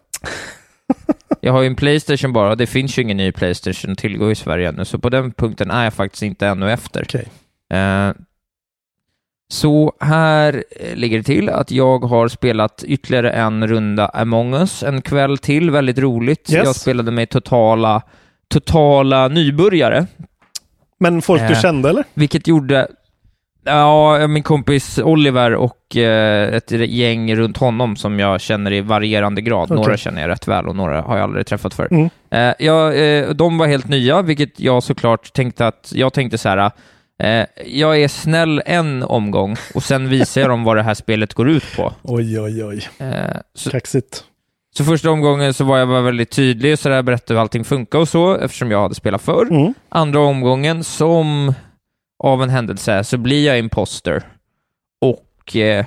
jag 1.41 1.53
har 1.53 1.61
ju 1.61 1.67
en 1.67 1.75
Playstation 1.75 2.33
bara, 2.33 2.55
det 2.55 2.67
finns 2.67 2.97
ju 2.97 3.01
ingen 3.01 3.17
ny 3.17 3.31
Playstation 3.31 3.91
att 3.91 3.97
tillgå 3.97 4.31
i 4.31 4.35
Sverige 4.35 4.69
ännu, 4.69 4.85
så 4.85 4.99
på 4.99 5.09
den 5.09 5.31
punkten 5.31 5.71
är 5.71 5.83
jag 5.83 5.93
faktiskt 5.93 6.23
inte 6.23 6.47
ännu 6.47 6.71
efter. 6.71 7.01
Okej. 7.03 7.27
Eh, 7.79 8.11
så 9.51 9.93
här 9.99 10.63
eh, 10.79 10.95
ligger 10.95 11.17
det 11.17 11.23
till 11.23 11.49
att 11.49 11.71
jag 11.71 11.99
har 12.03 12.27
spelat 12.27 12.83
ytterligare 12.87 13.31
en 13.31 13.67
runda 13.67 14.05
Among 14.07 14.53
us 14.53 14.83
en 14.83 15.01
kväll 15.01 15.37
till, 15.37 15.71
väldigt 15.71 15.97
roligt. 15.97 16.53
Yes. 16.53 16.65
Jag 16.65 16.75
spelade 16.75 17.11
med 17.11 17.29
totala, 17.29 18.01
totala 18.47 19.27
nybörjare, 19.27 20.05
Men 20.99 21.21
folk 21.21 21.41
du 21.41 21.53
Eh. 21.53 21.61
kände 21.61 21.89
eller? 21.89 22.03
vilket 22.13 22.47
gjorde... 22.47 22.87
Ja, 23.63 24.27
min 24.27 24.43
kompis 24.43 24.97
Oliver 24.97 25.55
och 25.55 25.95
eh, 25.97 26.53
ett 26.53 26.71
gäng 26.71 27.35
runt 27.35 27.57
honom 27.57 27.95
som 27.95 28.19
jag 28.19 28.41
känner 28.41 28.71
i 28.73 28.81
varierande 28.81 29.41
grad. 29.41 29.63
Okej. 29.63 29.75
Några 29.75 29.97
känner 29.97 30.21
jag 30.21 30.29
rätt 30.29 30.47
väl 30.47 30.67
och 30.67 30.75
några 30.75 31.01
har 31.01 31.17
jag 31.17 31.23
aldrig 31.23 31.47
träffat 31.47 31.73
för. 31.73 31.87
Mm. 31.91 32.09
Eh, 32.31 32.53
ja, 32.59 32.93
eh, 32.93 33.29
de 33.29 33.57
var 33.57 33.67
helt 33.67 33.87
nya, 33.89 34.21
vilket 34.21 34.59
jag 34.59 34.83
såklart 34.83 35.33
tänkte 35.33 35.67
att, 35.67 35.91
jag 35.95 36.13
tänkte 36.13 36.37
så 36.37 36.49
här, 36.49 36.71
jag 37.65 38.01
är 38.01 38.07
snäll 38.07 38.61
en 38.65 39.03
omgång 39.03 39.55
och 39.73 39.83
sen 39.83 40.09
visar 40.09 40.41
jag 40.41 40.49
dem 40.49 40.63
vad 40.63 40.77
det 40.77 40.83
här 40.83 40.93
spelet 40.93 41.33
går 41.33 41.49
ut 41.49 41.63
på. 41.75 41.93
Oj, 42.03 42.39
oj, 42.39 42.63
oj. 42.63 42.87
Eh, 42.97 43.37
så, 43.53 43.69
Kaxigt. 43.69 44.23
så 44.75 44.83
första 44.83 45.09
omgången 45.09 45.53
så 45.53 45.63
var 45.63 45.77
jag 45.77 45.87
bara 45.87 46.01
väldigt 46.01 46.31
tydlig, 46.31 46.79
så 46.79 46.89
där 46.89 47.01
berättade 47.01 47.33
hur 47.33 47.41
allting 47.41 47.63
funkar 47.63 47.99
och 47.99 48.09
så, 48.09 48.35
eftersom 48.35 48.71
jag 48.71 48.81
hade 48.81 48.95
spelat 48.95 49.21
förr. 49.21 49.47
Mm. 49.51 49.73
Andra 49.89 50.19
omgången, 50.19 50.83
som 50.83 51.53
av 52.23 52.43
en 52.43 52.49
händelse, 52.49 53.03
så 53.03 53.17
blir 53.17 53.45
jag 53.45 53.59
imposter 53.59 54.23
och 55.01 55.55
eh, 55.55 55.85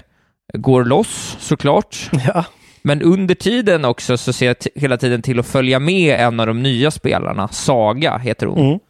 går 0.54 0.84
loss 0.84 1.36
såklart. 1.40 2.10
Ja. 2.26 2.44
Men 2.82 3.02
under 3.02 3.34
tiden 3.34 3.84
också 3.84 4.16
så 4.16 4.32
ser 4.32 4.46
jag 4.46 4.56
hela 4.74 4.96
tiden 4.96 5.22
till 5.22 5.40
att 5.40 5.46
följa 5.46 5.78
med 5.78 6.20
en 6.20 6.40
av 6.40 6.46
de 6.46 6.62
nya 6.62 6.90
spelarna, 6.90 7.48
Saga 7.48 8.18
heter 8.18 8.46
hon. 8.46 8.80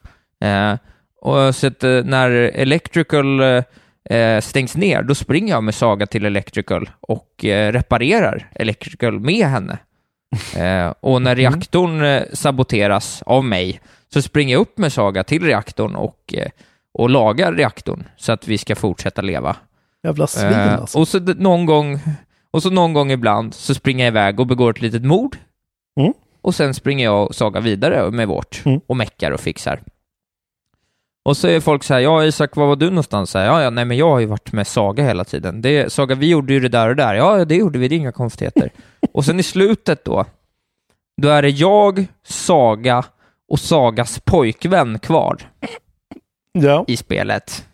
Mm. 0.41 0.73
Eh, 0.73 0.79
och 1.23 1.55
så 1.55 1.67
att, 1.67 1.85
eh, 1.85 2.05
när 2.05 2.31
Electrical 2.31 3.41
eh, 3.41 3.65
eh, 4.17 4.41
stängs 4.41 4.77
ner, 4.77 5.03
då 5.03 5.15
springer 5.15 5.55
jag 5.55 5.65
med 5.65 5.75
Saga 5.75 6.07
till 6.07 6.25
Electrical 6.25 6.91
och 7.01 7.29
reparerar 7.45 8.51
Electrical 8.55 9.21
med 9.21 9.47
henne. 9.47 9.79
Och 11.01 11.23
när 11.23 11.37
reaktorn 11.37 12.05
eh, 12.05 12.23
saboteras 12.33 13.23
av 13.27 13.45
mig 13.45 13.81
så 14.13 14.23
springer 14.23 14.53
jag 14.53 14.61
upp 14.61 14.79
med 14.79 14.93
Saga 14.93 15.25
till 15.25 15.43
reaktorn 15.43 15.95
och, 15.95 16.35
och 16.95 17.11
lagar 17.11 17.53
reaktorn 17.53 18.05
så 18.17 18.33
att 18.33 18.49
vi 18.49 18.59
ska 18.59 18.77
fortsätta 18.77 19.23
leva. 19.23 19.57
Jävla 20.05 20.27
svin 20.27 20.53
alltså. 20.53 20.99
och, 20.99 21.09
så 21.09 21.19
någon 21.19 21.67
gång, 21.67 22.01
och 22.51 22.63
så 22.63 22.71
någon 22.71 22.93
gång 22.93 23.11
ibland 23.11 23.55
så 23.55 23.75
springer 23.75 24.05
jag 24.05 24.13
iväg 24.13 24.41
och 24.41 24.47
begår 24.47 24.71
ett 24.71 24.81
litet 24.81 25.05
mord. 25.05 25.37
Mm. 26.01 26.13
Och 26.41 26.55
sen 26.55 26.75
springer 26.75 27.05
jag 27.05 27.27
och 27.27 27.35
Saga 27.35 27.61
vidare 27.61 28.11
med 28.11 28.29
vårt 28.29 28.63
Mm. 28.65 28.81
och 28.87 28.97
meckar 28.97 29.31
och 29.31 29.41
fixar. 29.41 29.81
Och 31.25 31.37
så 31.37 31.49
är 31.49 31.61
folk 31.61 31.85
så 31.85 31.95
här, 31.95 32.01
ja 32.01 32.25
Isak, 32.25 32.57
var 32.57 32.67
var 32.67 32.77
du 32.77 32.89
någonstans? 32.91 33.31
Så 33.31 33.39
här, 33.39 33.47
ja, 33.47 33.63
ja, 33.63 33.71
nej 33.71 33.85
men 33.85 33.97
jag 33.97 34.11
har 34.11 34.19
ju 34.19 34.27
varit 34.27 34.53
med 34.53 34.67
Saga 34.67 35.05
hela 35.05 35.25
tiden. 35.25 35.63
Det, 35.63 35.93
Saga, 35.93 36.15
vi 36.15 36.29
gjorde 36.29 36.53
ju 36.53 36.61
det 36.61 36.69
där 36.69 36.89
och 36.89 36.97
där. 36.97 37.15
Ja, 37.15 37.45
det 37.45 37.57
gjorde 37.57 37.79
vi, 37.79 37.89
det 37.89 37.95
är 37.95 37.97
inga 37.97 38.13
konstigheter. 38.13 38.73
och 39.13 39.25
sen 39.25 39.41
i 39.41 39.43
slutet 39.43 40.05
då, 40.05 40.25
då 41.23 41.29
är 41.29 41.43
det 41.43 41.49
jag, 41.49 42.07
Saga 42.25 43.05
och 43.49 43.61
Sagas 43.61 44.21
pojkvän 44.25 44.99
kvar 44.99 45.37
Ja. 46.53 46.85
i 46.89 46.97
spelet. 46.97 47.67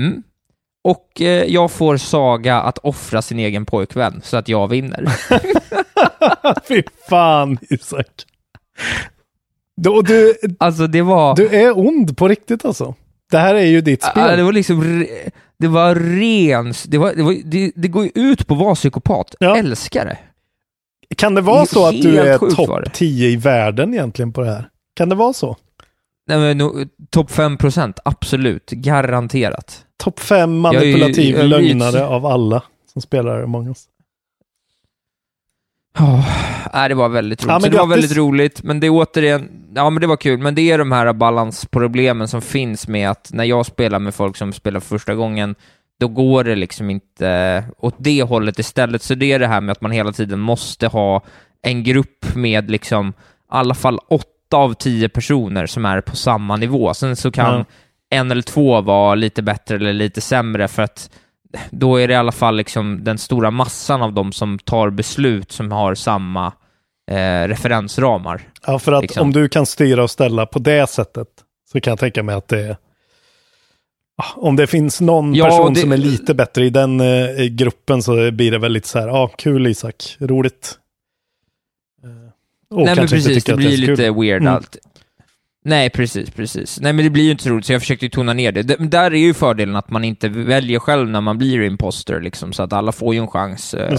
Mm. 0.00 0.22
Och 0.84 1.20
eh, 1.20 1.44
jag 1.44 1.70
får 1.70 1.96
Saga 1.96 2.60
att 2.60 2.78
offra 2.78 3.22
sin 3.22 3.38
egen 3.38 3.66
pojkvän 3.66 4.20
så 4.24 4.36
att 4.36 4.48
jag 4.48 4.68
vinner. 4.68 5.06
Fy 6.68 6.82
fan 7.08 7.58
Isak. 7.70 8.24
Du, 9.76 10.02
du, 10.02 10.34
Alltså 10.58 10.86
det 10.86 11.02
var... 11.02 11.36
du 11.36 11.48
är 11.48 11.78
ond 11.78 12.16
på 12.16 12.28
riktigt 12.28 12.64
alltså. 12.64 12.94
Det 13.30 13.38
här 13.38 13.54
är 13.54 13.66
ju 13.66 13.80
ditt 13.80 14.04
Ah, 14.04 14.10
spel. 14.10 14.36
det 14.36 14.42
var 14.44 14.52
liksom... 14.52 15.06
Det 15.58 15.68
var 15.68 15.94
ren... 15.94 16.74
Det, 16.88 16.98
var, 16.98 17.14
det, 17.14 17.22
var, 17.22 17.36
det, 17.44 17.72
det 17.76 17.88
går 17.88 18.04
ju 18.04 18.10
ut 18.14 18.46
på 18.46 18.54
att 18.54 18.60
vara 18.60 18.74
psykopat. 18.74 19.34
Ja. 19.40 19.56
Älskar 19.56 20.04
det. 20.04 20.18
Kan 21.16 21.34
det 21.34 21.40
vara 21.40 21.66
så 21.66 21.86
att 21.86 22.02
du 22.02 22.18
är 22.18 22.38
topp 22.38 22.84
det. 22.84 22.90
10 22.90 23.28
i 23.28 23.36
världen 23.36 23.94
egentligen 23.94 24.32
på 24.32 24.40
det 24.40 24.46
här? 24.50 24.68
Kan 24.96 25.08
det 25.08 25.14
vara 25.14 25.32
så? 25.32 25.56
Nej, 26.28 26.38
men, 26.38 26.58
no, 26.58 26.84
Topp 27.10 27.30
5 27.30 27.56
procent, 27.56 27.98
absolut. 28.04 28.70
Garanterat. 28.70 29.84
Topp 29.96 30.20
5 30.20 30.64
Jag 30.64 30.74
är 30.74 30.80
ju- 30.84 30.92
manipulativ 30.92 31.30
jag 31.36 31.38
är 31.40 31.42
ju- 31.44 31.48
lögnare 31.48 32.06
av 32.06 32.26
alla 32.26 32.62
som 32.92 33.02
spelar 33.02 33.42
Among 33.42 33.68
us. 33.68 33.84
Nej, 36.74 36.88
det 36.88 36.94
var 36.94 37.08
väldigt 37.08 37.44
roligt. 37.44 37.62
Ja, 37.64 37.70
det 37.70 37.78
var 37.78 37.86
väldigt 37.86 38.16
roligt, 38.16 38.62
men 38.62 38.80
det 38.80 38.86
är 38.86 38.90
återigen, 38.90 39.48
ja 39.74 39.90
men 39.90 40.00
det 40.00 40.06
var 40.06 40.16
kul, 40.16 40.38
men 40.38 40.54
det 40.54 40.70
är 40.70 40.78
de 40.78 40.92
här 40.92 41.12
balansproblemen 41.12 42.28
som 42.28 42.42
finns 42.42 42.88
med 42.88 43.10
att 43.10 43.30
när 43.32 43.44
jag 43.44 43.66
spelar 43.66 43.98
med 43.98 44.14
folk 44.14 44.36
som 44.36 44.52
spelar 44.52 44.80
för 44.80 44.88
första 44.88 45.14
gången, 45.14 45.54
då 46.00 46.08
går 46.08 46.44
det 46.44 46.54
liksom 46.54 46.90
inte 46.90 47.64
åt 47.78 47.94
det 47.98 48.22
hållet 48.22 48.58
istället. 48.58 49.02
Så 49.02 49.14
det 49.14 49.32
är 49.32 49.38
det 49.38 49.46
här 49.46 49.60
med 49.60 49.72
att 49.72 49.80
man 49.80 49.90
hela 49.90 50.12
tiden 50.12 50.40
måste 50.40 50.86
ha 50.86 51.22
en 51.62 51.84
grupp 51.84 52.34
med 52.34 52.70
liksom 52.70 53.08
i 53.08 53.12
alla 53.48 53.74
fall 53.74 53.98
åtta 54.08 54.56
av 54.56 54.74
tio 54.74 55.08
personer 55.08 55.66
som 55.66 55.84
är 55.84 56.00
på 56.00 56.16
samma 56.16 56.56
nivå. 56.56 56.94
Sen 56.94 57.16
så 57.16 57.30
kan 57.30 57.54
Ja. 57.54 57.64
en 58.18 58.30
eller 58.30 58.42
två 58.42 58.80
vara 58.80 59.14
lite 59.14 59.42
bättre 59.42 59.76
eller 59.76 59.92
lite 59.92 60.20
sämre 60.20 60.68
för 60.68 60.82
att 60.82 61.10
då 61.70 61.96
är 61.96 62.08
det 62.08 62.14
i 62.14 62.16
alla 62.16 62.32
fall 62.32 62.56
liksom 62.56 63.04
den 63.04 63.18
stora 63.18 63.50
massan 63.50 64.02
av 64.02 64.12
de 64.12 64.32
som 64.32 64.58
tar 64.58 64.90
beslut 64.90 65.52
som 65.52 65.72
har 65.72 65.94
samma 65.94 66.52
eh, 67.10 67.48
referensramar. 67.48 68.40
Ja, 68.66 68.78
för 68.78 68.92
att 68.92 69.02
Liksom. 69.02 69.22
om 69.22 69.32
du 69.32 69.48
kan 69.48 69.66
styra 69.66 70.02
och 70.02 70.10
ställa 70.10 70.46
på 70.46 70.58
det 70.58 70.86
sättet 70.90 71.28
så 71.72 71.80
kan 71.80 71.90
jag 71.90 71.98
tänka 71.98 72.22
mig 72.22 72.34
att 72.34 72.48
det 72.48 72.60
är 72.60 72.76
om 74.36 74.56
det 74.56 74.66
finns 74.66 75.00
någon 75.00 75.34
Ja, 75.34 75.44
person 75.44 75.74
det- 75.74 75.80
som 75.80 75.92
är 75.92 75.96
lite 75.96 76.34
bättre 76.34 76.64
i 76.64 76.70
den 76.70 77.00
eh, 77.00 77.44
gruppen 77.50 78.02
så 78.02 78.30
blir 78.30 78.50
det 78.50 78.58
väl 78.58 78.72
lite 78.72 78.88
så 78.88 78.98
här, 78.98 79.06
ja, 79.08 79.12
ah, 79.22 79.28
kul 79.28 79.66
Isak, 79.66 80.16
roligt. 80.20 80.78
Eh, 82.04 82.10
och 82.78 82.84
Nej 82.84 82.96
men 82.96 83.06
precis, 83.08 83.44
det 83.44 83.56
blir 83.56 83.70
så 83.70 83.80
lite 83.80 83.96
kul. 84.04 84.14
weird 84.14 84.42
Mm. 84.42 84.54
allt. 84.54 84.76
Nej, 85.66 85.90
precis, 85.90 86.30
precis. 86.30 86.80
Nej, 86.80 86.92
men 86.92 87.04
det 87.04 87.10
blir 87.10 87.24
ju 87.24 87.30
inte 87.30 87.42
så 87.42 87.50
roligt, 87.50 87.66
så 87.66 87.72
jag 87.72 87.80
försökte 87.82 88.04
ju 88.06 88.10
tona 88.10 88.32
ner 88.32 88.52
det. 88.52 88.62
det. 88.62 88.78
men 88.78 88.90
Där 88.90 89.10
är 89.10 89.18
ju 89.18 89.34
fördelen 89.34 89.76
att 89.76 89.90
man 89.90 90.04
inte 90.04 90.28
väljer 90.28 90.78
själv 90.78 91.08
när 91.08 91.20
man 91.20 91.38
blir 91.38 91.62
imposter, 91.62 92.20
liksom, 92.20 92.52
så 92.52 92.62
att 92.62 92.72
alla 92.72 92.92
får 92.92 93.14
ju 93.14 93.20
en 93.20 93.28
chans 93.28 93.74
eh, 93.74 93.92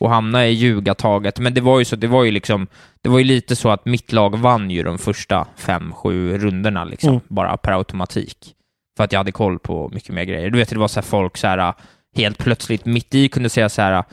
att 0.00 0.08
hamna 0.10 0.46
i 0.46 0.50
ljugataget. 0.52 1.38
Men 1.38 1.54
det 1.54 1.60
var 1.60 1.78
ju 1.78 1.84
så, 1.84 1.96
det 1.96 2.06
var 2.06 2.24
ju 2.24 2.30
liksom, 2.30 2.66
det 3.02 3.08
var 3.08 3.18
ju 3.18 3.24
lite 3.24 3.56
så 3.56 3.70
att 3.70 3.86
mitt 3.86 4.12
lag 4.12 4.38
vann 4.38 4.70
ju 4.70 4.82
de 4.82 4.98
första 4.98 5.46
fem, 5.56 5.92
sju 5.92 6.38
rundorna, 6.38 6.84
liksom, 6.84 7.10
Mm. 7.10 7.20
bara 7.28 7.56
per 7.56 7.72
automatik. 7.72 8.54
För 8.96 9.04
att 9.04 9.12
jag 9.12 9.20
hade 9.20 9.32
koll 9.32 9.58
på 9.58 9.90
mycket 9.94 10.14
mer 10.14 10.24
grejer. 10.24 10.50
Du 10.50 10.58
vet, 10.58 10.70
det 10.70 10.78
var 10.78 10.88
så 10.88 11.00
här 11.00 11.06
folk 11.06 11.36
så 11.36 11.46
här, 11.46 11.74
helt 12.16 12.38
plötsligt 12.38 12.84
mitt 12.84 13.14
i 13.14 13.28
kunde 13.28 13.48
säga 13.48 13.68
så 13.68 13.82
här, 13.82 14.04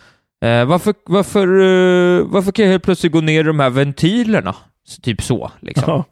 eh, 0.46 0.66
varför, 0.66 0.94
varför, 1.06 1.48
eh, 1.48 2.26
varför 2.26 2.52
kan 2.52 2.66
jag 2.66 2.72
helt 2.72 2.84
plötsligt 2.84 3.12
gå 3.12 3.22
ner 3.22 3.40
i 3.40 3.44
de 3.44 3.60
här 3.60 3.70
ventilerna? 3.70 4.56
Så, 4.88 5.02
typ 5.02 5.22
så, 5.22 5.52
liksom. 5.60 6.04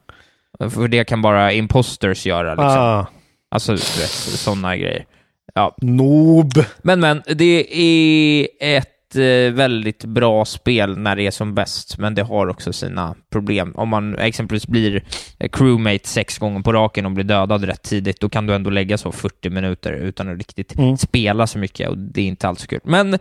För 0.60 0.88
det 0.88 1.03
kan 1.03 1.22
bara 1.22 1.53
imposters 1.53 2.26
göra, 2.26 2.49
liksom. 2.49 2.68
Ah, 2.68 3.05
Alltså, 3.49 3.78
sådana 3.78 4.78
grejer. 4.78 5.05
Ja. 5.53 5.76
noob. 5.82 6.51
Men, 6.82 6.99
men, 6.99 7.24
det 7.36 7.68
är 7.74 8.47
ett 8.60 8.89
eh, 9.16 9.53
väldigt 9.53 10.05
bra 10.05 10.45
spel 10.45 10.97
när 10.97 11.16
det 11.16 11.28
är 11.28 11.32
som 11.32 11.55
bäst, 11.55 11.97
men 11.97 12.16
det 12.16 12.22
har 12.24 12.47
också 12.47 12.74
sina 12.74 13.16
problem. 13.32 13.74
Om 13.76 13.89
man 13.89 14.16
exempelvis 14.16 14.68
blir 14.68 15.03
eh, 15.39 15.49
crewmate 15.49 16.08
sex 16.08 16.38
gånger 16.38 16.62
på 16.62 16.74
raken 16.74 17.05
och 17.05 17.12
blir 17.12 17.24
dödad 17.24 17.64
rätt 17.64 17.84
tidigt, 17.84 18.20
då 18.20 18.30
kan 18.30 18.45
du 18.47 18.53
ändå 18.55 18.70
lägga 18.70 18.97
så 18.97 19.12
40 19.12 19.49
minuter 19.49 19.91
utan 19.93 20.30
att 20.30 20.38
riktigt 20.38 20.78
Mm. 20.78 20.97
spela 20.97 21.47
så 21.47 21.60
mycket, 21.60 21.89
och 21.89 21.97
det 21.97 22.22
är 22.22 22.26
inte 22.26 22.47
alls 22.47 22.62
så 22.62 22.68
kul. 22.68 22.80
Men 22.84 23.20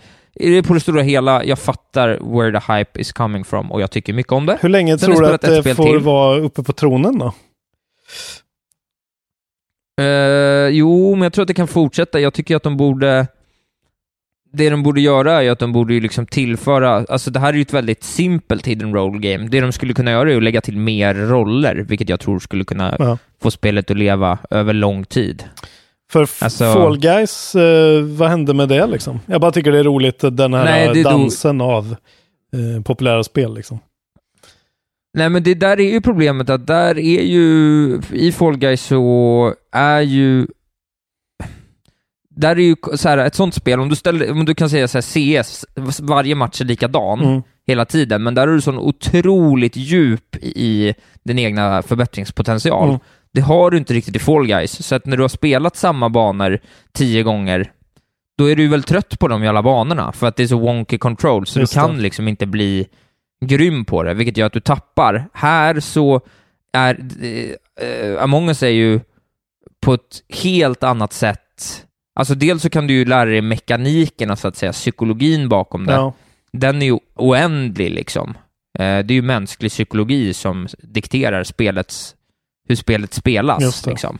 på 0.66 0.74
det 0.74 0.80
stora 0.80 1.02
hela, 1.02 1.44
jag 1.44 1.58
fattar 1.58 2.08
where 2.38 2.60
the 2.60 2.72
hype 2.72 3.00
is 3.00 3.12
coming 3.12 3.44
from, 3.44 3.72
och 3.72 3.80
jag 3.80 3.90
tycker 3.90 4.12
mycket 4.12 4.32
om 4.32 4.46
det. 4.46 4.58
Hur 4.60 4.68
länge 4.68 4.98
Sen 4.98 5.10
tror 5.12 5.22
du 5.22 5.34
att 5.34 5.44
ett 5.44 5.64
det 5.64 5.74
får 5.74 5.84
till. 5.84 5.98
vara 5.98 6.38
uppe 6.38 6.62
på 6.62 6.72
tronen 6.72 7.18
då? 7.18 7.32
Eh, 10.00 10.68
jo, 10.68 11.14
men 11.14 11.22
jag 11.22 11.32
tror 11.32 11.42
att 11.42 11.48
det 11.48 11.54
kan 11.54 11.68
fortsätta. 11.68 12.20
Jag 12.20 12.34
tycker 12.34 12.56
att 12.56 12.62
de 12.62 12.76
borde... 12.76 13.26
Det 14.56 14.70
de 14.70 14.82
borde 14.82 15.00
göra 15.00 15.42
är 15.42 15.50
att 15.50 15.58
de 15.58 15.72
borde 15.72 15.94
ju 15.94 16.00
liksom 16.00 16.26
tillföra... 16.26 16.90
Alltså 17.08 17.30
det 17.30 17.40
här 17.40 17.48
är 17.48 17.52
ju 17.56 17.62
ett 17.62 17.72
väldigt 17.72 18.04
simpelt 18.04 18.66
hidden 18.66 18.94
roll 18.94 19.18
game. 19.20 19.48
Det 19.48 19.60
de 19.60 19.72
skulle 19.72 19.94
kunna 19.94 20.10
göra 20.10 20.32
är 20.32 20.36
att 20.36 20.42
lägga 20.42 20.60
till 20.60 20.76
mer 20.76 21.14
roller, 21.14 21.74
vilket 21.88 22.08
jag 22.08 22.20
tror 22.20 22.38
skulle 22.38 22.64
kunna 22.64 22.96
Ja. 22.98 23.18
få 23.42 23.50
spelet 23.50 23.90
att 23.90 23.96
leva 23.98 24.38
över 24.50 24.72
lång 24.72 25.04
tid. 25.04 25.44
För 26.12 26.20
Alltså- 26.20 26.72
Fall 26.72 26.98
Guys, 26.98 27.54
eh, 27.54 28.02
vad 28.02 28.28
hände 28.28 28.54
med 28.54 28.68
det 28.68 28.86
liksom? 28.86 29.20
Jag 29.26 29.40
bara 29.40 29.52
tycker 29.52 29.72
det 29.72 29.78
är 29.78 29.84
roligt 29.84 30.18
den 30.32 30.54
här 30.54 30.64
Nej, 30.64 31.02
dansen 31.02 31.60
av 31.60 31.96
eh, 32.52 32.82
populära 32.82 33.24
spel 33.24 33.54
liksom. 33.54 33.78
Nej, 35.16 35.28
men 35.28 35.42
det 35.42 35.54
där 35.54 35.80
är 35.80 35.92
ju 35.92 36.00
problemet 36.00 36.50
att 36.50 36.66
där 36.66 36.98
är 36.98 37.22
ju... 37.22 38.00
I 38.12 38.32
Fall 38.32 38.56
Guys 38.56 38.82
så 38.82 39.54
är 39.72 40.00
ju... 40.00 40.46
Där 42.36 42.50
är 42.56 42.60
ju 42.60 42.76
så 42.94 43.08
här, 43.08 43.18
ett 43.18 43.34
sånt 43.34 43.54
spel, 43.54 43.80
om 43.80 43.88
du, 43.88 43.96
ställer, 43.96 44.30
om 44.30 44.44
du 44.44 44.54
kan 44.54 44.70
säga 44.70 44.88
så 44.88 44.98
här 44.98 45.42
CS, 45.42 45.64
varje 46.00 46.34
match 46.34 46.60
är 46.60 46.64
likadan 46.64 47.20
Mm. 47.24 47.42
hela 47.66 47.84
tiden, 47.84 48.22
men 48.22 48.34
där 48.34 48.46
har 48.46 48.54
du 48.54 48.60
sån 48.60 48.78
otroligt 48.78 49.76
djup 49.76 50.36
i 50.42 50.94
din 51.24 51.38
egna 51.38 51.82
förbättringspotential. 51.82 52.88
Mm. 52.88 53.00
Det 53.32 53.40
har 53.40 53.70
du 53.70 53.78
inte 53.78 53.94
riktigt 53.94 54.16
i 54.16 54.18
Fall 54.18 54.46
Guys, 54.46 54.86
så 54.86 54.94
att 54.94 55.06
när 55.06 55.16
du 55.16 55.22
har 55.22 55.28
spelat 55.28 55.76
samma 55.76 56.08
banor 56.08 56.58
tio 56.92 57.22
gånger, 57.22 57.72
då 58.38 58.50
är 58.50 58.56
du 58.56 58.68
väl 58.68 58.82
trött 58.82 59.18
på 59.18 59.28
de 59.28 59.44
jävla 59.44 59.62
banorna, 59.62 60.12
för 60.12 60.26
att 60.26 60.36
det 60.36 60.42
är 60.42 60.46
så 60.46 60.58
wonky 60.58 60.98
control, 60.98 61.46
så 61.46 61.60
Just 61.60 61.72
du 61.74 61.80
kan 61.80 61.96
det. 61.96 62.02
liksom 62.02 62.28
inte 62.28 62.46
bli 62.46 62.86
grym 63.44 63.84
på 63.84 64.02
det, 64.02 64.14
vilket 64.14 64.36
gör 64.36 64.46
att 64.46 64.52
du 64.52 64.60
tappar. 64.60 65.28
Här 65.32 65.80
så 65.80 66.20
är... 66.72 67.00
Eh, 67.80 68.22
Among 68.22 68.48
us 68.48 68.62
är 68.62 68.68
ju 68.68 69.00
på 69.80 69.94
ett 69.94 70.22
helt 70.44 70.82
annat 70.82 71.12
sätt 71.12 71.85
Alltså 72.16 72.34
dels 72.34 72.62
så 72.62 72.70
kan 72.70 72.86
du 72.86 72.94
ju 72.94 73.04
lära 73.04 73.30
dig 73.30 73.40
mekaniken, 73.40 74.36
så 74.36 74.48
att 74.48 74.56
säga, 74.56 74.72
psykologin 74.72 75.48
bakom 75.48 75.86
det. 75.86 75.92
Ja. 75.92 76.12
Den 76.52 76.82
är 76.82 76.86
ju 76.86 76.98
oändlig 77.14 77.90
liksom. 77.90 78.30
Eh, 78.78 78.98
det 78.98 79.12
är 79.12 79.12
ju 79.12 79.22
mänsklig 79.22 79.70
psykologi 79.70 80.34
som 80.34 80.68
dikterar 80.78 81.44
spelets, 81.44 82.14
hur 82.68 82.76
spelet 82.76 83.14
spelas. 83.14 83.82
Det. 83.82 83.90
Liksom. 83.90 84.18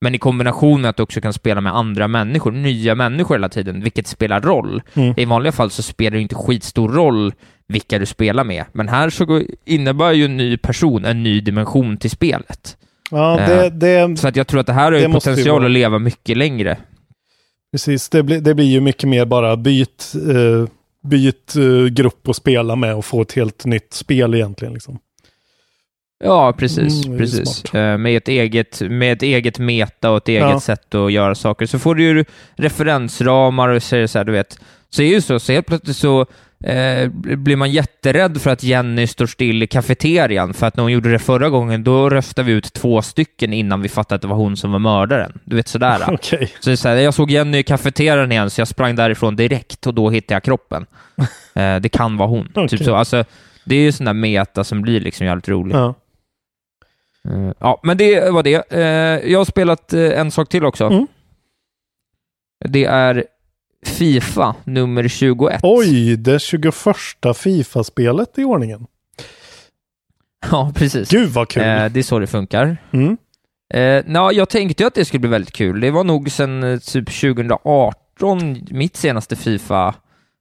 Men 0.00 0.14
i 0.14 0.18
kombination 0.18 0.80
med 0.80 0.88
att 0.90 0.96
du 0.96 1.02
också 1.02 1.20
kan 1.20 1.32
spela 1.32 1.60
med 1.60 1.76
andra 1.76 2.08
människor, 2.08 2.52
nya 2.52 2.94
människor 2.94 3.34
hela 3.34 3.48
tiden, 3.48 3.82
vilket 3.82 4.06
spelar 4.06 4.40
roll. 4.40 4.82
Mm. 4.94 5.14
I 5.16 5.24
vanliga 5.24 5.52
fall 5.52 5.70
så 5.70 5.82
spelar 5.82 6.16
det 6.16 6.22
inte 6.22 6.34
skitstor 6.34 6.88
roll 6.88 7.32
vilka 7.68 7.98
du 7.98 8.06
spelar 8.06 8.44
med, 8.44 8.64
men 8.72 8.88
här 8.88 9.10
så 9.10 9.42
innebär 9.64 10.12
ju 10.12 10.24
en 10.24 10.36
ny 10.36 10.56
person 10.56 11.04
en 11.04 11.22
ny 11.22 11.40
dimension 11.40 11.96
till 11.96 12.10
spelet. 12.10 12.76
Ja, 13.10 13.40
Eh, 13.40 13.48
det, 13.48 13.70
det, 13.70 14.16
Så 14.16 14.28
att 14.28 14.36
jag 14.36 14.46
tror 14.46 14.60
att 14.60 14.66
det 14.66 14.72
här 14.72 14.84
har 14.84 14.92
Det 14.92 15.00
ju 15.00 15.12
potential 15.12 15.64
att 15.64 15.70
leva 15.70 15.98
mycket 15.98 16.36
längre. 16.36 16.76
Precis. 17.76 18.08
Det, 18.08 18.22
blir- 18.22 18.40
det 18.40 18.54
blir 18.54 18.64
ju 18.66 18.80
mycket 18.80 19.08
mer 19.08 19.24
bara 19.24 19.56
byt, 19.56 20.12
eh, 20.30 20.68
byt 21.10 21.56
eh, 21.56 21.84
grupp 21.86 22.28
att 22.28 22.36
spela 22.36 22.76
med 22.76 22.94
och 22.94 23.04
få 23.04 23.22
ett 23.22 23.32
helt 23.32 23.64
nytt 23.64 23.92
spel 23.92 24.34
egentligen. 24.34 24.74
Liksom. 24.74 24.98
Ja, 26.24 26.52
precis. 26.58 27.06
Mm, 27.06 27.18
precis. 27.18 27.64
Eh, 27.74 27.98
Med, 27.98 28.16
ett 28.16 28.28
eget, 28.28 28.80
med 28.80 29.12
ett 29.12 29.22
eget 29.22 29.58
meta 29.58 30.10
och 30.10 30.16
ett 30.16 30.28
eget 30.28 30.42
Ja. 30.42 30.60
sätt 30.60 30.94
att 30.94 31.12
göra 31.12 31.34
saker. 31.34 31.66
Så 31.66 31.78
får 31.78 31.94
du 31.94 32.02
ju 32.04 32.24
referensramar 32.56 33.68
och 33.68 33.82
säger 33.82 34.06
så 34.06 34.18
här, 34.18 34.24
du 34.24 34.32
vet. 34.32 34.58
Så 34.90 35.02
är 35.02 35.06
det 35.06 35.12
ju 35.12 35.20
så, 35.20 35.38
så 35.38 35.52
helt 35.52 35.66
plötsligt 35.66 35.96
så 35.96 36.26
eh, 36.64 37.08
blir 37.36 37.56
man 37.56 37.70
jätterädd 37.70 38.40
för 38.40 38.50
att 38.50 38.62
Jenny 38.62 39.06
står 39.06 39.26
still 39.26 39.62
i 39.62 39.66
kafeterian, 39.66 40.54
för 40.54 40.66
att 40.66 40.76
när 40.76 40.82
hon 40.82 40.92
gjorde 40.92 41.12
det 41.12 41.18
förra 41.18 41.48
gången, 41.50 41.84
då 41.84 42.10
röstade 42.10 42.46
vi 42.46 42.52
ut 42.52 42.72
två 42.72 43.02
stycken 43.02 43.52
innan 43.52 43.82
vi 43.82 43.88
fattade 43.88 44.14
att 44.16 44.22
det 44.22 44.28
var 44.28 44.36
hon 44.36 44.56
som 44.56 44.72
var 44.72 44.78
mördaren. 44.78 45.38
Du 45.44 45.56
vet 45.56 45.68
sådär. 45.68 46.04
Okej. 46.08 46.52
Så 46.60 46.70
det 46.70 46.74
är 46.74 46.76
så 46.76 46.88
här, 46.88 46.96
jag 46.96 47.14
såg 47.14 47.30
Jenny 47.30 47.58
i 47.58 47.62
kafeterian 47.62 48.32
igen, 48.32 48.50
så 48.50 48.60
jag 48.60 48.68
sprang 48.68 48.96
därifrån 48.96 49.36
direkt 49.36 49.86
och 49.86 49.94
då 49.94 50.10
hittade 50.10 50.34
jag 50.34 50.42
kroppen. 50.42 50.86
Eh, 51.54 51.76
det 51.80 51.88
kan 51.88 52.16
vara 52.16 52.28
hon. 52.28 52.48
Okej. 52.54 52.68
Typ 52.68 52.84
så. 52.84 52.94
Alltså, 52.94 53.24
det 53.64 53.76
är 53.76 53.80
ju 53.80 53.92
sån 53.92 54.06
där 54.06 54.12
meta 54.12 54.64
som 54.64 54.82
blir 54.82 55.00
liksom 55.00 55.26
jävligt 55.26 55.48
rolig. 55.48 55.74
Ja. 55.74 55.94
Eh, 57.28 57.52
Ja, 57.60 57.80
men 57.82 57.96
det 57.96 58.30
var 58.30 58.42
det. 58.42 58.72
Eh, 58.72 59.30
Jag 59.32 59.38
har 59.38 59.44
spelat 59.44 59.92
eh, 59.92 60.20
en 60.20 60.30
sak 60.30 60.48
till 60.48 60.64
också. 60.64 60.84
Mm. 60.84 61.06
Det 62.64 62.84
är 62.84 63.24
Fifa 63.86 64.54
nummer 64.64 65.08
21. 65.08 65.60
Oj, 65.62 66.16
det 66.16 66.38
21 66.42 66.74
Fifa-spelet 67.36 68.38
i 68.38 68.44
ordningen. 68.44 68.86
Ja, 70.50 70.72
precis. 70.74 71.10
Gud 71.10 71.28
vad 71.30 71.48
kul. 71.48 71.62
Eh, 71.62 71.86
Det 71.86 72.00
är 72.00 72.02
så 72.02 72.18
det 72.18 72.26
funkar. 72.26 72.76
Mm. 72.92 73.16
Eh, 73.74 74.04
na, 74.06 74.32
jag 74.32 74.48
tänkte 74.48 74.82
ju 74.82 74.86
att 74.86 74.94
det 74.94 75.04
skulle 75.04 75.20
bli 75.20 75.30
väldigt 75.30 75.52
kul. 75.54 75.80
Det 75.80 75.90
var 75.90 76.04
nog 76.04 76.30
sedan 76.30 76.62
eh, 76.62 76.78
typ 76.78 77.20
2018, 77.20 78.66
mitt 78.70 78.96
senaste 78.96 79.36
Fifa, 79.36 79.94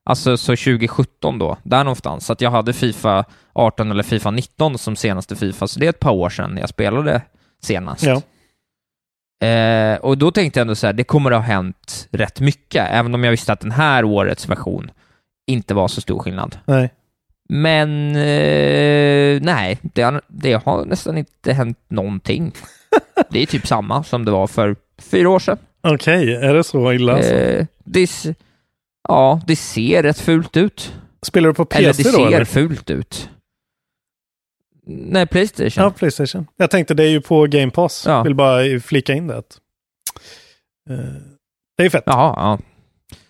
alltså 0.05 0.38
så 0.38 0.51
2017 0.51 1.39
då, 1.39 1.57
där 1.63 1.84
någonstans. 1.84 2.26
Så 2.26 2.34
att 2.34 2.41
jag 2.41 2.51
hade 2.51 2.73
Fifa 2.73 3.26
18 3.53 3.91
eller 3.91 4.03
Fifa 4.03 4.31
19 4.31 4.77
som 4.77 4.95
senaste 4.95 5.35
Fifa, 5.35 5.67
så 5.67 5.80
det 5.80 5.85
är 5.85 5.89
ett 5.89 5.99
par 5.99 6.11
år 6.11 6.30
sedan 6.30 6.57
jag 6.57 6.69
spelade 6.69 7.22
senast. 7.63 8.03
Ja. 8.03 8.22
Eh, 9.44 9.98
och 9.98 10.18
då 10.18 10.32
tänkte 10.32 10.60
jag 10.60 10.62
ändå 10.62 10.76
så 10.76 10.86
här, 10.88 10.94
det 10.94 11.03
kommer 11.03 11.32
att 11.32 11.38
ha 11.38 11.44
hänt 11.44 12.07
rätt 12.12 12.40
mycket, 12.40 12.88
även 12.91 13.14
om 13.14 13.24
jag 13.24 13.32
visste 13.32 13.53
att 13.53 13.60
den 13.60 13.72
här 13.72 14.03
årets 14.03 14.49
version 14.49 14.91
inte 15.48 15.74
var 15.74 15.88
så 15.88 16.02
stor 16.02 16.20
skillnad. 16.20 16.57
Nej. 16.66 16.90
Men 17.49 18.16
eh, 18.16 19.41
nej, 19.41 19.80
det 19.82 20.02
har, 20.02 20.22
det 20.28 20.53
har 20.66 20.86
nästan 20.86 21.18
inte 21.18 21.53
hänt 21.53 21.80
någonting. 21.88 22.52
det 23.30 23.41
är 23.41 23.45
typ 23.45 23.68
samma 23.68 24.03
som 24.03 24.26
det 24.26 24.32
var 24.32 24.48
för 24.48 24.76
fyra 24.98 25.30
år 25.30 25.40
sedan. 25.40 25.57
Okej, 25.84 26.36
är 26.36 26.53
det 26.53 26.64
så 26.64 26.94
illa 26.94 27.14
alltså? 27.14 27.34
Eh, 27.34 27.66
det, 27.84 28.10
ja, 29.07 29.41
det 29.48 29.56
ser 29.56 30.03
rätt 30.03 30.20
fult 30.20 30.57
ut. 30.57 30.94
Spelar 31.22 31.49
du 31.49 31.53
på 31.53 31.68
eller 31.72 31.90
PC 31.94 32.03
det 32.03 32.12
då? 32.12 32.18
ser 32.18 32.28
Eller? 32.28 32.45
fult 32.45 32.90
ut. 32.90 33.30
Nej, 34.88 35.28
Playstation. 35.28 35.84
Ja, 35.84 35.91
Playstation. 35.91 36.48
Jag 36.57 36.70
tänkte 36.72 36.94
det 36.94 37.03
är 37.03 37.10
ju 37.10 37.22
på 37.22 37.44
Game 37.45 37.72
Pass. 37.72 38.03
Ja. 38.07 38.24
Vill 38.24 38.36
bara 38.36 38.80
flika 38.80 39.14
in 39.14 39.28
det. 39.28 39.36
eh, 39.36 40.95
det 41.78 41.82
är 41.82 41.84
ju 41.84 41.90
fett. 41.90 42.03
Jaha, 42.06 42.34
ja. 42.38 42.60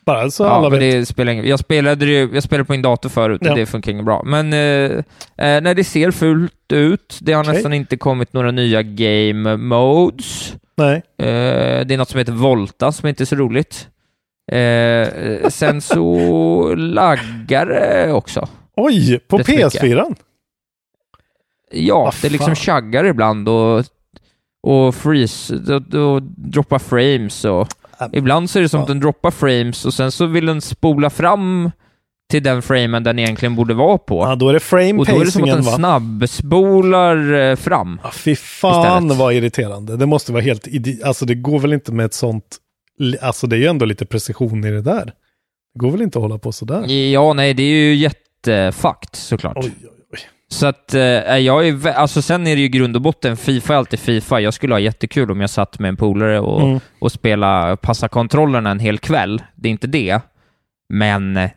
Bara 0.06 0.32
så 0.32 0.44
ja, 0.44 0.50
alla 0.50 0.70
men 0.70 0.80
vet. 0.80 0.92
det 0.94 1.06
spelar 1.06 1.32
ingen 1.32 1.46
Jag 1.48 1.60
spelade, 1.60 2.06
det, 2.06 2.12
jag 2.34 2.44
spelade 2.44 2.66
på 2.66 2.72
min 2.72 2.82
dator 2.82 3.10
förut 3.10 3.42
och 3.42 3.48
Ja. 3.48 3.56
det 3.56 3.66
funkar 3.66 3.92
inget 3.92 4.06
bra. 4.06 4.24
Men 4.26 4.54
eh, 4.54 4.92
eh, 5.38 5.62
nej, 5.62 5.76
det 5.76 5.84
ser 5.84 6.12
fult 6.12 6.72
ut. 6.74 7.18
Det 7.22 7.34
har 7.34 7.44
Okej. 7.44 7.54
nästan 7.54 7.74
inte 7.74 7.98
kommit 7.98 8.34
några 8.34 8.52
nya 8.52 8.84
game 8.84 9.58
modes. 9.58 10.54
Nej. 10.78 10.96
Eh, 11.18 11.86
det 11.86 11.94
är 11.94 11.98
något 11.98 12.10
som 12.10 12.18
heter 12.18 12.32
Volta 12.34 12.92
som 12.92 13.10
inte 13.10 13.24
är 13.24 13.26
så 13.26 13.36
roligt. 13.36 13.88
Eh, 14.52 15.50
sen 15.50 15.82
så 15.82 16.76
laggar 16.78 17.66
det 17.66 18.12
också. 18.14 18.48
Oj, 18.76 19.20
på 19.28 19.38
Rätt 19.38 19.48
mycket. 19.48 19.82
PS4? 21.72 21.88
Ja, 21.88 22.04
Vad 22.04 22.14
det 22.22 22.30
liksom 22.30 22.56
fan. 22.56 22.56
chaggar 22.56 23.06
ibland 23.06 23.50
och, 23.50 23.84
och 24.64 24.96
freeze, 24.96 25.56
och, 25.56 25.94
och 25.94 26.22
droppar 26.24 26.80
frames 26.80 27.46
och 27.46 27.68
ibland 28.12 28.50
så 28.50 28.60
är 28.60 28.64
det 28.64 28.70
som 28.70 28.82
att 28.82 28.88
den 28.88 29.00
droppar 29.00 29.32
frames 29.32 29.86
och 29.86 29.94
sen 29.94 30.12
så 30.12 30.26
vill 30.26 30.46
den 30.46 30.62
spola 30.62 31.10
fram 31.10 31.72
till 32.30 32.44
den 32.44 32.62
framen 32.62 33.04
den 33.04 33.20
egentligen 33.20 33.56
borde 33.56 33.74
vara 33.74 33.98
på. 33.98 34.24
Ja, 34.24 34.36
då 34.36 34.50
är 34.50 34.54
det 34.54 34.60
frame 34.60 34.94
och 34.94 35.06
då 35.06 35.22
är 35.22 35.26
det 35.26 35.32
som 35.32 35.44
att 35.44 35.50
den 35.50 35.62
va? 35.62 35.72
snabbspolar 35.72 37.34
eh, 37.34 37.56
fram. 37.56 38.00
Ja, 38.04 38.12
fy 38.12 38.36
fan 38.36 39.04
istället. 39.04 39.18
vad 39.18 39.34
irriterande. 39.34 39.98
Det 39.98 40.06
måste 40.06 40.32
vara 40.32 40.44
helt 40.44 40.68
Alltså 41.04 41.26
det 41.26 41.36
går 41.36 41.60
väl 41.60 41.74
inte 41.74 41.92
med 41.92 42.06
ett 42.06 42.14
sånt... 42.14 42.58
Alltså 43.22 43.48
det 43.48 43.56
är 43.56 43.60
ju 43.60 43.66
ändå 43.68 43.86
lite 43.86 44.06
precision 44.06 44.64
i 44.66 44.72
det 44.72 44.82
där. 44.82 45.06
Det 45.74 45.80
går 45.80 45.92
väl 45.92 46.02
inte 46.02 46.18
att 46.18 46.24
hålla 46.24 46.38
på 46.38 46.52
sådär? 46.52 46.88
Ja, 46.92 47.34
nej, 47.34 47.54
det 47.54 47.64
är 47.64 47.76
ju 47.76 47.96
jättefucked 47.96 49.16
såklart. 49.16 49.58
Oj, 49.58 49.72
oj. 49.84 49.95
Så 50.48 50.68
att 50.68 50.94
eh, 50.94 51.02
jag 51.38 51.68
är, 51.68 51.88
alltså 51.88 52.22
sen 52.22 52.48
är 52.48 52.56
det 52.56 52.62
ju 52.62 52.68
grund 52.68 52.96
och 52.96 53.02
botten, 53.02 53.38
Fifa 53.38 53.74
är 53.74 53.78
alltid 53.78 54.00
Fifa. 54.00 54.40
Jag 54.40 54.54
skulle 54.54 54.74
ha 54.74 54.80
jättekul 54.80 55.32
om 55.32 55.42
jag 55.42 55.50
satt 55.50 55.80
med 55.80 55.90
en 55.90 55.98
polare 55.98 56.40
och, 56.40 56.62
Mm. 56.62 56.80
och 57.00 57.12
spela, 57.12 57.78
passa 57.78 58.08
kontrollerna 58.08 58.72
en 58.72 58.80
hel 58.80 58.98
kväll. 58.98 59.44
Det 59.56 59.70
är 59.70 59.72
inte 59.72 59.88
det, 59.88 60.20
men 60.90 61.38
eh, 61.38 61.50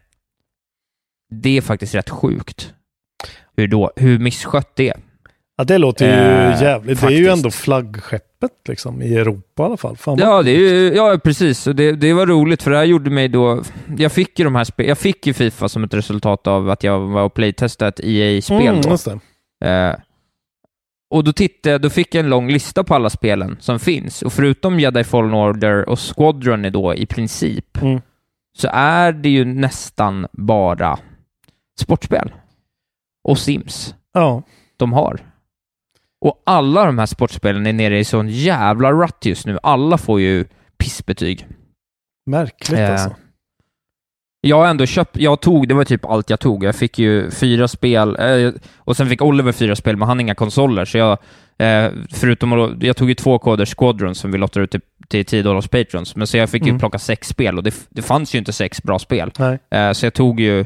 det 1.30 1.56
är 1.56 1.60
faktiskt 1.60 1.94
rätt 1.94 2.10
sjukt 2.10 2.74
hur, 3.56 3.68
då, 3.68 3.92
hur 3.96 4.18
misskött 4.18 4.76
det 4.76 4.88
är. 4.88 4.96
Ja, 5.60 5.64
det 5.64 5.78
låter 5.78 6.06
ju 6.06 6.12
Eh, 6.12 6.62
jävligt. 6.62 7.00
Det 7.00 7.06
är 7.06 7.10
ju 7.10 7.16
faktiskt. 7.26 7.36
ändå 7.36 7.50
flaggskeppet 7.50 8.50
liksom 8.68 9.02
i 9.02 9.14
Europa 9.14 9.62
i 9.62 9.66
alla 9.66 9.76
fall. 9.76 9.96
Fan, 9.96 10.18
Ja, 10.18 10.42
det 10.42 10.50
är 10.50 10.58
ju, 10.58 10.94
ja 10.94 11.18
precis. 11.24 11.64
Det, 11.64 11.92
det 11.92 12.12
var 12.12 12.26
roligt, 12.26 12.62
för 12.62 12.70
det 12.70 12.76
här 12.76 12.84
gjorde 12.84 13.10
mig 13.10 13.28
då... 13.28 13.62
Jag 13.98 14.12
fick 14.12 14.38
ju 14.38 14.44
de 14.44 14.54
här 14.54 14.64
spe, 14.64 14.84
Jag 14.84 14.98
fick 14.98 15.26
ju 15.26 15.32
Fifa 15.32 15.68
som 15.68 15.84
ett 15.84 15.94
resultat 15.94 16.46
av 16.46 16.70
att 16.70 16.84
jag 16.84 17.00
var 17.00 17.22
och 17.22 17.34
playtestade 17.34 17.88
ett 17.88 18.00
EA-spel 18.04 18.80
mm. 18.84 19.18
Eh, 19.64 19.96
och 21.10 21.24
då 21.24 21.32
tittade 21.32 21.78
då 21.78 21.90
fick 21.90 22.14
jag 22.14 22.24
en 22.24 22.30
lång 22.30 22.50
lista 22.50 22.84
på 22.84 22.94
alla 22.94 23.10
spelen 23.10 23.56
som 23.60 23.78
finns. 23.78 24.22
Och 24.22 24.32
förutom 24.32 24.80
Jedi 24.80 25.04
Fallen 25.04 25.34
Order 25.34 25.88
och 25.88 25.98
Squadron 26.16 26.64
är 26.64 26.70
då 26.70 26.94
i 26.94 27.06
princip, 27.06 27.82
Mm. 27.82 28.00
så 28.58 28.68
är 28.72 29.12
det 29.12 29.28
ju 29.28 29.44
nästan 29.44 30.26
bara 30.32 30.98
sportspel. 31.80 32.32
Och 33.24 33.38
Sims 33.38 33.94
Ja. 34.14 34.42
de 34.76 34.92
har. 34.92 35.20
Och 36.20 36.42
alla 36.46 36.84
de 36.84 36.98
här 36.98 37.06
sportspelen 37.06 37.66
är 37.66 37.72
nere 37.72 37.98
i 37.98 38.04
sån 38.04 38.28
jävla 38.28 38.92
rutt 38.92 39.24
just 39.24 39.46
nu. 39.46 39.58
Alla 39.62 39.98
får 39.98 40.20
ju 40.20 40.44
pissbetyg. 40.78 41.46
Märkligt 42.26 42.78
Eh, 42.80 42.92
alltså. 42.92 43.14
Jag 44.40 44.56
har 44.58 44.66
ändå 44.66 44.86
köpt, 44.86 45.16
jag 45.16 45.40
tog, 45.40 45.68
det 45.68 45.74
var 45.74 45.84
typ 45.84 46.04
allt 46.04 46.30
jag 46.30 46.40
tog. 46.40 46.64
Jag 46.64 46.74
fick 46.76 46.98
ju 46.98 47.30
fyra 47.30 47.68
spel, 47.68 48.16
eh, 48.18 48.52
och 48.76 48.96
sen 48.96 49.08
fick 49.08 49.22
Oliver 49.22 49.52
fyra 49.52 49.76
spel, 49.76 49.96
men 49.96 50.08
han 50.08 50.16
har 50.16 50.22
inga 50.22 50.34
konsoler, 50.34 50.84
så 50.84 50.98
jag, 50.98 51.18
eh, 51.58 51.90
förutom, 52.12 52.52
att- 52.52 52.82
jag 52.82 52.96
tog 52.96 53.08
ju 53.08 53.14
två 53.14 53.38
koder 53.38 53.66
Squadron 53.66 54.14
som 54.14 54.30
vi 54.32 54.38
lottar 54.38 54.60
ut 54.60 54.70
till, 54.70 54.80
till 55.08 55.24
10 55.24 55.42
dollars 55.42 55.68
patrons, 55.68 56.16
men 56.16 56.26
så 56.26 56.36
jag 56.36 56.50
fick 56.50 56.62
ju 56.62 56.68
Mm. 56.68 56.78
plocka 56.78 56.98
sex 56.98 57.28
spel, 57.28 57.56
och 57.56 57.62
det, 57.64 57.74
det 57.90 58.02
fanns 58.02 58.34
ju 58.34 58.38
inte 58.38 58.52
sex 58.52 58.82
bra 58.82 58.98
spel. 58.98 59.30
Eh, 59.70 59.92
så 59.92 60.06
jag 60.06 60.14
tog 60.14 60.40
ju 60.40 60.64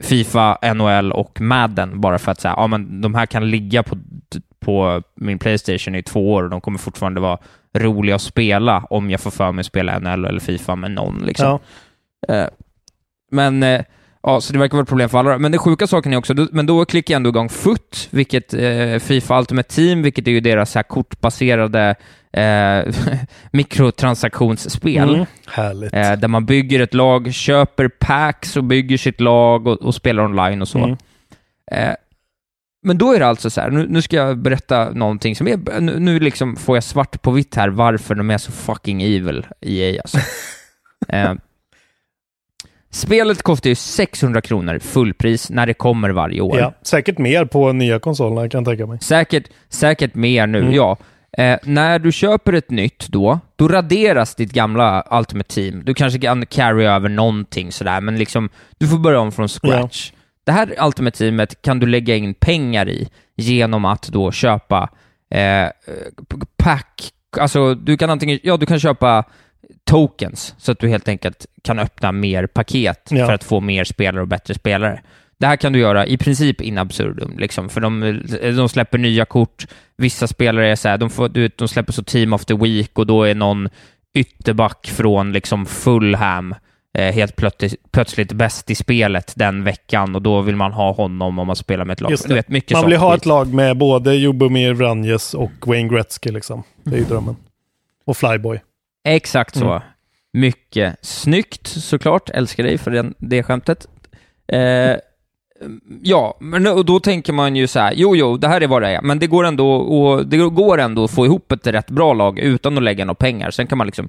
Fifa, 0.00 0.58
NHL 0.74 1.12
och 1.12 1.40
Madden 1.40 2.00
bara 2.00 2.18
för 2.18 2.32
att 2.32 2.40
säga, 2.40 2.54
ja 2.56 2.66
men 2.66 3.00
de 3.00 3.14
här 3.14 3.26
kan 3.26 3.50
ligga 3.50 3.82
på, 3.82 3.96
på 4.64 5.02
min 5.14 5.38
Playstation 5.38 5.94
i 5.94 6.02
två 6.02 6.32
år 6.32 6.42
och 6.42 6.50
de 6.50 6.60
kommer 6.60 6.78
fortfarande 6.78 7.20
vara 7.20 7.38
roliga 7.78 8.14
att 8.14 8.22
spela 8.22 8.78
om 8.90 9.10
jag 9.10 9.20
får 9.20 9.30
för 9.30 9.52
mig 9.52 9.60
att 9.60 9.66
spela 9.66 9.98
NHL 9.98 10.24
eller 10.24 10.40
Fifa 10.40 10.76
med 10.76 10.90
någon 10.90 11.22
liksom. 11.26 11.58
Ja. 12.28 12.34
Eh, 12.34 12.48
men, 13.30 13.62
eh, 13.62 13.80
ja, 14.22 14.40
så 14.40 14.52
det 14.52 14.58
verkar 14.58 14.72
vara 14.76 14.82
ett 14.82 14.88
problem 14.88 15.08
för 15.08 15.18
alla. 15.18 15.38
Men 15.38 15.52
den 15.52 15.58
sjuka 15.58 15.86
saken 15.86 16.12
är 16.12 16.16
också, 16.16 16.34
då- 16.34 16.48
men 16.52 16.66
då 16.66 16.84
klickar 16.84 17.14
jag 17.14 17.16
ändå 17.16 17.30
igång 17.30 17.48
FUT, 17.48 18.08
vilket 18.10 18.54
eh, 18.54 18.98
Fifa 18.98 19.38
Ultimate 19.38 19.74
Team, 19.74 20.02
vilket 20.02 20.26
är 20.26 20.32
ju 20.32 20.40
deras 20.40 20.70
så 20.70 20.78
här 20.78 20.82
kortbaserade 20.84 21.94
eh, 22.32 22.94
mikrotransaktionsspel. 23.52 25.14
Mm. 25.14 25.26
Härligt. 25.46 25.94
Eh, 25.94 26.12
där 26.12 26.28
man 26.28 26.46
bygger 26.46 26.80
ett 26.80 26.94
lag, 26.94 27.34
köper 27.34 27.88
packs 27.88 28.56
och 28.56 28.64
bygger 28.64 28.96
sitt 28.96 29.20
lag 29.20 29.66
och, 29.66 29.82
och 29.82 29.94
spelar 29.94 30.24
online 30.24 30.62
och 30.62 30.68
så. 30.68 30.78
Mm. 30.78 30.96
Men 32.84 32.98
då 32.98 33.12
är 33.12 33.18
det 33.20 33.26
alltså 33.26 33.50
så 33.50 33.60
här, 33.60 33.70
nu, 33.70 33.86
nu 33.88 34.02
ska 34.02 34.16
jag 34.16 34.38
berätta 34.38 34.90
någonting 34.90 35.36
som 35.36 35.48
är, 35.48 35.80
nu, 35.80 35.98
nu 35.98 36.18
liksom 36.20 36.56
får 36.56 36.76
jag 36.76 36.84
svart 36.84 37.22
på 37.22 37.30
vitt 37.30 37.54
här 37.54 37.68
varför 37.68 38.14
de 38.14 38.30
är 38.30 38.38
så 38.38 38.52
fucking 38.52 39.02
evil, 39.02 39.46
EA 39.60 40.00
alltså. 40.00 40.18
Eh, 41.08 41.32
spelet 42.90 43.42
kostar 43.42 43.70
ju 43.70 43.74
600 43.74 44.40
kronor 44.40 44.78
fullpris 44.78 45.50
när 45.50 45.66
det 45.66 45.74
kommer 45.74 46.10
varje 46.10 46.40
år. 46.40 46.58
Ja, 46.58 46.72
säkert 46.82 47.18
mer 47.18 47.44
på 47.44 47.72
nya 47.72 47.98
konsolerna 47.98 48.48
kan 48.48 48.58
jag 48.58 48.66
tänka 48.68 48.86
mig. 48.86 48.98
Säkert, 49.00 49.44
säkert 49.68 50.14
mer 50.14 50.46
nu, 50.46 50.58
Mm. 50.58 50.72
ja. 50.72 50.96
Eh, 51.38 51.58
när 51.62 51.98
du 51.98 52.12
köper 52.12 52.52
ett 52.52 52.70
nytt 52.70 53.08
då, 53.08 53.40
då 53.56 53.68
raderas 53.68 54.34
ditt 54.34 54.52
gamla 54.52 55.06
Ultimate 55.10 55.54
Team. 55.54 55.82
Du 55.84 55.94
kanske 55.94 56.18
kan 56.18 56.46
carry 56.46 56.84
över 56.84 57.08
någonting 57.08 57.72
sådär, 57.72 58.00
men 58.00 58.18
liksom, 58.18 58.48
du 58.78 58.88
får 58.88 58.98
börja 58.98 59.20
om 59.20 59.32
från 59.32 59.48
scratch. 59.48 60.12
Det 60.44 60.52
här 60.52 60.74
Ultimate 60.86 61.18
Teamet 61.18 61.62
kan 61.62 61.78
du 61.78 61.86
lägga 61.86 62.16
in 62.16 62.34
pengar 62.34 62.88
i 62.88 63.08
genom 63.36 63.84
att 63.84 64.02
då 64.08 64.32
köpa 64.32 64.88
eh, 65.30 65.68
pack, 66.56 67.12
alltså 67.40 67.74
du 67.74 67.96
kan 67.96 68.10
antingen, 68.10 68.38
ja 68.42 68.56
du 68.56 68.66
kan 68.66 68.80
köpa 68.80 69.24
tokens, 69.84 70.54
så 70.58 70.72
att 70.72 70.78
du 70.78 70.88
helt 70.88 71.08
enkelt 71.08 71.46
kan 71.62 71.78
öppna 71.78 72.12
mer 72.12 72.46
paket 72.46 73.08
Ja. 73.10 73.26
för 73.26 73.32
att 73.32 73.44
få 73.44 73.60
mer 73.60 73.84
spelare 73.84 74.22
och 74.22 74.28
bättre 74.28 74.54
spelare. 74.54 75.00
Det 75.38 75.46
här 75.46 75.56
kan 75.56 75.72
du 75.72 75.78
göra 75.78 76.06
i 76.06 76.16
princip 76.16 76.60
in 76.60 76.78
absurdum, 76.78 77.38
liksom, 77.38 77.68
för 77.68 77.80
de, 77.80 78.22
de 78.56 78.68
släpper 78.68 78.98
nya 78.98 79.24
kort. 79.24 79.66
Vissa 79.96 80.26
spelare 80.26 80.68
är 80.68 80.76
så 80.76 80.88
här, 80.88 80.98
de, 80.98 81.10
får, 81.10 81.28
du 81.28 81.48
de 81.56 81.68
släpper 81.68 81.92
så 81.92 82.02
Team 82.02 82.32
of 82.32 82.44
the 82.44 82.54
Week 82.54 82.98
och 82.98 83.06
då 83.06 83.22
är 83.22 83.34
någon 83.34 83.68
ytterback 84.14 84.86
från 84.86 85.32
liksom 85.32 85.66
Fulham 85.66 86.54
helt 86.94 87.36
plötsligt, 87.36 87.92
plötsligt 87.92 88.32
bäst 88.32 88.70
i 88.70 88.74
spelet 88.74 89.32
den 89.36 89.64
veckan 89.64 90.14
och 90.14 90.22
då 90.22 90.40
vill 90.40 90.56
man 90.56 90.72
ha 90.72 90.92
honom 90.92 91.38
om 91.38 91.46
man 91.46 91.56
spelar 91.56 91.84
med 91.84 91.92
ett 91.94 92.00
lag. 92.00 92.12
Du 92.28 92.34
vet, 92.34 92.48
mycket 92.48 92.72
Man 92.72 92.90
vill 92.90 92.98
ha 92.98 93.12
skit. 93.12 93.20
ett 93.20 93.26
lag 93.26 93.54
med 93.54 93.76
både 93.76 94.14
Jubomir 94.14 94.72
Vranjes 94.72 95.34
och 95.34 95.52
Wayne 95.66 95.88
Gretzky 95.88 96.30
liksom. 96.30 96.62
Det 96.84 96.96
är 96.96 96.98
ju 96.98 97.04
drömmen. 97.04 97.36
Och 98.04 98.16
Flyboy. 98.16 98.60
Exakt 99.04 99.58
så. 99.58 99.70
Mm. 99.70 99.82
Mycket 100.32 100.96
snyggt 101.02 101.66
såklart. 101.66 102.30
Älskar 102.30 102.64
dig 102.64 102.78
för 102.78 102.90
den, 102.90 103.14
det 103.18 103.42
skämtet. 103.42 103.86
Eh, 104.48 104.96
ja, 106.02 106.36
men 106.40 106.66
och 106.66 106.84
då 106.84 107.00
tänker 107.00 107.32
man 107.32 107.56
ju 107.56 107.66
så 107.66 107.80
här, 107.80 107.92
jo, 107.96 108.16
jo, 108.16 108.36
det 108.36 108.48
här 108.48 108.60
är 108.60 108.66
vad 108.66 108.82
det 108.82 108.88
är, 108.88 109.02
men 109.02 109.18
det 109.18 109.26
går 109.26 109.44
ändå, 109.44 109.74
och 109.74 110.26
det 110.26 110.36
går 110.36 110.78
ändå 110.78 111.04
att 111.04 111.10
få 111.10 111.26
ihop 111.26 111.52
ett 111.52 111.66
rätt 111.66 111.90
bra 111.90 112.12
lag 112.12 112.38
utan 112.38 112.76
att 112.76 112.82
lägga 112.82 113.04
några 113.04 113.14
pengar. 113.14 113.50
Sen 113.50 113.66
kan 113.66 113.78
man 113.78 113.86
liksom 113.86 114.08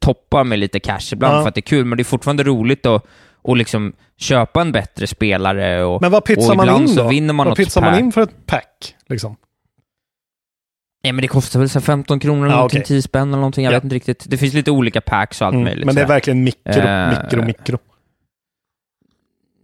toppa 0.00 0.44
med 0.44 0.58
lite 0.58 0.80
cash 0.80 1.12
ibland 1.12 1.36
Ja. 1.36 1.42
för 1.42 1.48
att 1.48 1.54
det 1.54 1.58
är 1.58 1.62
kul, 1.62 1.84
men 1.84 1.96
det 1.96 2.02
är 2.02 2.04
fortfarande 2.04 2.42
roligt 2.42 2.86
att 2.86 3.06
och 3.44 3.56
liksom 3.56 3.92
köpa 4.16 4.60
en 4.60 4.72
bättre 4.72 5.06
spelare 5.06 5.84
och, 5.84 6.00
Men 6.02 6.10
vad 6.10 6.24
pytsar 6.24 6.54
man 6.54 6.82
in 6.82 6.96
då? 6.96 7.08
vinner 7.08 7.34
man 7.34 7.46
vad 7.46 7.56
pytsar 7.56 7.80
man 7.80 7.98
in 7.98 8.12
för 8.12 8.22
ett 8.22 8.46
pack? 8.46 8.94
Liksom? 9.08 9.36
Ja, 11.02 11.12
men 11.12 11.22
det 11.22 11.28
kostar 11.28 11.60
väl 11.60 11.68
så 11.68 11.78
här 11.78 11.84
15 11.84 12.20
kronor 12.20 12.38
eller 12.44 12.50
Ja, 12.54 12.56
någonting, 12.56 12.78
okej. 12.80 12.86
10 12.86 13.02
spänn 13.02 13.28
eller 13.28 13.36
någonting, 13.36 13.64
jag 13.64 13.72
Ja. 13.72 13.76
vet 13.76 13.84
inte 13.84 13.96
riktigt. 13.96 14.24
Det 14.28 14.38
finns 14.38 14.54
lite 14.54 14.70
olika 14.70 15.00
packs 15.00 15.40
och 15.40 15.46
allt 15.46 15.54
Mm. 15.54 15.64
möjligt. 15.64 15.86
Men 15.86 15.94
det 15.94 16.00
är 16.02 16.06
verkligen 16.06 16.44
mikro, 16.44 16.72
Eh, 16.80 17.08
mikro, 17.22 17.44
mikro. 17.44 17.78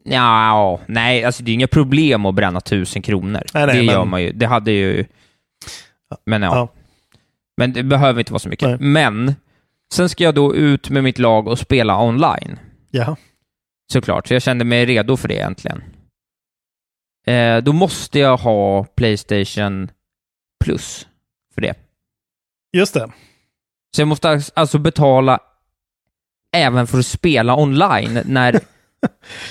Ja, 0.04 0.80
nej, 0.86 1.24
alltså 1.24 1.42
det 1.42 1.50
är 1.50 1.54
inga 1.54 1.66
problem 1.66 2.26
att 2.26 2.34
bränna 2.34 2.60
tusen 2.60 3.02
kronor. 3.02 3.42
Nej, 3.54 3.66
nej, 3.66 3.76
det 3.76 3.82
men- 3.82 3.94
gör 3.94 4.04
man 4.04 4.22
ju. 4.22 4.32
Det 4.32 4.46
hade 4.46 4.70
ju... 4.70 5.04
Men 6.26 6.42
ja. 6.42 6.54
Ja. 6.56 6.68
Men 7.56 7.72
det 7.72 7.82
behöver 7.82 8.18
inte 8.20 8.32
vara 8.32 8.38
så 8.40 8.48
mycket. 8.48 8.68
Nej. 8.68 8.78
Men, 8.80 9.34
sen 9.92 10.08
ska 10.08 10.24
jag 10.24 10.34
då 10.34 10.54
ut 10.54 10.90
med 10.90 11.04
mitt 11.04 11.18
lag 11.18 11.48
och 11.48 11.58
spela 11.58 12.02
online. 12.02 12.58
Jaha. 12.90 13.16
Såklart, 13.92 14.26
så 14.28 14.34
jag 14.34 14.42
kände 14.42 14.64
mig 14.64 14.86
redo 14.86 15.16
för 15.16 15.28
det 15.28 15.40
äntligen. 15.40 15.82
Eh, 17.26 17.56
då 17.58 17.72
måste 17.72 18.18
jag 18.18 18.36
ha 18.36 18.84
Playstation 18.84 19.90
Plus 20.64 21.06
för 21.54 21.60
det. 21.60 21.74
Just 22.76 22.94
det. 22.94 23.10
Så 23.96 24.00
jag 24.00 24.08
måste 24.08 24.40
alltså 24.54 24.78
betala 24.78 25.38
även 26.56 26.86
för 26.86 26.98
att 26.98 27.06
spela 27.06 27.56
online 27.56 28.20
när 28.24 28.60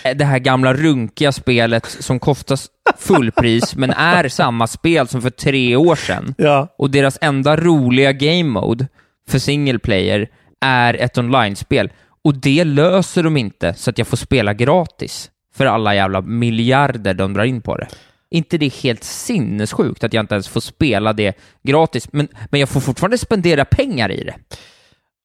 det 0.15 0.25
här 0.25 0.39
gamla 0.39 0.73
runkiga 0.73 1.31
spelet 1.31 1.85
som 1.85 2.19
kostar 2.19 2.59
fullpris 2.97 3.75
men 3.75 3.89
är 3.91 4.29
samma 4.29 4.67
spel 4.67 5.07
som 5.07 5.21
för 5.21 5.29
tre 5.29 5.75
år 5.75 5.95
sedan 5.95 6.35
Ja. 6.37 6.67
och 6.77 6.91
deras 6.91 7.17
enda 7.21 7.57
roliga 7.57 8.11
game 8.11 8.43
mode 8.43 8.87
för 9.27 9.39
single 9.39 9.79
player 9.79 10.29
är 10.61 10.93
ett 10.93 11.17
online-spel 11.17 11.91
och 12.23 12.35
det 12.35 12.63
löser 12.63 13.23
de 13.23 13.37
inte 13.37 13.73
så 13.73 13.89
att 13.89 13.97
jag 13.97 14.07
får 14.07 14.17
spela 14.17 14.53
gratis 14.53 15.31
för 15.55 15.65
alla 15.65 15.95
jävla 15.95 16.21
miljarder 16.21 17.13
de 17.13 17.33
drar 17.33 17.43
in 17.43 17.61
på 17.61 17.77
det. 17.77 17.87
inte 18.29 18.57
det 18.57 18.73
helt 18.73 19.03
sinnessjukt 19.03 20.03
att 20.03 20.13
jag 20.13 20.23
inte 20.23 20.35
ens 20.35 20.47
får 20.47 20.61
spela 20.61 21.13
det 21.13 21.37
gratis, 21.63 22.13
men, 22.13 22.27
men 22.49 22.59
jag 22.59 22.69
får 22.69 22.79
fortfarande 22.79 23.17
spendera 23.17 23.65
pengar 23.65 24.11
i 24.11 24.23
det. 24.23 24.35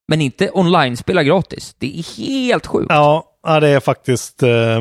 Men 0.09 0.21
inte 0.21 0.51
online-spela 0.51 1.23
gratis. 1.23 1.75
Det 1.79 1.99
är 1.99 2.17
helt 2.17 2.67
sjukt. 2.67 2.87
Ja, 2.89 3.25
ja 3.43 3.61
det 3.61 3.69
är 3.69 3.81
faktiskt... 3.81 4.43
Eh, 4.43 4.81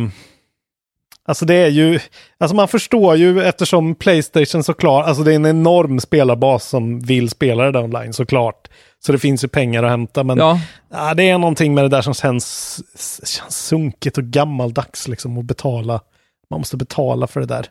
alltså 1.28 1.46
det 1.46 1.54
är 1.56 1.68
ju... 1.70 2.00
Alltså 2.40 2.56
man 2.56 2.68
förstår 2.68 3.16
ju 3.16 3.42
eftersom 3.44 3.96
Playstation 3.96 4.64
såklart, 4.64 5.06
alltså 5.06 5.24
det 5.24 5.32
är 5.32 5.36
en 5.36 5.46
enorm 5.46 6.00
spelarbas 6.00 6.66
som 6.70 7.00
vill 7.00 7.30
spela 7.30 7.64
det 7.64 7.72
där 7.72 7.84
online 7.84 8.14
såklart. 8.14 8.68
Så 9.00 9.12
det 9.12 9.20
finns 9.20 9.44
ju 9.44 9.48
pengar 9.48 9.84
att 9.84 9.90
hämta, 9.90 10.24
men 10.24 10.38
Ja. 10.38 10.60
ja, 10.92 11.14
det 11.14 11.30
är 11.30 11.38
någonting 11.38 11.74
med 11.74 11.84
det 11.84 11.90
där 11.90 12.02
som 12.02 12.14
känns, 12.14 12.80
känns 13.26 13.68
sunkigt 13.68 14.18
och 14.18 14.24
gammaldags 14.24 15.08
liksom 15.08 15.38
att 15.38 15.46
betala. 15.46 16.02
Man 16.50 16.60
måste 16.60 16.78
betala 16.78 17.28
för 17.28 17.40
det 17.40 17.46
där. 17.46 17.66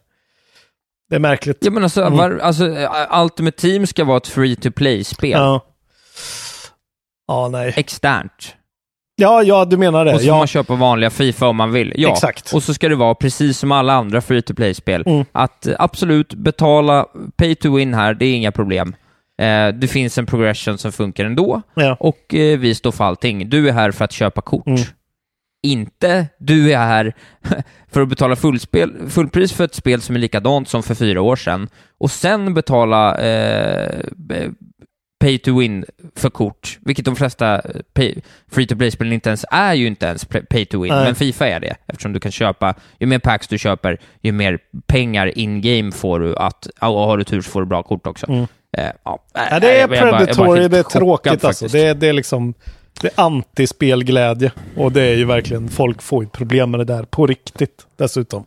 Det 1.10 1.16
är 1.16 1.20
märkligt. 1.20 1.58
Ja, 1.60 1.70
men 1.70 1.82
alltså, 1.82 2.00
Mm. 2.02 2.16
var, 2.18 2.38
alltså 2.38 2.66
eh, 2.68 3.20
Ultimate 3.22 3.58
Team 3.60 3.86
ska 3.86 4.04
vara 4.04 4.16
ett 4.16 4.26
free-to-play-spel. 4.28 5.30
Ja. 5.30 5.60
Ja, 7.26 7.48
nej. 7.48 7.72
Externt. 7.76 8.54
Ja, 9.20 9.42
ja, 9.42 9.64
du 9.64 9.76
menar 9.76 10.04
det. 10.04 10.14
Och 10.14 10.20
så 10.20 10.24
får 10.24 10.34
ja. 10.34 10.38
man 10.38 10.46
köpa 10.46 10.74
vanliga 10.74 11.10
Fifa 11.10 11.48
om 11.48 11.56
man 11.56 11.72
vill. 11.72 11.92
Ja. 11.96 12.12
Exakt. 12.12 12.52
Och 12.54 12.62
så 12.62 12.74
ska 12.74 12.88
det 12.88 12.96
vara 12.96 13.14
precis 13.14 13.58
som 13.58 13.72
alla 13.72 13.92
andra 13.92 14.20
free-to-play-spel. 14.20 15.04
Mm. 15.06 15.24
Att 15.32 15.66
eh, 15.66 15.74
absolut, 15.78 16.34
betala 16.34 17.06
pay 17.36 17.54
to 17.54 17.76
win 17.76 17.94
här, 17.94 18.14
det 18.14 18.26
är 18.26 18.34
inga 18.34 18.52
problem. 18.52 18.94
Eh, 19.40 19.68
det 19.68 19.88
finns 19.88 20.18
en 20.18 20.26
progression 20.26 20.78
som 20.78 20.92
funkar 20.92 21.24
ändå. 21.24 21.62
Ja. 21.74 21.96
Och 22.00 22.34
eh, 22.34 22.58
vi 22.58 22.74
står 22.74 22.92
för 22.92 23.04
allting. 23.04 23.48
Du 23.48 23.68
är 23.68 23.72
här 23.72 23.90
för 23.90 24.04
att 24.04 24.12
köpa 24.12 24.40
kort. 24.40 24.66
Mm. 24.66 24.80
Inte 25.62 26.26
du 26.38 26.72
är 26.72 26.78
här 26.78 27.14
för 27.92 28.00
att 28.00 28.08
betala 28.08 28.36
fullspel, 28.36 28.92
fullpris 29.08 29.52
för 29.52 29.64
ett 29.64 29.74
spel 29.74 30.00
som 30.00 30.16
är 30.16 30.20
likadant 30.20 30.68
som 30.68 30.82
för 30.82 30.94
fyra 30.94 31.22
år 31.22 31.36
sedan 31.36 31.68
och 31.98 32.10
sen 32.10 32.54
betala 32.54 33.18
eh, 33.18 34.00
pay 35.20 35.38
to 35.38 35.58
win 35.58 35.84
för 36.16 36.30
kort, 36.30 36.78
vilket 36.80 37.04
de 37.04 37.16
flesta 37.16 37.62
pay, 37.92 38.14
free 38.50 38.66
to 38.66 38.76
play-spelen 38.76 39.12
inte 39.12 39.28
ens 39.28 39.44
är 39.50 39.74
ju 39.74 39.86
inte 39.86 40.06
ens 40.06 40.24
pay 40.24 40.66
to 40.66 40.82
win, 40.82 40.92
Nej. 40.92 41.04
men 41.04 41.14
Fifa 41.14 41.48
är 41.48 41.60
det 41.60 41.76
eftersom 41.86 42.12
du 42.12 42.20
kan 42.20 42.32
köpa, 42.32 42.74
ju 42.98 43.06
mer 43.06 43.18
packs 43.18 43.48
du 43.48 43.58
köper, 43.58 44.00
ju 44.22 44.32
mer 44.32 44.58
pengar 44.86 45.38
in-game 45.38 45.92
får 45.92 46.20
du 46.20 46.36
att, 46.36 46.66
och 46.66 46.88
har 46.88 47.16
du 47.16 47.24
tur 47.24 47.42
så 47.42 47.50
får 47.50 47.60
du 47.60 47.66
bra 47.66 47.82
kort 47.82 48.06
också. 48.06 48.28
Mm. 48.28 48.46
Eh, 48.76 48.90
ja, 49.04 49.24
Ja, 49.34 49.60
det 49.60 49.80
är 49.80 49.88
predatory, 49.88 50.68
det 50.68 50.78
är 50.78 50.82
tråkigt 50.82 51.44
alltså. 51.44 51.68
Det 51.68 51.80
är, 51.80 51.94
det 51.94 52.08
är 52.08 52.12
liksom 52.12 52.54
det 53.00 53.08
är 53.08 53.24
antispelglädje. 53.24 54.52
Och 54.76 54.92
det 54.92 55.02
är 55.02 55.16
ju 55.16 55.24
verkligen, 55.24 55.68
folk 55.68 56.02
får 56.02 56.24
ju 56.24 56.30
problem 56.30 56.70
med 56.70 56.80
det 56.80 56.84
där 56.84 57.02
på 57.02 57.26
riktigt 57.26 57.86
dessutom. 57.96 58.44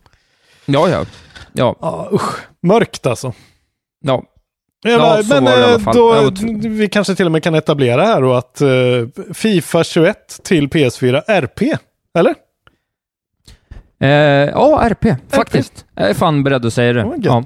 Ja, 0.66 0.88
ja. 0.88 1.04
Ja, 1.52 1.76
Ja, 1.80 2.08
usch. 2.12 2.36
Mörkt 2.62 3.06
alltså. 3.06 3.32
ja. 4.04 4.22
Ja, 4.84 5.22
men 5.28 5.46
eh, 5.46 5.92
då, 5.92 6.30
vi 6.68 6.88
kanske 6.88 7.14
till 7.14 7.26
och 7.26 7.32
med 7.32 7.42
kan 7.42 7.54
etablera 7.54 8.04
här 8.04 8.22
då 8.22 8.34
att 8.34 8.60
eh, 8.60 8.68
Fifa 9.34 9.84
21 9.84 10.16
till 10.44 10.68
PS4 10.68 11.22
RP, 11.26 11.62
eller? 12.18 12.34
Eh, 14.00 14.08
ja, 14.50 14.80
RP, 14.90 15.06
faktiskt. 15.30 15.84
Jag 15.94 16.10
är 16.10 16.14
fan 16.14 16.44
beredd 16.44 16.66
att 16.66 16.74
säga 16.74 16.92
det. 16.92 17.00
Gött. 17.00 17.24
Ja. 17.24 17.44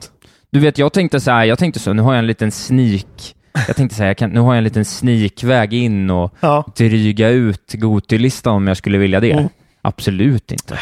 Du 0.50 0.60
vet, 0.60 0.78
jag 0.78 0.92
tänkte 0.92 1.20
så 1.20 1.30
här, 1.30 1.44
jag 1.44 1.58
tänkte 1.58 1.80
så, 1.80 1.92
nu 1.92 2.02
har 2.02 2.12
jag 2.12 2.18
en 2.18 2.26
liten 2.26 2.50
sneak. 2.50 3.34
Jag 3.66 3.76
tänkte 3.76 3.96
så 3.96 4.02
här, 4.02 4.08
jag 4.10 4.16
kan, 4.18 4.30
nu 4.30 4.40
har 4.40 4.54
jag 4.54 4.58
en 4.58 4.64
liten 4.64 4.84
sneakväg 4.84 5.74
in 5.74 6.10
och 6.10 6.34
Ja. 6.40 6.64
dryga 6.76 7.28
ut 7.28 7.72
Gotilistan 7.74 8.54
om 8.54 8.66
jag 8.68 8.76
skulle 8.76 8.98
vilja 8.98 9.20
det. 9.20 9.32
Mm. 9.32 9.48
Absolut 9.82 10.52
inte. 10.52 10.78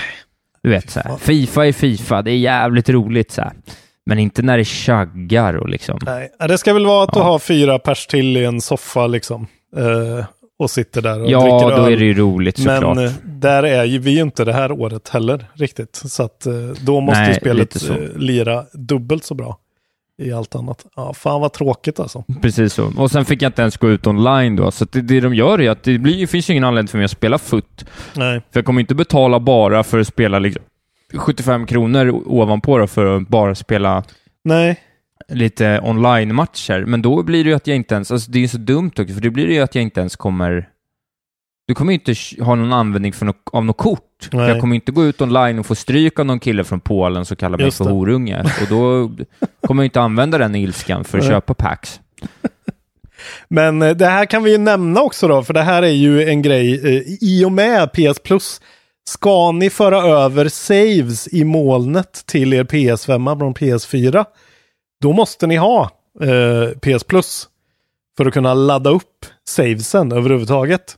Du 0.63 0.71
vet 0.71 0.91
så 0.91 1.01
här, 1.01 1.17
Fifa 1.17 1.67
är 1.67 1.73
Fifa, 1.73 2.23
det 2.23 2.31
är 2.31 2.37
jävligt 2.37 2.89
roligt 2.89 3.31
så 3.33 3.43
här. 3.43 3.53
Men 4.07 4.19
inte 4.19 4.43
när 4.43 4.59
det 4.59 4.65
chaggar 4.65 5.55
och 5.55 5.69
liksom. 5.69 5.99
Nej, 6.07 6.31
ja, 6.39 6.47
det 6.47 6.59
ska 6.59 6.73
väl 6.75 6.87
vara 6.87 7.05
att 7.05 7.13
du 7.13 7.19
Ja. 7.19 7.25
har 7.25 7.39
fyra 7.39 7.79
pers 7.79 8.07
till 8.07 8.37
i 8.37 8.45
en 8.45 8.61
soffa 8.61 9.07
liksom. 9.07 9.47
Eh, 9.77 10.25
och 10.59 10.71
sitter 10.71 11.03
där 11.03 11.23
och 11.23 11.31
Ja, 11.31 11.41
dricker 11.41 11.77
då 11.77 11.83
öl. 11.87 11.93
är 11.93 11.97
det 11.97 12.05
ju 12.05 12.15
roligt 12.15 12.57
såklart. 12.59 12.97
Men 12.97 13.05
eh, 13.07 13.13
där 13.25 13.63
är 13.63 13.85
ju 13.85 13.99
vi 13.99 14.19
inte 14.19 14.45
det 14.45 14.53
här 14.53 14.73
året 14.73 15.09
heller 15.09 15.45
riktigt. 15.55 15.97
Så 15.97 16.23
att 16.23 16.47
eh, 16.47 16.53
då 16.81 17.01
måste 17.01 17.21
Nej, 17.21 17.29
ju 17.29 17.35
spelet 17.35 17.91
eh, 17.91 17.97
lira 18.17 18.65
dubbelt 18.73 19.25
så 19.25 19.35
bra 19.35 19.59
i 20.23 20.33
allt 20.33 20.55
annat. 20.55 20.87
Ja, 20.97 21.15
fan 21.15 21.41
vad 21.41 21.53
tråkigt 21.53 22.01
alltså. 22.01 22.25
Precis 22.43 22.73
så. 22.73 22.93
Och 22.97 23.11
sen 23.11 23.25
fick 23.25 23.43
jag 23.43 23.49
inte 23.49 23.63
ens 23.63 23.77
gå 23.77 23.89
ut 23.91 24.07
online 24.07 24.57
då, 24.57 24.71
så 24.71 24.85
det, 24.85 25.01
det 25.01 25.21
de 25.21 25.35
gör 25.35 25.61
är 25.61 25.71
att 25.71 25.83
det 25.83 25.99
blir, 25.99 26.27
finns 26.27 26.51
ingen 26.51 26.65
anledning 26.65 26.89
för 26.89 26.99
mig 26.99 27.05
att 27.05 27.11
spela 27.11 27.39
FUT. 27.39 27.85
Nej. 28.15 28.41
För 28.53 28.59
jag 28.61 28.65
kommer 28.65 28.81
inte 28.81 28.95
betala 28.95 29.41
bara 29.41 29.83
för 29.85 29.99
att 29.99 30.07
spela 30.07 30.39
liksom 30.39 30.63
75 31.15 31.67
kronor 31.67 32.23
ovanpå 32.27 32.79
då 32.79 32.87
för 32.87 33.17
att 33.17 33.29
bara 33.29 33.55
spela 33.55 34.05
Nej. 34.45 34.81
lite 35.29 35.81
online-matcher. 35.83 36.85
Men 36.87 37.03
då 37.03 37.23
blir 37.23 37.45
det 37.45 37.51
ju 37.51 37.57
att 37.57 37.67
jag 37.67 37.77
inte 37.77 37.95
ens, 37.95 38.11
alltså 38.11 38.31
det 38.31 38.39
är 38.39 38.41
ju 38.41 38.49
så 38.49 38.59
dumt 38.59 38.93
också, 38.99 39.15
för 39.15 39.21
det 39.21 39.31
blir 39.31 39.47
det 39.47 39.55
ju 39.55 39.61
att 39.61 39.75
jag 39.75 39.83
inte 39.83 40.01
ens 40.01 40.17
kommer 40.17 40.69
du 41.69 41.75
kommer 41.75 41.93
ju 41.93 41.99
inte 41.99 42.43
ha 42.45 42.55
någon 42.55 42.73
användning 42.73 43.13
för 43.13 43.27
no- 43.27 43.51
av 43.53 43.65
något 43.65 43.77
kort. 43.77 44.29
Nej. 44.33 44.49
Jag 44.49 44.61
kommer 44.61 44.75
inte 44.75 44.93
gå 44.93 45.05
ut 45.05 45.21
online 45.21 45.59
och 45.59 45.67
få 45.67 45.75
stryk 45.75 46.19
av 46.19 46.27
någon 46.27 46.41
kille 46.41 46.65
från 46.65 46.81
Polen 46.81 47.25
som 47.25 47.37
kallar 47.37 47.59
mig 47.59 47.71
för 47.71 47.85
horunge. 47.85 48.41
Och 48.41 48.69
då 48.69 49.11
kommer 49.61 49.83
jag 49.83 49.87
inte 49.87 50.01
använda 50.01 50.39
den 50.39 50.55
ilskan 50.55 51.05
för 51.05 51.19
att 51.19 51.25
Nej. 51.25 51.33
köpa 51.33 51.55
packs. 51.55 52.01
Men 53.49 53.83
eh, 53.83 53.91
det 53.91 54.07
här 54.07 54.25
kan 54.25 54.43
vi 54.43 54.53
ju 54.53 54.59
nämna 54.59 55.01
också 55.01 55.29
då, 55.29 55.43
för 55.43 55.55
det 55.55 55.63
här 55.63 55.83
är 55.83 55.87
ju 55.87 56.29
en 56.29 56.43
grej 56.43 56.97
eh, 56.97 57.03
i 57.21 57.45
och 57.45 57.53
med 57.53 57.93
PS 57.93 58.19
Plus. 58.25 58.61
Ska 59.09 59.53
ni 59.53 59.71
föra 59.71 60.03
över 60.03 60.49
saves 60.49 61.29
i 61.29 61.45
molnet 61.45 62.23
till 62.27 62.53
er 62.53 62.65
PS5 62.65 63.39
från 63.39 63.55
PS4, 63.55 64.25
då 65.03 65.13
måste 65.13 65.47
ni 65.47 65.57
ha 65.57 65.91
eh, 66.23 66.79
PS 66.79 67.05
Plus 67.05 67.49
för 68.17 68.27
att 68.27 68.33
kunna 68.33 68.55
ladda 68.55 68.91
upp 68.91 69.27
savesen 69.49 70.13
överhuvudtaget. 70.13 70.97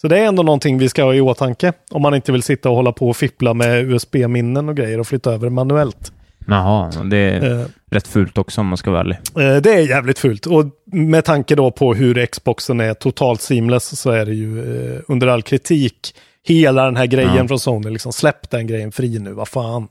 Så 0.00 0.08
det 0.08 0.18
är 0.18 0.24
ändå 0.26 0.42
någonting 0.42 0.78
vi 0.78 0.88
ska 0.88 1.04
ha 1.04 1.14
i 1.14 1.20
åtanke 1.20 1.72
om 1.90 2.02
man 2.02 2.14
inte 2.14 2.32
vill 2.32 2.42
sitta 2.42 2.70
och 2.70 2.76
hålla 2.76 2.92
på 2.92 3.08
och 3.08 3.16
fippla 3.16 3.54
med 3.54 3.90
USB-minnen 3.92 4.68
och 4.68 4.76
grejer 4.76 5.00
och 5.00 5.06
flytta 5.06 5.32
över 5.32 5.50
manuellt. 5.50 6.12
Jaha, 6.48 6.90
det 7.10 7.16
är 7.16 7.60
Eh, 7.60 7.66
rätt 7.90 8.08
fult 8.08 8.38
också 8.38 8.60
om 8.60 8.66
man 8.66 8.76
ska 8.76 8.90
vara 8.90 9.00
ärlig. 9.00 9.16
Eh, 9.38 9.56
Det 9.56 9.74
är 9.74 9.88
jävligt 9.88 10.18
fult 10.18 10.46
och 10.46 10.64
med 10.84 11.24
tanke 11.24 11.54
då 11.54 11.70
på 11.70 11.94
hur 11.94 12.26
Xboxen 12.26 12.80
är 12.80 12.94
totalt 12.94 13.40
seamless 13.40 14.00
så 14.00 14.10
är 14.10 14.26
det 14.26 14.34
ju 14.34 14.58
eh, 14.94 15.00
under 15.08 15.26
all 15.26 15.42
kritik 15.42 16.14
hela 16.46 16.84
den 16.84 16.96
här 16.96 17.06
grejen 17.06 17.36
Ja. 17.36 17.48
från 17.48 17.60
Sony. 17.60 17.90
Liksom, 17.90 18.12
släpp 18.12 18.50
den 18.50 18.66
grejen 18.66 18.92
fri 18.92 19.18
nu, 19.18 19.32
vad 19.32 19.48
fan. 19.48 19.88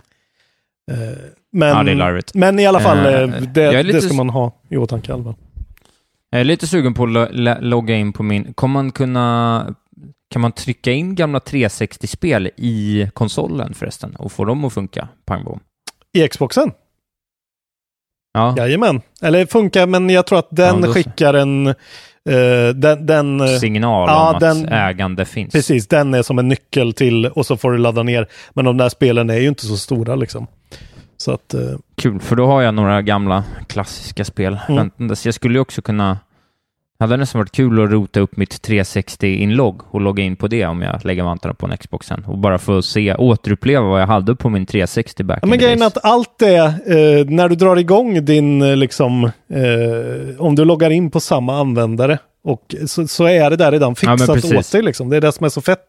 Eh, 0.92 0.98
men, 1.52 1.70
Ja, 1.70 1.84
det 1.84 1.92
är 1.92 1.96
larvigt. 1.96 2.34
men 2.34 2.60
i 2.60 2.66
alla 2.66 2.80
fall, 2.80 2.98
eh, 2.98 3.28
det, 3.42 3.84
lite 3.84 3.98
det 3.98 4.02
ska 4.02 4.14
man 4.14 4.30
ha 4.30 4.52
i 4.70 4.78
åtanke. 4.78 5.14
i. 5.14 5.34
Jag 6.30 6.42
är 6.42 6.46
lite 6.46 6.68
sugen 6.68 6.94
på 6.94 7.04
att 7.04 7.10
lo- 7.10 7.28
lo- 7.32 7.58
logga 7.62 7.96
in 7.96 8.14
på 8.14 8.24
min... 8.24 8.54
Kommer 8.54 8.74
man 8.74 8.92
kunna... 8.92 9.76
Kan 10.30 10.42
man 10.42 10.52
trycka 10.52 10.92
in 10.92 11.16
gamla 11.16 11.40
360-spel 11.40 12.50
i 12.58 13.08
konsolen 13.14 13.74
förresten 13.74 14.16
och 14.16 14.32
få 14.32 14.46
dem 14.46 14.66
att 14.66 14.74
funka? 14.74 15.08
Pang 15.26 15.44
bom. 15.44 15.60
I 16.14 16.28
Xboxen? 16.28 16.72
Ja. 18.34 18.54
Jajamän. 18.58 19.02
Eller 19.22 19.46
funkar, 19.46 19.88
men 19.88 20.10
jag 20.10 20.28
tror 20.28 20.40
att 20.40 20.48
den 20.52 20.84
Ja, 20.84 20.94
skickar 20.94 21.34
en... 21.34 21.74
eh, 22.30 22.76
den, 22.76 23.06
den, 23.06 23.42
eh, 23.42 23.48
Signal 23.48 24.10
ja, 24.10 24.30
om 24.30 24.36
att 24.36 24.40
den- 24.42 24.66
ägande 24.70 25.26
finns. 25.26 25.52
Precis, 25.54 25.88
den 25.88 26.14
är 26.14 26.24
som 26.24 26.40
en 26.40 26.48
nyckel 26.48 26.94
till 26.94 27.26
och 27.26 27.46
så 27.46 27.58
får 27.58 27.72
du 27.72 27.78
ladda 27.78 28.04
ner. 28.04 28.28
Men 28.54 28.66
de 28.66 28.78
där 28.78 28.90
spelen 28.90 29.30
är 29.30 29.38
ju 29.38 29.48
inte 29.48 29.66
så 29.66 29.78
stora 29.78 30.16
liksom. 30.16 30.48
Så 31.18 31.32
att... 31.32 31.54
eh, 31.54 31.62
Kul, 31.98 32.20
för 32.20 32.36
då 32.36 32.46
har 32.48 32.62
jag 32.62 32.74
några 32.74 33.02
gamla 33.02 33.44
klassiska 33.68 34.26
spel 34.26 34.58
Mm. 34.68 34.78
väntandes. 34.78 35.26
Jag 35.26 35.34
skulle 35.36 35.54
ju 35.54 35.60
också 35.60 35.82
kunna... 35.82 36.18
hade 37.00 37.18
nästan 37.18 37.40
varit 37.40 37.52
kul 37.52 37.84
att 37.84 37.92
rota 37.92 38.20
upp 38.20 38.38
mitt 38.38 38.68
360-inlogg 38.68 39.82
och 39.92 40.02
logga 40.02 40.24
in 40.24 40.36
på 40.36 40.48
det 40.48 40.66
om 40.66 40.82
jag 40.82 41.06
lägger 41.06 41.24
vantarna 41.24 41.54
på 41.54 41.66
en 41.66 41.78
Xbox 41.78 42.08
sen 42.08 42.24
och 42.28 42.38
bara 42.38 42.58
få 42.58 42.82
se, 42.82 43.16
återuppleva 43.16 43.86
vad 43.86 44.02
jag 44.02 44.08
hade 44.08 44.36
på 44.36 44.50
min 44.50 44.66
360 44.66 45.24
back 45.24 45.40
Ja, 45.42 45.46
in 45.46 45.50
men 45.50 45.60
grejen 45.60 45.82
är 45.82 45.86
att 45.86 46.06
allt 46.06 46.40
det, 46.40 46.56
eh, 46.56 47.26
när 47.28 47.50
du 47.50 47.56
drar 47.56 47.76
igång 47.76 48.26
din, 48.26 48.62
eh, 48.62 48.76
liksom, 48.78 49.24
eh, 49.26 49.32
om 50.42 50.56
du 50.56 50.66
loggar 50.66 50.90
in 50.90 51.12
på 51.12 51.20
samma 51.20 51.60
användare, 51.60 52.18
och 52.44 52.76
så, 52.88 53.08
så 53.08 53.26
är 53.28 53.50
det 53.50 53.56
där 53.56 53.72
redan 53.72 53.96
Ja, 54.02 54.18
fixat 54.18 54.36
precis. 54.36 54.54
åt 54.54 54.72
dig. 54.72 54.82
Liksom. 54.82 55.10
Det 55.10 55.18
är 55.18 55.22
det 55.22 55.32
som 55.32 55.46
är 55.46 55.50
så 55.50 55.62
fett. 55.62 55.80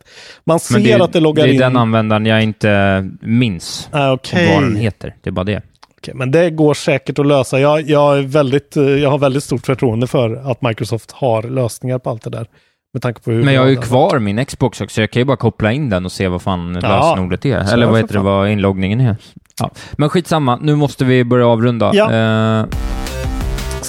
Man 0.45 0.61
ser 0.61 0.79
det, 0.99 1.05
att 1.05 1.13
det 1.13 1.21
loggar 1.21 1.45
det 1.45 1.51
är 1.51 1.53
in. 1.55 1.61
den 1.61 1.77
användaren 1.77 2.27
jag 2.27 2.43
inte 2.43 3.11
minns 3.21 3.89
Ah, 3.93 4.13
okej. 4.13 4.55
vad 4.55 4.63
den 4.63 4.77
heter. 4.77 5.15
Det 5.23 5.31
är 5.31 5.33
bara 5.33 5.45
det. 5.45 5.63
Okej, 5.99 6.15
men 6.15 6.31
det 6.31 6.51
går 6.51 6.75
säkert 6.75 7.19
att 7.19 7.27
lösa. 7.27 7.61
Jag, 7.61 7.91
jag, 7.91 8.19
är 8.19 8.23
väldigt, 8.23 8.77
eh, 8.77 8.85
jag 8.85 9.11
har 9.11 9.19
väldigt 9.19 9.45
stort 9.45 9.67
förtroende 9.67 10.07
för 10.07 10.51
att 10.51 10.63
Microsoft 10.63 11.13
har 11.13 11.43
lösningar 11.43 11.99
på 11.99 12.11
allt 12.11 12.23
det 12.23 12.31
där. 12.31 12.47
Med 12.93 13.03
tanke 13.03 13.21
på 13.21 13.31
hur 13.31 13.45
Men 13.45 13.55
jag 13.55 13.61
har 13.61 13.69
ju 13.69 13.77
kvar 13.77 14.19
min 14.19 14.45
Xbox 14.45 14.81
också, 14.81 15.01
jag 15.01 15.11
kan 15.11 15.21
ju 15.21 15.25
bara 15.25 15.37
koppla 15.37 15.73
in 15.73 15.91
den 15.91 16.05
och 16.05 16.13
se 16.13 16.29
vad 16.29 16.43
fan 16.43 16.73
lösenordet 16.73 17.45
är. 17.45 17.73
Eller 17.73 17.87
vad 17.87 18.01
heter 18.01 18.15
det, 18.15 18.21
vad 18.21 18.51
inloggningen 18.51 19.01
är. 19.01 19.17
Ja. 19.61 19.71
Men 19.93 20.09
skitsamma, 20.09 20.57
nu 20.57 20.77
måste 20.77 21.05
vi 21.05 21.25
börja 21.25 21.47
avrunda. 21.47 21.91
Ja. 21.95 22.13
Eh, 22.13 22.96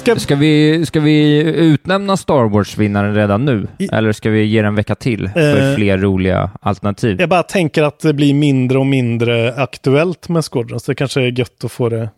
Ska, 0.08 0.18
Ska 0.20 0.36
vi, 0.36 0.86
ska 0.86 1.00
vi 1.00 1.42
utnämna 1.56 2.16
Star 2.16 2.48
Wars-vinnaren 2.48 3.14
redan 3.14 3.44
nu? 3.44 3.66
I- 3.78 3.88
Eller 3.92 4.12
ska 4.12 4.30
vi 4.30 4.44
ge 4.44 4.58
den 4.62 4.68
en 4.68 4.74
vecka 4.74 4.94
till 4.94 5.28
för 5.28 5.70
Eh, 5.70 5.74
fler 5.76 5.98
roliga 5.98 6.50
alternativ? 6.60 7.20
jag 7.20 7.28
bara 7.28 7.42
tänker 7.42 7.82
att 7.82 8.00
det 8.00 8.14
blir 8.14 8.34
mindre 8.34 8.78
och 8.78 8.86
mindre 8.86 9.54
aktuellt 9.54 10.28
med 10.28 10.44
Squadrons. 10.44 10.84
Det 10.84 10.94
kanske 10.94 11.20
är 11.20 11.38
gött 11.38 11.64
att 11.64 11.72
få 11.72 11.88
det, 11.88 12.10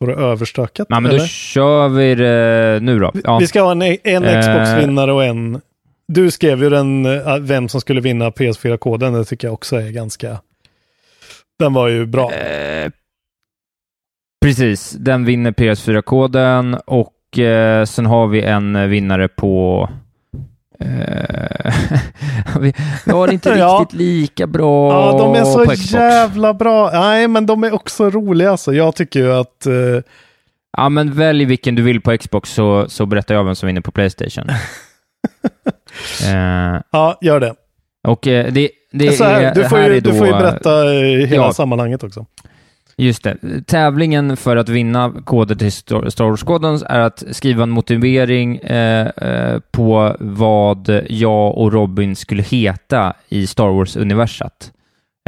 få 0.00 0.06
det 0.06 0.14
överstökat. 0.14 0.86
Ja, 0.90 1.00
men 1.00 1.10
då 1.10 1.16
eller? 1.16 1.26
kör 1.26 1.88
vi 1.88 2.14
det 2.14 2.78
nu 2.82 2.98
då. 2.98 3.12
Ja. 3.24 3.38
Vi 3.38 3.46
ska 3.46 3.62
ha 3.62 3.72
en, 3.72 3.82
en 3.82 4.24
Eh. 4.24 4.40
Xbox-vinnare 4.40 5.12
och 5.12 5.24
en... 5.24 5.60
Du 6.08 6.30
skrev 6.30 6.62
ju 6.62 6.70
den, 6.70 7.06
eh, 7.06 7.36
vem 7.40 7.68
som 7.68 7.80
skulle 7.80 8.00
vinna 8.00 8.30
PS4-koden. 8.30 9.12
Det 9.12 9.24
tycker 9.24 9.46
jag 9.48 9.54
också 9.54 9.76
är 9.76 9.90
ganska... 9.90 10.38
Den 11.58 11.72
var 11.72 11.88
ju 11.88 12.06
bra. 12.06 12.32
Eh, 12.32 12.90
precis, 14.44 14.90
den 14.90 15.24
vinner 15.24 15.52
PS4-koden 15.52 16.74
och 16.86 17.08
eh, 17.38 17.84
sen 17.84 18.06
har 18.06 18.26
vi 18.26 18.42
en 18.42 18.76
eh, 18.76 18.86
vinnare 18.86 19.28
på... 19.28 19.88
Eh, 20.80 21.74
vi, 22.60 22.72
vi 23.06 23.12
har 23.12 23.32
inte 23.32 23.48
Ja. 23.58 23.78
riktigt 23.80 23.98
lika 23.98 24.46
bra 24.46 24.92
Ja, 24.92 25.18
de 25.18 25.34
är 25.40 25.44
så 25.44 25.94
jävla 25.96 26.54
bra. 26.54 26.90
Nej, 26.92 27.28
men 27.28 27.46
de 27.46 27.64
är 27.64 27.74
också 27.74 28.10
roliga 28.10 28.50
alltså. 28.50 28.72
Jag 28.72 28.94
tycker 28.94 29.20
ju 29.20 29.32
att... 29.32 29.66
eh, 29.66 29.72
Ja, 30.76 30.88
men 30.88 31.12
välj 31.12 31.44
vilken 31.44 31.74
du 31.74 31.82
vill 31.82 32.00
på 32.00 32.18
Xbox 32.18 32.50
så, 32.54 32.88
så 32.88 33.06
berättar 33.06 33.34
jag 33.34 33.44
vem 33.44 33.54
som 33.54 33.66
vinner 33.66 33.80
på 33.80 33.90
Playstation. 33.92 34.44
eh, 36.26 36.80
ja, 36.92 37.18
gör 37.20 37.40
det. 37.40 37.54
och 38.08 38.26
eh, 38.26 38.52
det, 38.52 38.70
det 38.92 39.20
här, 39.20 39.42
är, 39.42 39.54
du, 39.54 39.68
får 39.68 39.78
ju, 39.78 39.84
är 39.84 39.90
du 39.90 40.00
då, 40.00 40.12
får 40.12 40.26
ju 40.26 40.32
berätta 40.32 40.70
hela 41.28 41.44
ja. 41.44 41.52
sammanhanget 41.52 42.02
också. 42.02 42.26
Just 43.02 43.22
det. 43.24 43.36
Tävlingen 43.66 44.36
för 44.36 44.56
att 44.56 44.68
vinna 44.68 45.12
koder 45.24 45.54
till 45.54 45.72
Star 45.72 46.24
Wars-koden 46.30 46.78
är 46.88 46.98
att 47.00 47.22
skriva 47.30 47.62
en 47.62 47.70
motivering 47.70 48.56
eh, 48.56 49.06
eh, 49.16 49.58
på 49.70 50.16
vad 50.20 51.00
jag 51.08 51.58
och 51.58 51.72
Robin 51.72 52.16
skulle 52.16 52.42
heta 52.42 53.12
i 53.28 53.46
Star 53.46 53.68
Wars-universat. 53.68 54.72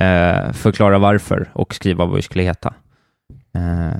Eh, 0.00 0.52
förklara 0.52 0.98
varför 0.98 1.50
och 1.52 1.74
skriva 1.74 2.04
vad 2.04 2.16
vi 2.16 2.22
skulle 2.22 2.44
heta. 2.44 2.74
Eh, 3.56 3.96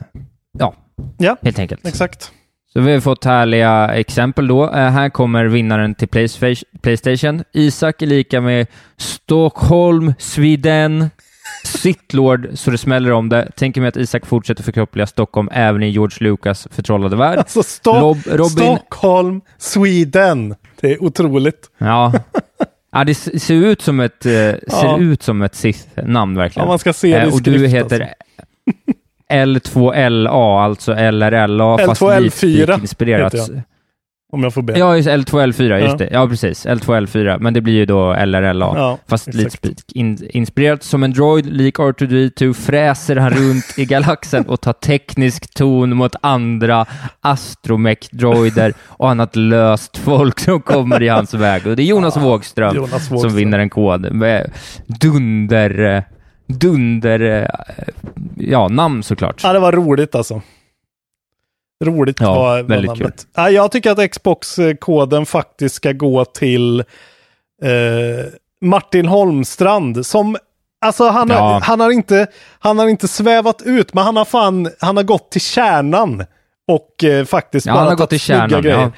ja, 0.59 0.75
Ja, 1.19 1.37
helt 1.43 1.59
enkelt. 1.59 1.87
exakt. 1.87 2.31
Så 2.73 2.81
vi 2.81 2.93
har 2.93 3.01
fått 3.01 3.25
härliga 3.25 3.89
exempel 3.95 4.47
då. 4.49 4.65
Eh, 4.65 4.91
här 4.91 5.09
kommer 5.09 5.45
vinnaren 5.45 5.95
till 5.95 6.09
Playsta- 6.09 6.65
Playstation. 6.83 7.45
Isak 7.53 8.03
är 8.03 8.07
lika 8.07 8.41
med 8.41 8.67
Stockholm, 8.97 10.15
Sweden, 10.19 11.11
Sittlord, 11.65 12.49
så 12.55 12.71
det 12.71 12.79
smäller 12.79 13.13
om 13.13 13.29
det. 13.29 13.51
Tänker 13.57 13.81
mig 13.81 13.89
att 13.89 13.97
Isak 13.97 14.27
fortsätter 14.27 14.63
förkroppsliga 14.63 15.07
Stockholm 15.07 15.49
även 15.53 15.83
i 15.83 15.89
George 15.91 16.17
Lucas 16.31 16.69
förtrollade 16.71 17.17
värld. 17.17 17.39
Alltså, 17.39 17.61
Sto- 17.61 18.01
Rob- 18.01 18.27
Robin- 18.37 18.49
Stockholm, 18.77 19.41
Sweden. 19.59 20.55
Det 20.81 20.93
är 20.93 21.03
otroligt. 21.05 21.71
Ja. 21.79 22.13
ja, 22.93 23.05
det 23.05 23.15
ser 23.15 23.55
ut 23.55 23.83
som 23.83 24.01
ett, 24.01 24.27
eh, 24.27 24.31
ser 24.33 24.59
Ja. 24.69 24.99
ut 24.99 25.23
som 25.23 25.43
ett 25.43 25.55
Sith-namn 25.55 26.37
verkligen. 26.37 26.65
Ja, 26.67 26.69
man 26.71 26.79
ska 26.79 26.93
se 26.93 27.09
det 27.19 27.25
i 27.25 27.29
Eh, 27.29 27.35
Och 27.35 27.43
du 27.43 27.53
skrift, 27.59 27.75
heter 27.75 28.01
alltså. 28.01 28.15
L2LA, 29.33 30.61
alltså 30.65 30.93
LRLA, 30.93 31.79
fast 31.79 32.03
L2L4 32.03 32.67
Leadspeak-inspirerat. 32.67 33.35
heter 33.35 33.55
jag. 33.55 33.63
Om 34.35 34.43
jag 34.43 34.55
får 34.55 34.63
be. 34.63 34.79
Ja, 34.79 34.97
just 34.97 35.09
L2L4, 35.09 35.79
just 35.79 35.91
Ja. 35.91 35.97
det. 35.97 36.09
Ja, 36.13 36.29
precis. 36.29 36.67
L2L4, 36.67 37.39
men 37.41 37.55
det 37.55 37.61
blir 37.61 37.75
ju 37.75 37.87
då 37.87 38.13
LRLA. 38.15 38.73
Ja, 38.77 38.99
fast 39.09 39.29
exakt. 39.29 39.43
Leadspeak. 39.43 39.75
In, 39.95 40.19
inspirerat 40.31 40.83
som 40.83 41.03
en 41.03 41.13
droid, 41.13 41.47
lik 41.47 41.79
R2D2, 41.79 42.53
fräser 42.53 43.17
han 43.17 43.31
runt 43.31 43.79
i 43.79 43.85
galaxen 43.85 44.47
och 44.47 44.61
tar 44.61 44.73
teknisk 44.73 45.55
ton 45.55 45.97
mot 45.97 46.17
andra 46.21 46.87
astromech-droider 47.21 48.73
och 48.87 49.11
annat 49.11 49.37
löst 49.37 49.97
folk 49.97 50.41
som 50.41 50.61
kommer 50.61 51.03
i 51.03 51.09
hans 51.09 51.35
väg. 51.35 51.67
Och 51.67 51.77
det 51.77 51.83
är 51.83 51.87
Jonas 51.87 52.17
Wågström 52.17 52.77
Jonas 52.77 53.07
som 53.07 53.17
Wågström. 53.17 53.37
vinner 53.37 53.59
en 53.59 53.71
kod 53.71 54.13
med 54.13 54.51
dunder, 54.87 56.05
dunder, 56.47 57.21
eh, 57.21 57.85
ja, 58.37 58.69
namn 58.69 59.03
såklart. 59.03 59.41
Ja, 59.45 59.53
det 59.53 59.59
var 59.59 59.73
roligt 59.73 60.15
alltså. 60.15 60.43
Roligt 61.85 62.21
Ja, 62.21 62.35
var, 62.35 62.45
var 62.45 62.63
väldigt 62.63 62.89
namnet. 62.89 63.27
Ja, 63.37 63.51
jag 63.51 63.71
tycker 63.73 63.91
att 63.91 64.11
Xbox-koden 64.11 65.27
faktiskt 65.27 65.75
ska 65.75 65.93
gå 65.93 66.25
till 66.25 66.81
eh, 67.63 68.27
Martin 68.61 69.07
Holmstrand 69.07 70.07
som 70.07 70.37
Alltså 70.85 71.09
han, 71.09 71.31
har, 71.31 71.37
Ja. 71.39 71.61
han, 71.65 71.81
har 71.81 71.91
inte, 71.91 72.27
han 72.59 72.79
har 72.79 72.89
inte 72.89 73.09
svävat 73.09 73.63
ut, 73.65 73.95
men 73.95 74.05
han 74.05 74.17
har 74.17 74.25
fan, 74.25 74.69
han 74.81 74.97
har 74.97 75.05
gått 75.05 75.31
till 75.31 75.41
kärnan. 75.41 76.25
Och 76.69 77.05
eh, 77.05 77.25
faktiskt 77.25 77.67
Ja, 77.67 77.73
bara 77.73 77.79
han 77.79 77.89
har 77.89 77.97
gått 77.97 78.11
till 78.11 78.21
kärnan, 78.21 78.63
grejer. 78.63 78.93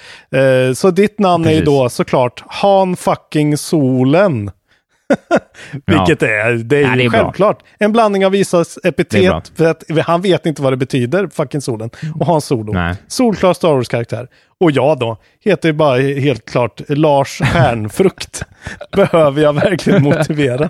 Eh, 0.69 0.75
så 0.75 0.91
ditt 0.91 1.19
namn 1.19 1.45
är 1.45 1.51
ju 1.51 1.57
Precis. 1.57 1.67
då 1.67 1.89
såklart 1.89 2.45
Han 2.47 2.97
fucking 2.97 3.57
solen. 3.59 4.51
Vilket 5.87 6.23
är, 6.23 6.53
det 6.55 6.77
är 6.77 6.83
Ja, 6.83 6.91
ju 6.91 6.97
det 6.97 7.05
är 7.05 7.11
bra. 7.11 7.21
självklart. 7.23 7.63
En 7.79 7.93
blandning 7.93 8.27
av 8.27 8.35
Isas 8.35 8.79
bra. 8.83 8.89
epitet, 8.91 9.53
för 9.57 9.65
att 9.65 9.85
han 10.07 10.21
vet 10.23 10.47
inte 10.47 10.63
vad 10.63 10.73
det 10.73 10.77
betyder, 10.77 11.29
fucking 11.29 11.61
solen, 11.61 11.91
och 12.21 12.27
Hans 12.27 12.45
Solo. 12.45 12.73
Nej. 12.73 12.95
Solklar 13.09 13.55
Star 13.55 13.69
Wars-karaktär. 13.75 14.29
Och 14.61 14.71
jag 14.71 14.99
då, 14.99 15.17
heter 15.45 15.73
bara 15.73 15.99
helt 15.99 16.45
klart 16.45 16.81
Lars 16.89 17.39
Stjärnfrukt. 17.53 18.43
Behöver 18.97 19.43
jag 19.43 19.53
verkligen 19.53 20.03
motivera. 20.03 20.69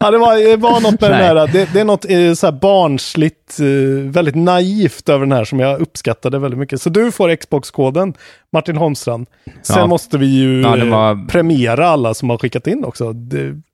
Ja, 0.00 0.10
det 0.10 0.18
var, 0.18 0.50
det 0.50 0.56
var 0.56 0.80
något 0.80 1.00
med 1.00 1.10
den 1.10 1.18
Nej. 1.18 1.26
här, 1.26 1.46
det, 1.46 1.68
det 1.72 1.80
är 1.80 1.84
något 1.84 2.04
eh, 2.10 2.32
så 2.32 2.52
barnsligt, 2.52 3.60
eh, 3.60 3.66
väldigt 4.10 4.34
naivt 4.34 5.08
över 5.08 5.26
den 5.26 5.32
här 5.32 5.44
som 5.44 5.60
jag 5.60 5.80
uppskattade 5.80 6.38
väldigt 6.38 6.58
mycket. 6.60 6.82
Så 6.82 6.90
du 6.90 7.12
får 7.12 7.36
Xbox-koden, 7.36 8.14
Martin 8.52 8.76
Holmstrand. 8.76 9.26
Sen 9.62 9.76
Ja. 9.78 9.86
måste 9.86 10.18
vi 10.18 10.26
ju 10.26 10.62
Ja, 10.62 10.76
det 10.76 10.82
eh, 10.82 10.88
var- 10.88 11.28
premiera 11.28 11.88
alla 11.88 12.14
som 12.14 12.30
har 12.30 12.38
skickat 12.38 12.66
in 12.66 12.84
också. 12.84 13.14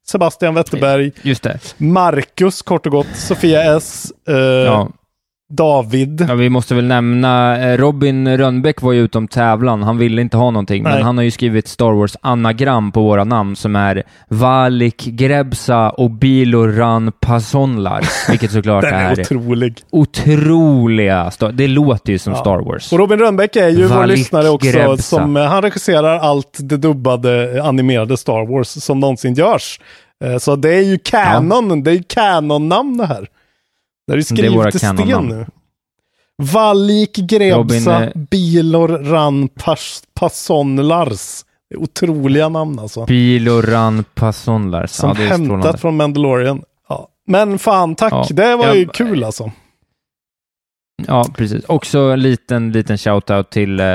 Sebastian 0.07 0.55
Wetterberg, 0.55 1.13
Just 1.23 1.43
det. 1.43 1.59
Marcus 1.77 2.63
kort 2.63 2.87
och 2.87 2.93
gott, 2.93 3.07
Sofia 3.15 3.77
S, 3.77 4.13
eh, 4.29 4.35
Ja. 4.37 4.89
David. 5.51 6.27
Ja, 6.29 6.35
vi 6.35 6.49
måste 6.49 6.75
väl 6.75 6.85
nämna, 6.87 7.59
eh, 7.71 7.77
Robin 7.79 8.37
Rönnbäck 8.39 8.83
var 8.83 8.93
ju 8.93 9.01
utom 9.01 9.29
tävlan. 9.29 9.83
Han 9.83 9.99
ville 9.99 10.23
inte 10.23 10.37
ha 10.37 10.51
någonting, 10.51 10.83
Nej. 10.83 10.93
men 10.95 11.03
han 11.03 11.17
har 11.17 11.25
ju 11.25 11.31
skrivit 11.31 11.69
Star 11.69 11.93
Wars 11.93 12.17
anagram 12.21 12.93
på 12.93 13.03
våra 13.03 13.25
namn 13.25 13.57
som 13.57 13.77
är 13.77 14.03
Valik 14.29 15.05
Grebsa 15.05 15.91
och 15.91 16.11
Biloran 16.11 17.13
Pasonlar, 17.21 18.05
vilket 18.31 18.51
såklart 18.53 18.83
Den 18.85 18.95
är 18.95 19.19
är 19.19 19.21
otrolig. 19.21 19.79
otroliga. 19.91 21.31
Det 21.53 21.67
låter 21.69 22.13
ju 22.13 22.19
som 22.19 22.33
Ja. 22.33 22.39
Star 22.39 22.59
Wars. 22.59 22.93
Och 22.93 22.99
Robin 22.99 23.19
Rönnbäck 23.19 23.57
är 23.57 23.69
ju 23.69 23.87
vår 23.87 23.97
Valik 23.97 24.19
lyssnare 24.19 24.49
också. 24.49 24.71
Grebsa. 24.71 25.03
Som, 25.03 25.37
eh, 25.37 25.45
han 25.45 25.63
regisserar 25.63 26.19
allt 26.19 26.57
det 26.61 26.77
dubbade 26.77 27.57
eh, 27.59 27.67
animerade 27.67 28.17
Star 28.17 28.47
Wars 28.53 28.69
som 28.69 29.01
någonsin 29.01 29.35
görs. 29.35 29.81
Så 30.41 30.57
det 30.57 30.75
är 30.75 30.83
ju 30.83 30.99
kanon, 30.99 31.83
det 31.83 31.91
är 31.91 31.95
ju 31.95 32.03
kanon-namn 32.03 32.97
det 32.99 33.07
här. 33.07 33.27
Det 34.09 34.21
är 34.21 34.23
skrivet 34.23 34.75
i 34.75 34.79
sten 34.79 34.97
nu. 35.29 35.47
Valik 36.43 37.17
Grebsa, 37.17 37.59
Robin, 37.59 37.89
eh, 37.89 38.09
Bilor 38.15 38.89
Ran 38.89 39.49
Pas 39.49 40.03
Pasonlars. 40.15 41.45
Det 41.71 41.75
är 41.75 41.79
otroliga 41.79 42.49
namn 42.49 42.79
alltså. 42.79 43.05
Biloran 43.05 44.05
Pasonlar. 44.15 44.87
Som 44.87 45.09
ja, 45.09 45.15
det 45.15 45.23
är 45.25 45.29
hämtat 45.29 45.81
från 45.81 45.97
Mandalorian. 45.97 46.63
Ja. 46.89 47.09
Men 47.27 47.59
fan 47.59 47.95
tack, 47.95 48.13
Ja. 48.13 48.27
det 48.31 48.57
var 48.57 48.67
Ja, 48.67 48.75
ju 48.75 48.89
kul 48.89 49.25
alltså. 49.25 49.51
Ja, 51.07 51.25
precis. 51.37 51.65
Också 51.65 51.99
en 51.99 52.21
liten, 52.21 52.73
liten 52.73 52.99
shoutout 52.99 53.51
till 53.51 53.81
eh, 53.81 53.87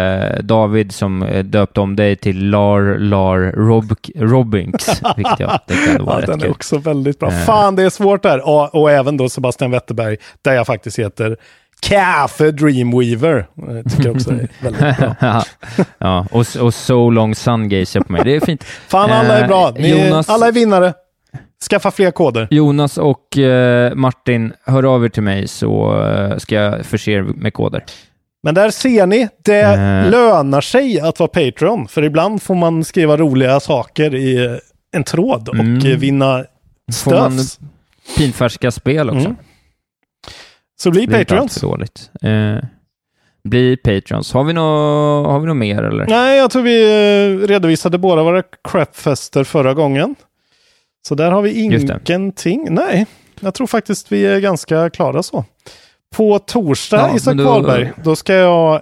David 0.43 0.91
som 0.91 1.23
eh, 1.23 1.43
döpte 1.43 1.79
om 1.81 1.95
dig 1.95 2.15
till 2.15 2.49
Lar 2.49 2.97
Lar 2.99 3.39
Rob 3.57 3.93
Robbinks, 4.15 4.87
vilket 5.17 5.39
jag 5.39 5.59
tyckte 5.67 6.03
var 6.03 6.19
Ja, 6.19 6.25
den 6.25 6.35
är 6.39 6.43
kul. 6.43 6.51
också 6.51 6.77
väldigt 6.77 7.19
bra. 7.19 7.31
Eh. 7.31 7.37
Fan, 7.45 7.75
det 7.75 7.83
är 7.83 7.89
svårt 7.89 8.23
där. 8.23 8.47
Och, 8.47 8.75
och 8.75 8.91
även 8.91 9.17
då 9.17 9.29
Sebastian 9.29 9.71
Wetterberg, 9.71 10.17
där 10.41 10.53
jag 10.53 10.67
faktiskt 10.67 10.99
heter 10.99 11.37
Kaffe 11.81 12.51
Dreamweaver. 12.51 13.45
Jag 13.55 13.91
tycker 13.91 14.11
också 14.11 14.31
det 14.31 14.41
är 14.41 14.49
väldigt 14.63 14.97
bra. 15.19 15.43
ja, 15.97 16.25
och, 16.31 16.45
och 16.61 16.73
So 16.73 17.09
Long 17.09 17.35
Sun 17.35 17.69
Gazer 17.69 17.99
på 18.01 18.11
mig. 18.11 18.21
Det 18.23 18.35
är 18.35 18.39
fint. 18.39 18.63
Fan, 18.63 19.11
alla 19.11 19.37
är 19.37 19.41
Eh, 19.41 19.47
bra. 19.47 19.71
Ni, 19.77 20.07
Jonas, 20.07 20.29
Alla 20.29 20.47
är 20.47 20.51
vinnare. 20.51 20.93
Skaffa 21.69 21.91
fler 21.91 22.11
koder. 22.11 22.47
Jonas 22.51 22.97
och 22.97 23.37
eh, 23.37 23.95
Martin, 23.95 24.53
hör 24.65 24.83
av 24.95 25.05
er 25.05 25.09
till 25.09 25.23
mig 25.23 25.47
så 25.47 26.01
eh, 26.03 26.37
ska 26.37 26.55
jag 26.55 26.85
förse 26.85 27.11
er 27.11 27.21
med 27.21 27.53
koder. 27.53 27.83
Men 28.43 28.55
där 28.55 28.69
ser 28.69 29.05
ni, 29.07 29.29
det 29.43 29.61
Eh. 29.61 30.09
lönar 30.09 30.61
sig 30.61 30.99
att 30.99 31.19
vara 31.19 31.27
Patreon. 31.27 31.87
För 31.87 32.03
ibland 32.03 32.41
får 32.41 32.55
man 32.55 32.83
skriva 32.83 33.17
roliga 33.17 33.59
saker 33.59 34.15
i 34.15 34.45
eh, 34.45 34.51
en 34.95 35.03
tråd 35.03 35.49
och 35.49 35.55
Mm. 35.55 35.77
eh, 35.91 35.97
vinna 35.97 36.45
stös. 36.91 37.59
pinfärska 38.17 38.71
spel 38.71 39.09
också. 39.09 39.25
Mm. 39.25 39.35
Så 40.81 40.91
bli 40.91 41.05
Det 41.05 41.17
Patreons. 41.17 41.61
dåligt. 41.61 42.09
Eh, 42.21 42.55
bli 43.43 43.77
Patrons. 43.77 44.33
Har 44.33 44.43
vi 44.43 44.53
något 44.53 45.27
har 45.31 45.39
vi 45.39 45.47
nå 45.47 45.53
mer 45.53 45.83
eller? 45.83 46.05
Nej, 46.07 46.37
jag 46.37 46.51
tror 46.51 46.61
vi 46.63 47.47
redovisade 47.47 47.97
båda 47.97 48.23
våra 48.23 48.43
crapfester 48.63 49.43
förra 49.43 49.73
gången. 49.73 50.15
Så 51.07 51.15
där 51.15 51.31
har 51.31 51.41
vi 51.41 51.61
ingenting. 51.61 52.67
Nej, 52.69 53.05
jag 53.39 53.53
tror 53.53 53.67
faktiskt 53.67 54.11
vi 54.11 54.25
är 54.25 54.39
ganska 54.39 54.89
klara 54.89 55.23
så. 55.23 55.45
På 56.15 56.39
torsdag, 56.39 56.97
Ja, 57.09 57.15
Isak 57.15 57.35
men 57.35 57.45
då- 57.45 57.51
Wahlberg, 57.51 57.91
då 58.03 58.15
ska 58.15 58.33
jag 58.33 58.73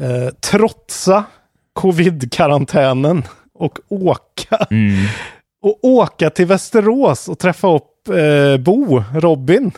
eh, 0.00 0.28
trotsa 0.40 1.24
covid-karantänen 1.72 3.22
och 3.54 3.78
åka, 3.88 4.66
Mm. 4.70 5.06
och 5.62 5.78
åka 5.82 6.30
till 6.30 6.46
Västerås 6.46 7.28
och 7.28 7.38
träffa 7.38 7.74
upp 7.76 8.08
eh, 8.08 8.56
Bo, 8.60 9.02
Robin. 9.14 9.72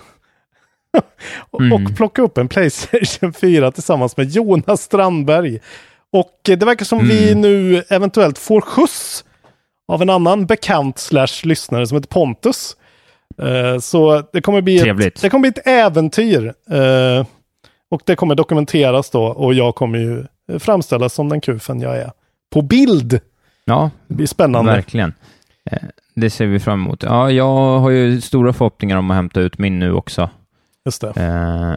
och, 1.51 1.61
Mm. 1.61 1.73
och 1.87 1.97
plocka 1.97 2.23
upp 2.23 2.39
en 2.39 2.49
Playstation 2.49 3.33
4 3.41 3.73
tillsammans 3.73 4.17
med 4.17 4.31
Jonas 4.31 4.83
Strandberg. 4.83 5.59
Och 6.13 6.49
eh, 6.49 6.59
det 6.59 6.67
verkar 6.67 6.85
som 6.85 7.09
vi 7.09 7.29
Mm. 7.33 7.41
nu 7.41 7.83
eventuellt 7.89 8.39
får 8.39 8.61
skjuts 8.61 9.25
av 9.89 10.03
en 10.03 10.11
annan 10.11 10.47
bekant 10.47 10.99
slash 10.99 11.43
lyssnare 11.45 11.87
som 11.87 11.97
heter 11.97 12.09
Pontus. 12.09 12.77
Eh, 13.43 13.79
så 13.81 14.23
det 14.33 14.41
kommer 14.41 14.61
bli 14.61 14.79
Trevligt. 14.79 15.17
ett, 15.17 15.23
det 15.23 15.31
kommer 15.31 15.51
bli 15.51 15.61
ett 15.61 15.67
äventyr. 15.67 16.55
Eh, 16.71 17.27
och 17.91 18.03
det 18.05 18.17
kommer 18.17 18.35
dokumenteras 18.35 19.11
då 19.11 19.25
och 19.25 19.55
jag 19.55 19.75
kommer 19.75 19.99
ju 19.99 20.25
framställas 20.59 21.15
som 21.15 21.29
den 21.29 21.41
kufen 21.41 21.81
jag 21.81 21.97
är. 21.97 22.11
På 22.53 22.63
bild! 22.63 23.21
Ja, 23.65 23.91
Det 24.09 24.15
blir 24.15 24.27
spännande. 24.27 24.73
verkligen. 24.73 25.15
Eh, 25.71 25.79
det 26.15 26.31
ser 26.31 26.47
vi 26.47 26.61
fram 26.61 26.81
emot. 26.81 27.03
Ja, 27.03 27.31
jag 27.31 27.79
har 27.79 27.91
ju 27.91 28.21
stora 28.21 28.53
förhoppningar 28.53 28.97
om 28.97 29.11
att 29.11 29.15
hämta 29.17 29.41
ut 29.41 29.59
min 29.59 29.79
nu 29.79 29.93
också. 29.93 30.31
Just 30.85 31.01
det. 31.01 31.09
Eh, 31.17 31.75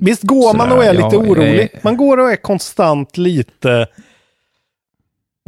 Visst 0.00 0.22
går 0.22 0.54
man 0.56 0.72
och 0.72 0.84
är 0.84 0.92
lite 0.92 1.16
orolig? 1.16 1.60
är- 1.60 1.68
Man 1.84 1.96
går 1.96 2.18
och 2.18 2.30
är 2.32 2.36
konstant 2.36 3.16
lite... 3.16 3.86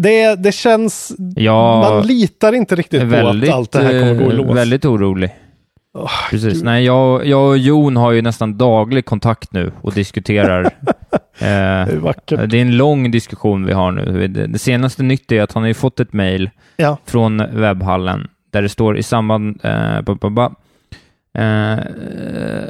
Det, 0.02 0.34
det 0.34 0.52
känns... 0.52 1.12
jag 1.36 1.78
man 1.78 2.06
litar 2.06 2.52
inte 2.52 2.74
riktigt 2.76 3.02
är 3.02 3.06
på 3.06 3.10
väldigt, 3.10 3.50
att 3.50 3.56
allt 3.56 3.72
det 3.72 3.82
här 3.82 4.00
kommer 4.00 4.14
gå 4.14 4.22
i 4.22 4.26
eh, 4.26 4.32
lås. 4.46 4.56
väldigt 4.56 4.84
orolig. 4.84 5.30
Åh, 5.98 6.10
Precis. 6.30 6.54
gud. 6.54 6.64
Nej, 6.64 6.84
jag, 6.84 7.26
jag 7.26 7.48
och 7.48 7.58
Jon 7.58 7.96
har 7.96 8.12
ju 8.12 8.22
nästan 8.22 8.58
daglig 8.58 9.04
kontakt 9.04 9.52
nu 9.52 9.72
och 9.80 9.92
diskuterar. 9.92 10.64
eh, 10.64 10.70
Det 11.38 11.48
är 12.32 12.46
det 12.46 12.56
är 12.58 12.62
en 12.62 12.76
lång 12.76 13.10
diskussion 13.10 13.66
vi 13.66 13.72
har 13.72 13.92
nu. 13.92 14.28
Det, 14.28 14.58
senaste 14.58 15.02
nytt 15.02 15.32
är 15.32 15.42
att 15.42 15.52
han 15.52 15.62
har 15.62 15.68
ju 15.68 15.74
fått 15.74 16.00
ett 16.00 16.12
mejl 16.12 16.50
Ja. 16.76 16.98
från 17.06 17.60
webbhallen 17.60 18.28
där 18.50 18.62
det 18.62 18.68
står 18.68 18.98
i 18.98 19.02
samband... 19.02 19.60
Eh, 19.64 20.00
ba, 20.00 20.14
ba, 20.14 20.30
ba, 20.30 20.50
eh, 21.36 22.64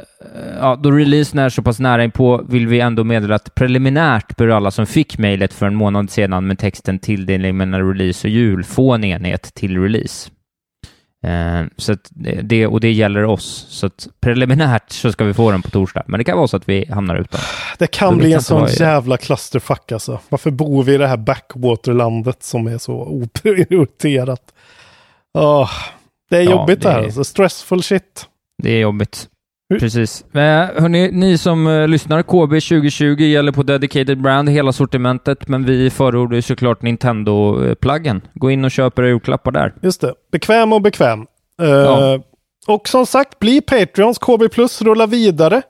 ja, 0.59 0.75
då 0.83 0.91
releasen 0.91 1.39
är 1.39 1.49
så 1.49 1.61
pass 1.61 1.79
nära 1.79 2.03
inpå 2.03 2.41
vill 2.49 2.67
vi 2.67 2.79
ändå 2.79 3.03
meddela 3.03 3.35
att 3.35 3.55
preliminärt 3.55 4.35
bör 4.37 4.47
alla 4.47 4.71
som 4.71 4.85
fick 4.85 5.17
mejlet 5.17 5.53
för 5.53 5.65
en 5.67 5.75
månad 5.75 6.09
sedan 6.09 6.47
med 6.47 6.59
texten 6.59 6.99
tilldelning 6.99 7.57
mellan 7.57 7.87
release 7.93 8.27
och 8.27 8.31
jul 8.31 8.63
få 8.63 8.93
en 8.93 9.03
enhet 9.03 9.53
till 9.53 9.81
release. 9.81 10.29
Eh, 11.25 11.65
så 11.77 11.95
det- 12.41 12.67
och 12.67 12.79
det 12.79 12.91
gäller 12.91 13.23
oss. 13.23 13.65
Så 13.69 13.89
preliminärt 14.19 14.91
så 14.91 15.11
ska 15.11 15.23
vi 15.23 15.33
få 15.33 15.51
den 15.51 15.61
på 15.61 15.69
torsdag, 15.69 16.03
men 16.07 16.17
det 16.17 16.23
kan 16.23 16.37
vara 16.37 16.47
så 16.47 16.57
att 16.57 16.69
vi 16.69 16.85
hamnar 16.85 17.15
utan. 17.15 17.39
Det 17.77 17.85
Då 17.85 17.97
kan 17.97 18.09
vet 18.17 18.17
bli 18.19 18.33
en 18.33 18.41
sån 18.41 18.67
jävla 18.67 19.17
clusterfuck 19.17 19.91
alltså. 19.91 20.19
Varför 20.29 20.51
bor 20.51 20.83
vi 20.83 20.93
i 20.93 20.97
det 20.97 21.07
här 21.07 21.17
backwaterlandet 21.17 22.43
som 22.43 22.67
är 22.67 22.77
så 22.77 22.93
oprioriterat? 22.93 24.41
Åh, 25.37 25.69
det 26.29 26.37
är 26.37 26.41
Ja, 26.41 26.51
jobbigt 26.51 26.81
det 26.81 26.89
här 26.91 27.03
alltså. 27.03 27.23
Stressful 27.23 27.83
shit. 27.83 28.25
Det 28.63 28.71
är 28.71 28.79
jobbigt. 28.79 29.27
Precis. 29.79 30.25
Eh, 30.35 30.81
hörni, 30.81 31.11
ni 31.11 31.37
som 31.37 31.67
eh, 31.67 31.87
lyssnar, 31.87 32.23
KB 32.23 32.49
2020 32.49 33.21
gäller 33.21 33.51
på 33.51 33.63
Dedicated 33.63 34.21
Brand, 34.21 34.49
hela 34.49 34.71
sortimentet, 34.71 35.47
men 35.47 35.65
vi 35.65 35.89
förordar 35.89 36.35
ju 36.35 36.41
såklart 36.41 36.81
Nintendo-pluggen. 36.81 38.21
Gå 38.33 38.51
in 38.51 38.65
och 38.65 38.71
köp 38.71 38.99
era 38.99 39.07
julklappar 39.07 39.51
där. 39.51 39.73
Just 39.81 40.01
det. 40.01 40.13
Bekväm 40.31 40.73
och 40.73 40.81
bekväm. 40.81 41.25
Ja. 41.57 42.19
Och 42.67 42.87
som 42.87 43.05
sagt, 43.05 43.39
bli 43.39 43.61
Patreons. 43.61 44.17
KB 44.17 44.51
Plus 44.51 44.81
rullar 44.81 45.07
vidare. 45.07 45.61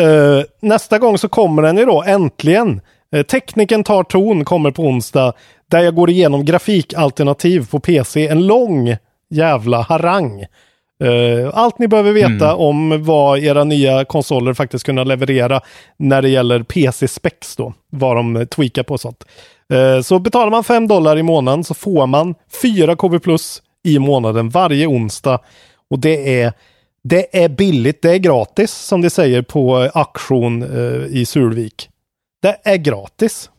Eh, 0.00 0.44
nästa 0.62 0.98
gång 0.98 1.18
så 1.18 1.28
kommer 1.28 1.62
den 1.62 1.76
ju 1.76 1.84
då 1.84 2.02
äntligen. 2.06 2.80
Uh, 3.16 3.22
Tekniken 3.22 3.84
tar 3.84 4.02
ton 4.02 4.44
kommer 4.44 4.70
på 4.70 4.82
onsdag. 4.82 5.32
Där 5.70 5.80
jag 5.80 5.94
går 5.94 6.10
igenom 6.10 6.44
grafikalternativ 6.44 7.70
på 7.70 7.80
PC. 7.80 8.28
En 8.28 8.46
lång 8.46 8.96
jävla 9.30 9.82
harang. 9.82 10.44
Eh, 11.04 11.50
allt 11.52 11.78
ni 11.78 11.88
behöver 11.88 12.12
veta 12.12 12.54
om 12.54 13.04
vad 13.04 13.38
era 13.38 13.64
nya 13.64 14.04
konsoler 14.04 14.54
faktiskt 14.54 14.84
kunna 14.84 15.04
leverera 15.04 15.60
när 15.96 16.22
det 16.22 16.28
gäller 16.28 16.62
PC-specs 16.62 17.56
då. 17.56 17.74
Vad 17.90 18.16
de 18.16 18.46
tweakar 18.46 18.82
på 18.82 18.94
och 18.94 19.00
sånt. 19.00 19.24
Eh, 19.72 20.00
så 20.00 20.18
betalar 20.18 20.50
man 20.50 20.64
5 20.64 20.88
dollar 20.88 21.18
i 21.18 21.22
månaden 21.22 21.64
så 21.64 21.74
får 21.74 22.06
man 22.06 22.34
4 22.62 22.96
KB 22.96 23.22
plus 23.22 23.62
i 23.84 23.98
månaden 23.98 24.48
varje 24.48 24.86
onsdag. 24.86 25.40
Och 25.90 25.98
det 25.98 26.40
är, 26.42 26.52
det 27.04 27.44
är 27.44 27.48
billigt, 27.48 28.02
det 28.02 28.10
är 28.10 28.18
gratis 28.18 28.72
som 28.72 29.00
de 29.02 29.10
säger 29.10 29.42
på 29.42 29.82
eh, 29.82 29.90
auktion 29.94 30.64
i 31.10 31.24
Sulvik. 31.26 31.88
Det 32.42 32.56
är 32.64 32.76
gratis. 32.76 33.50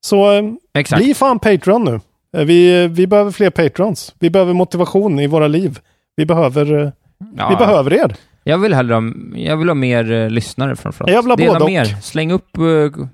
Så 0.00 0.26
Exakt. 0.74 1.02
bli 1.02 1.14
fan 1.14 1.38
Patreon 1.38 1.84
nu. 1.84 2.00
Vi, 2.44 2.88
vi 2.88 3.06
behöver 3.06 3.30
fler 3.30 3.50
Patrons. 3.50 4.14
Vi 4.18 4.30
behöver 4.30 4.52
motivation 4.52 5.18
i 5.18 5.26
våra 5.26 5.48
liv. 5.48 5.80
Vi 6.18 6.26
behöver, 6.26 6.78
eh, 6.82 6.90
Ja, 7.36 7.48
vi 7.48 7.56
behöver 7.56 7.92
er. 7.92 8.14
Jag 8.44 8.58
vill 8.58 8.74
hellre 8.74 8.94
ha, 8.94 9.02
jag 9.34 9.56
vill 9.56 9.68
ha 9.68 9.74
mer 9.74 10.12
eh, 10.12 10.30
lyssnare 10.30 10.76
framförallt. 10.76 11.12
Jag 11.12 11.22
vill 11.22 11.30
ha 11.30 11.36
Dela 11.36 11.52
både 11.52 11.64
och. 11.64 11.70
mer. 11.70 11.84
Släng 11.84 12.32
upp, 12.32 12.56
eh, 12.58 13.04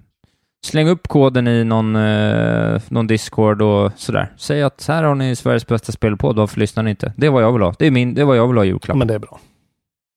Släng 0.66 0.88
upp 0.88 1.08
koden 1.08 1.48
i 1.48 1.64
någon, 1.64 1.96
eh, 1.96 2.80
någon 2.88 3.06
Discord 3.06 3.62
och 3.62 3.92
sådär. 3.96 4.32
Säg 4.36 4.62
att 4.62 4.84
här 4.88 5.02
har 5.02 5.14
ni 5.14 5.36
Sveriges 5.36 5.66
bästa 5.66 5.92
spelpodd, 5.92 6.36
varför 6.36 6.60
lyssnar 6.60 6.82
ni 6.82 6.90
inte? 6.90 7.12
Det 7.16 7.26
är 7.26 7.30
vad 7.30 7.42
jag 7.42 7.52
vill 7.52 7.62
ha. 7.62 7.74
Det 7.78 7.86
är, 7.86 7.90
min, 7.90 8.14
det 8.14 8.20
är 8.20 8.24
vad 8.24 8.36
jag 8.36 8.46
vill 8.48 8.56
ha 8.56 8.64
i 8.64 8.68
julklapp. 8.68 8.96
Men 8.96 9.08
det 9.08 9.14
är 9.14 9.18
bra. 9.18 9.40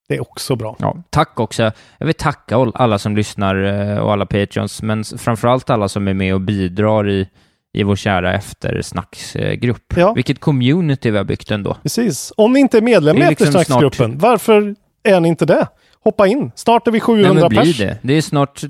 Det 0.10 0.16
är 0.16 0.22
också 0.22 0.56
bra. 0.56 0.76
Ja, 0.80 0.98
tack 1.10 1.40
också. 1.40 1.72
Jag 1.98 2.06
vill 2.06 2.16
tacka 2.16 2.56
all- 2.56 2.72
alla 2.76 3.00
som 3.00 3.16
lyssnar 3.16 3.64
eh, 3.64 3.98
och 3.98 4.14
alla 4.14 4.26
Patreons, 4.26 4.82
men 4.82 5.04
framförallt 5.04 5.70
alla 5.70 5.90
som 5.90 6.08
är 6.08 6.14
med 6.14 6.34
och 6.34 6.42
bidrar 6.42 7.10
i, 7.10 7.30
i 7.78 7.84
vår 7.84 7.96
kära 7.96 8.34
eftersnacksgrupp. 8.34 9.94
Ja. 9.96 10.14
Vilket 10.14 10.40
community 10.40 11.12
vi 11.12 11.18
har 11.18 11.24
byggt 11.24 11.52
ändå. 11.52 11.78
Precis. 11.84 12.34
Om 12.38 12.54
ni 12.54 12.60
inte 12.60 12.78
är 12.78 12.82
medlem 12.82 13.18
i 13.18 13.30
liksom 13.30 13.48
eftersnacksgruppen, 13.48 14.18
varför 14.18 14.76
är 15.04 15.20
ni 15.20 15.28
inte 15.28 15.46
det? 15.46 15.68
Hoppa 16.04 16.28
in. 16.28 16.52
Snart 16.56 16.88
är 16.88 16.92
vi 16.92 16.98
Nej, 16.98 17.06
700 17.06 17.34
men 17.34 17.50
blir 17.50 17.60
pers, 17.60 17.78
det? 17.78 17.98
Det 18.02 18.14
är 18.14 18.22
snart... 18.22 18.62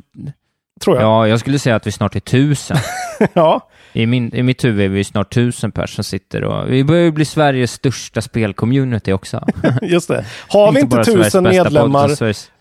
tror 0.81 0.95
jag. 0.95 1.03
Ja, 1.03 1.27
jag 1.27 1.39
skulle 1.39 1.59
säga 1.59 1.75
att 1.75 1.88
vi 1.88 1.91
snart 1.91 2.15
är 2.15 2.19
tusen. 2.19 2.77
Ja. 3.34 3.69
I, 3.93 4.05
min, 4.05 4.35
I 4.35 4.43
mitt 4.43 4.63
huvud 4.63 4.85
är 4.85 4.89
vi 4.89 5.03
snart 5.03 5.34
tusen 5.34 5.71
pers 5.71 5.95
som 5.95 6.03
sitter 6.03 6.43
och... 6.43 6.71
Vi 6.71 6.84
börjar 6.84 7.03
ju 7.03 7.11
bli 7.11 7.25
Sveriges 7.25 7.71
största 7.71 8.21
spelcommunity 8.21 9.13
också. 9.13 9.45
just 9.81 10.07
det. 10.07 10.25
Har 10.47 10.71
vi 10.71 10.79
inte 10.79 11.03
Sveriges 11.03 11.25
tusen 11.25 11.43
medlemmar 11.43 12.11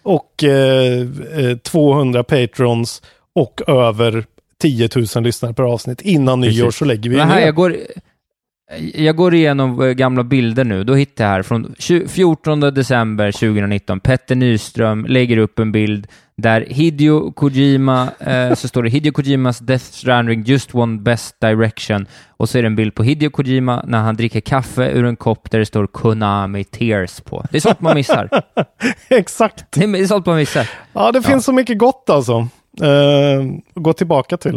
och 0.02 0.44
eh, 0.44 1.00
eh, 1.50 1.56
200 1.56 2.24
patrons 2.24 3.02
och 3.34 3.62
över 3.66 4.24
10 4.62 4.88
000 5.14 5.24
lyssnare 5.24 5.54
per 5.54 5.62
avsnitt 5.62 6.00
innan 6.00 6.42
Precis. 6.42 6.58
nyår 6.60 6.70
så 6.70 6.84
lägger 6.84 7.10
vi 7.10 7.16
Men 7.16 7.28
här, 7.28 7.36
ner. 7.36 7.46
jag, 7.46 7.54
går, 7.54 7.76
jag 8.94 9.16
går 9.16 9.34
igenom 9.34 9.82
eh, 9.82 9.90
gamla 9.92 10.24
bilder 10.24 10.64
nu. 10.64 10.84
Då 10.84 10.94
hittar 10.94 11.24
jag 11.24 11.30
här 11.30 11.42
från 11.42 11.74
20 11.78 12.08
14 12.08 12.60
december 12.60 13.32
2019. 13.32 14.00
Petter 14.00 14.34
Nyström 14.34 15.06
lägger 15.06 15.36
upp 15.36 15.58
en 15.58 15.72
bild 15.72 16.06
där 16.42 16.64
Hideo 16.68 17.32
Kojima, 17.32 18.08
eh, 18.20 18.54
så 18.54 18.68
står 18.68 18.82
det 18.82 18.90
Hideo 18.90 19.12
Kojimas 19.12 19.58
Death 19.58 19.84
Stranding 19.84 20.42
just 20.42 20.74
won 20.74 21.02
best 21.02 21.40
direction. 21.40 22.06
Och 22.28 22.48
så 22.48 22.58
är 22.58 22.62
det 22.62 22.66
en 22.66 22.76
bild 22.76 22.94
på 22.94 23.02
Hideo 23.02 23.30
Kojima 23.30 23.84
när 23.86 23.98
han 23.98 24.16
dricker 24.16 24.40
kaffe 24.40 24.90
ur 24.90 25.04
en 25.04 25.16
kopp 25.16 25.50
där 25.50 25.58
det 25.58 25.66
står 25.66 25.86
Konami 25.86 26.64
Tears 26.64 27.20
på. 27.20 27.44
Det 27.50 27.56
är 27.56 27.60
sånt 27.60 27.80
man 27.80 27.94
missar. 27.94 28.42
Exakt. 29.08 29.64
Det 29.70 29.84
är 29.84 30.06
sånt 30.06 30.26
man 30.26 30.36
missar. 30.36 30.70
Ja, 30.92 31.12
det 31.12 31.22
finns 31.22 31.44
så 31.44 31.52
mycket 31.52 31.78
gott 31.78 32.10
alltså. 32.10 32.48
Eh, 32.82 33.44
gå 33.74 33.92
tillbaka 33.92 34.36
till. 34.36 34.54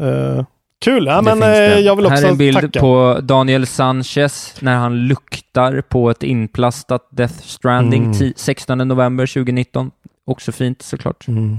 Eh, 0.00 0.44
kul. 0.84 1.06
Ja, 1.06 1.22
men 1.22 1.42
eh, 1.42 1.78
jag 1.78 1.96
vill 1.96 2.06
också 2.06 2.16
Här 2.16 2.24
är 2.26 2.28
en 2.30 2.36
bild 2.38 2.60
tacka. 2.60 2.80
på 2.80 3.18
Daniel 3.22 3.66
Sanchez 3.66 4.54
när 4.60 4.76
han 4.76 4.96
luktar 5.06 5.80
på 5.80 6.10
ett 6.10 6.22
inplastat 6.22 7.08
Death 7.10 7.34
Stranding 7.42 8.02
Mm. 8.02 8.12
ti- 8.14 8.32
16 8.36 8.78
november 8.78 9.26
2019. 9.26 9.90
Också 10.26 10.52
fint 10.52 10.82
såklart. 10.82 11.28
Mm. 11.28 11.58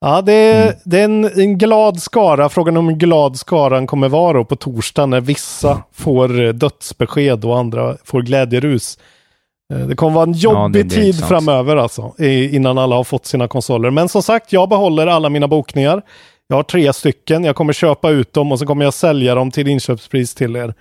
Ja, 0.00 0.22
det 0.22 0.32
är, 0.32 0.62
Mm. 0.62 0.74
det 0.84 1.00
är 1.00 1.04
en, 1.04 1.24
en 1.24 1.58
glad 1.58 2.02
skara. 2.02 2.48
Frågan 2.48 2.76
om 2.76 2.88
hur 2.88 2.96
glad 2.96 3.36
skaran 3.38 3.86
kommer 3.86 4.08
vara 4.08 4.44
på 4.44 4.56
torsdag 4.56 5.06
när 5.06 5.20
vissa 5.20 5.82
får 5.92 6.40
eh, 6.40 6.48
dödsbesked 6.52 7.44
och 7.44 7.58
andra 7.58 7.96
får 8.04 8.22
glädjerus. 8.22 8.98
Eh, 9.72 9.78
Det 9.86 9.96
kommer 9.96 10.14
vara 10.14 10.24
en 10.24 10.32
Ja, 10.32 10.62
jobbig 10.62 10.80
det 10.86 10.94
blir 10.94 11.12
tid 11.12 11.24
framöver 11.24 11.76
alltså, 11.76 12.12
innan 12.50 12.78
alla 12.78 12.96
har 12.96 13.04
fått 13.04 13.26
sina 13.26 13.48
konsoler. 13.48 13.90
Men 13.90 14.08
som 14.08 14.22
sagt, 14.22 14.52
jag 14.52 14.68
behåller 14.68 15.06
alla 15.06 15.28
mina 15.28 15.48
bokningar. 15.48 16.02
Jag 16.48 16.56
har 16.56 16.62
tre 16.62 16.92
stycken. 16.92 17.44
Jag 17.44 17.56
kommer 17.56 17.72
köpa 17.72 18.10
ut 18.10 18.32
dem 18.32 18.52
och 18.52 18.58
så 18.58 18.66
kommer 18.66 18.84
jag 18.84 18.94
sälja 18.94 19.34
dem 19.34 19.50
till 19.50 19.68
inköpspris 19.68 20.34
till 20.34 20.56
er. 20.56 20.74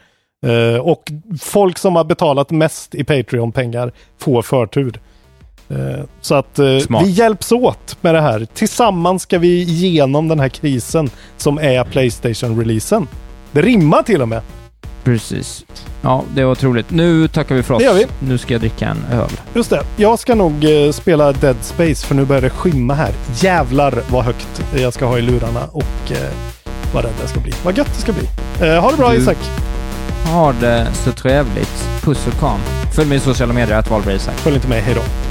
Eh, 0.46 0.80
och 0.82 1.04
folk 1.42 1.78
som 1.78 1.96
har 1.96 2.04
betalat 2.04 2.50
mest 2.52 2.96
i 2.96 3.04
Patreon-pengar 3.04 3.92
får 4.20 4.42
förtur. 4.42 5.00
Eh, 5.70 6.04
så 6.22 6.36
att 6.36 6.60
Smart. 6.86 7.06
vi 7.06 7.10
hjälps 7.10 7.52
åt 7.52 7.98
med 8.02 8.16
det 8.16 8.22
här. 8.22 8.48
Tillsammans 8.54 9.22
ska 9.24 9.40
vi 9.40 9.62
igenom 9.62 10.28
den 10.28 10.40
här 10.40 10.50
krisen 10.50 11.10
som 11.38 11.58
är 11.58 11.84
Playstation-releasen. 11.84 13.08
Det 13.52 13.62
rimmar 13.62 14.04
till 14.04 14.22
och 14.22 14.30
med. 14.30 14.42
Precis. 15.04 15.66
Ja, 16.02 16.24
det 16.36 16.44
var 16.44 16.52
otroligt. 16.52 16.92
Nu 16.92 17.28
tackar 17.28 17.56
vi 17.56 17.64
för 17.64 17.74
oss. 17.74 17.80
Det 17.80 17.86
gör 17.86 17.94
vi. 17.94 18.06
Nu 18.20 18.38
ska 18.38 18.54
jag 18.54 18.62
dricka 18.62 18.88
en 18.88 19.06
öl. 19.20 19.30
Just 19.54 19.70
det. 19.70 19.82
Jag 19.98 20.20
ska 20.20 20.36
nog 20.36 20.64
eh, 20.86 20.92
spela 20.92 21.32
Dead 21.34 21.56
Space 21.62 22.08
för 22.08 22.16
nu 22.16 22.26
börjar 22.26 22.42
det 22.42 22.50
skymma 22.50 22.94
här. 22.94 23.12
Jävlar 23.36 24.04
vad 24.10 24.24
högt 24.26 24.62
jag 24.76 24.94
ska 24.94 25.06
ha 25.06 25.18
i 25.18 25.22
lurarna 25.22 25.64
och 25.72 26.12
eh, 26.12 26.18
vad 26.94 27.04
rädd 27.04 27.14
jag 27.22 27.30
ska 27.30 27.40
bli. 27.40 27.54
Vad 27.64 27.78
gött 27.78 27.94
det 27.96 28.02
ska 28.02 28.14
bli. 28.14 28.24
Eh, 28.68 28.82
ha 28.82 28.92
det 28.92 28.98
bra 28.98 29.10
Du- 29.12 29.18
Isak. 29.18 29.38
Ha 30.26 30.54
det 30.62 30.88
så 30.94 31.12
trevligt. 31.12 31.88
Puss 32.02 32.28
och 32.28 32.40
kram. 32.40 32.60
Följ 32.96 33.08
mig 33.10 33.18
i 33.18 33.22
sociala 33.22 33.54
medier, 33.54 33.78
att 33.78 34.08
Isak. 34.08 34.36
Följ 34.36 34.56
inte 34.56 34.68
med. 34.68 34.84
Hej 34.84 34.96
då. 34.96 35.31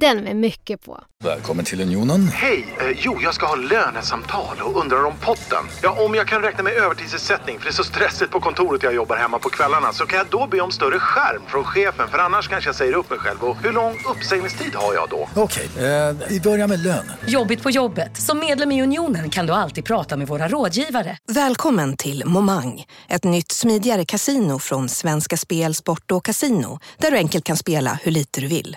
Den 0.00 0.24
med 0.24 0.36
mycket 0.36 0.84
på. 0.84 1.00
Välkommen 1.24 1.64
till 1.64 1.80
Unionen. 1.80 2.28
Hej! 2.28 2.76
Eh, 2.80 2.98
jo, 2.98 3.18
jag 3.22 3.34
ska 3.34 3.46
ha 3.46 3.54
lönesamtal 3.54 4.56
och 4.62 4.80
undrar 4.80 5.04
om 5.04 5.12
potten. 5.20 5.64
Ja, 5.82 6.04
om 6.04 6.14
jag 6.14 6.28
kan 6.28 6.42
räkna 6.42 6.62
med 6.62 6.72
övertidsersättning 6.72 7.58
för 7.58 7.64
det 7.64 7.70
är 7.70 7.72
så 7.72 7.84
stressigt 7.84 8.30
på 8.30 8.40
kontoret 8.40 8.82
jag 8.82 8.94
jobbar 8.94 9.16
hemma 9.16 9.38
på 9.38 9.48
kvällarna 9.48 9.92
så 9.92 10.06
kan 10.06 10.18
jag 10.18 10.26
då 10.30 10.46
be 10.46 10.60
om 10.60 10.70
större 10.70 10.98
skärm 10.98 11.42
från 11.48 11.64
chefen 11.64 12.08
för 12.08 12.18
annars 12.18 12.48
kanske 12.48 12.68
jag 12.68 12.76
säger 12.76 12.92
upp 12.92 13.10
mig 13.10 13.18
själv. 13.18 13.44
Och 13.44 13.56
hur 13.56 13.72
lång 13.72 13.98
uppsägningstid 14.10 14.74
har 14.74 14.94
jag 14.94 15.08
då? 15.10 15.28
Okej, 15.34 15.68
eh, 15.76 16.16
vi 16.28 16.40
börjar 16.40 16.68
med 16.68 16.82
lön. 16.82 17.12
Jobbigt 17.26 17.62
på 17.62 17.70
jobbet. 17.70 18.16
Som 18.16 18.38
medlem 18.38 18.72
i 18.72 18.82
Unionen 18.82 19.30
kan 19.30 19.46
du 19.46 19.52
alltid 19.52 19.84
prata 19.84 20.16
med 20.16 20.28
våra 20.28 20.48
rådgivare. 20.48 21.16
Välkommen 21.32 21.96
till 21.96 22.22
Momang, 22.26 22.84
ett 23.08 23.24
nytt 23.24 23.52
smidigare 23.52 24.04
kasino 24.04 24.58
från 24.58 24.88
Svenska 24.88 25.36
Spel, 25.36 25.74
Sport 25.74 26.10
och 26.10 26.24
Casino 26.24 26.78
där 26.98 27.10
du 27.10 27.16
enkelt 27.16 27.44
kan 27.44 27.56
spela 27.56 27.98
hur 28.02 28.12
lite 28.12 28.40
du 28.40 28.46
vill. 28.46 28.76